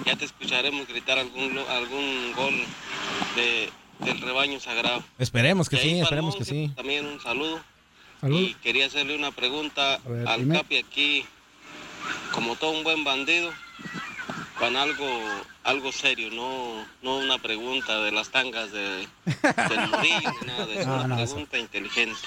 ya 0.04 0.16
te 0.16 0.24
escucharemos 0.24 0.88
gritar 0.88 1.18
algún, 1.18 1.56
algún 1.70 2.32
gol 2.34 2.54
de, 3.36 3.70
del 4.00 4.20
rebaño 4.20 4.58
sagrado. 4.58 5.04
Esperemos 5.18 5.68
que 5.68 5.76
sí, 5.76 6.00
esperemos 6.00 6.34
que 6.34 6.44
sí. 6.44 6.72
También 6.74 7.06
un 7.06 7.20
saludo. 7.20 7.60
Salud. 8.20 8.40
Y 8.40 8.54
quería 8.54 8.86
hacerle 8.86 9.14
una 9.16 9.30
pregunta 9.30 10.00
ver, 10.04 10.26
al 10.26 10.40
dime. 10.40 10.56
Capi 10.56 10.78
aquí, 10.78 11.24
como 12.32 12.56
todo 12.56 12.70
un 12.72 12.82
buen 12.82 13.04
bandido, 13.04 13.52
con 14.58 14.76
algo 14.76 15.42
algo 15.64 15.92
serio, 15.92 16.30
no, 16.30 16.86
no 17.02 17.18
una 17.18 17.38
pregunta 17.38 18.00
de 18.02 18.12
las 18.12 18.28
tangas 18.30 18.70
de, 18.70 19.06
del 19.68 19.88
Murillo, 19.88 20.30
ni 20.40 20.46
nada 20.46 20.72
eso, 20.74 20.86
No, 20.88 20.96
una 20.96 21.06
no, 21.06 21.14
eso. 21.18 21.32
pregunta 21.32 21.58
inteligente. 21.58 22.18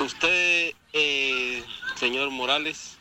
Usted, 0.00 0.72
eh, 0.92 1.64
señor 1.96 2.30
Morales, 2.30 2.98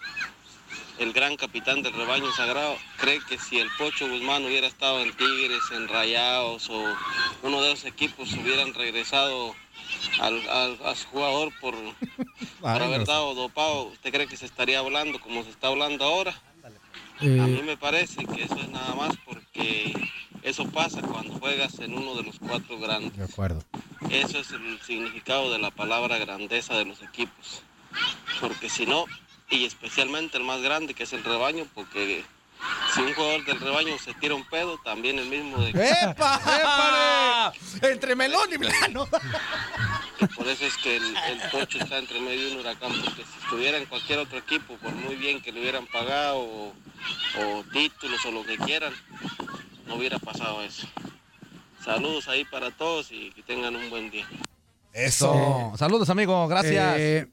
el 0.99 1.11
gran 1.11 1.35
capitán 1.35 1.81
del 1.81 1.93
rebaño 1.93 2.31
sagrado, 2.33 2.77
cree 2.99 3.19
que 3.27 3.37
si 3.39 3.59
el 3.59 3.69
Pocho 3.77 4.07
Guzmán 4.07 4.45
hubiera 4.45 4.67
estado 4.67 5.01
en 5.01 5.11
Tigres, 5.13 5.71
en 5.71 5.87
Rayados 5.87 6.69
o 6.69 6.95
uno 7.41 7.61
de 7.61 7.73
esos 7.73 7.85
equipos 7.85 8.31
hubieran 8.33 8.73
regresado 8.75 9.55
al, 10.21 10.47
al- 10.49 10.79
a 10.85 10.95
su 10.95 11.07
jugador 11.07 11.51
por, 11.59 11.75
por 12.61 12.83
haber 12.83 13.05
dado 13.05 13.33
dopado, 13.33 13.83
¿usted 13.85 14.11
cree 14.13 14.27
que 14.27 14.37
se 14.37 14.45
estaría 14.45 14.79
hablando 14.79 15.19
como 15.19 15.43
se 15.43 15.49
está 15.49 15.67
hablando 15.67 16.05
ahora? 16.05 16.33
A 17.23 17.25
Eh, 17.25 17.29
mí 17.47 17.61
me 17.63 17.77
parece 17.77 18.25
que 18.25 18.43
eso 18.43 18.55
es 18.59 18.69
nada 18.69 18.95
más 18.95 19.15
porque 19.25 19.93
eso 20.41 20.65
pasa 20.67 21.01
cuando 21.01 21.33
juegas 21.39 21.79
en 21.79 21.93
uno 21.97 22.15
de 22.15 22.23
los 22.23 22.37
cuatro 22.37 22.77
grandes. 22.79 23.15
De 23.15 23.23
acuerdo. 23.23 23.63
Eso 24.09 24.39
es 24.39 24.51
el 24.51 24.79
significado 24.81 25.49
de 25.49 25.57
la 25.59 25.71
palabra 25.71 26.17
grandeza 26.17 26.75
de 26.77 26.83
los 26.83 27.01
equipos. 27.01 27.61
Porque 28.41 28.69
si 28.69 28.85
no, 28.85 29.05
y 29.49 29.63
especialmente 29.63 30.37
el 30.37 30.43
más 30.43 30.61
grande 30.61 30.93
que 30.93 31.03
es 31.03 31.13
el 31.13 31.23
rebaño, 31.23 31.65
porque 31.73 32.25
si 32.93 33.01
un 33.01 33.13
jugador 33.13 33.45
del 33.45 33.59
rebaño 33.59 33.97
se 33.97 34.13
tira 34.15 34.35
un 34.35 34.45
pedo, 34.45 34.77
también 34.83 35.19
el 35.19 35.27
mismo 35.27 35.57
de... 35.57 35.69
¡Epa! 35.71 37.53
Entre 37.81 38.15
melón 38.15 38.49
y 38.53 38.57
plano. 38.57 39.07
Por 40.35 40.47
eso 40.47 40.65
es 40.65 40.77
que 40.77 40.97
el, 40.97 41.17
el 41.17 41.49
Pocho 41.51 41.79
está 41.79 41.97
entre 41.97 42.19
medio 42.21 42.47
de 42.47 42.53
un 42.53 42.59
huracán, 42.61 42.91
porque 43.03 43.23
si 43.23 43.43
estuviera 43.43 43.77
en 43.77 43.85
cualquier 43.85 44.19
otro 44.19 44.37
equipo, 44.37 44.75
por 44.77 44.91
muy 44.93 45.15
bien 45.15 45.41
que 45.41 45.51
le 45.51 45.59
hubieran 45.59 45.85
pagado 45.87 46.39
o, 46.39 46.73
o 47.39 47.63
títulos 47.73 48.23
o 48.25 48.31
lo 48.31 48.43
que 48.43 48.57
quieran, 48.57 48.93
no 49.85 49.95
hubiera 49.95 50.19
pasado 50.19 50.61
eso. 50.61 50.87
Saludos 51.83 52.29
ahí 52.29 52.45
para 52.45 52.71
todos 52.71 53.11
y 53.11 53.31
que 53.31 53.41
tengan 53.41 53.75
un 53.75 53.89
buen 53.89 54.09
día. 54.11 54.25
Eso. 54.93 55.73
Saludos, 55.77 56.09
amigo. 56.09 56.47
Gracias. 56.47 56.95
Eh, 56.97 57.27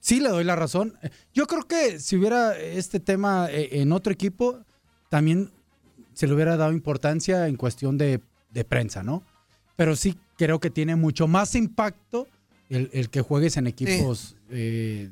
sí, 0.00 0.20
le 0.20 0.28
doy 0.28 0.44
la 0.44 0.56
razón. 0.56 0.98
Yo 1.32 1.46
creo 1.46 1.66
que 1.66 1.98
si 2.00 2.16
hubiera 2.16 2.58
este 2.58 3.00
tema 3.00 3.48
eh, 3.50 3.80
en 3.80 3.92
otro 3.92 4.12
equipo, 4.12 4.58
también 5.08 5.50
se 6.14 6.26
le 6.26 6.34
hubiera 6.34 6.56
dado 6.56 6.72
importancia 6.72 7.46
en 7.48 7.56
cuestión 7.56 7.98
de, 7.98 8.20
de 8.50 8.64
prensa, 8.64 9.02
¿no? 9.02 9.22
Pero 9.76 9.94
sí 9.94 10.16
creo 10.36 10.58
que 10.58 10.70
tiene 10.70 10.96
mucho 10.96 11.28
más 11.28 11.54
impacto 11.54 12.26
el, 12.68 12.90
el 12.92 13.10
que 13.10 13.22
juegues 13.22 13.56
en 13.56 13.66
equipos 13.66 14.36
eh, 14.50 15.10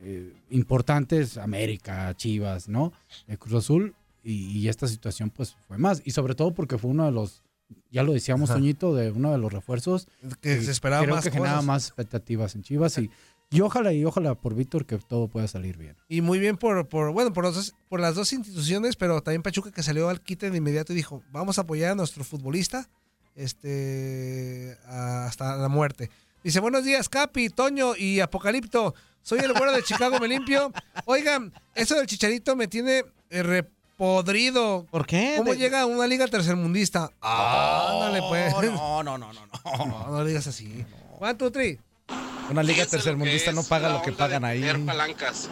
eh, 0.00 0.32
importantes, 0.50 1.38
América, 1.38 2.14
Chivas, 2.14 2.68
¿no? 2.68 2.92
El 3.26 3.38
Cruz 3.38 3.64
Azul. 3.64 3.94
Y, 4.24 4.58
y 4.58 4.68
esta 4.68 4.86
situación 4.86 5.30
pues 5.30 5.56
fue 5.66 5.78
más. 5.78 6.02
Y 6.04 6.12
sobre 6.12 6.34
todo 6.34 6.52
porque 6.52 6.78
fue 6.78 6.90
uno 6.90 7.06
de 7.06 7.12
los 7.12 7.42
ya 7.90 8.02
lo 8.02 8.12
decíamos, 8.12 8.50
Ajá. 8.50 8.58
Toñito, 8.58 8.94
de 8.94 9.10
uno 9.10 9.32
de 9.32 9.38
los 9.38 9.52
refuerzos. 9.52 10.08
Que 10.40 10.60
se 10.60 10.70
esperaba 10.70 11.02
creo 11.02 11.14
más 11.14 11.24
que 11.24 11.30
generaba 11.30 11.62
más 11.62 11.86
expectativas 11.86 12.54
en 12.54 12.62
Chivas 12.62 12.98
y, 12.98 13.10
y 13.52 13.60
ojalá 13.60 13.92
y 13.92 14.04
ojalá 14.04 14.34
por 14.34 14.54
Víctor 14.54 14.86
que 14.86 14.98
todo 14.98 15.28
pueda 15.28 15.46
salir 15.46 15.76
bien. 15.76 15.96
Y 16.08 16.20
muy 16.22 16.38
bien 16.38 16.56
por, 16.56 16.88
por 16.88 17.12
bueno, 17.12 17.32
por, 17.32 17.44
los 17.44 17.54
dos- 17.54 17.74
por 17.88 18.00
las 18.00 18.14
dos 18.14 18.32
instituciones, 18.32 18.96
pero 18.96 19.22
también 19.22 19.42
Pachuca 19.42 19.70
que 19.70 19.82
salió 19.82 20.08
al 20.08 20.20
quite 20.20 20.50
de 20.50 20.58
inmediato 20.58 20.92
y 20.92 20.96
dijo, 20.96 21.22
vamos 21.30 21.58
a 21.58 21.62
apoyar 21.62 21.92
a 21.92 21.94
nuestro 21.94 22.24
futbolista 22.24 22.88
este 23.34 24.76
hasta 24.86 25.56
la 25.56 25.68
muerte. 25.68 26.10
Dice, 26.42 26.60
buenos 26.60 26.84
días, 26.84 27.08
Capi, 27.08 27.48
Toño 27.50 27.94
y 27.96 28.20
Apocalipto. 28.20 28.94
Soy 29.22 29.38
el 29.40 29.52
güero 29.52 29.72
de 29.72 29.82
Chicago, 29.84 30.18
me 30.18 30.26
limpio. 30.28 30.72
Oigan, 31.04 31.52
eso 31.74 31.94
del 31.96 32.06
chicharito 32.06 32.56
me 32.56 32.66
tiene 32.66 33.04
eh, 33.30 33.42
repodrido. 33.44 34.86
¿Por 34.90 35.06
qué? 35.06 35.34
¿Cómo 35.38 35.54
llega 35.54 35.82
a 35.82 35.86
una 35.86 36.06
liga 36.08 36.26
tercermundista? 36.26 37.10
Ándale, 37.20 38.20
pues. 38.28 38.52
No, 38.72 39.02
no, 39.02 39.16
no, 39.18 39.32
no, 39.32 39.46
no. 39.46 39.86
No, 39.86 40.10
no 40.10 40.24
digas 40.24 40.46
así. 40.48 40.84
One, 41.20 41.34
two, 41.34 41.50
three. 41.52 41.78
Una 42.50 42.62
liga 42.62 42.84
tercermundista 42.86 43.52
no 43.52 43.62
paga 43.64 43.88
lo 43.88 44.02
que 44.02 44.12
pagan 44.12 44.44
ahí. 44.44 44.62
palancas. 44.84 45.48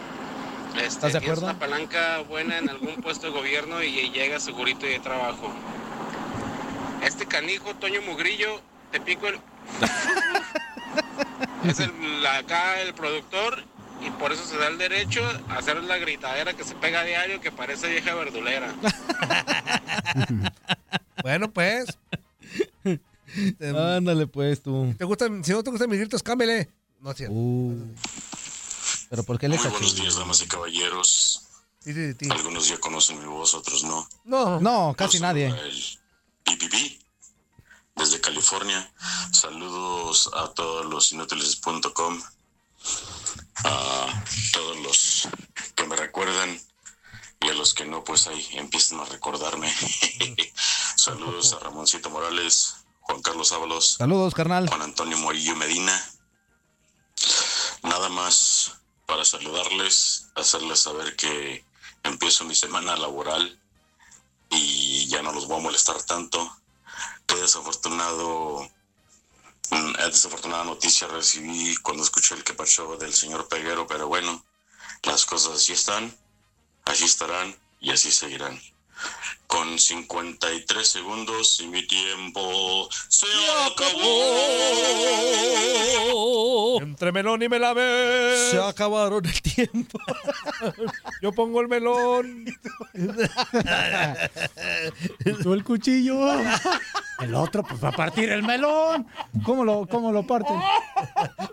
Este, 0.74 0.86
¿Estás 0.86 1.12
de 1.12 1.18
acuerdo? 1.18 1.44
una 1.44 1.59
palanca 1.59 2.18
buena 2.20 2.59
en 2.59 2.68
algún 2.68 2.97
puesto 2.97 3.27
de 3.27 3.32
gobierno 3.32 3.82
y 3.82 4.10
llega 4.10 4.39
segurito 4.39 4.86
y 4.86 4.90
de 4.90 5.01
trabajo. 5.01 5.52
Este 7.02 7.27
canijo, 7.27 7.74
Toño 7.74 8.02
Mugrillo, 8.02 8.60
te 8.93 9.01
pico 9.01 9.27
el... 9.28 9.40
es 11.68 11.81
el, 11.81 12.27
acá 12.27 12.81
el 12.81 12.94
productor 12.94 13.64
y 14.01 14.10
por 14.10 14.32
eso 14.32 14.44
se 14.44 14.56
da 14.59 14.68
el 14.68 14.78
derecho 14.78 15.22
a 15.48 15.56
hacer 15.56 15.82
la 15.82 15.98
gritadera 15.98 16.55
que 16.55 16.64
se 16.64 16.74
pega 16.74 17.01
a 17.01 17.05
diario 17.05 17.40
que 17.40 17.51
parece 17.51 17.89
vieja 17.89 18.14
verdulera. 18.14 18.72
Bueno, 21.22 21.51
pues. 21.51 21.98
Ándale, 23.61 24.27
pues 24.27 24.62
tú. 24.62 24.94
¿Te 24.98 25.05
gustan, 25.05 25.44
si 25.44 25.52
no 25.52 25.62
te 25.62 25.70
gustan 25.70 25.90
mis 25.90 26.01
gritos, 26.01 26.23
cámbiale. 26.23 26.70
No 27.01 27.11
es 27.11 27.16
cierto. 27.16 27.35
Uh. 27.35 27.94
Pero 29.09 29.24
¿por 29.24 29.39
qué 29.39 29.48
le 29.48 29.57
Muy 29.57 29.69
buenos 29.69 29.97
días, 29.97 30.16
damas 30.16 30.43
y 30.43 30.47
caballeros. 30.47 31.43
Sí, 31.81 31.93
sí, 31.94 32.12
sí. 32.19 32.28
Algunos 32.31 32.69
ya 32.69 32.78
conocen 32.78 33.19
mi 33.19 33.24
voz, 33.24 33.55
otros 33.55 33.85
no. 33.85 34.09
No. 34.24 34.61
No, 34.61 34.94
casi 34.97 35.19
nadie. 35.19 35.52
PPP 36.44 37.01
desde 37.97 38.20
California. 38.20 38.93
Saludos 39.32 40.31
a 40.35 40.48
todos 40.48 40.86
los 40.86 41.12
inútiles.com. 41.12 42.23
A 43.65 44.24
todos 44.52 44.77
los 44.78 45.28
que 45.74 45.86
me 45.86 45.97
recuerdan 45.97 46.61
y 47.40 47.48
a 47.48 47.55
los 47.55 47.74
que 47.74 47.85
no, 47.85 48.05
pues 48.05 48.27
ahí 48.27 48.47
empiezan 48.52 49.01
a 49.01 49.05
recordarme. 49.05 49.73
Saludos 50.97 51.52
a 51.52 51.59
Ramoncito 51.59 52.11
Morales, 52.11 52.77
Juan 53.10 53.22
Carlos 53.22 53.50
Ábalos, 53.50 53.94
Saludos, 53.98 54.34
carnal. 54.34 54.68
Juan 54.68 54.82
Antonio 54.82 55.18
Morillo 55.18 55.56
Medina. 55.56 55.92
Nada 57.82 58.08
más 58.08 58.76
para 59.04 59.24
saludarles, 59.24 60.28
hacerles 60.36 60.78
saber 60.78 61.16
que 61.16 61.64
empiezo 62.04 62.44
mi 62.44 62.54
semana 62.54 62.94
laboral 62.96 63.58
y 64.48 65.08
ya 65.08 65.22
no 65.22 65.32
los 65.32 65.48
voy 65.48 65.58
a 65.58 65.62
molestar 65.62 66.00
tanto. 66.04 66.56
Qué 67.26 67.34
desafortunado, 67.34 68.70
mm, 69.70 69.94
eh, 69.98 70.06
desafortunada 70.06 70.62
noticia 70.62 71.08
recibí 71.08 71.74
cuando 71.78 72.04
escuché 72.04 72.36
el 72.36 72.44
que 72.44 72.54
pasó 72.54 72.96
del 72.96 73.12
señor 73.12 73.48
Peguero, 73.48 73.88
pero 73.88 74.06
bueno, 74.06 74.44
las 75.02 75.26
cosas 75.26 75.54
así 75.56 75.72
están, 75.72 76.16
así 76.84 77.06
estarán 77.06 77.58
y 77.80 77.90
así 77.90 78.12
seguirán. 78.12 78.60
Con 79.51 79.78
53 79.81 80.86
segundos 80.86 81.60
y 81.60 81.66
mi 81.66 81.85
tiempo 81.85 82.89
se 83.09 83.27
acabó. 83.66 84.01
Entre 86.81 87.10
melón 87.10 87.43
y 87.43 87.48
melame. 87.48 87.82
Se 88.52 88.60
acabaron 88.62 89.27
el 89.27 89.43
tiempo. 89.43 89.98
Yo 91.20 91.32
pongo 91.32 91.60
el 91.60 91.66
melón. 91.66 92.44
Tú 95.43 95.52
el 95.52 95.64
cuchillo. 95.64 96.31
El 97.18 97.35
otro, 97.35 97.64
pues 97.64 97.82
va 97.82 97.89
a 97.89 97.93
partir 97.93 98.31
el 98.31 98.44
melón. 98.44 99.09
¿Cómo 99.44 99.64
lo, 99.64 99.85
cómo 99.89 100.12
lo 100.12 100.24
parten? 100.27 100.60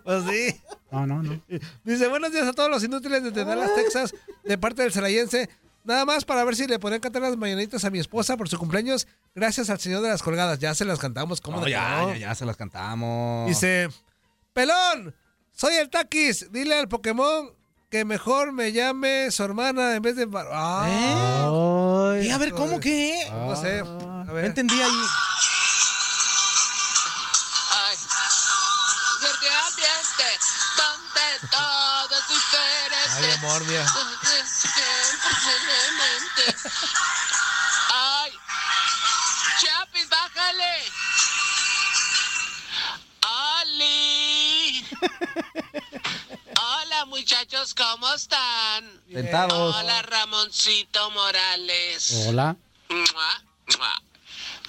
Pues 0.03 0.23
sí. 0.29 0.61
No, 0.91 1.07
no, 1.07 1.23
no. 1.23 1.41
Dice, 1.83 2.07
buenos 2.07 2.31
días 2.31 2.47
a 2.47 2.53
todos 2.53 2.69
los 2.69 2.83
inútiles 2.83 3.23
desde 3.23 3.43
Dallas, 3.43 3.73
Texas, 3.73 4.13
de 4.43 4.57
parte 4.57 4.83
del 4.83 4.93
Celayense. 4.93 5.49
Nada 5.87 6.03
más 6.03 6.25
para 6.25 6.43
ver 6.43 6.53
si 6.57 6.67
le 6.67 6.79
podrían 6.79 6.99
cantar 6.99 7.21
las 7.21 7.37
mañanitas 7.37 7.85
a 7.85 7.89
mi 7.89 7.97
esposa 7.99 8.35
por 8.35 8.49
su 8.49 8.57
cumpleaños. 8.59 9.07
Gracias 9.33 9.69
al 9.69 9.79
señor 9.79 10.01
de 10.01 10.09
las 10.09 10.21
colgadas. 10.21 10.59
Ya 10.59 10.75
se 10.75 10.83
las 10.83 10.99
cantamos. 10.99 11.39
¿Cómo 11.39 11.61
No, 11.61 11.67
ya, 11.69 12.01
no? 12.01 12.09
ya, 12.09 12.17
ya 12.17 12.35
se 12.35 12.45
las 12.45 12.57
cantamos. 12.57 13.47
Dice, 13.47 13.87
pelón, 14.51 15.15
soy 15.53 15.75
el 15.75 15.89
Taquis. 15.89 16.51
Dile 16.51 16.77
al 16.77 16.89
Pokémon 16.89 17.53
que 17.89 18.03
mejor 18.03 18.51
me 18.51 18.73
llame 18.73 19.31
su 19.31 19.41
hermana 19.45 19.95
en 19.95 20.01
vez 20.01 20.17
de... 20.17 20.27
Ah, 20.51 22.17
¿Eh? 22.19 22.31
A 22.33 22.37
ver, 22.37 22.51
¿cómo 22.51 22.81
que? 22.81 23.25
No 23.31 23.55
sé. 23.55 23.79
A 23.79 24.33
ver. 24.33 24.43
Entendí 24.43 24.75
ahí. 24.81 24.91
Ay, 27.71 27.97
donde 30.75 31.47
todo 31.49 32.09
es 32.19 32.27
diferente. 32.27 33.25
Ay, 33.25 33.31
amor, 33.37 33.65
mira. 33.65 33.85
Ay, 37.93 38.31
Chapis, 39.61 40.09
bájale. 40.09 40.83
Ali. 43.21 44.85
Hola 46.59 47.05
muchachos, 47.05 47.73
¿cómo 47.73 48.13
están? 48.13 49.01
Sentados. 49.11 49.75
Hola 49.75 50.01
Ramoncito 50.01 51.11
Morales. 51.11 52.25
Hola. 52.27 52.55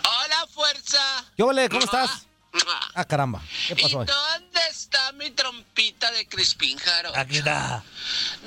Hola 0.04 0.46
fuerza. 0.52 1.24
¿Qué 1.36 1.42
ole? 1.42 1.68
¿Cómo 1.68 1.84
estás? 1.84 2.27
Ah, 2.94 3.04
caramba. 3.04 3.42
¿Qué 3.68 3.74
¿Y 3.78 3.82
pasó 3.82 4.00
ahí? 4.00 4.06
dónde 4.06 4.60
está 4.70 5.12
mi 5.12 5.30
trompita 5.30 6.10
de 6.12 6.26
Crispín 6.28 6.78
Jaro? 6.78 7.12
Aquí 7.16 7.38
está. 7.38 7.82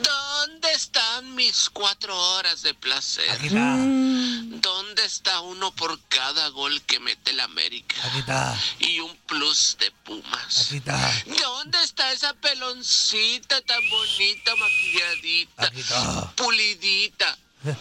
¿Dónde 0.01 0.72
están 0.73 1.35
mis 1.35 1.69
cuatro 1.69 2.17
horas 2.33 2.61
de 2.61 2.73
placer? 2.73 3.30
Aquí 3.31 3.48
está. 3.48 3.75
¿Dónde 3.77 5.06
está 5.06 5.40
uno 5.41 5.72
por 5.75 5.99
cada 6.09 6.48
gol 6.49 6.81
que 6.83 6.99
mete 6.99 7.31
el 7.31 7.40
América? 7.40 7.95
Aquí 8.06 8.19
está. 8.19 8.57
Y 8.80 8.99
un 8.99 9.15
plus 9.27 9.77
de 9.80 9.91
Pumas. 10.03 10.65
Aquí 10.67 10.77
está. 10.77 11.14
¿Dónde 11.41 11.81
está 11.83 12.11
esa 12.11 12.33
peloncita 12.33 13.61
tan 13.61 13.90
bonita, 13.90 14.56
maquilladita, 14.56 15.65
Aquí 15.65 15.80
está. 15.80 16.31
pulidita? 16.35 17.38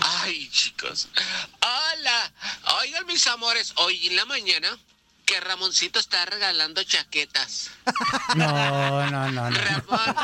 Ay, 0.00 0.48
chicos. 0.50 1.08
Hola. 1.62 2.32
Oigan, 2.82 3.06
mis 3.06 3.26
amores, 3.26 3.72
hoy 3.76 4.06
en 4.08 4.16
la 4.16 4.24
mañana 4.26 4.78
que 5.30 5.40
Ramoncito 5.40 6.00
está 6.00 6.24
regalando 6.26 6.82
chaquetas. 6.82 7.70
No, 8.36 9.10
no, 9.10 9.28
no, 9.30 9.50
no. 9.50 9.58
Ramón, 9.58 10.16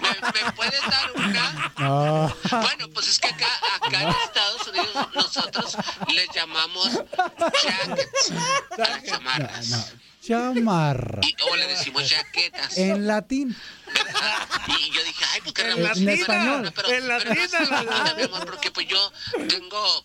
¿me, 0.00 0.42
me 0.42 0.52
puedes 0.52 0.80
dar 0.82 1.12
una? 1.14 1.72
No. 1.78 2.36
Bueno, 2.50 2.88
pues 2.92 3.06
es 3.08 3.18
que 3.20 3.28
acá, 3.28 3.46
acá 3.80 4.02
en 4.02 4.08
Estados 4.08 4.66
Unidos 4.68 5.08
nosotros 5.14 5.76
les 6.08 6.28
llamamos 6.34 6.88
jackets 6.92 8.32
a 8.72 8.76
las 8.78 9.04
chamarras. 9.04 9.68
No, 9.68 9.76
no. 9.76 9.84
Chamarra. 10.26 11.20
Y, 11.22 11.36
o 11.50 11.56
le 11.56 11.66
decimos 11.68 12.08
chaquetas. 12.08 12.76
En 12.78 13.06
latín. 13.06 13.56
¿verdad? 13.92 14.48
Y 14.68 14.90
yo 14.90 15.04
dije, 15.04 15.24
ay, 15.32 15.40
pues 15.42 15.52
que 15.54 15.62
En 15.62 16.08
español. 16.08 16.18
regala, 16.18 16.70
pero, 16.72 16.88
En 16.88 16.94
pero 17.06 17.18
latina, 17.18 17.60
la- 17.60 17.66
falta, 17.84 18.14
mi 18.14 18.22
amor, 18.22 18.46
porque 18.46 18.70
pues 18.70 18.86
yo 18.88 19.12
tengo, 19.48 20.04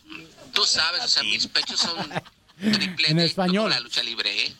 tú 0.53 0.65
sabes, 0.65 1.03
o 1.03 1.07
sea, 1.07 1.23
mis 1.23 1.47
pechos 1.47 1.79
son 1.79 1.97
triple 2.59 3.07
En 3.09 3.17
D, 3.17 3.25
español. 3.25 3.63
como 3.63 3.69
la 3.69 3.79
lucha 3.79 4.03
libre, 4.03 4.45
¿eh? 4.45 4.53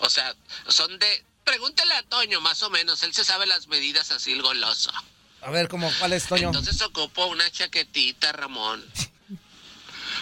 O 0.00 0.10
sea, 0.10 0.34
son 0.68 0.98
de... 0.98 1.24
Pregúntale 1.44 1.94
a 1.94 2.02
Toño, 2.02 2.40
más 2.40 2.62
o 2.62 2.70
menos, 2.70 3.02
él 3.02 3.12
se 3.14 3.24
sabe 3.24 3.46
las 3.46 3.66
medidas 3.68 4.10
así, 4.10 4.32
el 4.32 4.42
goloso. 4.42 4.90
A 5.42 5.50
ver, 5.50 5.68
¿cómo, 5.68 5.92
¿cuál 5.98 6.14
es, 6.14 6.26
Toño? 6.26 6.46
Entonces 6.48 6.80
ocupo 6.80 7.26
una 7.26 7.50
chaquetita, 7.50 8.32
Ramón. 8.32 8.82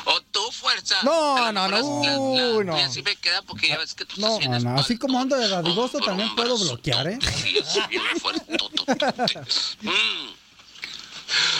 O 0.04 0.20
tú, 0.20 0.40
fuerza. 0.50 0.96
No, 1.04 1.52
no, 1.52 1.68
no, 1.68 2.62
no. 2.64 2.72
tuyas 2.74 2.92
sí 2.92 3.02
me 3.02 3.14
queda 3.16 3.42
porque 3.42 3.68
ya 3.68 3.78
ves 3.78 3.94
que 3.94 4.04
tú 4.04 4.20
No, 4.20 4.40
estás 4.40 4.62
no, 4.62 4.70
no. 4.72 4.80
Así 4.80 4.98
como 4.98 5.20
ando 5.20 5.36
de 5.36 5.48
dadivoso, 5.48 5.98
por 5.98 6.06
también 6.06 6.34
puedo 6.34 6.58
bloquear, 6.58 7.06
¿eh? 7.06 7.18
Sí, 7.22 7.80
bien 7.88 8.02
fuerte. 8.20 8.56
Mm. 9.82 10.41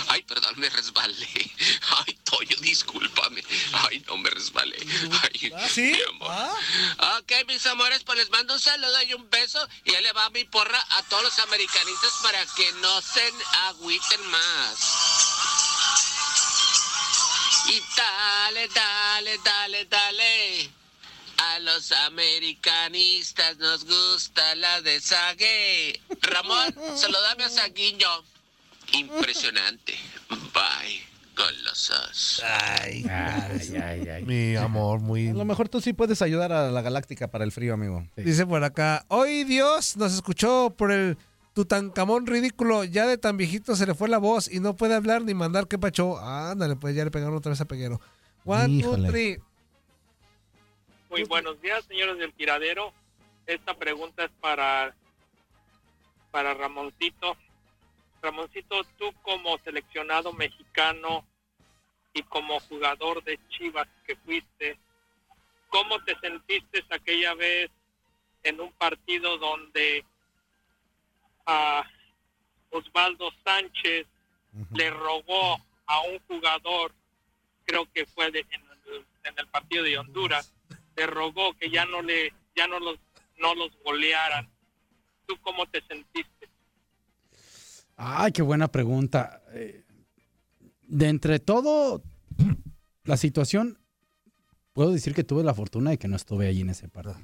Ay, 0.08 0.22
perdón, 0.22 0.54
me 0.56 0.68
resbalé. 0.70 1.28
Ay, 2.06 2.18
Toño, 2.24 2.56
discúlpame. 2.60 3.42
Ay, 3.72 4.02
no 4.06 4.16
me 4.18 4.30
resbalé. 4.30 4.76
Ay, 5.22 5.52
¿Ah, 5.56 5.68
sí? 5.68 5.92
mi 5.92 6.02
amor. 6.02 6.50
Ok, 7.18 7.32
mis 7.46 7.64
amores, 7.66 8.02
pues 8.04 8.18
les 8.18 8.30
mando 8.30 8.54
un 8.54 8.60
saludo 8.60 9.02
y 9.02 9.14
un 9.14 9.28
beso. 9.30 9.66
Y 9.84 9.94
ahí 9.94 10.02
le 10.02 10.12
va 10.12 10.30
mi 10.30 10.44
porra 10.44 10.84
a 10.90 11.02
todos 11.04 11.22
los 11.22 11.38
americanistas 11.40 12.12
para 12.22 12.44
que 12.56 12.72
no 12.80 13.00
se 13.02 13.32
agüiten 13.68 14.26
más. 14.30 14.78
Italia. 17.68 18.32
Dale, 18.52 18.68
dale, 18.68 19.38
dale, 19.38 19.84
dale. 19.86 20.70
A 21.38 21.58
los 21.60 21.90
americanistas 21.92 23.56
nos 23.56 23.84
gusta 23.84 24.54
la 24.56 24.80
de 24.82 25.00
Sague. 25.00 26.00
Ramón, 26.20 26.74
saludame 26.96 27.44
a 27.44 27.48
Saguiño. 27.48 28.24
Impresionante. 28.92 29.94
Bye, 30.28 31.02
golosos. 31.36 32.42
Ay, 32.44 33.04
ay, 33.08 33.76
ay, 33.76 34.08
ay. 34.08 34.24
Mi 34.24 34.56
amor, 34.56 35.00
muy. 35.00 35.28
A 35.28 35.34
lo 35.34 35.44
mejor 35.44 35.68
tú 35.68 35.80
sí 35.80 35.92
puedes 35.92 36.22
ayudar 36.22 36.52
a 36.52 36.70
la 36.70 36.82
Galáctica 36.82 37.28
para 37.28 37.44
el 37.44 37.52
frío, 37.52 37.74
amigo. 37.74 38.06
Dice 38.16 38.46
por 38.46 38.62
acá, 38.64 39.04
hoy 39.08 39.44
Dios 39.44 39.96
nos 39.96 40.14
escuchó 40.14 40.74
por 40.76 40.92
el 40.92 41.16
Tutankamón 41.54 42.26
ridículo, 42.26 42.84
ya 42.84 43.06
de 43.06 43.18
tan 43.18 43.36
viejito 43.36 43.76
se 43.76 43.86
le 43.86 43.94
fue 43.94 44.08
la 44.08 44.18
voz 44.18 44.50
y 44.50 44.60
no 44.60 44.74
puede 44.74 44.94
hablar 44.94 45.22
ni 45.22 45.34
mandar 45.34 45.68
qué 45.68 45.78
pacho. 45.78 46.18
Ándale, 46.18 46.76
pues 46.76 46.94
ya 46.94 47.04
le 47.04 47.10
pegaron 47.10 47.36
otra 47.36 47.50
vez 47.50 47.60
a 47.60 47.66
Peguero. 47.66 48.00
One, 48.44 48.82
two, 48.82 48.96
three. 49.06 49.38
Muy 51.10 51.24
buenos 51.24 51.60
días, 51.60 51.84
señores 51.86 52.18
del 52.18 52.32
tiradero. 52.32 52.92
Esta 53.46 53.74
pregunta 53.74 54.24
es 54.24 54.30
para, 54.40 54.94
para 56.30 56.54
Ramoncito. 56.54 57.36
Ramoncito, 58.22 58.84
tú 58.98 59.12
como 59.22 59.58
seleccionado 59.58 60.32
mexicano 60.32 61.26
y 62.14 62.22
como 62.22 62.60
jugador 62.60 63.22
de 63.24 63.38
Chivas 63.48 63.88
que 64.06 64.14
fuiste, 64.16 64.78
¿cómo 65.68 65.98
te 66.04 66.16
sentiste 66.20 66.84
aquella 66.90 67.34
vez 67.34 67.70
en 68.44 68.60
un 68.60 68.72
partido 68.72 69.38
donde 69.38 70.04
a 71.46 71.84
Osvaldo 72.70 73.30
Sánchez 73.44 74.06
le 74.74 74.90
rogó 74.90 75.58
a 75.86 76.00
un 76.02 76.18
jugador, 76.28 76.92
creo 77.64 77.90
que 77.92 78.06
fue 78.06 78.30
de- 78.30 78.46
en, 78.50 78.62
el, 78.86 79.06
en 79.24 79.38
el 79.38 79.46
partido 79.48 79.82
de 79.82 79.98
Honduras, 79.98 80.52
le 80.94 81.06
rogó 81.06 81.54
que 81.54 81.70
ya 81.70 81.84
no 81.86 82.02
le 82.02 82.32
ya 82.54 82.66
no 82.66 82.78
los 82.78 82.98
no 83.38 83.54
los 83.54 83.70
golearan. 83.82 84.48
¿Tú 85.26 85.36
cómo 85.40 85.66
te 85.66 85.80
sentiste? 85.82 86.41
Ay, 87.96 88.32
qué 88.32 88.42
buena 88.42 88.68
pregunta. 88.68 89.42
Eh, 89.52 89.84
De 90.88 91.08
entre 91.08 91.38
todo, 91.40 92.02
la 93.04 93.16
situación, 93.16 93.78
puedo 94.72 94.90
decir 94.92 95.14
que 95.14 95.24
tuve 95.24 95.42
la 95.44 95.54
fortuna 95.54 95.90
de 95.90 95.98
que 95.98 96.08
no 96.08 96.16
estuve 96.16 96.48
allí 96.48 96.60
en 96.62 96.70
ese 96.70 96.88
partido. 96.88 97.16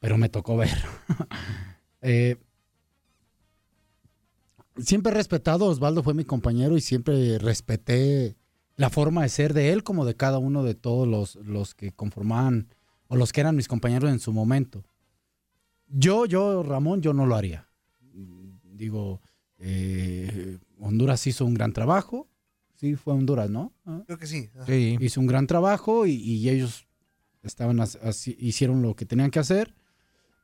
Pero 0.00 0.18
me 0.18 0.28
tocó 0.28 0.56
ver. 0.56 0.70
Eh, 2.00 2.36
siempre 4.76 5.10
he 5.10 5.14
respetado, 5.16 5.66
Osvaldo 5.66 6.04
fue 6.04 6.14
mi 6.14 6.24
compañero 6.24 6.76
y 6.76 6.80
siempre 6.80 7.36
respeté 7.38 8.36
la 8.76 8.88
forma 8.88 9.22
de 9.22 9.28
ser 9.28 9.52
de 9.52 9.72
él 9.72 9.82
como 9.82 10.04
de 10.04 10.14
cada 10.14 10.38
uno 10.38 10.62
de 10.62 10.76
todos 10.76 11.08
los, 11.08 11.34
los 11.44 11.74
que 11.74 11.90
conformaban 11.90 12.68
o 13.08 13.16
los 13.16 13.32
que 13.32 13.40
eran 13.40 13.56
mis 13.56 13.66
compañeros 13.66 14.10
en 14.12 14.20
su 14.20 14.32
momento. 14.32 14.84
Yo, 15.88 16.24
yo, 16.24 16.62
Ramón, 16.62 17.02
yo 17.02 17.12
no 17.12 17.26
lo 17.26 17.34
haría. 17.34 17.68
Digo, 18.62 19.20
eh, 19.58 20.58
Honduras 20.78 21.26
hizo 21.26 21.44
un 21.44 21.54
gran 21.54 21.72
trabajo. 21.72 22.28
Sí, 22.76 22.94
fue 22.94 23.12
Honduras, 23.14 23.50
¿no? 23.50 23.72
Ah. 23.84 24.02
Creo 24.06 24.18
que 24.18 24.26
sí. 24.26 24.48
Hizo 25.00 25.20
un 25.20 25.26
gran 25.26 25.46
trabajo 25.46 26.06
y, 26.06 26.12
y 26.12 26.48
ellos 26.48 26.86
estaban 27.42 27.80
as- 27.80 27.96
así- 28.02 28.36
hicieron 28.38 28.82
lo 28.82 28.94
que 28.94 29.04
tenían 29.04 29.30
que 29.30 29.40
hacer. 29.40 29.74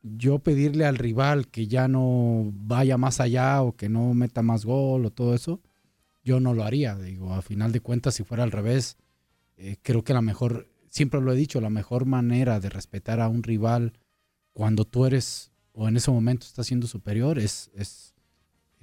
Yo 0.02 0.38
pedirle 0.40 0.84
al 0.84 0.98
rival 0.98 1.48
que 1.48 1.66
ya 1.66 1.88
no 1.88 2.50
vaya 2.54 2.98
más 2.98 3.20
allá 3.20 3.62
o 3.62 3.74
que 3.76 3.88
no 3.88 4.12
meta 4.14 4.42
más 4.42 4.64
gol 4.64 5.06
o 5.06 5.10
todo 5.10 5.34
eso, 5.34 5.60
yo 6.24 6.40
no 6.40 6.52
lo 6.54 6.64
haría. 6.64 6.96
Digo, 6.96 7.32
a 7.32 7.40
final 7.42 7.72
de 7.72 7.80
cuentas, 7.80 8.14
si 8.14 8.24
fuera 8.24 8.42
al 8.42 8.50
revés, 8.50 8.96
eh, 9.56 9.76
creo 9.82 10.02
que 10.02 10.12
la 10.12 10.20
mejor, 10.20 10.68
siempre 10.90 11.20
lo 11.20 11.32
he 11.32 11.36
dicho, 11.36 11.60
la 11.60 11.70
mejor 11.70 12.04
manera 12.04 12.58
de 12.60 12.68
respetar 12.68 13.20
a 13.20 13.28
un 13.28 13.42
rival 13.44 13.92
cuando 14.52 14.84
tú 14.84 15.06
eres 15.06 15.52
o 15.72 15.88
en 15.88 15.96
ese 15.96 16.10
momento 16.10 16.46
estás 16.46 16.66
siendo 16.66 16.86
superior 16.86 17.38
es, 17.38 17.70
es, 17.74 18.13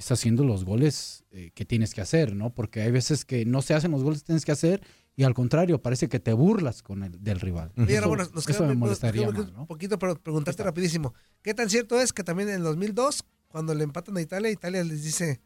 es 0.02 0.12
haciendo 0.12 0.44
los 0.44 0.66
goles 0.66 1.24
eh, 1.32 1.52
que 1.54 1.64
tienes 1.66 1.94
que 1.94 2.02
hacer, 2.02 2.36
¿no? 2.36 2.54
Porque 2.54 2.82
hay 2.82 2.92
veces 2.92 3.24
que 3.24 3.46
no 3.46 3.62
se 3.62 3.74
hacen 3.74 3.92
los 3.92 4.04
goles 4.04 4.22
que 4.22 4.28
tienes 4.28 4.46
que 4.46 4.52
hacer 4.52 4.82
y 5.16 5.24
al 5.24 5.34
contrario, 5.34 5.82
parece 5.82 6.10
que 6.10 6.20
te 6.20 6.34
burlas 6.34 6.82
con 6.82 7.04
el 7.04 7.24
del 7.24 7.40
rival. 7.40 7.72
Oye, 7.78 7.94
Eso- 7.94 8.02
Ramón, 8.02 8.18
nos- 8.34 8.48
eso 8.50 8.66
me 8.66 8.74
molestaría 8.76 9.26
nos 9.28 9.34
más, 9.36 9.48
un 9.50 9.54
¿no? 9.54 9.66
poquito, 9.68 10.00
pero 10.00 10.16
preguntarte 10.16 10.64
rapidísimo. 10.64 11.14
¿Qué 11.42 11.54
tan 11.54 11.70
cierto 11.70 12.00
es 12.00 12.14
que 12.14 12.24
también 12.24 12.50
en 12.50 12.56
el 12.56 12.64
2002, 12.64 13.24
cuando 13.48 13.76
le 13.76 13.84
empatan 13.84 14.18
a 14.18 14.22
Italia, 14.22 14.50
Italia 14.50 14.84
les 14.84 15.04
dice... 15.04 15.40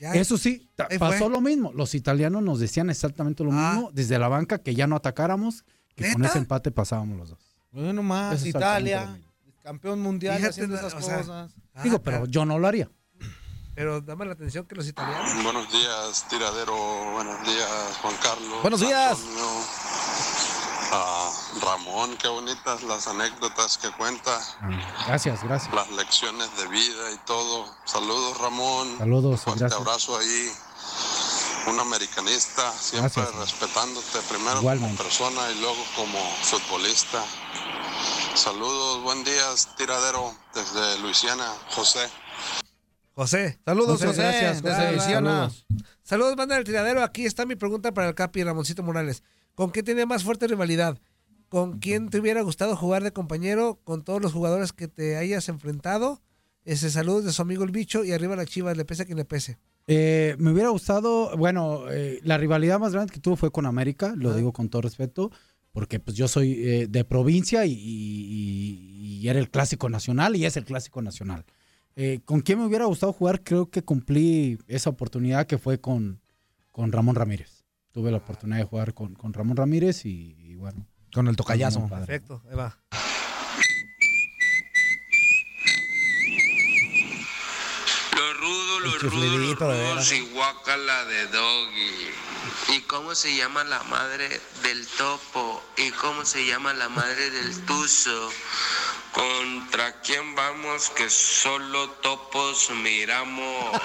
ya, 0.00 0.12
Eso 0.12 0.36
sí, 0.36 0.68
pasó 0.98 1.28
lo 1.28 1.40
mismo. 1.40 1.72
Los 1.72 1.94
italianos 1.94 2.42
nos 2.42 2.60
decían 2.60 2.90
exactamente 2.90 3.42
lo 3.44 3.52
mismo 3.52 3.90
desde 3.92 4.18
la 4.18 4.28
banca, 4.28 4.58
que 4.58 4.74
ya 4.74 4.86
no 4.86 4.96
atacáramos, 4.96 5.64
que 5.94 6.12
con 6.12 6.24
ese 6.24 6.38
empate 6.38 6.70
pasábamos 6.70 7.16
los 7.16 7.30
dos. 7.30 7.38
Bueno, 7.70 8.02
más 8.02 8.34
Es 8.34 8.46
exactamente 8.46 8.90
lo 8.90 9.00
Italia, 9.02 9.20
campeón 9.62 10.00
mundial 10.00 10.36
Fíjate, 10.36 10.50
haciendo 10.50 10.76
esas 10.76 10.92
o 10.94 11.00
sea, 11.00 11.18
cosas. 11.18 11.54
Digo, 11.82 12.02
pero 12.02 12.26
yo 12.26 12.44
no 12.44 12.58
lo 12.58 12.66
haría. 12.66 12.90
Pero 13.74 14.00
dame 14.00 14.24
la 14.24 14.32
atención 14.34 14.64
que 14.66 14.74
los 14.76 14.86
italianos... 14.86 15.42
Buenos 15.42 15.70
días, 15.72 16.24
tiradero. 16.28 16.76
Buenos 17.12 17.42
días, 17.46 17.68
Juan 18.02 18.16
Carlos. 18.22 18.62
Buenos 18.62 18.80
días. 18.80 19.18
Antonio, 19.18 19.48
ah, 20.92 21.30
Ramón, 21.60 22.16
qué 22.18 22.28
bonitas 22.28 22.82
las 22.84 23.08
anécdotas 23.08 23.76
que 23.78 23.90
cuenta, 23.92 24.30
Gracias, 25.08 25.42
gracias. 25.42 25.74
las 25.74 25.90
lecciones 25.90 26.56
de 26.56 26.68
vida 26.68 27.10
y 27.12 27.18
todo. 27.26 27.66
Saludos, 27.84 28.38
Ramón. 28.38 28.96
Saludos, 28.98 29.40
Fuerte 29.40 29.60
gracias. 29.64 29.80
abrazo 29.80 30.16
ahí. 30.18 30.52
Un 31.66 31.80
americanista, 31.80 32.70
siempre 32.72 33.10
Gracias. 33.22 33.40
respetándote 33.40 34.18
primero 34.28 34.58
Igualmente. 34.58 34.96
como 34.98 35.02
persona 35.08 35.50
y 35.50 35.60
luego 35.60 35.82
como 35.96 36.18
futbolista. 36.42 37.24
Saludos, 38.34 39.02
buen 39.02 39.24
día, 39.24 39.46
tiradero, 39.76 40.34
desde 40.54 40.98
Luisiana, 40.98 41.50
José. 41.70 42.08
José, 43.14 43.58
saludos, 43.64 43.92
José, 44.02 44.06
José. 44.06 44.20
gracias, 44.22 44.60
José, 44.60 45.00
saludos. 45.12 45.66
Saludos, 46.02 46.36
banda 46.36 46.56
del 46.56 46.64
tiradero. 46.64 47.02
Aquí 47.02 47.24
está 47.26 47.46
mi 47.46 47.54
pregunta 47.54 47.94
para 47.94 48.08
el 48.08 48.14
Capi 48.14 48.42
Ramoncito 48.42 48.82
Morales. 48.82 49.22
¿Con 49.54 49.70
quién 49.70 49.84
tiene 49.84 50.04
más 50.04 50.24
fuerte 50.24 50.48
rivalidad? 50.48 50.98
¿Con 51.48 51.78
quién 51.78 52.10
te 52.10 52.18
hubiera 52.18 52.42
gustado 52.42 52.74
jugar 52.76 53.04
de 53.04 53.12
compañero? 53.12 53.78
¿Con 53.84 54.02
todos 54.02 54.20
los 54.20 54.32
jugadores 54.32 54.72
que 54.72 54.88
te 54.88 55.16
hayas 55.16 55.48
enfrentado? 55.48 56.20
Ese 56.64 56.90
saludos 56.90 57.24
de 57.24 57.32
su 57.32 57.40
amigo 57.42 57.62
el 57.62 57.70
bicho 57.70 58.04
y 58.04 58.12
arriba 58.12 58.34
la 58.34 58.46
chiva, 58.46 58.74
le 58.74 58.84
pese 58.84 59.02
a 59.02 59.06
quien 59.06 59.18
le 59.18 59.24
pese. 59.24 59.58
Eh, 59.86 60.34
me 60.38 60.50
hubiera 60.50 60.70
gustado, 60.70 61.36
bueno, 61.36 61.84
eh, 61.90 62.18
la 62.24 62.36
rivalidad 62.38 62.80
más 62.80 62.92
grande 62.94 63.12
que 63.12 63.20
tuvo 63.20 63.36
fue 63.36 63.52
con 63.52 63.66
América, 63.66 64.14
lo 64.16 64.30
Ah. 64.30 64.34
digo 64.36 64.52
con 64.52 64.68
todo 64.70 64.82
respeto, 64.82 65.30
porque 65.72 66.00
pues 66.00 66.16
yo 66.16 66.26
soy 66.26 66.54
eh, 66.66 66.86
de 66.88 67.04
provincia 67.04 67.64
y, 67.66 67.72
y- 67.74 69.18
y 69.20 69.28
era 69.28 69.38
el 69.38 69.50
clásico 69.50 69.88
nacional 69.88 70.34
y 70.36 70.46
es 70.46 70.56
el 70.56 70.64
clásico 70.64 71.00
nacional. 71.02 71.44
Eh, 71.96 72.20
¿Con 72.24 72.40
quién 72.40 72.58
me 72.58 72.66
hubiera 72.66 72.86
gustado 72.86 73.12
jugar? 73.12 73.42
Creo 73.44 73.70
que 73.70 73.82
cumplí 73.82 74.58
esa 74.66 74.90
oportunidad 74.90 75.46
que 75.46 75.58
fue 75.58 75.80
con, 75.80 76.20
con 76.72 76.90
Ramón 76.90 77.14
Ramírez. 77.14 77.64
Tuve 77.92 78.10
la 78.10 78.16
oportunidad 78.16 78.58
de 78.58 78.64
jugar 78.64 78.94
con, 78.94 79.14
con 79.14 79.32
Ramón 79.32 79.56
Ramírez 79.56 80.04
y, 80.04 80.34
y 80.38 80.56
bueno. 80.56 80.86
Con 81.12 81.28
el 81.28 81.36
tocayazo. 81.36 81.86
Perfecto, 81.88 82.42
ahí 82.50 82.56
va. 82.56 82.76
Lo 88.16 88.34
rudo, 88.34 88.80
lo 88.80 88.98
rudo, 88.98 89.38
lo 89.38 89.72
de 89.72 89.94
rudo, 89.94 90.32
guácala 90.34 91.04
de 91.04 91.26
doggy. 91.28 92.74
¿Y 92.76 92.80
cómo 92.80 93.14
se 93.14 93.36
llama 93.36 93.62
la 93.62 93.84
madre 93.84 94.28
del 94.64 94.84
topo? 94.98 95.62
¿Y 95.76 95.90
cómo 95.92 96.24
se 96.24 96.44
llama 96.44 96.74
la 96.74 96.88
madre 96.88 97.30
del 97.30 97.64
tuzo? 97.64 98.30
¿Contra 99.14 100.00
quién 100.00 100.34
vamos 100.34 100.90
que 100.90 101.08
solo 101.08 101.88
topos 102.02 102.68
miramos? 102.70 103.80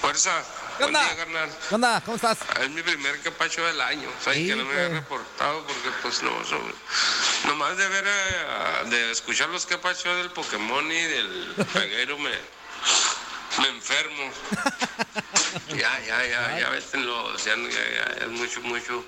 Fuerza. 0.00 0.44
¿Qué 0.78 0.84
Buen 0.84 0.94
onda? 0.94 1.04
día, 1.04 1.16
carnal. 1.16 1.58
¿Qué 1.68 1.74
onda? 1.74 2.00
¿Cómo 2.04 2.14
estás? 2.16 2.38
Es 2.60 2.70
mi 2.70 2.82
primer 2.82 3.20
capacho 3.22 3.64
del 3.66 3.80
año. 3.80 4.08
Saben 4.22 4.38
Sí, 4.42 4.48
que 4.48 4.56
no 4.56 4.64
me 4.64 4.72
había 4.74 5.00
reportado 5.00 5.64
porque 5.66 5.90
pues 6.02 6.22
no, 6.22 6.30
sobre- 6.44 6.74
nomás 7.46 7.76
de 7.76 7.88
ver, 7.88 8.04
eh, 8.06 8.88
de 8.90 9.10
escuchar 9.10 9.48
los 9.48 9.66
capachos 9.66 10.16
del 10.16 10.30
Pokémon 10.30 10.90
y 10.90 11.02
del 11.02 11.54
peguero 11.72 12.16
me, 12.18 12.30
me 13.60 13.68
enfermo. 13.68 14.30
ya, 15.76 16.00
ya, 16.06 16.24
ya, 16.26 16.58
ya 16.60 16.68
vétenlo, 16.70 17.24
o 17.24 17.38
sea, 17.38 17.56
ya, 17.56 17.68
ya 17.70 18.24
es 18.26 18.28
mucho, 18.28 18.60
mucho, 18.62 19.04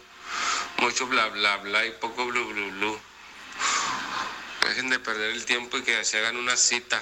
mucho 0.78 1.06
bla, 1.06 1.26
bla, 1.28 1.58
bla 1.58 1.86
y 1.86 1.92
poco 1.92 2.26
blu, 2.26 2.44
blu, 2.48 2.70
blu. 2.72 3.00
Dejen 4.68 4.90
de 4.90 4.98
perder 4.98 5.30
el 5.32 5.44
tiempo 5.44 5.76
y 5.78 5.82
que 5.82 6.04
se 6.04 6.18
hagan 6.18 6.36
una 6.36 6.56
cita. 6.56 7.00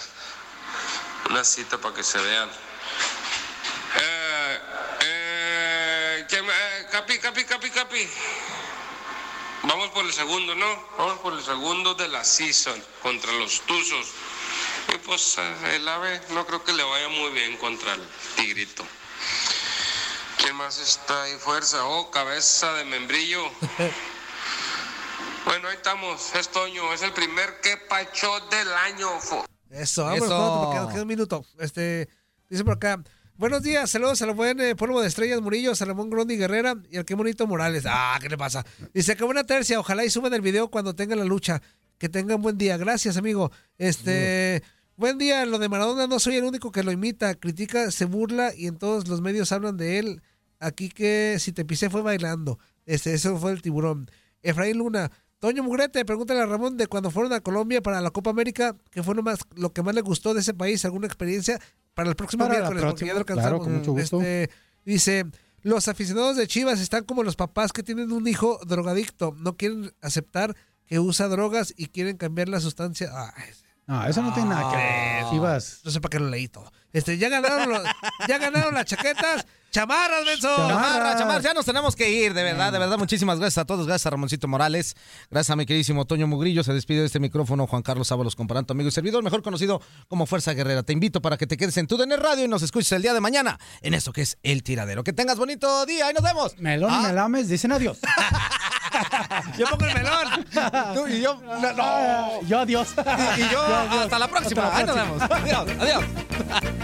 Una 1.30 1.44
cita 1.44 1.78
para 1.78 1.94
que 1.94 2.02
se 2.02 2.18
vean. 2.18 2.50
Eh, 3.96 4.58
eh, 5.00 6.26
¿quién- 6.28 6.44
eh, 6.48 6.86
capi, 6.90 7.18
capi, 7.18 7.44
capi, 7.44 7.70
capi. 7.70 8.08
Vamos 9.62 9.90
por 9.92 10.04
el 10.04 10.12
segundo, 10.12 10.54
¿no? 10.54 10.88
Vamos 10.98 11.18
por 11.20 11.32
el 11.32 11.42
segundo 11.42 11.94
de 11.94 12.08
la 12.08 12.22
season 12.22 12.82
contra 13.02 13.32
los 13.32 13.62
Tuzos. 13.62 14.08
Y 14.94 14.98
pues 14.98 15.36
eh, 15.38 15.76
el 15.76 15.88
ave 15.88 16.20
no 16.30 16.46
creo 16.46 16.62
que 16.62 16.72
le 16.74 16.82
vaya 16.82 17.08
muy 17.08 17.30
bien 17.30 17.56
contra 17.56 17.94
el 17.94 18.06
Tigrito. 18.36 18.86
¿Quién 20.36 20.54
más 20.56 20.76
está 20.78 21.22
ahí 21.22 21.36
fuerza. 21.38 21.86
Oh, 21.86 22.10
cabeza 22.10 22.74
de 22.74 22.84
membrillo. 22.84 23.50
bueno, 25.44 25.68
ahí 25.68 25.76
estamos. 25.76 26.34
Es 26.34 26.48
Toño. 26.48 26.92
Es 26.92 27.02
el 27.02 27.12
primer 27.12 27.60
que 27.62 27.76
pacho 27.88 28.28
del 28.50 28.68
año. 28.72 29.08
fo. 29.20 29.44
Eso, 29.70 30.04
vamos, 30.04 30.64
porque 30.64 30.80
nos 30.80 30.92
queda 30.92 31.02
un 31.02 31.08
minuto. 31.08 31.44
Este, 31.58 32.08
dice 32.48 32.64
por 32.64 32.74
acá. 32.74 33.02
Buenos 33.36 33.64
días, 33.64 33.90
saludos 33.90 34.22
a 34.22 34.26
la 34.26 34.32
buen 34.32 34.60
eh, 34.60 34.76
polvo 34.76 35.02
de 35.02 35.08
estrellas 35.08 35.40
Murillo, 35.40 35.74
Salomón 35.74 36.08
Grondi 36.08 36.36
Guerrera 36.36 36.76
y 36.88 36.98
al 36.98 37.04
que 37.04 37.16
bonito 37.16 37.48
Morales. 37.48 37.82
Ah, 37.84 38.16
¿qué 38.22 38.28
le 38.28 38.38
pasa? 38.38 38.64
Dice 38.92 39.16
que 39.16 39.24
buena 39.24 39.42
tercia, 39.42 39.80
ojalá 39.80 40.04
y 40.04 40.10
suban 40.10 40.32
el 40.34 40.40
video 40.40 40.70
cuando 40.70 40.94
tengan 40.94 41.18
la 41.18 41.24
lucha. 41.24 41.60
Que 41.98 42.08
tengan 42.08 42.40
buen 42.40 42.58
día. 42.58 42.76
Gracias, 42.76 43.16
amigo. 43.16 43.50
Este, 43.76 44.62
buen 44.96 45.18
día. 45.18 45.46
Lo 45.46 45.58
de 45.58 45.68
Maradona 45.68 46.06
no 46.06 46.20
soy 46.20 46.36
el 46.36 46.44
único 46.44 46.70
que 46.70 46.84
lo 46.84 46.92
imita, 46.92 47.34
critica, 47.34 47.90
se 47.90 48.04
burla 48.04 48.54
y 48.54 48.68
en 48.68 48.78
todos 48.78 49.08
los 49.08 49.20
medios 49.20 49.50
hablan 49.50 49.76
de 49.76 49.98
él. 49.98 50.22
Aquí 50.60 50.88
que 50.88 51.38
si 51.40 51.50
te 51.50 51.64
pisé 51.64 51.90
fue 51.90 52.02
bailando. 52.02 52.60
Este, 52.86 53.14
eso 53.14 53.36
fue 53.36 53.50
el 53.50 53.62
tiburón. 53.62 54.08
Efraín 54.42 54.78
Luna. 54.78 55.10
Toño 55.40 55.62
Mugrete, 55.62 56.04
pregúntale 56.04 56.40
a 56.40 56.46
Ramón 56.46 56.76
de 56.76 56.86
cuando 56.86 57.10
fueron 57.10 57.32
a 57.34 57.40
Colombia 57.40 57.82
para 57.82 58.00
la 58.00 58.10
Copa 58.10 58.30
América, 58.30 58.74
¿qué 58.90 59.02
fue 59.02 59.14
lo, 59.14 59.22
más, 59.22 59.40
lo 59.56 59.72
que 59.72 59.82
más 59.82 59.94
le 59.94 60.00
gustó 60.00 60.32
de 60.32 60.40
ese 60.40 60.54
país? 60.54 60.84
¿Alguna 60.84 61.06
experiencia? 61.06 61.60
Para 61.92 62.08
el 62.08 62.16
próximo 62.16 62.44
Para 62.46 62.58
miércoles, 62.60 62.82
porque 62.84 63.06
ya 63.06 63.12
lo 63.14 63.24
próxima, 63.24 63.42
claro, 63.42 63.56
alcanzamos. 63.56 63.64
con 63.66 63.76
mucho 63.78 63.92
gusto. 63.92 64.20
Este, 64.22 64.50
dice, 64.84 65.26
los 65.62 65.86
aficionados 65.88 66.36
de 66.36 66.46
Chivas 66.46 66.80
están 66.80 67.04
como 67.04 67.22
los 67.22 67.36
papás 67.36 67.72
que 67.72 67.82
tienen 67.82 68.10
un 68.12 68.26
hijo 68.26 68.58
drogadicto. 68.66 69.34
No 69.36 69.56
quieren 69.56 69.92
aceptar 70.00 70.56
que 70.86 70.98
usa 70.98 71.28
drogas 71.28 71.74
y 71.76 71.86
quieren 71.86 72.16
cambiar 72.16 72.48
la 72.48 72.60
sustancia. 72.60 73.10
Ay, 73.36 73.44
No, 73.86 74.04
eso 74.06 74.22
no 74.22 74.32
tiene 74.32 74.48
nada 74.48 74.70
que 74.70 74.76
ver. 74.78 75.30
Chivas. 75.30 75.80
no 75.84 75.90
sé 75.90 76.00
para 76.00 76.10
qué 76.10 76.18
lo 76.20 76.30
leí 76.30 76.48
todo. 76.48 76.72
Este, 76.92 77.18
ya 77.18 77.28
ganaron, 77.28 77.68
los- 77.68 77.82
ya 78.28 78.38
ganaron 78.38 78.74
las 78.74 78.86
chaquetas. 78.86 79.46
Chamarras, 79.74 80.24
Benzo. 80.24 80.56
Chamarra, 80.56 81.18
chamarra, 81.18 81.40
ya 81.40 81.52
nos 81.52 81.66
tenemos 81.66 81.96
que 81.96 82.08
ir, 82.08 82.32
de 82.32 82.44
verdad, 82.44 82.70
de 82.72 82.78
verdad. 82.78 82.96
Muchísimas 82.96 83.40
gracias 83.40 83.58
a 83.58 83.64
todos. 83.64 83.88
Gracias 83.88 84.06
a 84.06 84.10
Ramoncito 84.10 84.46
Morales. 84.46 84.94
Gracias 85.32 85.50
a 85.50 85.56
mi 85.56 85.66
queridísimo 85.66 86.04
Toño 86.04 86.28
Mugrillo. 86.28 86.62
Se 86.62 86.72
despide 86.72 87.00
de 87.00 87.06
este 87.06 87.18
micrófono 87.18 87.66
Juan 87.66 87.82
Carlos 87.82 88.12
Ábalos, 88.12 88.36
comparando 88.36 88.70
amigo 88.70 88.88
y 88.88 88.92
servidor, 88.92 89.24
mejor 89.24 89.42
conocido 89.42 89.82
como 90.06 90.26
Fuerza 90.26 90.54
Guerrera. 90.54 90.84
Te 90.84 90.92
invito 90.92 91.20
para 91.20 91.36
que 91.36 91.48
te 91.48 91.56
quedes 91.56 91.76
en 91.76 91.88
tu 91.88 91.96
DN 91.96 92.16
Radio 92.18 92.44
y 92.44 92.48
nos 92.48 92.62
escuches 92.62 92.92
el 92.92 93.02
día 93.02 93.14
de 93.14 93.20
mañana 93.20 93.58
en 93.82 93.94
esto 93.94 94.12
que 94.12 94.22
es 94.22 94.38
El 94.44 94.62
Tiradero. 94.62 95.02
Que 95.02 95.12
tengas 95.12 95.38
bonito 95.38 95.84
día 95.86 96.08
y 96.08 96.14
nos 96.14 96.22
vemos. 96.22 96.56
Melón 96.58 96.94
y 96.94 97.02
melames 97.06 97.48
dicen 97.48 97.72
adiós. 97.72 97.98
Yo 99.58 99.66
pongo 99.66 99.86
el 99.86 99.94
melón. 99.94 100.46
Tú 100.94 101.08
y 101.08 101.20
yo. 101.20 101.34
No, 101.42 101.72
no. 101.72 102.42
Yo 102.46 102.60
adiós. 102.60 102.94
Y, 103.36 103.40
y 103.40 103.48
yo, 103.48 103.60
hasta 103.66 104.20
la 104.20 104.28
próxima. 104.28 104.68
Hasta 104.68 104.94
la 104.94 105.02
Ahí 105.02 105.08
nos 105.08 105.16
próxima. 105.16 105.36
vemos. 105.36 105.66
Adiós, 105.66 105.76
adiós. 105.80 106.83